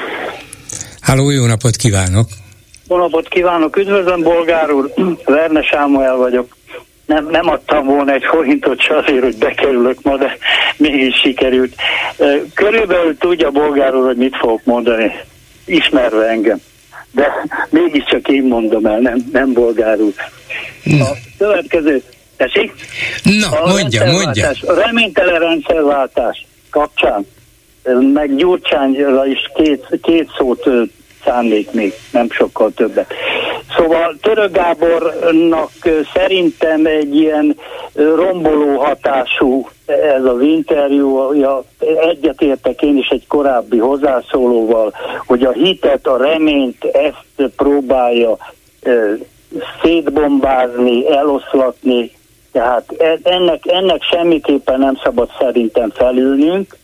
Háló, 1.00 1.30
jó 1.30 1.46
napot 1.46 1.76
kívánok! 1.76 2.28
Jó 2.88 2.96
napot 2.96 3.28
kívánok! 3.28 3.76
Üdvözlöm, 3.76 4.22
bolgár 4.22 4.70
úr! 4.70 4.92
Verne 5.24 5.62
Sámuel 5.62 6.16
vagyok. 6.16 6.56
Nem, 7.06 7.28
nem 7.30 7.48
adtam 7.48 7.86
volna 7.86 8.12
egy 8.12 8.24
forintot 8.24 8.80
se 8.80 8.96
azért, 8.96 9.22
hogy 9.22 9.36
bekerülök 9.36 10.02
ma, 10.02 10.16
de 10.16 10.36
mégis 10.76 11.20
sikerült. 11.24 11.74
Körülbelül 12.54 13.16
tudja 13.18 13.50
bolgár 13.50 13.94
úr, 13.94 14.06
hogy 14.06 14.16
mit 14.16 14.36
fogok 14.36 14.64
mondani, 14.64 15.12
ismerve 15.64 16.28
engem 16.28 16.60
de 17.16 17.32
mégiscsak 17.70 18.28
én 18.28 18.42
mondom 18.42 18.86
el, 18.86 18.98
nem, 18.98 19.28
nem 19.32 19.52
bolgárul. 19.52 20.12
A 20.84 21.16
következő, 21.38 22.02
tessék? 22.36 22.72
Na, 23.22 23.60
a 23.60 23.68
mondja, 23.68 24.04
mondja. 24.04 24.50
A 24.66 24.72
reménytelen 24.72 25.40
rendszerváltás 25.40 26.46
kapcsán, 26.70 27.26
meg 28.12 28.36
Gyurcsányra 28.36 29.26
is 29.26 29.38
két, 29.54 29.86
két 30.02 30.30
szót 30.38 30.68
szánnék 31.26 31.70
még, 31.72 31.92
nem 32.12 32.30
sokkal 32.30 32.70
többet. 32.74 33.12
Szóval 33.76 34.16
Török 34.22 34.52
Gábornak 34.52 35.70
szerintem 36.14 36.86
egy 36.86 37.16
ilyen 37.16 37.56
romboló 37.94 38.76
hatású 38.76 39.68
ez 39.86 40.24
az 40.24 40.40
interjú, 40.40 41.32
ja, 41.32 41.64
egyetértek 42.00 42.82
én 42.82 42.96
is 42.96 43.08
egy 43.08 43.26
korábbi 43.26 43.78
hozzászólóval, 43.78 44.92
hogy 45.26 45.42
a 45.42 45.52
hitet, 45.52 46.06
a 46.06 46.16
reményt 46.16 46.84
ezt 46.84 47.50
próbálja 47.56 48.36
e, 48.82 48.90
szétbombázni, 49.82 51.08
eloszlatni, 51.08 52.10
Tehát 52.52 52.94
e, 52.98 53.18
ennek, 53.22 53.66
ennek 53.66 54.02
semmiképpen 54.02 54.78
nem 54.78 54.98
szabad 55.02 55.30
szerintem 55.38 55.90
felülnünk, 55.90 56.76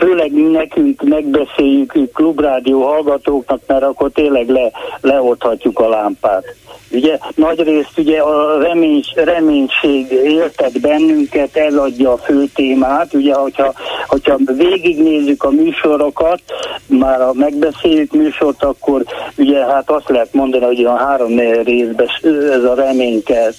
főleg 0.00 0.32
nekünk 0.32 1.02
megbeszéljük 1.02 1.92
klubrádió 2.12 2.82
hallgatóknak, 2.82 3.60
mert 3.66 3.82
akkor 3.82 4.10
tényleg 4.10 4.48
le, 4.48 4.70
leoldhatjuk 5.00 5.78
a 5.78 5.88
lámpát. 5.88 6.44
Ugye 6.92 7.18
nagyrészt 7.34 7.98
ugye 7.98 8.20
a 8.20 8.58
remény, 8.62 9.02
reménység 9.14 10.12
éltet 10.12 10.80
bennünket, 10.80 11.56
ez 11.56 11.74
adja 11.74 12.12
a 12.12 12.16
fő 12.16 12.44
témát, 12.54 13.14
ugye 13.14 13.34
hogyha, 13.34 13.72
hogyha 14.06 14.36
végignézzük 14.56 15.42
a 15.42 15.50
műsorokat, 15.50 16.40
már 16.86 17.20
a 17.20 17.32
megbeszéljük 17.32 18.12
műsort, 18.12 18.62
akkor 18.62 19.04
ugye 19.36 19.64
hát 19.64 19.90
azt 19.90 20.08
lehet 20.08 20.32
mondani, 20.32 20.64
hogy 20.64 20.84
a 20.84 20.96
három 20.96 21.38
részben 21.64 22.08
ez 22.50 22.64
a 22.64 22.74
reményket 22.74 23.54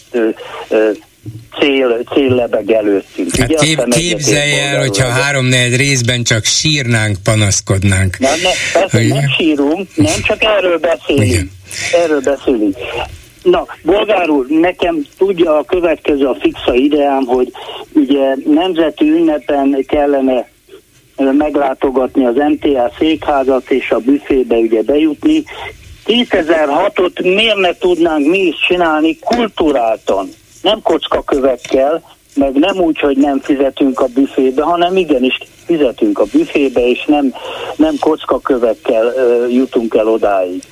cél, 1.59 2.03
cél 2.13 2.35
lebeg 2.35 2.71
előttünk. 2.71 3.35
Hát 3.35 3.55
kép, 3.55 3.83
képzelj 3.89 4.59
el, 4.59 4.79
hogyha 4.79 5.07
három 5.07 5.49
részben 5.75 6.23
csak 6.23 6.43
sírnánk, 6.45 7.17
panaszkodnánk. 7.23 8.19
Nem, 8.19 8.39
ne, 8.43 8.79
persze 8.79 9.13
nem 9.13 9.29
sírunk, 9.37 9.87
nem 9.95 10.21
csak 10.23 10.43
erről 10.43 10.77
beszélünk. 10.77 11.31
Igen. 11.31 11.51
Erről 12.03 12.21
beszélünk. 12.21 12.77
Na, 13.43 13.65
bolgár 13.83 14.29
úr, 14.29 14.45
nekem 14.47 15.05
tudja 15.17 15.57
a 15.57 15.63
következő 15.63 16.25
a 16.25 16.37
fixa 16.39 16.73
ideám, 16.73 17.25
hogy 17.25 17.51
ugye 17.93 18.35
nemzeti 18.45 19.05
ünnepen 19.09 19.85
kellene 19.87 20.49
meglátogatni 21.15 22.25
az 22.25 22.35
MTA 22.35 22.91
székházat 22.99 23.71
és 23.71 23.91
a 23.91 23.97
büfébe 23.99 24.55
ugye 24.55 24.81
bejutni. 24.81 25.43
2006-ot 26.05 27.35
miért 27.35 27.57
ne 27.57 27.73
tudnánk 27.77 28.27
mi 28.27 28.39
is 28.39 28.55
csinálni 28.67 29.19
kulturáltan? 29.19 30.29
Nem 30.61 30.81
kockakövekkel, 30.81 32.03
meg 32.35 32.53
nem 32.53 32.77
úgy, 32.77 32.99
hogy 32.99 33.17
nem 33.17 33.39
fizetünk 33.39 33.99
a 33.99 34.05
büfébe, 34.05 34.63
hanem 34.63 34.97
igenis 34.97 35.37
fizetünk 35.65 36.19
a 36.19 36.25
büfébe, 36.31 36.87
és 36.87 37.03
nem, 37.07 37.33
nem 37.75 37.95
kockakövekkel 37.99 39.05
uh, 39.05 39.53
jutunk 39.53 39.95
el 39.95 40.07
odáig. 40.07 40.63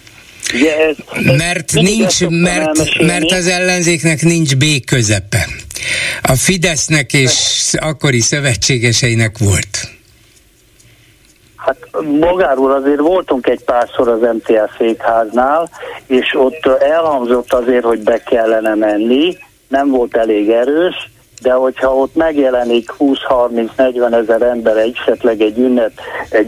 Ugye 0.53 0.77
ez, 0.77 0.95
ez 1.25 1.35
mert 1.37 1.73
nincs, 1.73 2.27
mert, 2.27 2.99
mert 3.01 3.31
az 3.31 3.47
ellenzéknek 3.47 4.21
nincs 4.21 4.55
B 4.55 4.63
közepe. 4.85 5.47
A 6.21 6.35
Fidesznek 6.35 7.13
és 7.13 7.69
akkori 7.79 8.19
szövetségeseinek 8.19 9.37
volt. 9.37 9.89
Hát 11.55 11.77
úr, 12.55 12.71
azért 12.71 12.99
voltunk 12.99 13.47
egy 13.47 13.63
párszor 13.63 14.07
az 14.07 14.19
MTA 14.33 14.69
székháznál, 14.77 15.69
és 16.07 16.35
ott 16.35 16.65
elhangzott 16.65 17.53
azért, 17.53 17.83
hogy 17.83 17.99
be 17.99 18.23
kellene 18.23 18.75
menni, 18.75 19.37
nem 19.69 19.89
volt 19.89 20.17
elég 20.17 20.49
erős, 20.49 21.09
de 21.41 21.51
hogyha 21.51 21.95
ott 21.95 22.15
megjelenik 22.15 22.93
20-30-40 22.99 24.13
ezer 24.13 24.41
ember 24.41 24.77
esetleg 24.77 25.41
egy 25.41 25.57
ünnep, 25.57 25.91
egy 26.29 26.47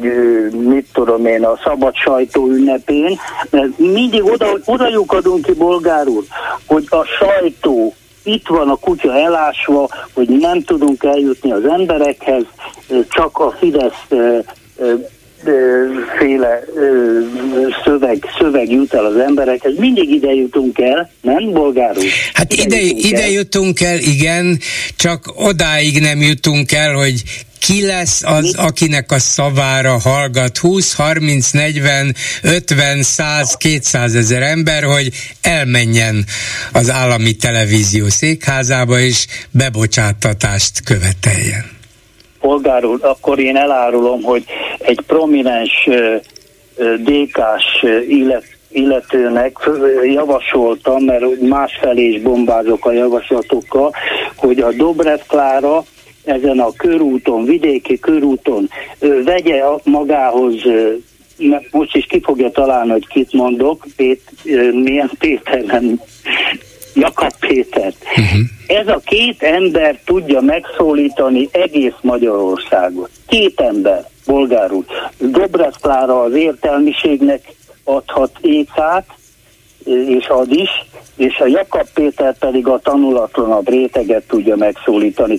mit 0.51 0.87
tudom 0.93 1.25
én, 1.25 1.45
a 1.45 1.59
szabad 1.63 1.95
sajtó 1.95 2.47
ünnepén, 2.47 3.19
mert 3.49 3.77
mindig 3.77 4.23
oda, 4.23 4.47
oda 4.65 4.87
lyukadunk 4.87 5.45
ki, 5.45 5.53
bolgár 5.53 6.07
úr, 6.07 6.23
hogy 6.65 6.87
a 6.89 7.03
sajtó 7.03 7.93
itt 8.23 8.47
van 8.47 8.69
a 8.69 8.75
kutya 8.75 9.13
elásva, 9.13 9.89
hogy 10.13 10.29
nem 10.29 10.61
tudunk 10.61 11.03
eljutni 11.03 11.51
az 11.51 11.65
emberekhez, 11.65 12.43
csak 13.09 13.37
a 13.39 13.51
Fidesz 13.51 14.07
féle 16.17 16.63
szöveg, 17.83 18.25
szöveg 18.39 18.71
jut 18.71 18.93
el 18.93 19.05
az 19.05 19.17
emberekhez. 19.17 19.73
Mindig 19.77 20.09
ide 20.09 20.31
jutunk 20.31 20.79
el, 20.79 21.11
nem, 21.21 21.51
bolgárul? 21.51 22.03
Hát 22.33 22.53
ide, 22.53 22.63
ide, 22.63 22.77
jutunk, 22.79 23.03
ide 23.05 23.21
el. 23.21 23.29
jutunk 23.29 23.81
el, 23.81 23.97
igen, 23.97 24.59
csak 24.95 25.33
odáig 25.35 25.99
nem 25.99 26.21
jutunk 26.21 26.71
el, 26.71 26.93
hogy 26.93 27.23
ki 27.59 27.85
lesz 27.85 28.23
az, 28.23 28.53
akinek 28.55 29.11
a 29.11 29.19
szavára 29.19 29.99
hallgat 29.99 30.57
20, 30.57 30.93
30, 30.93 31.49
40, 31.49 32.15
50, 32.41 33.03
100, 33.03 33.55
200 33.55 34.15
ezer 34.15 34.41
ember, 34.41 34.83
hogy 34.83 35.11
elmenjen 35.41 36.25
az 36.71 36.89
állami 36.89 37.35
televízió 37.35 38.09
székházába 38.09 38.99
és 38.99 39.25
bebocsátatást 39.51 40.83
követeljen 40.83 41.80
polgár 42.41 42.85
úr, 42.85 42.99
akkor 43.01 43.39
én 43.39 43.55
elárulom, 43.55 44.21
hogy 44.21 44.43
egy 44.77 44.99
prominens 45.07 45.89
DK-s 46.97 47.85
illet, 48.07 48.43
illetőnek 48.69 49.69
javasoltam, 50.03 51.03
mert 51.03 51.41
másfelé 51.41 52.03
is 52.03 52.21
bombázok 52.21 52.85
a 52.85 52.91
javaslatokkal, 52.91 53.91
hogy 54.35 54.59
a 54.59 54.71
Dobrev 54.71 55.19
Klára 55.27 55.83
ezen 56.23 56.59
a 56.59 56.71
körúton, 56.71 57.45
vidéki 57.45 57.99
körúton 57.99 58.69
vegye 59.23 59.63
magához 59.83 60.55
most 61.71 61.95
is 61.95 62.05
ki 62.05 62.19
fogja 62.23 62.51
találni, 62.51 62.91
hogy 62.91 63.07
kit 63.07 63.33
mondok, 63.33 63.85
Pét, 63.95 64.21
milyen 64.71 65.11
Péter 65.19 65.63
nem 65.63 66.01
Jakab 66.93 67.33
Pétert. 67.39 67.95
Uh-huh. 68.17 68.79
Ez 68.79 68.87
a 68.87 69.01
két 69.05 69.43
ember 69.43 69.99
tudja 70.05 70.41
megszólítani 70.41 71.49
egész 71.51 71.95
Magyarországot. 72.01 73.09
Két 73.27 73.59
ember, 73.61 74.05
bolgár 74.25 74.71
úr. 74.71 74.85
Dobrev 75.17 75.71
Klára 75.81 76.21
az 76.21 76.33
értelmiségnek 76.33 77.41
adhat 77.83 78.31
ékát, 78.41 79.05
és 80.05 80.27
ad 80.27 80.51
is, 80.51 80.69
és 81.15 81.39
a 81.39 81.45
Jakab 81.45 81.87
Péter 81.93 82.37
pedig 82.37 82.67
a 82.67 82.79
tanulatlanabb 82.83 83.69
réteget 83.69 84.23
tudja 84.27 84.55
megszólítani. 84.55 85.37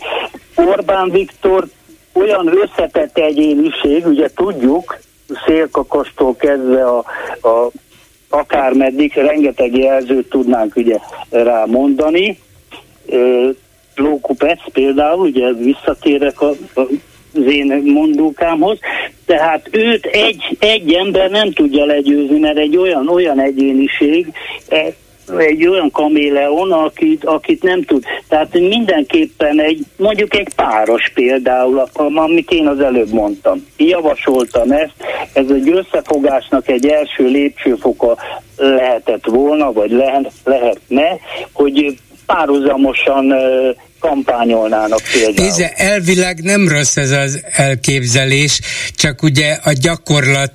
Orbán 0.54 1.10
Viktor 1.10 1.66
olyan 2.12 2.52
összetett 2.62 3.18
egyéniség, 3.18 4.06
ugye 4.06 4.28
tudjuk, 4.34 4.98
szélkakostól 5.46 6.36
kezdve 6.36 6.84
a, 6.84 6.98
a 7.48 7.70
akármeddig, 8.32 9.12
rengeteg 9.14 9.76
jelzőt 9.76 10.28
tudnánk 10.28 10.76
ugye 10.76 10.98
rá 11.30 11.64
mondani. 11.64 12.38
Lókupec 13.94 14.72
például, 14.72 15.26
ugye 15.26 15.52
visszatérek 15.52 16.40
a, 16.40 16.50
a 16.74 16.80
az 17.34 17.52
én 17.52 17.82
mondókámhoz, 17.84 18.78
tehát 19.26 19.68
őt 19.70 20.06
egy, 20.06 20.56
egy 20.58 20.92
ember 20.92 21.30
nem 21.30 21.52
tudja 21.52 21.84
legyőzni, 21.84 22.38
mert 22.38 22.58
egy 22.58 22.76
olyan, 22.76 23.08
olyan 23.08 23.40
egyéniség, 23.40 24.32
e, 24.68 24.92
egy 25.38 25.66
olyan 25.66 25.90
kaméleon, 25.90 26.72
akit, 26.72 27.24
akit 27.24 27.62
nem 27.62 27.82
tud. 27.82 28.04
Tehát 28.28 28.58
mindenképpen 28.58 29.60
egy, 29.60 29.80
mondjuk 29.96 30.34
egy 30.34 30.54
páros 30.56 31.10
például, 31.14 31.88
amit 32.14 32.50
én 32.50 32.66
az 32.66 32.80
előbb 32.80 33.12
mondtam. 33.12 33.66
Javasoltam 33.76 34.70
ezt, 34.70 34.94
ez 35.32 35.46
egy 35.48 35.70
összefogásnak 35.70 36.68
egy 36.68 36.86
első 36.86 37.24
lépcsőfoka 37.24 38.16
lehetett 38.56 39.26
volna, 39.26 39.72
vagy 39.72 39.90
lehet, 39.90 40.32
lehetne, 40.44 41.18
hogy 41.52 41.98
párhuzamosan 42.26 43.34
kampányolnának 44.02 45.00
például. 45.12 45.48
Nézze, 45.48 45.72
elvileg 45.72 46.42
nem 46.42 46.68
rossz 46.68 46.96
ez 46.96 47.10
az 47.10 47.40
elképzelés, 47.52 48.60
csak 48.94 49.22
ugye 49.22 49.58
a 49.62 49.72
gyakorlat 49.72 50.52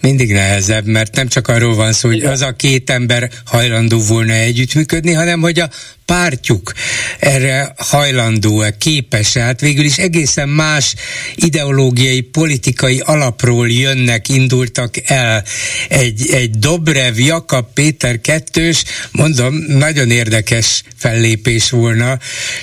mindig 0.00 0.32
nehezebb, 0.32 0.86
mert 0.86 1.14
nem 1.14 1.28
csak 1.28 1.48
arról 1.48 1.74
van 1.74 1.92
szó, 1.92 2.08
hogy 2.08 2.24
az 2.24 2.42
a 2.42 2.52
két 2.52 2.90
ember 2.90 3.30
hajlandó 3.44 4.00
volna 4.00 4.32
együttműködni, 4.32 5.12
hanem 5.12 5.40
hogy 5.40 5.60
a 5.60 5.68
pártjuk 6.06 6.72
erre 7.18 7.74
hajlandó-e, 7.76 8.76
képes-e, 8.76 9.40
hát 9.40 9.60
végül 9.60 9.84
is 9.84 9.98
egészen 9.98 10.48
más 10.48 10.94
ideológiai, 11.34 12.20
politikai 12.20 13.02
alapról 13.04 13.70
jönnek, 13.70 14.28
indultak 14.28 14.94
el. 15.04 15.44
Egy, 15.88 16.30
egy 16.32 16.50
Dobrev, 16.50 17.18
Jakab, 17.18 17.66
Péter 17.74 18.20
kettős, 18.20 18.84
mondom, 19.12 19.54
nagyon 19.68 20.10
érdekes 20.10 20.82
fellépés 20.96 21.70
volna, 21.70 22.18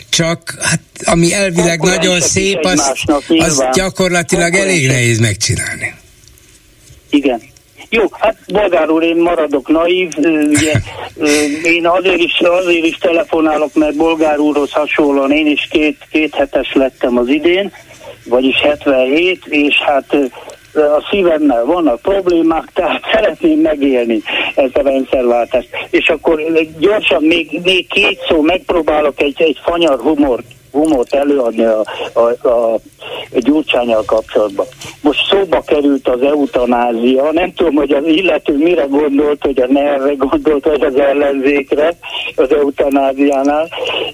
csak 0.10 0.56
hát 0.61 0.82
ami 1.03 1.34
elvileg 1.34 1.80
Akkor 1.80 1.95
nagyon 1.95 2.22
szép, 2.22 2.60
az, 2.65 2.91
az 3.28 3.64
gyakorlatilag 3.74 4.56
elég 4.56 4.88
nehéz 4.88 5.20
megcsinálni. 5.20 5.94
Igen. 7.10 7.52
Jó, 7.95 8.03
hát 8.11 8.36
Bolgár 8.48 8.90
úr, 8.90 9.03
én 9.03 9.15
maradok 9.15 9.68
naív, 9.68 10.11
ugye 10.18 10.74
én 11.64 11.88
azért 11.88 12.18
is, 12.18 12.40
azért 12.40 12.86
is 12.86 12.98
telefonálok, 12.98 13.74
mert 13.74 13.95
Bolgár 13.95 14.40
úrhoz 14.40 14.72
hasonlóan 14.72 15.32
én 15.32 15.48
is 15.48 15.68
két, 15.72 16.07
két 16.11 16.36
hetes 16.36 16.74
lettem 16.74 17.18
az 17.18 17.28
idén, 17.28 17.72
vagyis 18.26 18.61
77, 18.61 19.45
és 19.45 19.82
hát 19.82 20.18
a 20.74 21.07
szívemmel 21.10 21.65
vannak 21.65 22.02
problémák, 22.02 22.70
tehát 22.74 23.02
szeretném 23.14 23.60
megélni 23.60 24.22
ezt 24.56 24.78
a 24.78 24.82
rendszerváltást. 24.82 25.70
És 25.90 26.10
akkor 26.10 26.41
gyorsan 26.78 27.24
még, 27.24 27.60
még 27.64 27.88
két 27.88 28.20
szó 28.28 28.41
megpróbálok 28.41 29.22
egy, 29.22 29.41
egy 29.41 29.60
fanyar 29.64 29.99
humort 29.99 30.45
humort 30.73 31.13
előadni 31.13 31.63
a, 31.63 31.85
a, 32.13 32.47
a 32.47 32.79
gyurcsányal 33.31 34.03
kapcsolatban. 34.05 34.65
Most 35.01 35.19
szóba 35.29 35.61
került 35.61 36.07
az 36.07 36.21
eutanázia, 36.21 37.31
nem 37.31 37.53
tudom, 37.53 37.75
hogy 37.75 37.91
az 37.91 38.05
illető 38.05 38.57
mire 38.57 38.85
gondolt, 38.85 39.41
hogy 39.41 39.61
a 39.61 39.67
nerve 39.71 40.13
gondolt, 40.13 40.65
vagy 40.65 40.83
az 40.83 40.95
ellenzékre 40.95 41.97
az 42.35 42.53
eutanáziánál. 42.53 43.69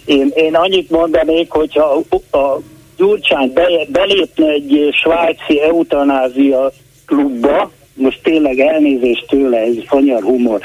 Én, 0.06 0.32
én 0.36 0.56
annyit 0.56 0.90
mondanék, 0.90 1.52
hogyha 1.52 2.04
a 2.32 2.60
Gyurcsány 2.98 3.54
be, 3.54 3.68
belépne 3.88 4.50
egy 4.50 4.90
svájci 4.92 5.62
eutanázia 5.62 6.72
klubba, 7.06 7.72
most 7.94 8.20
tényleg 8.24 8.60
elnézést 8.60 9.26
tőle, 9.28 9.58
ez 9.58 9.74
fanyar 9.88 10.22
humor, 10.22 10.62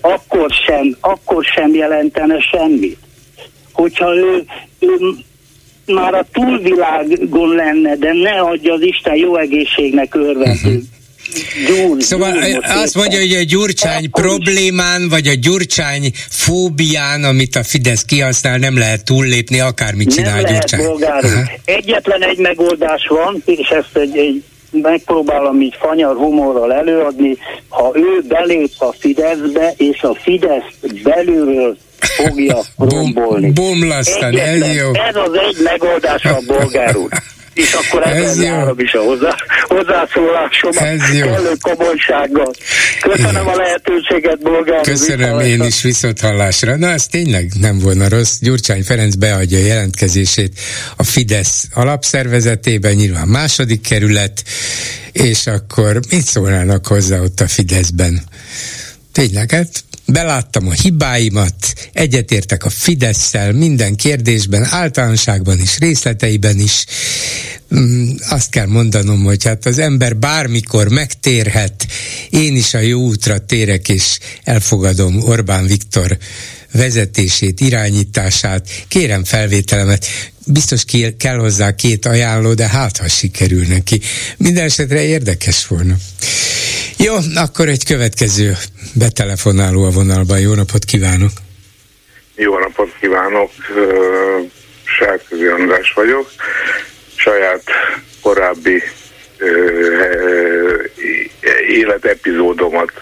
akkor 0.00 0.50
sem, 0.66 0.96
akkor 1.00 1.44
sem 1.44 1.74
jelentene 1.74 2.40
semmit. 2.40 2.98
Hogyha 3.72 4.14
ő, 4.14 4.44
ő 4.78 4.96
már 5.86 6.14
a 6.14 6.26
túlvilágon 6.32 7.54
lenne, 7.54 7.96
de 7.96 8.12
ne 8.12 8.40
adja 8.40 8.72
az 8.72 8.82
Isten 8.82 9.14
jó 9.14 9.36
egészségnek 9.36 10.14
örvendő. 10.14 10.68
Uh-huh. 10.68 10.82
Gyúr, 11.66 12.02
szóval 12.02 12.32
gyúr, 12.32 12.64
azt 12.64 12.94
mondja, 12.94 13.18
hogy 13.18 13.32
a 13.32 13.42
gyurcsány 13.42 14.10
problémán, 14.10 15.08
vagy 15.08 15.26
a 15.26 15.34
gyurcsány 15.40 16.10
fóbián, 16.28 17.24
amit 17.24 17.56
a 17.56 17.62
Fidesz 17.62 18.04
kihasznál, 18.04 18.58
nem 18.58 18.78
lehet 18.78 19.04
túllépni, 19.04 19.60
akármit 19.60 20.14
csinál 20.14 20.40
nem 20.40 20.52
gyurcsány. 20.52 20.80
Lehet, 20.98 21.60
Egyetlen 21.64 22.22
egy 22.22 22.38
megoldás 22.38 23.06
van, 23.08 23.42
és 23.44 23.68
ezt 23.68 23.96
egy, 23.96 24.16
egy 24.16 24.42
megpróbálom 24.82 25.60
így 25.60 25.76
fanyar 25.80 26.16
humorral 26.16 26.72
előadni, 26.72 27.36
ha 27.68 27.92
ő 27.94 28.22
belép 28.28 28.70
a 28.78 28.94
Fideszbe, 28.98 29.74
és 29.76 30.02
a 30.02 30.14
Fidesz 30.14 30.92
belülről 31.02 31.76
fogja 32.06 32.58
rombolni. 32.76 33.50
Bomlasztani, 33.50 34.40
ez 34.40 34.74
jó. 34.74 34.94
Ez 34.94 35.16
az 35.16 35.38
egy 35.48 35.56
megoldás 35.64 36.24
a 36.24 36.38
bolgár 36.46 36.96
úr 36.96 37.10
és 37.54 37.72
akkor 37.72 38.06
ez 38.06 38.42
jó. 38.42 38.72
is 38.76 38.92
a 38.92 39.00
hozzá, 39.00 39.34
hozzászólásom 39.62 40.70
ez 40.72 41.14
jó. 41.14 41.26
kellő 41.26 41.52
komolysággal. 41.60 42.52
Köszönöm 43.00 43.48
a 43.48 43.56
lehetőséget, 43.56 44.38
Bolgár. 44.38 44.80
Köszönöm 44.80 45.40
én 45.40 45.62
is 45.62 45.82
viszont 45.82 46.20
hallásra. 46.20 46.76
Na, 46.76 46.90
ez 46.90 47.06
tényleg 47.06 47.50
nem 47.60 47.78
volna 47.78 48.08
rossz. 48.08 48.38
Gyurcsány 48.40 48.82
Ferenc 48.82 49.14
beadja 49.14 49.58
a 49.58 49.62
jelentkezését 49.62 50.60
a 50.96 51.02
Fidesz 51.02 51.66
alapszervezetében, 51.74 52.94
nyilván 52.94 53.28
második 53.28 53.80
kerület, 53.80 54.42
és 55.12 55.46
akkor 55.46 56.00
mit 56.10 56.24
szólnának 56.24 56.86
hozzá 56.86 57.20
ott 57.20 57.40
a 57.40 57.48
Fideszben? 57.48 58.22
Tényleg, 59.12 59.50
hát 59.50 59.84
beláttam 60.06 60.68
a 60.68 60.72
hibáimat, 60.72 61.74
egyetértek 61.92 62.64
a 62.64 62.70
fidesz 62.70 63.32
minden 63.52 63.96
kérdésben, 63.96 64.64
általánosságban 64.64 65.60
is, 65.60 65.78
részleteiben 65.78 66.58
is. 66.58 66.84
Mm, 67.74 68.10
azt 68.28 68.50
kell 68.50 68.66
mondanom, 68.66 69.24
hogy 69.24 69.44
hát 69.44 69.66
az 69.66 69.78
ember 69.78 70.16
bármikor 70.16 70.88
megtérhet, 70.88 71.86
én 72.30 72.56
is 72.56 72.74
a 72.74 72.78
jó 72.78 73.00
útra 73.00 73.38
térek, 73.38 73.88
és 73.88 74.18
elfogadom 74.44 75.22
Orbán 75.22 75.66
Viktor 75.66 76.18
vezetését, 76.72 77.60
irányítását, 77.60 78.68
kérem 78.88 79.24
felvételemet, 79.24 80.06
biztos 80.46 80.84
kell 81.18 81.36
hozzá 81.36 81.74
két 81.74 82.06
ajánló, 82.06 82.54
de 82.54 82.68
hát 82.68 82.96
ha 82.96 83.08
sikerül 83.08 83.66
neki. 83.66 84.00
Minden 84.36 84.64
esetre 84.64 85.02
érdekes 85.02 85.66
volna. 85.66 85.96
Jó, 86.96 87.14
akkor 87.34 87.68
egy 87.68 87.84
következő 87.84 88.56
betelefonáló 88.94 89.84
a 89.84 89.90
vonalban. 89.90 90.40
Jó 90.40 90.54
napot 90.54 90.84
kívánok! 90.84 91.30
Jó 92.34 92.58
napot 92.58 92.90
kívánok! 93.00 93.50
Sárközi 94.98 95.46
András 95.46 95.92
vagyok. 95.92 96.30
Saját 97.16 97.62
korábbi 98.22 98.82
életepizódomat 101.68 102.92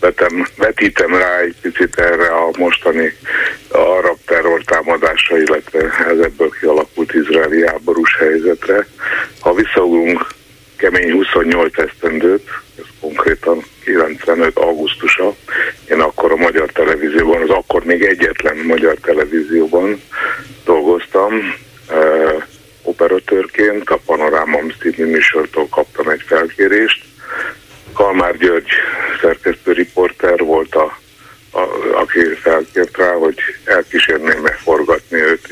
vetem, 0.00 0.46
vetítem 0.56 1.16
rá 1.16 1.38
egy 1.38 1.54
picit 1.60 1.98
erre 1.98 2.26
a 2.26 2.50
mostani 2.58 3.16
arab 3.68 4.18
terrortámadásra, 4.26 5.38
illetve 5.38 5.80
ez 5.80 6.18
ebből 6.18 6.50
kialakult 6.60 7.14
izraeli 7.14 7.66
háborús 7.66 8.16
helyzetre. 8.18 8.86
Ha 9.40 9.54
visszaugrunk 9.54 10.26
kemény 10.76 11.12
28 11.12 11.78
esztendőt, 11.78 12.48
ez 12.78 12.84
konkrétan 13.00 13.64
95. 13.84 14.58
augusztusa. 14.58 15.34
Én 15.90 16.00
akkor 16.00 16.32
a 16.32 16.36
Magyar 16.36 16.70
Televízióban, 16.72 17.42
az 17.42 17.50
akkor 17.50 17.84
még 17.84 18.02
egyetlen 18.02 18.56
Magyar 18.56 18.94
Televízióban 18.94 20.02
dolgoztam, 20.64 21.54
uh, 21.90 22.42
operatőrként, 22.82 23.90
a 23.90 24.00
Panoráma 24.06 24.58
című 24.80 25.10
műsortól 25.10 25.68
kaptam 25.68 26.08
egy 26.08 26.22
felkérést. 26.26 27.04
Kalmár 27.92 28.36
György 28.36 28.70
szerkesztő 29.20 29.72
riporter 29.72 30.38
volt 30.38 30.74
a 30.74 31.02
a, 31.54 31.68
aki 31.92 32.20
felkért 32.42 32.96
rá, 32.96 33.12
hogy 33.12 33.38
elkísérném 33.64 34.40
megforgatni 34.40 35.16
őt 35.16 35.48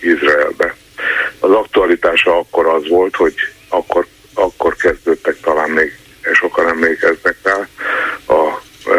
Izraelbe. 0.00 0.74
Az 1.40 1.50
aktualitása 1.50 2.38
akkor 2.38 2.66
az 2.66 2.88
volt, 2.88 3.16
hogy 3.16 3.34
akkor, 3.68 4.06
akkor 4.34 4.76
kezdődtek 4.76 5.40
talán 5.40 5.70
még 5.70 5.98
sokan 6.32 6.68
emlékeznek 6.68 7.36
rá, 7.42 7.68
a 8.26 8.62
e, 8.90 8.96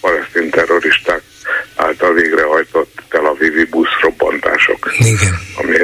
palesztin 0.00 0.50
terroristák 0.50 1.22
által 1.76 2.12
végrehajtott 2.12 3.02
Tel 3.08 3.26
Avivi 3.26 3.64
buszrobbantások, 3.64 4.90
Igen. 5.12 5.38
ami 5.54 5.76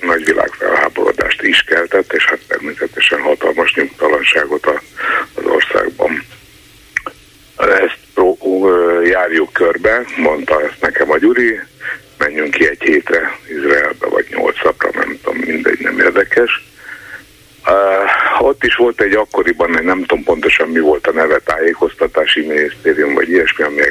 nagy 0.00 0.24
világfelháborodást 0.24 1.42
is 1.42 1.62
keltett, 1.62 2.12
és 2.12 2.24
hát 2.24 2.38
természetesen 2.48 3.20
hatalmas 3.20 3.74
nyugtalanságot 3.74 4.66
a, 4.66 4.82
az 5.34 5.44
országban. 5.44 6.24
Ezt 7.56 7.98
járjuk 9.04 9.52
körbe, 9.52 10.04
mondta 10.16 10.62
ezt 10.62 10.80
nekem 10.80 11.10
a 11.10 11.18
Gyuri, 11.18 11.60
menjünk 12.18 12.50
ki 12.50 12.68
egy 12.68 12.82
hétre 12.82 13.38
Izraelbe, 13.48 14.06
vagy 14.06 14.26
nyolc 14.30 14.62
napra, 14.62 14.90
nem 14.94 15.18
tudom, 15.22 15.38
mindegy, 15.38 15.78
nem 15.78 15.98
érdekes 15.98 16.68
Uh, 17.66 18.46
ott 18.46 18.64
is 18.64 18.74
volt 18.74 19.00
egy 19.00 19.14
akkoriban, 19.14 19.70
nem 19.70 20.04
tudom 20.04 20.24
pontosan 20.24 20.68
mi 20.68 20.78
volt 20.78 21.06
a 21.06 21.12
neve, 21.12 21.38
tájékoztatási 21.38 22.40
minisztérium, 22.46 23.14
vagy 23.14 23.28
ilyesmi, 23.28 23.64
ami 23.64 23.82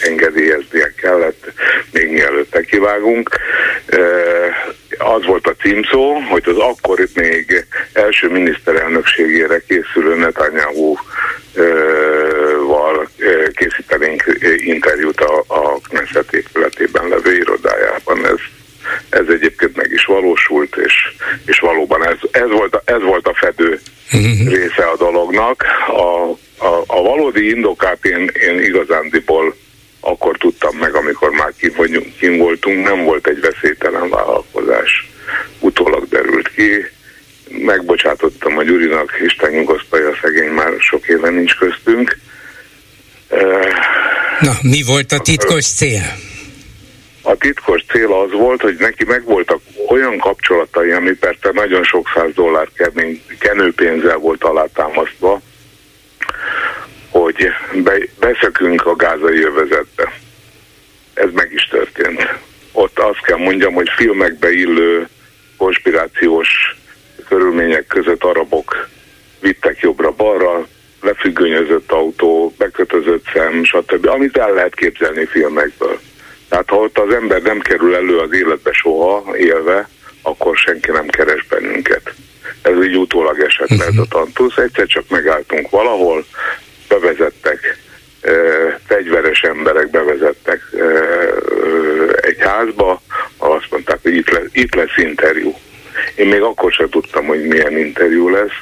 engedélyeznie 0.00 0.92
kellett, 0.96 1.52
még 1.92 2.10
mielőtt 2.10 2.60
kivágunk. 2.60 3.30
Uh, 3.92 4.46
az 4.98 5.26
volt 5.26 5.46
a 5.46 5.54
címszó, 5.72 6.12
hogy 6.12 6.42
az 6.46 6.56
akkor 6.56 7.08
még 7.14 7.66
első 7.92 8.28
miniszterelnökségére 8.28 9.62
készülő 9.68 10.14
Netanyahu 10.14 10.94
val 12.66 13.08
készítenénk 13.54 14.24
interjút 14.56 15.20
a, 15.20 15.44
a 15.46 15.78
Knesset 15.88 16.32
épületében 16.32 17.08
levő 17.08 17.36
irodájában. 17.36 18.26
Ez 18.26 18.38
ez 19.08 19.24
egyébként 19.28 19.76
meg 19.76 19.90
is 19.92 20.04
valósult, 20.04 20.76
és, 20.76 20.92
és 21.46 21.58
valóban 21.58 22.06
ez, 22.06 22.16
ez, 22.30 22.50
volt, 22.50 22.74
a, 22.74 22.82
ez 22.84 23.02
volt 23.02 23.26
a 23.26 23.34
fedő 23.34 23.80
uh-huh. 24.12 24.52
része 24.52 24.84
a 24.84 24.96
dolognak. 24.96 25.64
A, 25.88 26.30
a, 26.66 26.82
a 26.86 27.02
valódi 27.02 27.48
indokát 27.48 28.04
én, 28.04 28.30
én 28.48 28.58
igazándiból 28.58 29.54
akkor 30.04 30.36
tudtam 30.36 30.76
meg, 30.76 30.94
amikor 30.94 31.30
már 31.30 31.52
kim, 31.58 31.72
vagyunk, 31.76 32.16
kim 32.18 32.38
voltunk, 32.38 32.86
nem 32.86 33.04
volt 33.04 33.26
egy 33.26 33.40
veszélytelen 33.40 34.08
vállalkozás. 34.08 35.10
Utólag 35.60 36.08
derült 36.08 36.48
ki, 36.48 36.86
megbocsátottam 37.48 38.58
a 38.58 38.61
Gyurinak, 38.72 39.20
Isten 39.24 39.50
nyugosztalja, 39.50 40.08
a 40.08 40.18
szegény 40.22 40.50
már 40.50 40.72
sok 40.78 41.08
éve 41.08 41.30
nincs 41.30 41.54
köztünk. 41.54 42.18
Na, 44.40 44.52
mi 44.62 44.82
volt 44.86 45.12
a 45.12 45.18
titkos 45.18 45.66
cél? 45.66 46.02
a 47.22 47.34
titkos 47.34 47.84
cél 47.88 48.12
az 48.12 48.32
volt, 48.32 48.60
hogy 48.60 48.76
neki 48.78 49.04
megvoltak 49.04 49.60
olyan 49.88 50.18
kapcsolatai, 50.18 50.90
ami 50.90 51.12
persze 51.12 51.50
nagyon 51.52 51.84
sok 51.84 52.10
száz 52.14 52.34
dollár 52.34 52.68
kenőpénzzel 53.38 54.16
volt 54.16 54.44
alátámasztva, 54.44 55.40
hogy 57.10 57.48
be, 57.72 57.94
beszökünk 58.20 58.86
a 58.86 58.96
gázai 58.96 59.42
övezetbe. 59.42 60.12
Ez 61.14 61.28
meg 61.32 61.52
is 61.52 61.68
történt. 61.70 62.28
Ott 62.72 62.98
azt 62.98 63.22
kell 63.22 63.38
mondjam, 63.38 63.74
hogy 63.74 63.88
filmekbe 63.96 64.52
illő 64.52 65.08
konspirációs 65.56 66.48
körülmények 67.28 67.86
között 67.86 68.24
arabok 68.24 68.88
vittek 69.40 69.80
jobbra-balra, 69.80 70.66
lefüggönyözött 71.00 71.92
autó, 71.92 72.54
bekötözött 72.58 73.24
szem, 73.34 73.64
stb. 73.64 74.06
Amit 74.06 74.36
el 74.36 74.52
lehet 74.52 74.74
képzelni 74.74 75.26
filmekből. 75.26 76.00
Tehát 76.48 76.68
ha 76.68 76.76
ott 76.76 76.98
az 76.98 77.14
ember 77.14 77.42
nem 77.42 77.60
kerül 77.60 77.94
elő 77.94 78.18
az 78.18 78.32
életbe 78.32 78.72
soha 78.72 79.36
élve, 79.36 79.88
akkor 80.22 80.56
senki 80.56 80.90
nem 80.90 81.06
keres 81.06 81.46
bennünket. 81.48 82.14
Ez 82.62 82.84
így 82.84 82.96
utólag 82.96 83.40
esett 83.40 83.70
uh-huh. 83.70 83.78
lehet 83.78 83.98
a 83.98 84.06
tantusz. 84.08 84.56
Egyszer 84.56 84.86
csak 84.86 85.04
megálltunk 85.08 85.70
valahol, 85.70 86.24
bevezettek, 86.88 87.78
e, 88.20 88.32
fegyveres 88.86 89.42
emberek 89.42 89.90
bevezettek 89.90 90.60
e, 90.72 90.84
egy 92.20 92.38
házba, 92.38 93.02
ahol 93.36 93.56
azt 93.56 93.70
mondták, 93.70 93.98
hogy 94.02 94.14
itt, 94.14 94.30
lesz, 94.30 94.48
itt 94.52 94.74
lesz 94.74 94.96
interjú. 94.96 95.54
Én 95.94 96.12
még 96.32 96.42
akkor 96.42 96.72
sem 96.72 96.88
tudtam, 96.88 97.26
hogy 97.26 97.46
milyen 97.46 97.78
interjú 97.78 98.28
lesz, 98.28 98.60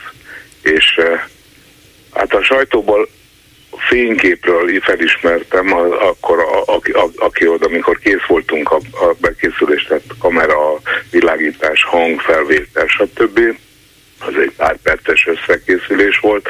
és 0.63 0.97
eh, 0.97 1.21
hát 2.15 2.35
a 2.35 2.43
sajtóból 2.43 3.09
fényképről 3.89 4.81
felismertem, 4.81 5.73
akkor 6.01 6.39
a, 6.39 6.73
a, 6.73 6.81
a, 6.93 7.11
aki 7.17 7.47
oda, 7.47 7.67
amikor 7.67 7.99
kész 7.99 8.27
voltunk 8.27 8.71
a, 8.71 8.77
a 8.77 9.15
bekészülés, 9.21 9.85
tehát 9.85 10.03
kamera, 10.19 10.81
világítás, 11.11 11.85
hang, 11.85 12.21
felvétel, 12.21 12.87
stb. 12.87 13.41
Az 14.19 14.35
egy 14.43 14.53
pár 14.57 14.77
perces 14.83 15.27
összekészülés 15.27 16.19
volt, 16.19 16.49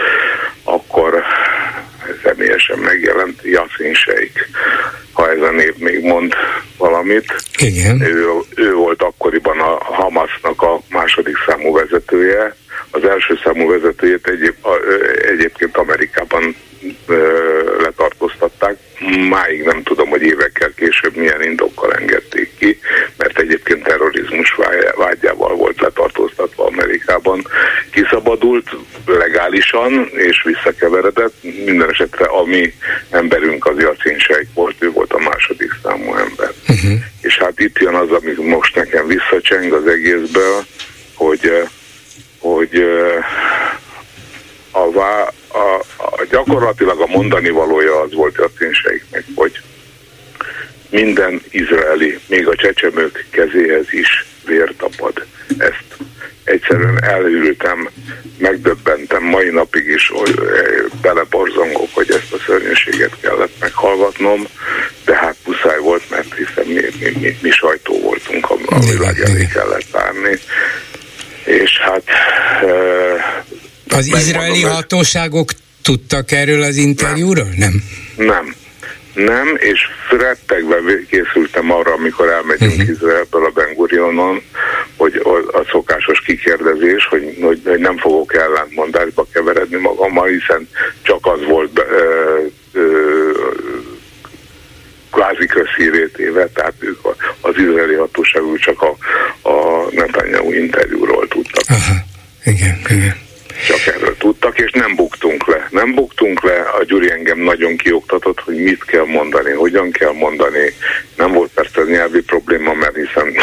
akkor 0.64 1.22
személyesen 2.22 2.78
megjelent 2.78 3.40
Yassin 3.42 3.94
Sheikh, 3.94 4.40
ha 5.12 5.30
ez 5.30 5.40
a 5.40 5.50
név 5.50 5.74
még 5.76 6.02
mond 6.02 6.34
valamit. 6.76 7.34
Igen. 7.58 8.00
Ő, 8.00 8.26
ő 8.54 8.74
volt 8.74 9.02
akkoriban 9.02 9.60
a 9.60 9.84
Hamasnak 9.84 10.62
a 10.62 10.80
második 10.88 11.36
számú 11.46 11.72
vezetője, 11.72 12.54
az 12.90 13.04
első 13.04 13.38
számú 13.44 13.68
vezetőjét 13.70 14.26
egyéb, 14.26 14.54
egyébként 15.28 15.76
Amerikában 15.76 16.56
letartóztatták. 17.78 18.76
Máig 19.28 19.62
nem 19.62 19.82
tudom, 19.82 20.08
hogy 20.08 20.22
évekkel 20.22 20.72
később 20.76 21.16
milyen 21.16 21.42
indokkal 21.42 21.92
engedték 21.92 22.50
ki, 22.58 22.78
mert 23.16 23.38
egyébként 23.38 23.82
terrorizmus 23.82 24.56
vágyával 24.96 25.54
volt 25.54 25.80
letartóztatva 25.80 26.66
Amerikában. 26.66 27.46
Kiszabadult 27.90 28.70
legálisan 29.06 30.10
és 30.12 30.42
visszakeveredett. 30.42 31.34
Minden 31.64 31.90
esetre 31.90 32.24
a 32.24 32.38
mi 32.50 32.74
emberünk 33.10 33.66
az 33.66 33.78
Jacin 33.78 34.16
volt, 34.54 34.74
ő 34.78 34.90
volt 34.90 35.12
a 35.12 35.18
második 35.18 35.70
számú 35.82 36.16
ember. 36.16 36.52
Uh-huh. 36.68 36.98
És 37.20 37.38
hát 37.38 37.60
itt 37.60 37.78
jön 37.78 37.94
az, 37.94 38.10
ami 38.10 38.32
most 38.48 38.74
nekem 38.74 39.06
visszacseng 39.06 39.72
az 39.72 39.86
egészből, 39.86 40.64
hogy 41.14 41.68
hogy 42.40 42.84
a, 44.70 44.90
vá, 44.90 45.32
a, 45.48 45.74
a, 45.96 46.24
gyakorlatilag 46.30 47.00
a 47.00 47.06
mondani 47.06 47.48
valója 47.48 48.00
az 48.00 48.14
volt 48.14 48.38
a 48.38 48.50
ténységnek, 48.58 49.24
hogy 49.34 49.60
minden 50.90 51.42
izraeli, 51.50 52.18
még 52.26 52.48
a 52.48 52.54
csecsemők 52.54 53.26
kezéhez 53.30 53.86
is 53.90 54.26
vér 54.44 54.74
tapad. 54.76 55.26
Ezt 55.58 55.84
egyszerűen 56.44 57.04
elhűltem, 57.04 57.88
megdöbbentem, 58.38 59.22
mai 59.22 59.48
napig 59.50 59.86
is 59.86 60.12
beleborzongok, 61.02 61.88
hogy 61.92 62.10
ezt 62.10 62.32
a 62.32 62.36
szörnyűséget 62.46 63.16
kellett 63.20 63.52
meghallgatnom, 63.60 64.46
de 65.04 65.16
hát 65.16 65.36
muszáj 65.46 65.78
volt, 65.78 66.10
mert 66.10 66.34
hiszen 66.34 66.66
mi, 66.66 66.80
mi, 67.00 67.10
mi, 67.20 67.38
mi 67.42 67.50
sajtó 67.50 68.00
voltunk, 68.00 68.50
a, 68.50 68.78
világ 68.78 69.20
elé 69.20 69.48
kellett 69.52 69.90
várni. 69.90 70.38
És 71.44 71.78
hát 71.78 72.02
az 73.88 74.06
izraeli 74.06 74.62
hatóságok 74.62 75.50
tudtak 75.82 76.32
erről 76.32 76.62
az 76.62 76.76
interjúról? 76.76 77.48
Nem. 77.56 77.82
Nem. 78.16 78.26
Nem, 78.26 78.54
és 79.56 79.80
rettegve 80.10 80.76
készültem 81.08 81.72
arra, 81.72 81.92
amikor 81.92 82.28
elmegyünk 82.28 82.72
uh-huh. 82.72 82.88
Izraelből 82.88 83.44
a 83.44 83.50
Ben 83.50 83.74
Gurionon, 83.74 84.42
hogy 84.96 85.22
a 85.52 85.64
szokásos 85.70 86.20
kikérdezés, 86.20 87.06
hogy, 87.06 87.36
hogy, 87.42 87.60
hogy 87.64 87.78
nem 87.78 87.96
fogok 87.98 88.34
ellentmondásba 88.34 89.26
keveredni 89.32 89.76
magammal, 89.76 90.26
hiszen 90.26 90.68
csak 91.02 91.26
az 91.26 91.44
volt 91.44 91.78
ö, 91.78 92.38
ö, 92.72 93.30
kvázi 95.10 95.46
közhírét 95.46 96.18
éve, 96.18 96.48
tehát 96.48 96.74
ők 96.78 96.98
az 97.40 97.54
izraeli 97.56 97.94
hatóságok 97.94 98.58
csak 98.58 98.82
a, 98.82 98.96
a 99.48 99.86
Netanyahu 99.90 100.52
interjúról 100.52 101.28
tudtak. 101.28 101.64
Aha. 101.68 101.94
Igen, 102.44 102.78
igen 102.88 103.28
csak 103.66 103.94
erről 103.94 104.16
tudtak, 104.16 104.58
és 104.58 104.70
nem 104.70 104.94
buktunk 104.96 105.46
le. 105.46 105.68
Nem 105.70 105.94
buktunk 105.94 106.42
le, 106.42 106.60
a 106.60 106.84
Gyuri 106.84 107.10
engem 107.10 107.38
nagyon 107.38 107.76
kioktatott, 107.76 108.40
hogy 108.40 108.56
mit 108.62 108.84
kell 108.84 109.04
mondani, 109.04 109.50
hogyan 109.52 109.90
kell 109.90 110.12
mondani. 110.12 110.74
Nem 111.16 111.32
volt 111.32 111.50
persze 111.54 111.82
nyelvi 111.82 112.22
probléma, 112.22 112.72
mert 112.72 112.96
hiszen 112.96 113.34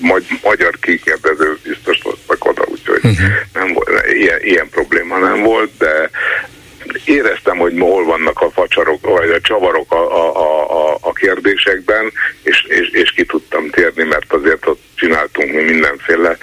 magyar 0.42 0.78
kikérdező 0.80 1.58
biztos 1.62 1.98
voltak 2.02 2.44
oda, 2.44 2.64
úgyhogy 2.66 3.10
uh-huh. 3.10 3.28
nem 3.52 3.72
volt, 3.72 3.88
ilyen, 4.12 4.38
ilyen 4.42 4.68
probléma 4.68 5.18
nem 5.18 5.42
volt, 5.42 5.70
de 5.78 6.10
éreztem, 7.04 7.56
hogy 7.56 7.74
hol 7.78 8.04
vannak 8.04 8.40
a 8.40 8.50
facsarok, 8.50 9.06
vagy 9.06 9.30
a 9.30 9.40
csavarok 9.40 9.92
a, 9.92 10.16
a, 10.16 10.70
a, 10.70 10.98
a 11.00 11.12
kérdésekben, 11.12 12.12
és, 12.42 12.64
és, 12.68 12.88
és 12.88 13.10
ki 13.10 13.24
tudtam 13.24 13.70
térni, 13.70 14.04
mert 14.04 14.32
azért 14.32 14.66
ott 14.66 14.80
csináltunk 14.94 15.52
mi 15.52 15.62
mindenféle 15.62 16.36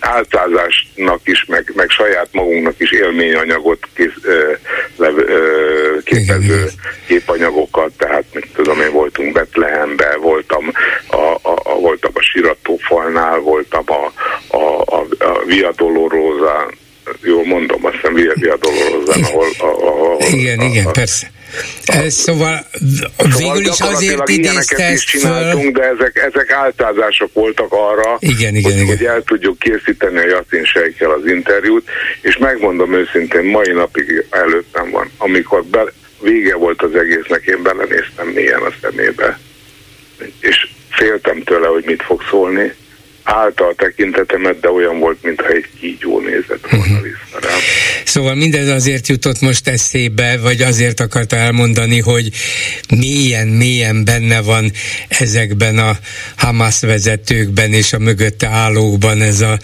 álcázásnak 0.00 1.20
is, 1.24 1.44
meg, 1.44 1.72
meg 1.74 1.90
saját 1.90 2.28
magunknak 2.32 2.74
is 2.78 2.90
élményanyagot 2.90 3.88
kész, 3.94 4.16
ö, 4.22 4.52
le, 4.96 5.08
ö, 5.08 5.98
képező 6.04 6.66
képanyagokat, 7.06 7.92
tehát 7.96 8.24
mit 8.32 8.48
tudom 8.54 8.80
én, 8.80 8.92
voltunk 8.92 9.32
Betlehembe, 9.32 10.16
voltam 10.16 10.72
a, 11.06 11.16
a, 11.42 11.58
a, 11.62 11.74
voltam 11.74 12.10
a 12.14 12.22
Siratófalnál, 12.22 13.38
voltam 13.38 13.84
a, 13.86 14.12
a, 14.56 14.80
a, 14.80 15.06
a 15.18 15.44
Via 15.44 15.72
Dolorosa 15.76 16.70
jól 17.22 17.44
mondom, 17.44 17.84
azt 17.84 17.94
hiszem 17.94 18.14
Via 18.14 18.56
Dolorosa, 18.56 19.28
ahol, 19.28 19.46
ahol... 19.58 20.18
Igen, 20.30 20.58
a, 20.58 20.64
igen, 20.64 20.86
a, 20.86 20.90
persze. 20.90 21.30
Szóval, 21.86 22.08
szóval 22.08 22.66
végül 23.38 23.66
is 23.66 23.80
azért 23.80 24.28
idézte 24.28 24.92
is 24.92 25.04
csináltunk, 25.04 25.76
de 25.76 25.82
ezek, 25.82 26.16
ezek 26.16 26.50
áltázások 26.50 27.32
voltak 27.32 27.72
arra, 27.72 28.16
igen, 28.18 28.54
igen, 28.54 28.72
hogy, 28.72 28.80
igen. 28.80 28.86
hogy 28.96 29.04
el 29.04 29.22
tudjuk 29.22 29.58
készíteni 29.58 30.18
a 30.18 30.26
Jatin 30.26 30.64
Sejkkel 30.64 31.10
az 31.10 31.26
interjút, 31.26 31.88
és 32.20 32.36
megmondom 32.36 32.94
őszintén, 32.94 33.44
mai 33.44 33.72
napig 33.72 34.26
előttem 34.30 34.90
van, 34.90 35.10
amikor 35.18 35.64
be, 35.64 35.84
vége 36.20 36.56
volt 36.56 36.82
az 36.82 36.94
egésznek, 36.94 37.44
én 37.44 37.62
belenéztem 37.62 38.26
mélyen 38.26 38.62
a 38.62 38.72
szemébe, 38.80 39.38
és 40.40 40.66
féltem 40.90 41.42
tőle, 41.42 41.66
hogy 41.66 41.84
mit 41.86 42.02
fog 42.02 42.22
szólni, 42.30 42.74
állta 43.22 43.66
a 43.66 43.74
tekintetemet, 43.76 44.60
de 44.60 44.70
olyan 44.70 44.98
volt, 44.98 45.22
mintha 45.22 45.48
egy 45.48 45.66
kígyó 45.80 46.20
nézett 46.20 46.70
volna 46.70 46.86
uh-huh. 46.86 47.02
vissza 47.02 47.48
rám. 47.48 47.58
Szóval 48.04 48.34
mindez 48.34 48.68
azért 48.68 49.08
jutott 49.08 49.40
most 49.40 49.68
eszébe, 49.68 50.38
vagy 50.38 50.62
azért 50.62 51.00
akarta 51.00 51.36
elmondani, 51.36 51.98
hogy 51.98 52.30
mélyen, 52.96 53.48
mélyen 53.48 54.04
benne 54.04 54.40
van 54.40 54.72
ezekben 55.08 55.78
a 55.78 55.98
Hamas 56.36 56.80
vezetőkben 56.80 57.72
és 57.72 57.92
a 57.92 57.98
mögötte 57.98 58.48
állókban 58.48 59.22
ez 59.22 59.40
a, 59.40 59.58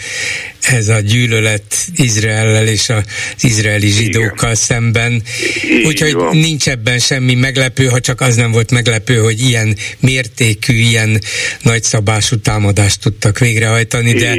ez 0.60 0.88
a 0.88 1.00
gyűlölet 1.00 1.62
Izraellel 1.96 2.66
és 2.66 2.88
az 2.88 3.04
izraeli 3.44 3.88
zsidókkal 3.88 4.50
Igen. 4.50 4.54
szemben. 4.54 5.22
Úgyhogy 5.84 6.16
nincs 6.30 6.68
ebben 6.68 6.98
semmi 6.98 7.34
meglepő, 7.34 7.86
ha 7.86 8.00
csak 8.00 8.20
az 8.20 8.36
nem 8.36 8.50
volt 8.50 8.70
meglepő, 8.70 9.16
hogy 9.16 9.40
ilyen 9.40 9.76
mértékű, 10.00 10.74
ilyen 10.74 11.20
nagyszabású 11.62 12.36
támadást 12.36 13.00
tudtak 13.00 13.40
végrehajtani, 13.48 14.12
de, 14.12 14.36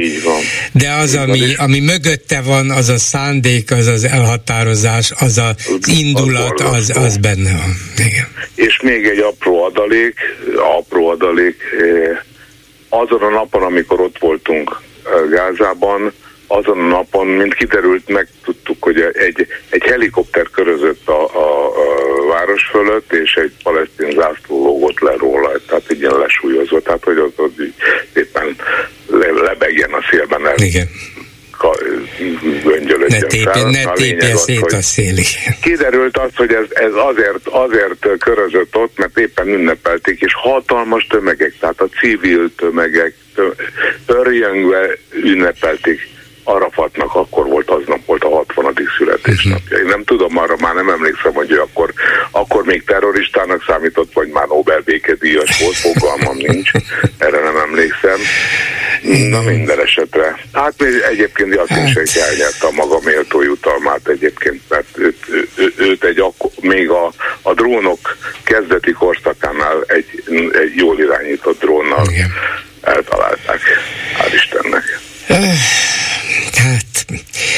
de 0.72 0.90
az, 0.92 1.14
ami, 1.14 1.54
ami 1.56 1.80
mögötte 1.80 2.40
van, 2.40 2.70
az 2.70 2.88
a 2.88 2.98
szándék, 2.98 3.70
az 3.70 3.86
az 3.86 4.04
elhatározás, 4.04 5.12
az 5.18 5.38
az 5.38 5.88
indulat, 5.88 6.60
az, 6.60 6.92
az 6.96 7.16
benne 7.16 7.50
van. 7.50 7.76
Igen. 8.06 8.26
És 8.54 8.80
még 8.82 9.06
egy 9.06 9.18
apró 9.18 9.64
adalék, 9.64 10.14
apró 10.78 11.08
adalék, 11.08 11.56
eh, 11.80 12.18
azon 12.88 13.22
a 13.22 13.30
napon, 13.30 13.62
amikor 13.62 14.00
ott 14.00 14.18
voltunk 14.18 14.80
eh, 15.04 15.12
Gázában, 15.30 16.12
azon 16.52 16.78
a 16.78 16.86
napon, 16.86 17.26
mint 17.26 17.54
kiderült, 17.54 18.08
megtudtuk, 18.08 18.82
hogy 18.82 19.00
egy, 19.00 19.46
egy 19.68 19.82
helikopter 19.82 20.46
körözött 20.50 21.08
a, 21.08 21.36
a, 21.36 21.66
a 21.66 22.26
város 22.28 22.62
fölött, 22.70 23.12
és 23.12 23.34
egy 23.34 23.52
palesztin 23.62 24.10
zászló 24.10 24.64
lógott 24.64 25.00
le 25.00 25.16
róla, 25.16 25.50
tehát 25.66 25.84
egy 25.88 26.00
ilyen 26.00 26.18
lesúlyozott, 26.18 26.84
tehát 26.84 27.04
hogy 27.04 27.16
az, 27.16 27.32
az 27.36 27.64
éppen 28.14 28.56
le, 29.06 29.30
lebegjen 29.30 29.92
a 29.92 30.06
szélben 30.10 30.46
el. 30.46 30.54
Igen 30.56 30.88
göngyölödjön 32.64 33.20
ne 33.20 33.26
tépje. 33.26 33.70
Ne 33.70 33.92
tépje 33.92 34.36
szét 34.36 34.72
a 34.72 34.82
szélig. 34.82 35.26
Kiderült 35.62 36.18
az, 36.18 36.30
hogy 36.36 36.52
ez, 36.52 36.64
ez 36.70 36.92
azért, 36.94 37.46
azért 37.48 38.18
körözött 38.18 38.76
ott, 38.76 38.98
mert 38.98 39.18
éppen 39.18 39.48
ünnepelték, 39.48 40.20
és 40.20 40.32
hatalmas 40.34 41.06
tömegek, 41.06 41.54
tehát 41.60 41.80
a 41.80 41.88
civil 42.00 42.54
tömegek 42.56 43.14
törjengve 44.06 44.98
ünnepelték 45.22 46.00
Arafatnak 46.44 47.14
akkor 47.14 47.46
volt, 47.46 47.70
aznap 47.70 48.04
volt 48.06 48.24
a 48.24 48.28
60. 48.28 48.74
születésnapja. 48.98 49.78
Én 49.78 49.84
nem 49.84 50.04
tudom, 50.04 50.38
arra 50.38 50.56
már 50.60 50.74
nem 50.74 50.88
emlékszem, 50.88 51.32
hogy 51.32 51.50
ő 51.50 51.60
akkor, 51.60 51.92
akkor 52.30 52.64
még 52.64 52.84
terroristának 52.84 53.64
számított, 53.66 54.12
vagy 54.12 54.28
már 54.28 54.46
Nobel 54.46 54.80
békedíjas 54.80 55.60
volt, 55.60 55.76
fogalmam 55.76 56.36
nincs, 56.36 56.70
erre 57.18 57.40
nem 57.40 57.56
emlékszem. 57.56 58.18
Na 59.30 59.40
minden 59.40 59.80
esetre. 59.80 60.38
Hát 60.52 60.74
egyébként 61.10 61.56
azt 61.56 61.86
is 61.86 61.94
egy 61.94 62.22
elnyerte 62.28 62.66
a 62.66 62.70
maga 62.70 62.98
méltó 63.04 63.42
jutalmát 63.42 64.08
egyébként, 64.08 64.60
mert 64.68 64.98
őt, 64.98 65.18
ő, 65.54 65.72
őt 65.76 66.04
egy 66.04 66.18
akkor, 66.18 66.50
még 66.60 66.88
a, 66.88 67.12
a 67.42 67.54
drónok 67.54 68.16
kezdeti 68.44 68.92
korszakánál 68.92 69.84
egy, 69.86 70.22
egy 70.52 70.74
jól 70.76 70.98
irányított 70.98 71.60
drónnal 71.60 72.06
eltalálták. 72.80 73.60
Hál' 74.18 74.34
Istennek. 74.34 75.00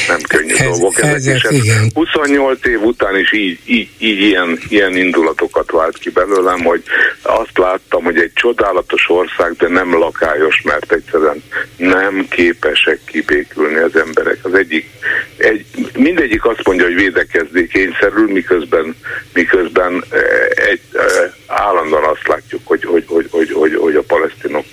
Ezek, 0.07 1.13
Ezek, 1.13 1.35
és 1.35 1.43
ez 1.43 1.51
igen. 1.51 1.91
28 1.93 2.65
év 2.65 2.81
után 2.81 3.17
is 3.17 3.33
így, 3.33 3.59
így, 3.65 3.89
így 3.97 4.19
ilyen, 4.19 4.59
ilyen 4.69 4.95
indulatokat 4.95 5.71
vált 5.71 5.97
ki 5.97 6.09
belőlem, 6.09 6.63
hogy 6.63 6.83
azt 7.21 7.57
láttam, 7.57 8.03
hogy 8.03 8.17
egy 8.17 8.31
csodálatos 8.33 9.09
ország, 9.09 9.55
de 9.55 9.67
nem 9.67 9.97
lakályos, 9.97 10.61
mert 10.61 10.91
egyszerűen 10.91 11.43
nem 11.77 12.27
képesek 12.29 12.99
kibékülni 13.05 13.79
az 13.79 13.95
emberek. 13.95 14.37
Az 14.41 14.53
egyik, 14.53 14.89
egy, 15.37 15.65
mindegyik 15.93 16.45
azt 16.45 16.63
mondja, 16.63 16.85
hogy 16.85 16.95
védekezni 16.95 17.67
kényszerül, 17.67 18.31
miközben, 18.31 18.95
miközben 19.33 20.03
eh, 20.09 20.21
egy, 20.69 20.81
eh, 20.93 21.31
állandóan 21.47 22.03
azt 22.03 22.27
látjuk, 22.27 22.61
hogy, 22.63 22.83
hogy, 22.83 23.03
hogy, 23.07 23.27
hogy, 23.31 23.51
hogy, 23.51 23.75
hogy 23.75 23.95
a 23.95 24.01
palesztinok, 24.01 24.65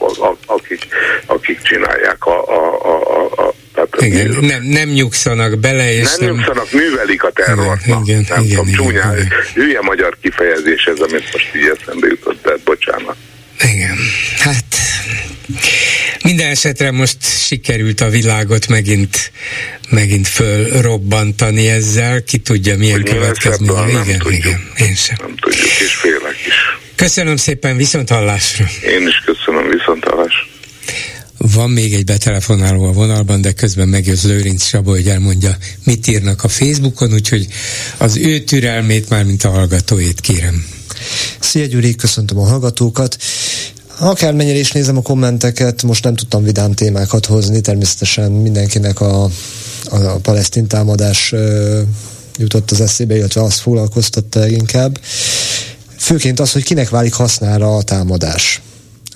akik, 0.46 0.86
akik 1.26 1.62
csinálják 1.62 2.26
a, 2.26 2.48
a, 2.48 2.84
a, 2.84 3.24
a 3.24 3.54
tehát 3.86 4.12
Igen, 4.12 4.44
nem, 4.44 4.62
nem 4.62 4.88
nyugszanak 4.88 5.58
bele, 5.58 5.92
és 5.92 6.16
nem, 6.16 6.26
nem, 6.26 6.34
nyugszanak, 6.34 6.72
művelik 6.72 7.22
a 7.22 7.30
terrort. 7.30 7.86
Igen, 7.86 8.02
igen, 8.02 8.24
nem 8.28 8.42
igen, 8.44 8.56
tudom, 8.56 8.68
igen, 8.68 8.84
csúnyán, 8.84 9.14
igen. 9.14 9.28
hülye 9.54 9.80
magyar 9.80 10.16
kifejezés 10.22 10.84
ez, 10.84 10.98
amit 10.98 11.32
most 11.32 11.48
így 11.56 11.72
eszembe 11.78 12.06
jutott, 12.06 12.42
de 12.42 12.52
bocsánat. 12.64 13.16
Igen, 13.62 13.96
hát 14.38 14.64
minden 16.24 16.50
esetre 16.50 16.90
most 16.90 17.16
sikerült 17.46 18.00
a 18.00 18.08
világot 18.08 18.68
megint, 18.68 19.32
megint 19.90 20.28
fölrobbantani 20.28 21.68
ezzel, 21.68 22.22
ki 22.24 22.38
tudja 22.38 22.76
milyen 22.76 23.00
Hogy 23.00 23.10
következménye. 23.10 24.02
Igen, 24.02 24.18
tudjuk. 24.18 24.44
igen, 24.44 24.70
én 24.78 24.94
sem. 24.94 25.16
Nem 25.20 25.34
tudjuk, 25.36 25.66
és 25.66 25.94
félek 25.94 26.36
is. 26.46 26.54
Köszönöm 26.94 27.36
szépen, 27.36 27.76
viszont 27.76 28.08
hallásra. 28.08 28.64
Én 28.82 29.06
is 29.06 29.22
köszönöm. 29.24 29.69
Van 31.42 31.70
még 31.70 31.94
egy 31.94 32.04
betelefonáló 32.04 32.84
a 32.84 32.92
vonalban, 32.92 33.40
de 33.40 33.52
közben 33.52 33.88
megjött 33.88 34.22
Lőrinc 34.22 34.64
Sabo, 34.64 34.90
hogy 34.90 35.08
elmondja, 35.08 35.56
mit 35.84 36.06
írnak 36.06 36.44
a 36.44 36.48
Facebookon, 36.48 37.12
úgyhogy 37.12 37.46
az 37.98 38.16
ő 38.16 38.40
türelmét 38.40 39.08
már, 39.08 39.24
mint 39.24 39.44
a 39.44 39.50
hallgatóét 39.50 40.20
kérem. 40.20 40.66
Szia 41.38 41.66
Gyuri, 41.66 41.94
köszöntöm 41.94 42.38
a 42.38 42.44
hallgatókat. 42.44 43.16
Akármennyire 43.98 44.58
is 44.58 44.72
nézem 44.72 44.96
a 44.96 45.02
kommenteket, 45.02 45.82
most 45.82 46.04
nem 46.04 46.14
tudtam 46.14 46.42
vidám 46.42 46.72
témákat 46.72 47.26
hozni, 47.26 47.60
természetesen 47.60 48.32
mindenkinek 48.32 49.00
a, 49.00 49.24
a, 49.24 49.30
a 49.90 50.18
palesztin 50.18 50.66
támadás 50.66 51.32
ö, 51.32 51.80
jutott 52.38 52.70
az 52.70 52.80
eszébe, 52.80 53.16
illetve 53.16 53.42
azt 53.42 53.60
foglalkoztatta 53.60 54.48
inkább. 54.48 55.00
Főként 55.96 56.40
az, 56.40 56.52
hogy 56.52 56.64
kinek 56.64 56.88
válik 56.88 57.12
hasznára 57.12 57.76
a 57.76 57.82
támadás. 57.82 58.60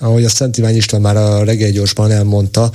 Ahogy 0.05 0.23
a 0.23 0.29
Szent 0.29 0.57
Ivány 0.57 0.75
István 0.75 1.01
már 1.01 1.17
a 1.17 1.43
reggel 1.43 1.71
gyorsban 1.71 2.11
elmondta, 2.11 2.71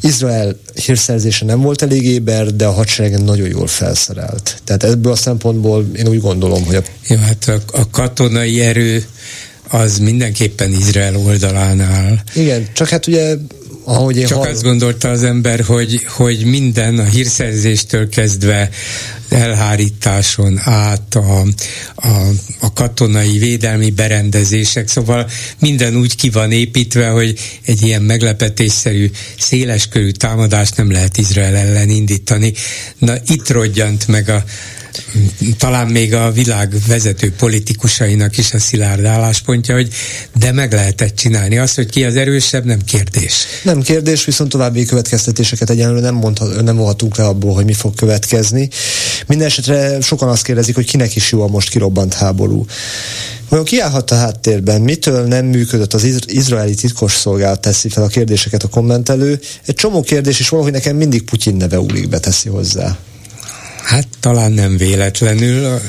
Izrael 0.00 0.56
hírszerzése 0.74 1.44
nem 1.44 1.60
volt 1.60 1.82
elég 1.82 2.04
éber, 2.04 2.54
de 2.54 2.66
a 2.66 2.72
hadseregen 2.72 3.22
nagyon 3.22 3.48
jól 3.48 3.66
felszerelt. 3.66 4.60
Tehát 4.64 4.84
ebből 4.84 5.12
a 5.12 5.16
szempontból 5.16 5.86
én 5.96 6.08
úgy 6.08 6.20
gondolom, 6.20 6.64
hogy 6.64 6.74
a 6.74 6.82
Jó, 7.06 7.16
hát 7.16 7.48
a, 7.48 7.78
a 7.78 7.90
katonai 7.90 8.60
erő 8.60 9.04
az 9.68 9.98
mindenképpen 9.98 10.72
Izrael 10.72 11.16
oldalán 11.16 11.80
áll. 11.80 12.18
Igen, 12.34 12.68
csak 12.72 12.88
hát 12.88 13.06
ugye, 13.06 13.34
ahogy 13.84 14.16
én 14.16 14.26
Csak 14.26 14.38
hall... 14.38 14.50
azt 14.50 14.62
gondolta 14.62 15.10
az 15.10 15.22
ember, 15.22 15.60
hogy, 15.60 16.04
hogy 16.08 16.44
minden 16.44 16.98
a 16.98 17.04
hírszerzéstől 17.04 18.08
kezdve 18.08 18.70
elhárításon 19.28 20.58
át 20.58 21.14
a, 21.14 21.40
a, 21.94 22.08
a 22.60 22.72
katonai 22.72 23.38
védelmi 23.38 23.90
berendezések, 23.90 24.88
szóval 24.88 25.28
minden 25.58 25.96
úgy 25.96 26.16
ki 26.16 26.30
van 26.30 26.52
építve, 26.52 27.08
hogy 27.08 27.38
egy 27.64 27.82
ilyen 27.82 28.02
meglepetésszerű, 28.02 29.10
széleskörű 29.38 30.10
támadást 30.10 30.76
nem 30.76 30.90
lehet 30.90 31.18
Izrael 31.18 31.56
ellen 31.56 31.88
indítani. 31.88 32.52
Na 32.98 33.14
itt 33.26 33.50
rodjant 33.50 34.08
meg 34.08 34.28
a 34.28 34.44
talán 35.58 35.86
még 35.86 36.14
a 36.14 36.30
világ 36.30 36.74
vezető 36.86 37.32
politikusainak 37.32 38.38
is 38.38 38.52
a 38.52 38.58
szilárd 38.58 39.04
álláspontja, 39.04 39.74
hogy 39.74 39.88
de 40.38 40.52
meg 40.52 40.72
lehetett 40.72 41.16
csinálni. 41.16 41.58
Az, 41.58 41.74
hogy 41.74 41.90
ki 41.90 42.04
az 42.04 42.16
erősebb, 42.16 42.64
nem 42.64 42.80
kérdés. 42.84 43.46
Nem 43.62 43.80
kérdés, 43.82 44.24
viszont 44.24 44.50
további 44.50 44.84
következtetéseket 44.84 45.70
egyenlőre 45.70 46.00
nem, 46.00 46.14
mondhat, 46.14 46.62
nem 46.62 46.74
mondhatunk 46.74 47.16
le 47.16 47.24
abból, 47.24 47.54
hogy 47.54 47.64
mi 47.64 47.72
fog 47.72 47.94
következni. 47.94 48.68
Minden 49.26 49.46
esetre 49.46 50.00
sokan 50.00 50.28
azt 50.28 50.44
kérdezik, 50.44 50.74
hogy 50.74 50.86
kinek 50.86 51.16
is 51.16 51.32
jó 51.32 51.42
a 51.42 51.46
most 51.46 51.70
kirobbant 51.70 52.14
háború. 52.14 52.64
Vajon 53.48 53.66
kiállhat 53.66 54.10
a 54.10 54.14
háttérben? 54.14 54.80
Mitől 54.80 55.26
nem 55.26 55.46
működött 55.46 55.94
az 55.94 56.04
iz- 56.04 56.30
izraeli 56.30 56.74
titkosszolgálat 56.74 57.60
teszi 57.60 57.88
fel 57.88 58.02
a 58.02 58.06
kérdéseket 58.06 58.62
a 58.62 58.68
kommentelő? 58.68 59.40
Egy 59.66 59.74
csomó 59.74 60.02
kérdés 60.02 60.40
is 60.40 60.48
valahogy 60.48 60.72
nekem 60.72 60.96
mindig 60.96 61.22
Putyin 61.22 61.56
neve 61.56 61.80
úlik 61.80 62.08
beteszi 62.08 62.48
hozzá. 62.48 62.98
Hát 63.82 64.06
talán 64.20 64.52
nem 64.52 64.76
véletlenül. 64.76 65.80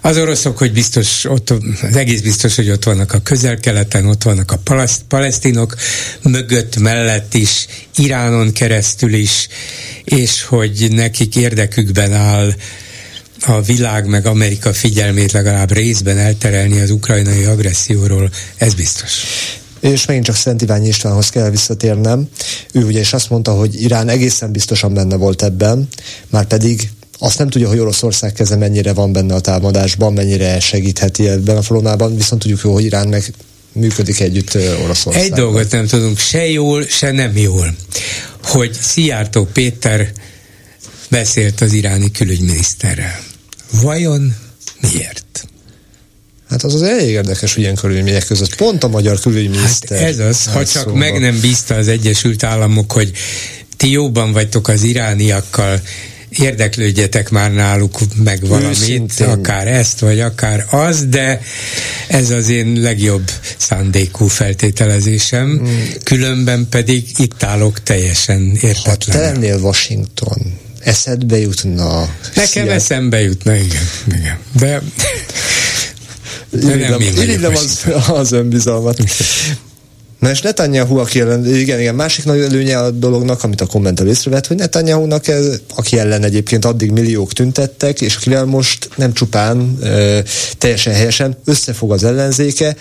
Az 0.00 0.18
oroszok, 0.18 0.58
hogy 0.58 0.72
biztos, 0.72 1.24
ott, 1.24 1.50
az 1.82 1.96
egész 1.96 2.20
biztos, 2.20 2.54
hogy 2.54 2.70
ott 2.70 2.84
vannak 2.84 3.12
a 3.12 3.20
közel-keleten, 3.22 4.06
ott 4.06 4.22
vannak 4.22 4.52
a 4.52 4.56
paleszt, 4.56 5.02
palesztinok, 5.08 5.74
mögött, 6.22 6.76
mellett 6.76 7.34
is, 7.34 7.66
Iránon 7.96 8.52
keresztül 8.52 9.14
is, 9.14 9.48
és 10.04 10.42
hogy 10.42 10.86
nekik 10.90 11.36
érdekükben 11.36 12.12
áll 12.12 12.54
a 13.46 13.60
világ 13.60 14.06
meg 14.06 14.26
Amerika 14.26 14.72
figyelmét 14.72 15.32
legalább 15.32 15.72
részben 15.72 16.18
elterelni 16.18 16.80
az 16.80 16.90
ukrajnai 16.90 17.44
agresszióról, 17.44 18.30
ez 18.56 18.74
biztos. 18.74 19.12
És 19.80 20.06
megint 20.06 20.24
csak 20.24 20.36
Szent 20.36 20.62
Iványi 20.62 20.88
Istvánhoz 20.88 21.28
kell 21.28 21.50
visszatérnem. 21.50 22.28
Ő 22.72 22.84
ugye 22.84 23.00
is 23.00 23.12
azt 23.12 23.30
mondta, 23.30 23.52
hogy 23.52 23.82
Irán 23.82 24.08
egészen 24.08 24.52
biztosan 24.52 24.94
benne 24.94 25.16
volt 25.16 25.42
ebben, 25.42 25.88
már 26.30 26.44
pedig 26.44 26.90
azt 27.18 27.38
nem 27.38 27.48
tudja, 27.48 27.68
hogy 27.68 27.78
Oroszország 27.78 28.32
keze 28.32 28.56
mennyire 28.56 28.92
van 28.92 29.12
benne 29.12 29.34
a 29.34 29.40
támadásban, 29.40 30.12
mennyire 30.12 30.60
segítheti 30.60 31.28
ebben 31.28 31.56
a 31.56 31.62
falonában, 31.62 32.16
viszont 32.16 32.42
tudjuk 32.42 32.60
jó, 32.64 32.72
hogy 32.72 32.84
Irán 32.84 33.08
meg 33.08 33.32
működik 33.72 34.20
együtt 34.20 34.54
Oroszországban. 34.54 35.22
Egy 35.22 35.32
dolgot 35.32 35.70
nem 35.70 35.86
tudunk, 35.86 36.18
se 36.18 36.48
jól, 36.48 36.82
se 36.82 37.10
nem 37.10 37.36
jól, 37.36 37.76
hogy 38.42 38.72
Szijjártó 38.72 39.44
Péter 39.44 40.12
beszélt 41.08 41.60
az 41.60 41.72
iráni 41.72 42.10
külügyminiszterrel. 42.10 43.18
Vajon 43.82 44.36
miért? 44.80 45.46
Hát 46.48 46.62
az 46.62 46.74
az 46.74 46.82
elég 46.82 47.08
érdekes, 47.08 47.54
hogy 47.54 47.62
ilyen 47.62 47.74
körülmények 47.74 48.26
között 48.26 48.54
pont 48.54 48.84
a 48.84 48.88
magyar 48.88 49.20
külügyminiszter. 49.20 49.98
Hát 49.98 50.08
ez 50.08 50.18
az, 50.18 50.46
ha 50.46 50.58
csak 50.58 50.66
szóval. 50.66 50.94
meg 50.94 51.20
nem 51.20 51.40
bízta 51.40 51.74
az 51.74 51.88
Egyesült 51.88 52.42
Államok, 52.42 52.92
hogy 52.92 53.12
ti 53.76 53.90
jóban 53.90 54.32
vagytok 54.32 54.68
az 54.68 54.82
irániakkal, 54.82 55.80
érdeklődjetek 56.38 57.30
már 57.30 57.52
náluk 57.52 57.98
meg 58.24 58.46
valamit, 58.46 58.68
Őszintén. 58.68 59.28
akár 59.28 59.68
ezt, 59.68 59.98
vagy 59.98 60.20
akár 60.20 60.66
az, 60.70 61.06
de 61.06 61.40
ez 62.08 62.30
az 62.30 62.48
én 62.48 62.80
legjobb 62.80 63.30
szándékú 63.56 64.26
feltételezésem, 64.26 65.48
mm. 65.48 65.68
különben 66.02 66.66
pedig 66.70 67.04
itt 67.16 67.42
állok 67.42 67.82
teljesen 67.82 68.58
értetlen. 68.60 69.16
Ha 69.16 69.22
te 69.22 69.32
lennél 69.32 69.58
Washington, 69.58 70.58
eszedbe 70.80 71.38
jutna... 71.38 72.08
Nekem 72.34 72.64
szia... 72.64 72.72
eszembe 72.72 73.20
jutna, 73.20 73.54
igen. 73.54 73.88
igen. 74.06 74.38
De... 74.52 74.82
nem 76.50 77.00
Irigylem 77.00 77.52
az, 77.54 77.84
az 78.08 78.32
önbizalmat. 78.32 78.98
Na 80.18 80.30
és 80.30 80.40
Netanyahu, 80.40 80.96
aki 80.96 81.20
ellen, 81.20 81.54
igen, 81.56 81.80
igen, 81.80 81.94
másik 81.94 82.24
nagy 82.24 82.40
előnye 82.40 82.78
a 82.78 82.90
dolognak, 82.90 83.42
amit 83.42 83.60
a 83.60 83.66
kommentel 83.66 84.06
észrevett, 84.06 84.46
hogy 84.46 84.56
Netanyahu-nak, 84.56 85.28
ez, 85.28 85.60
aki 85.74 85.98
ellen 85.98 86.24
egyébként 86.24 86.64
addig 86.64 86.90
milliók 86.90 87.32
tüntettek, 87.32 88.00
és 88.00 88.16
akivel 88.16 88.44
most 88.44 88.88
nem 88.96 89.12
csupán 89.12 89.78
e, 89.82 90.22
teljesen 90.58 90.94
helyesen 90.94 91.36
összefog 91.44 91.92
az 91.92 92.04
ellenzéke, 92.04 92.76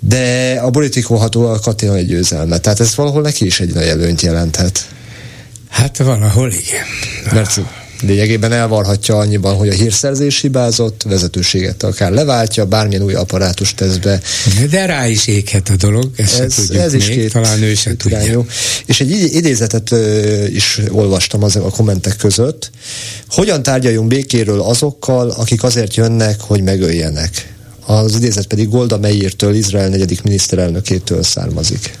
de 0.00 0.58
a 0.62 0.70
politikó 0.70 1.16
hatóval 1.16 1.58
katina 1.58 1.96
egy 1.96 2.06
győzelme. 2.06 2.58
Tehát 2.58 2.80
ez 2.80 2.94
valahol 2.94 3.22
neki 3.22 3.46
is 3.46 3.60
egy 3.60 3.74
nagy 3.74 3.86
előnyt 3.86 4.20
jelenthet. 4.20 4.86
Hát 5.68 5.96
valahol 5.96 6.52
igen. 6.52 6.84
Mert 7.32 7.60
lényegében 8.00 8.52
elvarhatja 8.52 9.16
annyiban, 9.16 9.56
hogy 9.56 9.68
a 9.68 9.72
hírszerzés 9.72 10.40
hibázott, 10.40 11.02
vezetőséget 11.02 11.82
akár 11.82 12.12
leváltja, 12.12 12.64
bármilyen 12.64 13.02
új 13.02 13.14
apparátus 13.14 13.74
tesz 13.74 13.96
be. 13.96 14.20
De 14.70 14.86
rá 14.86 15.08
is 15.08 15.26
éghet 15.26 15.68
a 15.68 15.76
dolog, 15.76 16.10
ezt 16.16 16.40
ez, 16.40 16.54
tudjuk 16.54 16.82
ez 16.82 16.92
még, 16.92 17.00
is 17.00 17.08
két, 17.08 17.32
talán 17.32 17.62
ő 17.62 17.74
se 17.74 17.96
tudja. 17.96 18.20
Irányú. 18.20 18.46
És 18.86 19.00
egy 19.00 19.10
idézetet 19.34 19.92
ö, 19.92 20.44
is 20.44 20.80
olvastam 20.90 21.42
az 21.42 21.56
a 21.56 21.60
kommentek 21.60 22.16
között. 22.16 22.70
Hogyan 23.28 23.62
tárgyaljunk 23.62 24.08
békéről 24.08 24.60
azokkal, 24.60 25.30
akik 25.30 25.62
azért 25.62 25.94
jönnek, 25.94 26.40
hogy 26.40 26.62
megöljenek? 26.62 27.56
Az 27.86 28.14
idézet 28.14 28.46
pedig 28.46 28.68
Golda 28.68 28.98
Meirtől, 28.98 29.54
Izrael 29.54 29.88
negyedik 29.88 30.22
miniszterelnökétől 30.22 31.22
származik. 31.22 31.98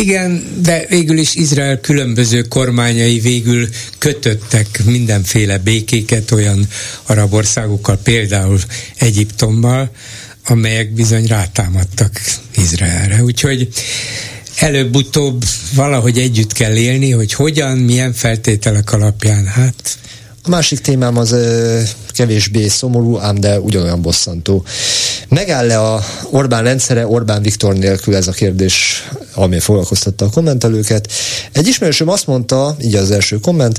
Igen, 0.00 0.44
de 0.62 0.86
végül 0.88 1.18
is 1.18 1.34
Izrael 1.34 1.80
különböző 1.80 2.42
kormányai 2.42 3.18
végül 3.20 3.68
kötöttek 3.98 4.84
mindenféle 4.84 5.58
békéket 5.58 6.30
olyan 6.30 6.68
arab 7.02 7.32
országokkal, 7.32 7.96
például 7.96 8.58
Egyiptommal, 8.98 9.90
amelyek 10.44 10.92
bizony 10.92 11.26
rátámadtak 11.26 12.20
Izraelre. 12.56 13.22
Úgyhogy 13.22 13.68
előbb-utóbb 14.58 15.44
valahogy 15.74 16.18
együtt 16.18 16.52
kell 16.52 16.76
élni, 16.76 17.10
hogy 17.10 17.32
hogyan, 17.32 17.78
milyen 17.78 18.12
feltételek 18.12 18.92
alapján, 18.92 19.46
hát 19.46 19.98
A 20.46 20.50
másik 20.50 20.78
témám 20.78 21.16
az 21.16 21.32
ö, 21.32 21.80
kevésbé 22.08 22.68
szomorú, 22.68 23.18
ám 23.18 23.40
de 23.40 23.60
ugyanolyan 23.60 24.02
bosszantó. 24.02 24.64
Megáll-e 25.28 25.80
a 25.80 26.04
Orbán 26.30 26.62
rendszere 26.62 27.06
Orbán 27.06 27.42
Viktor 27.42 27.74
nélkül 27.74 28.16
ez 28.16 28.28
a 28.28 28.32
kérdés, 28.32 29.08
ami 29.34 29.60
foglalkoztatta 29.60 30.24
a 30.24 30.30
kommentelőket. 30.30 31.12
Egy 31.52 31.66
ismerősöm 31.66 32.08
azt 32.08 32.26
mondta, 32.26 32.76
így 32.82 32.94
az 32.94 33.10
első 33.10 33.38
komment, 33.38 33.78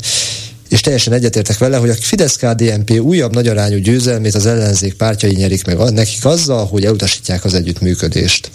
és 0.69 0.81
teljesen 0.81 1.13
egyetértek 1.13 1.57
vele, 1.57 1.77
hogy 1.77 1.89
a 1.89 1.95
Fidesz-KDNP 1.95 2.99
újabb 2.99 3.33
nagyarányú 3.33 3.77
győzelmét 3.77 4.35
az 4.35 4.45
ellenzék 4.45 4.93
pártjai 4.93 5.35
nyerik 5.35 5.65
meg 5.65 5.77
nekik 5.77 6.25
azzal, 6.25 6.65
hogy 6.65 6.85
elutasítják 6.85 7.45
az 7.45 7.53
együttműködést. 7.53 8.51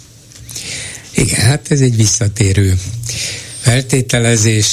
Igen, 1.15 1.39
hát 1.39 1.65
ez 1.69 1.81
egy 1.81 1.95
visszatérő 1.95 2.79
feltételezés. 3.61 4.67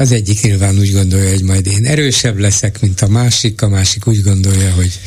Az 0.00 0.12
egyik 0.12 0.42
nyilván 0.42 0.78
úgy 0.78 0.92
gondolja, 0.92 1.30
hogy 1.30 1.42
majd 1.42 1.66
én 1.66 1.86
erősebb 1.86 2.38
leszek, 2.38 2.80
mint 2.80 3.00
a 3.00 3.08
másik, 3.08 3.62
a 3.62 3.68
másik 3.68 4.06
úgy 4.06 4.22
gondolja, 4.22 4.72
hogy 4.72 5.00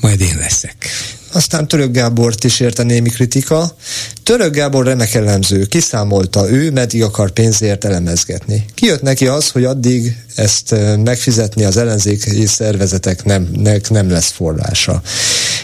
majd 0.00 0.20
én 0.20 0.36
leszek. 0.38 0.86
Aztán 1.32 1.68
Török 1.68 1.92
Gábort 1.92 2.44
is 2.44 2.60
érte 2.60 2.82
némi 2.82 3.08
kritika. 3.08 3.76
Török 4.22 4.54
Gábor 4.54 4.84
remek 4.84 5.14
elemző, 5.14 5.64
kiszámolta 5.64 6.50
ő, 6.50 6.70
meddig 6.70 7.02
akar 7.02 7.30
pénzért 7.30 7.84
elemezgetni. 7.84 8.64
Kijött 8.74 9.02
neki 9.02 9.26
az, 9.26 9.50
hogy 9.50 9.64
addig 9.64 10.16
ezt 10.34 10.74
megfizetni 11.04 11.64
az 11.64 11.76
ellenzéki 11.76 12.46
szervezeteknek 12.46 13.90
nem 13.90 14.10
lesz 14.10 14.30
forrása. 14.30 15.02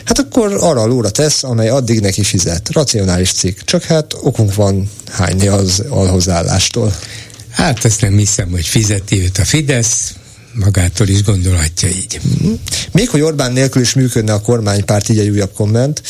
Hát 0.05 0.18
akkor 0.18 0.56
arra 0.60 0.80
a 0.80 0.86
lóra 0.86 1.10
tesz, 1.10 1.42
amely 1.42 1.68
addig 1.68 2.01
neki 2.01 2.22
fizet. 2.22 2.72
Racionális 2.72 3.32
cikk. 3.32 3.59
Csak 3.64 3.82
hát 3.82 4.14
okunk 4.20 4.55
van 4.55 4.90
hányni 5.10 5.46
az 5.46 5.82
alhozállástól. 5.88 6.94
Hát 7.55 7.85
ezt 7.85 8.01
nem 8.01 8.16
hiszem, 8.16 8.51
hogy 8.51 8.66
fizeti 8.66 9.20
őt 9.20 9.39
a 9.39 9.44
Fidesz, 9.44 10.14
magától 10.52 11.09
is 11.09 11.22
gondolhatja 11.22 11.89
így. 11.89 12.20
Még 12.93 13.09
hogy 13.09 13.20
Orbán 13.20 13.52
nélkül 13.52 13.82
is 13.82 13.94
működne 13.94 14.32
a 14.32 14.40
kormánypárt, 14.40 15.09
így 15.09 15.18
egy 15.18 15.28
újabb 15.28 15.52
komment, 15.52 16.02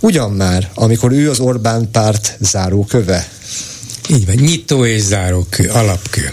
ugyan 0.00 0.30
már, 0.30 0.70
amikor 0.74 1.12
ő 1.12 1.30
az 1.30 1.40
Orbán 1.40 1.90
párt 1.90 2.36
záróköve. 2.40 3.28
Így 4.08 4.26
van, 4.26 4.34
nyitó 4.34 4.86
és 4.86 5.02
zárókő, 5.02 5.68
alapkő. 5.68 6.30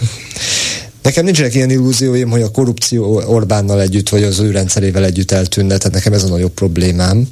Nekem 1.02 1.24
nincsenek 1.24 1.54
ilyen 1.54 1.70
illúzióim, 1.70 2.30
hogy 2.30 2.42
a 2.42 2.50
korrupció 2.50 3.22
Orbánnal 3.26 3.80
együtt, 3.80 4.08
vagy 4.08 4.22
az 4.22 4.38
ő 4.38 4.50
rendszerével 4.50 5.04
együtt 5.04 5.30
eltűnne, 5.30 5.76
tehát 5.76 5.92
nekem 5.92 6.12
ez 6.12 6.22
a 6.22 6.28
nagyobb 6.28 6.52
problémám. 6.52 7.28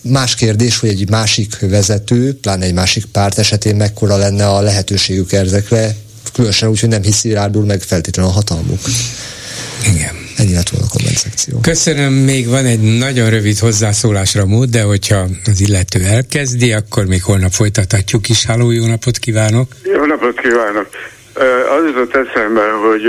Más 0.00 0.34
kérdés, 0.34 0.78
hogy 0.78 0.88
egy 0.88 1.10
másik 1.10 1.58
vezető, 1.60 2.38
pláne 2.40 2.64
egy 2.64 2.74
másik 2.74 3.04
párt 3.04 3.38
esetén 3.38 3.76
mekkora 3.76 4.16
lenne 4.16 4.48
a 4.48 4.60
lehetőségük 4.60 5.32
ezekre, 5.32 5.96
különösen 6.38 6.68
úgy, 6.68 6.80
hogy 6.80 6.88
nem 6.88 7.02
hiszi 7.02 7.32
rárdul 7.32 7.64
meg 7.64 7.80
feltétlenül 7.80 8.30
a 8.30 8.34
hatalmuk. 8.34 8.78
Igen. 9.94 10.14
Ennyi 10.36 10.54
lett 10.54 10.68
volna 10.68 10.86
a 10.86 10.92
komment 10.96 11.16
szekció. 11.16 11.60
Köszönöm, 11.60 12.12
még 12.12 12.48
van 12.48 12.64
egy 12.64 12.98
nagyon 12.98 13.30
rövid 13.30 13.58
hozzászólásra 13.58 14.46
mód, 14.46 14.68
de 14.68 14.82
hogyha 14.82 15.26
az 15.44 15.60
illető 15.60 16.04
elkezdi, 16.04 16.72
akkor 16.72 17.04
még 17.04 17.22
holnap 17.22 17.52
folytathatjuk 17.52 18.28
is. 18.28 18.44
Háló, 18.44 18.70
jó 18.70 18.86
napot 18.86 19.18
kívánok! 19.18 19.72
Jó 19.82 20.04
napot 20.04 20.40
kívánok! 20.40 20.88
Az 21.76 21.84
jutott 21.86 22.14
eszembe, 22.14 22.62
hogy 22.86 23.04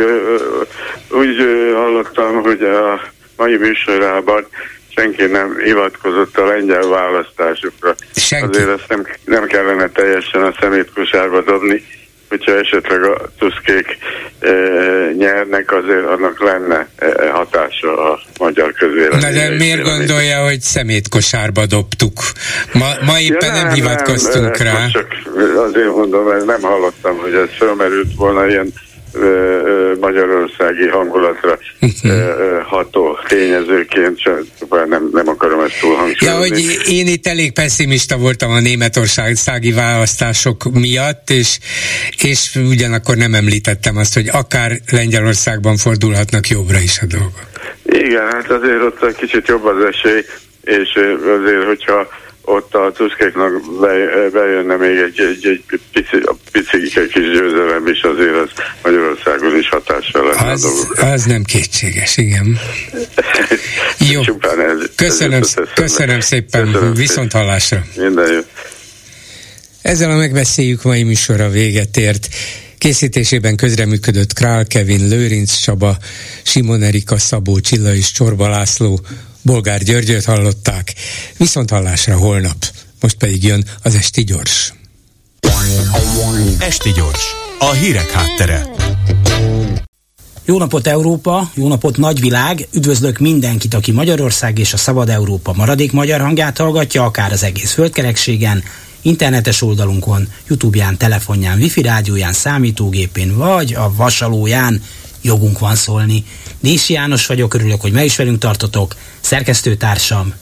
úgy 1.09 1.35
hallottam, 1.73 2.41
hogy 2.41 2.61
a 2.61 3.11
mai 3.37 3.57
műsorában 3.57 4.47
senki 4.95 5.23
nem 5.23 5.57
hivatkozott 5.63 6.37
a 6.37 6.45
lengyel 6.45 6.87
választásokra. 6.87 7.95
Senki. 8.15 8.57
Azért 8.57 8.79
ezt 8.79 8.89
nem, 8.89 9.07
nem 9.25 9.45
kellene 9.45 9.89
teljesen 9.89 10.41
a 10.41 10.55
szemétkosárba 10.59 11.41
dobni 11.41 11.83
hogyha 12.29 12.57
esetleg 12.57 13.03
a 13.03 13.21
tuszkék 13.37 13.97
e, 14.39 14.49
nyernek, 15.17 15.71
azért 15.71 16.05
annak 16.05 16.43
lenne 16.43 16.87
e, 16.95 17.29
hatása 17.29 18.11
a 18.11 18.19
magyar 18.39 18.73
közvélemény. 18.73 19.19
Na 19.19 19.31
de 19.31 19.55
miért 19.57 19.81
gondolja, 19.81 20.43
hogy 20.43 20.61
szemétkosárba 20.61 21.65
dobtuk? 21.65 22.17
Ma, 22.73 22.89
ma 23.05 23.19
éppen 23.19 23.49
ja, 23.49 23.53
nem, 23.53 23.65
nem 23.65 23.73
hivatkoztunk 23.73 24.57
nem, 24.57 24.67
rá. 24.67 24.87
Csak 24.87 25.07
azért 25.67 25.95
mondom, 25.95 26.25
mert 26.27 26.45
nem 26.45 26.61
hallottam, 26.61 27.17
hogy 27.17 27.33
ez 27.33 27.49
felmerült 27.57 28.15
volna 28.15 28.47
ilyen 28.47 28.73
magyarországi 29.99 30.87
hangulatra 30.87 31.57
ható 32.63 33.17
tényezőként, 33.27 34.21
csak 34.21 34.43
nem, 34.89 35.09
nem 35.13 35.27
akarom 35.27 35.59
ezt 35.59 35.79
túl 35.79 35.95
hangsúlyozni. 35.95 36.25
Ja, 36.25 36.35
hogy 36.35 36.81
én 36.87 37.07
itt 37.07 37.27
elég 37.27 37.53
pessimista 37.53 38.17
voltam 38.17 38.51
a 38.51 38.59
németországi 38.59 39.71
választások 39.71 40.63
miatt, 40.71 41.29
és, 41.29 41.59
és 42.23 42.55
ugyanakkor 42.55 43.15
nem 43.15 43.33
említettem 43.33 43.97
azt, 43.97 44.13
hogy 44.13 44.29
akár 44.31 44.71
Lengyelországban 44.91 45.77
fordulhatnak 45.77 46.47
jobbra 46.47 46.79
is 46.79 46.99
a 47.01 47.05
dolgok. 47.05 47.47
Igen, 47.83 48.31
hát 48.31 48.49
azért 48.51 48.81
ott 48.81 49.03
egy 49.03 49.15
kicsit 49.15 49.47
jobb 49.47 49.65
az 49.65 49.83
esély, 49.83 50.25
és 50.63 50.89
azért, 51.39 51.65
hogyha 51.65 52.07
ott 52.49 52.73
a 52.73 52.91
Tuskéknak 52.91 53.51
bejönne 54.31 54.75
még 54.75 54.97
egy, 54.97 55.19
egy, 55.19 55.45
egy 55.47 55.79
pici, 55.91 56.23
pici 56.51 56.99
egy 56.99 57.07
kis 57.07 57.23
győzelem 57.23 57.87
is, 57.87 58.01
azért 58.01 58.35
az 58.35 58.49
Magyarországon 58.83 59.57
is 59.57 59.69
hatással 59.69 60.23
lenne 60.23 60.51
az, 60.51 60.63
a. 60.63 61.05
Az 61.05 61.23
nem 61.23 61.43
kétséges, 61.43 62.17
igen. 62.17 62.59
Jó. 64.11 64.21
ez, 64.21 64.89
köszönöm, 64.95 65.41
ez 65.41 65.53
köszönöm 65.73 66.19
szépen, 66.19 66.71
köszönöm 66.71 66.93
viszont 66.93 67.31
hallásra. 67.31 67.83
Minden 67.95 68.31
jó. 68.31 68.39
Ezzel 69.81 70.11
a 70.11 70.15
megbeszéljük 70.15 70.83
mai 70.83 71.03
műsorra 71.03 71.49
véget 71.49 71.97
ért. 71.97 72.27
Készítésében 72.77 73.55
közreműködött 73.55 74.33
Král 74.33 74.65
Kevin, 74.65 75.07
Lőrinc 75.07 75.57
Csaba, 75.57 75.97
Simon 76.43 76.81
Erika, 76.81 77.17
Szabó 77.17 77.59
Csilla 77.59 77.93
és 77.93 78.11
Csorba 78.11 78.49
László. 78.49 78.99
Bolgár 79.41 79.83
Györgyöt 79.83 80.25
hallották. 80.25 80.93
Viszont 81.37 81.69
hallásra 81.69 82.17
holnap. 82.17 82.65
Most 83.01 83.15
pedig 83.15 83.43
jön 83.43 83.65
az 83.83 83.95
Esti 83.95 84.23
Gyors. 84.23 84.73
Esti 86.59 86.91
Gyors. 86.91 87.23
A 87.59 87.71
hírek 87.71 88.11
háttere. 88.11 88.69
Jó 90.45 90.57
napot 90.57 90.87
Európa, 90.87 91.51
jó 91.53 91.67
napot 91.67 91.97
nagyvilág, 91.97 92.67
üdvözlök 92.71 93.17
mindenkit, 93.17 93.73
aki 93.73 93.91
Magyarország 93.91 94.59
és 94.59 94.73
a 94.73 94.77
Szabad 94.77 95.09
Európa 95.09 95.53
maradék 95.53 95.91
magyar 95.91 96.21
hangját 96.21 96.57
hallgatja, 96.57 97.03
akár 97.03 97.31
az 97.31 97.43
egész 97.43 97.71
földkerekségen, 97.71 98.63
internetes 99.01 99.61
oldalunkon, 99.61 100.27
Youtube-ján, 100.47 100.97
telefonján, 100.97 101.59
wifi 101.59 101.81
rádióján, 101.81 102.33
számítógépén, 102.33 103.37
vagy 103.37 103.73
a 103.73 103.93
vasalóján 103.95 104.81
jogunk 105.21 105.59
van 105.59 105.75
szólni. 105.75 106.25
Dési 106.59 106.93
János 106.93 107.25
vagyok, 107.25 107.53
örülök, 107.53 107.81
hogy 107.81 107.91
me 107.91 108.03
is 108.03 108.15
velünk 108.15 108.37
tartotok. 108.37 108.95
Szerkesztőtársam 109.19 110.33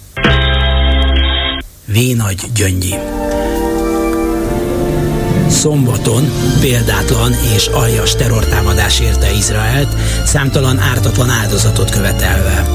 V. 1.85 1.97
Nagy 2.15 2.39
Gyöngyi. 2.53 2.93
Szombaton 5.49 6.31
példátlan 6.59 7.33
és 7.55 7.67
aljas 7.67 8.15
terrortámadás 8.15 8.99
érte 8.99 9.31
Izraelt, 9.31 9.95
számtalan 10.25 10.79
ártatlan 10.79 11.29
áldozatot 11.29 11.89
követelve. 11.89 12.67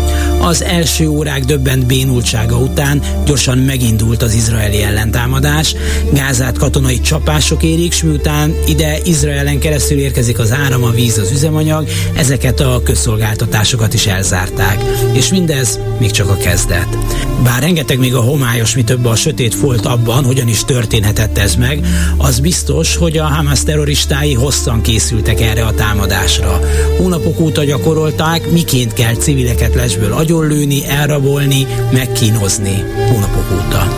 Az 0.42 0.62
első 0.62 1.08
órák 1.08 1.44
döbbent 1.44 1.86
bénultsága 1.86 2.56
után 2.56 3.02
gyorsan 3.26 3.58
megindult 3.58 4.22
az 4.22 4.34
izraeli 4.34 4.82
ellentámadás, 4.82 5.74
Gázát 6.12 6.58
katonai 6.58 7.00
csapások 7.00 7.62
érik, 7.62 7.92
s 7.92 8.02
miután 8.02 8.54
ide 8.66 8.98
Izraelen 9.04 9.58
keresztül 9.58 9.98
érkezik 9.98 10.38
az 10.38 10.52
áram, 10.52 10.84
a 10.84 10.90
víz, 10.90 11.18
az 11.18 11.30
üzemanyag, 11.30 11.88
ezeket 12.16 12.60
a 12.60 12.80
közszolgáltatásokat 12.84 13.94
is 13.94 14.06
elzárták. 14.06 14.78
És 15.12 15.28
mindez 15.28 15.78
még 15.98 16.10
csak 16.10 16.28
a 16.28 16.36
kezdet. 16.36 16.98
Bár 17.42 17.60
rengeteg 17.60 17.98
még 17.98 18.14
a 18.14 18.20
homályos, 18.20 18.74
mi 18.74 18.84
több 18.84 19.04
a 19.04 19.14
sötét 19.14 19.54
folt 19.54 19.86
abban, 19.86 20.24
hogyan 20.24 20.48
is 20.48 20.64
történhetett 20.64 21.38
ez 21.38 21.54
meg, 21.54 21.86
az 22.16 22.40
biztos, 22.40 22.96
hogy 22.96 23.16
a 23.16 23.24
Hamas 23.24 23.62
terroristái 23.62 24.34
hosszan 24.34 24.80
készültek 24.80 25.40
erre 25.40 25.64
a 25.64 25.74
támadásra. 25.74 26.60
Hónapok 27.02 27.40
óta 27.40 27.64
gyakorolták, 27.64 28.50
miként 28.50 28.92
kell 28.92 29.14
civileket 29.14 29.74
lesből 29.74 30.12
agyonlőni, 30.12 30.86
elrabolni, 30.88 31.66
megkínozni. 31.92 32.84
Hónapok 33.08 33.44
óta. 33.52 33.88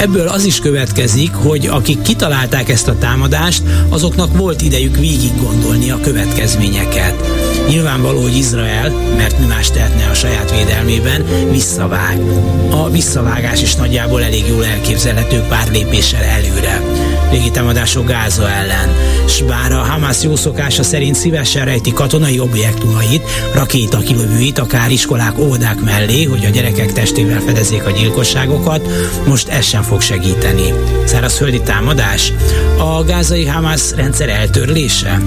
Ebből 0.00 0.28
az 0.28 0.44
is 0.44 0.58
következik, 0.58 1.32
hogy 1.34 1.66
akik 1.66 2.02
kitalálták 2.02 2.68
ezt 2.68 2.88
a 2.88 2.98
támadást, 2.98 3.62
azoknak 3.88 4.36
volt 4.36 4.62
idejük 4.62 4.96
végig 4.96 5.30
gondolni 5.42 5.90
a 5.90 6.00
következményeket. 6.00 7.14
Nyilvánvaló, 7.68 8.22
hogy 8.22 8.36
Izrael, 8.36 8.90
mert 9.16 9.38
mi 9.38 9.46
más 9.46 9.70
tehetne 9.70 10.10
a 10.10 10.14
saját 10.14 10.50
védelmében, 10.50 11.24
visszavág. 11.50 12.20
A 12.70 12.90
visszavágás 12.90 13.62
is 13.62 13.74
nagyjából 13.74 14.22
elég 14.22 14.44
jól 14.48 14.64
elképzelhető 14.64 15.40
pár 15.48 15.68
lépéssel 15.72 16.22
előre 16.22 16.82
támadások 17.66 18.06
Gáza 18.06 18.50
ellen. 18.50 18.88
S 19.26 19.42
bár 19.42 19.72
a 19.72 19.76
Hamas 19.76 20.22
jó 20.22 20.36
szokása 20.36 20.82
szerint 20.82 21.14
szívesen 21.14 21.64
rejti 21.64 21.92
katonai 21.92 22.38
objektumait, 22.38 23.28
rakétakilövőit, 23.54 24.58
akár 24.58 24.90
iskolák, 24.90 25.38
óvodák 25.38 25.80
mellé, 25.80 26.24
hogy 26.24 26.44
a 26.44 26.48
gyerekek 26.48 26.92
testével 26.92 27.40
fedezzék 27.40 27.86
a 27.86 27.90
gyilkosságokat, 27.90 28.88
most 29.26 29.48
ez 29.48 29.64
sem 29.64 29.82
fog 29.82 30.00
segíteni. 30.00 30.72
Szárazföldi 31.04 31.60
támadás? 31.60 32.32
A 32.78 33.04
gázai 33.04 33.46
Hamas 33.46 33.92
rendszer 33.94 34.28
eltörlése? 34.28 35.20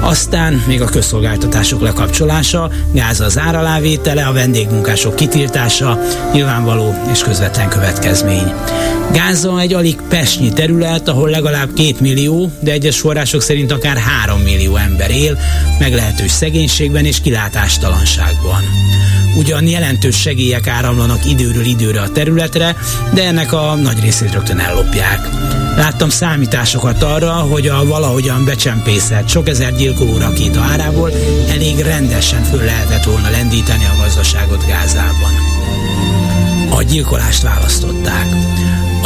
Aztán 0.00 0.62
még 0.66 0.82
a 0.82 0.84
közszolgáltatások 0.84 1.80
lekapcsolása, 1.80 2.70
gáz 2.92 3.20
az 3.20 3.38
áralávétele, 3.38 4.26
a 4.26 4.32
vendégmunkások 4.32 5.16
kitiltása, 5.16 5.98
nyilvánvaló 6.32 6.94
és 7.12 7.22
közvetlen 7.22 7.68
következmény. 7.68 8.52
Gáza 9.12 9.60
egy 9.60 9.74
alig 9.74 9.96
pesnyi 10.08 10.52
terület, 10.52 11.08
ahol 11.08 11.30
legalább 11.30 11.72
két 11.72 12.00
millió, 12.00 12.50
de 12.60 12.72
egyes 12.72 13.00
források 13.00 13.42
szerint 13.42 13.72
akár 13.72 13.96
három 13.96 14.40
millió 14.40 14.76
ember 14.76 15.10
él, 15.10 15.38
meglehetős 15.78 16.30
szegénységben 16.30 17.04
és 17.04 17.20
kilátástalanságban. 17.20 18.62
Ugyan 19.36 19.66
jelentős 19.66 20.20
segélyek 20.20 20.66
áramlanak 20.66 21.26
időről 21.26 21.64
időre 21.64 22.00
a 22.00 22.12
területre, 22.12 22.76
de 23.14 23.24
ennek 23.24 23.52
a 23.52 23.74
nagy 23.74 24.00
részét 24.00 24.32
rögtön 24.32 24.58
ellopják. 24.58 25.28
Láttam 25.76 26.08
számításokat 26.08 27.02
arra, 27.02 27.32
hogy 27.32 27.68
a 27.68 27.84
valahogyan 27.84 28.44
becsempészett 28.44 29.28
sok 29.28 29.48
ezer 29.48 29.76
gyilkoló 29.76 30.18
rakéta 30.18 30.60
árából 30.60 31.10
elég 31.48 31.78
rendesen 31.78 32.42
föl 32.42 32.64
lehetett 32.64 33.04
volna 33.04 33.30
lendíteni 33.30 33.84
a 33.84 34.02
gazdaságot 34.02 34.66
Gázában. 34.66 35.32
A 36.70 36.82
gyilkolást 36.82 37.42
választották. 37.42 38.26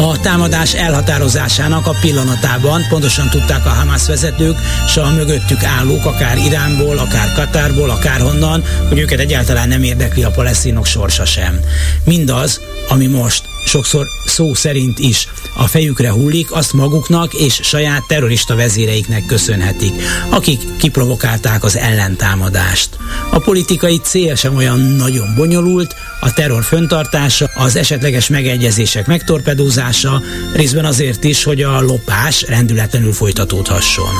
A 0.00 0.20
támadás 0.20 0.74
elhatározásának 0.74 1.86
a 1.86 1.96
pillanatában 2.00 2.86
pontosan 2.88 3.28
tudták 3.28 3.66
a 3.66 3.68
Hamas 3.68 4.06
vezetők, 4.06 4.58
s 4.86 4.96
a 4.96 5.10
mögöttük 5.10 5.64
állók, 5.64 6.04
akár 6.04 6.38
Iránból, 6.38 6.98
akár 6.98 7.32
Katárból, 7.32 7.90
akár 7.90 8.20
honnan, 8.20 8.64
hogy 8.88 8.98
őket 8.98 9.18
egyáltalán 9.18 9.68
nem 9.68 9.82
érdekli 9.82 10.22
a 10.22 10.30
palesztinok 10.30 10.86
sorsa 10.86 11.24
sem. 11.24 11.60
Mindaz, 12.04 12.60
ami 12.88 13.06
most 13.06 13.49
sokszor 13.70 14.06
szó 14.26 14.54
szerint 14.54 14.98
is 14.98 15.28
a 15.54 15.66
fejükre 15.66 16.10
hullik, 16.10 16.52
azt 16.52 16.72
maguknak 16.72 17.34
és 17.34 17.60
saját 17.62 18.06
terrorista 18.06 18.54
vezéreiknek 18.54 19.26
köszönhetik, 19.26 19.92
akik 20.28 20.60
kiprovokálták 20.78 21.64
az 21.64 21.76
ellentámadást. 21.76 22.88
A 23.30 23.38
politikai 23.38 23.98
cél 23.98 24.34
sem 24.34 24.56
olyan 24.56 24.80
nagyon 24.80 25.34
bonyolult, 25.36 25.94
a 26.20 26.32
terror 26.32 26.62
föntartása, 26.64 27.50
az 27.54 27.76
esetleges 27.76 28.28
megegyezések 28.28 29.06
megtorpedózása, 29.06 30.22
részben 30.54 30.84
azért 30.84 31.24
is, 31.24 31.44
hogy 31.44 31.62
a 31.62 31.80
lopás 31.80 32.42
rendületlenül 32.42 33.12
folytatódhasson. 33.12 34.14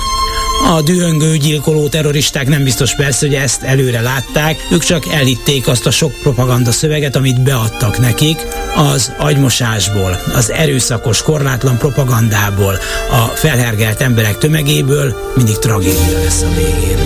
A 0.69 0.83
dühöngő 0.83 1.37
gyilkoló 1.37 1.89
terroristák 1.89 2.49
nem 2.49 2.65
biztos 2.65 2.95
persze, 2.95 3.27
hogy 3.27 3.35
ezt 3.35 3.63
előre 3.63 4.01
látták, 4.01 4.67
ők 4.71 4.85
csak 4.85 5.13
elhitték 5.13 5.69
azt 5.69 5.87
a 5.87 5.91
sok 5.91 6.13
propaganda 6.23 6.73
szöveget, 6.73 7.17
amit 7.17 7.43
beadtak 7.43 7.99
nekik, 7.99 8.39
az 8.77 9.13
agymosásból, 9.41 10.21
az 10.35 10.51
erőszakos, 10.51 11.23
korlátlan 11.23 11.79
propagandából, 11.79 12.79
a 13.11 13.17
felhergelt 13.17 14.01
emberek 14.01 14.39
tömegéből 14.39 15.33
mindig 15.37 15.59
tragédia 15.59 16.19
lesz 16.23 16.43
a 16.43 16.49
végén. 16.49 16.99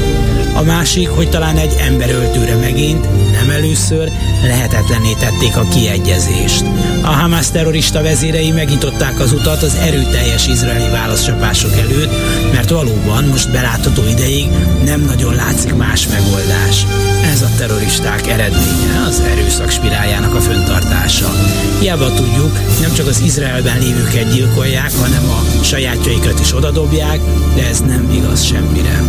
A 0.54 0.62
másik, 0.62 1.08
hogy 1.08 1.30
talán 1.30 1.56
egy 1.56 1.76
emberöltőre 1.78 2.56
megint, 2.56 3.06
nem 3.32 3.50
először, 3.50 4.10
lehetetlenné 4.42 5.12
tették 5.18 5.56
a 5.56 5.68
kiegyezést. 5.68 6.64
A 7.02 7.06
Hamas 7.06 7.50
terrorista 7.50 8.02
vezérei 8.02 8.50
megnyitották 8.50 9.20
az 9.20 9.32
utat 9.32 9.62
az 9.62 9.74
erőteljes 9.74 10.46
izraeli 10.46 10.90
válaszcsapások 10.90 11.76
előtt, 11.76 12.12
mert 12.52 12.70
valóban 12.70 13.24
most 13.24 13.50
belátható 13.50 14.02
ideig 14.06 14.46
nem 14.84 15.00
nagyon 15.00 15.34
látszik 15.34 15.74
más 15.74 16.08
megoldás. 16.08 16.86
Ez 17.34 17.42
a 17.42 17.50
terroristák 17.56 18.26
eredménye, 18.26 19.02
az 19.06 19.20
erőszak 19.20 19.70
spiráljának 19.70 20.34
a 20.34 20.40
föntartása. 20.40 21.32
Hiába 21.80 22.14
tudjuk, 22.14 22.52
nem 22.80 22.94
csak 22.94 23.06
az 23.06 23.20
Izraelben 23.24 23.78
lévőket 23.78 24.32
gyilkolják, 24.32 24.92
hanem 24.92 25.24
a 25.28 25.64
sajátjaikat 25.64 26.40
is 26.40 26.54
odadobják, 26.54 27.20
de 27.54 27.66
ez 27.66 27.80
nem 27.80 28.10
igaz 28.12 28.44
semmire. 28.44 29.02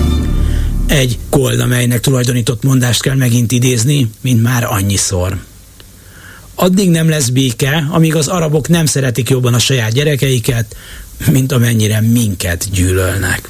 Egy 0.87 1.17
Golda 1.29 1.65
melynek 1.65 1.99
tulajdonított 1.99 2.63
mondást 2.63 3.01
kell 3.01 3.15
megint 3.15 3.51
idézni, 3.51 4.09
mint 4.21 4.41
már 4.41 4.63
annyiszor. 4.63 5.37
Addig 6.55 6.89
nem 6.89 7.09
lesz 7.09 7.29
béke, 7.29 7.87
amíg 7.91 8.15
az 8.15 8.27
arabok 8.27 8.67
nem 8.67 8.85
szeretik 8.85 9.29
jobban 9.29 9.53
a 9.53 9.59
saját 9.59 9.91
gyerekeiket, 9.91 10.75
mint 11.31 11.51
amennyire 11.51 12.01
minket 12.01 12.67
gyűlölnek. 12.71 13.49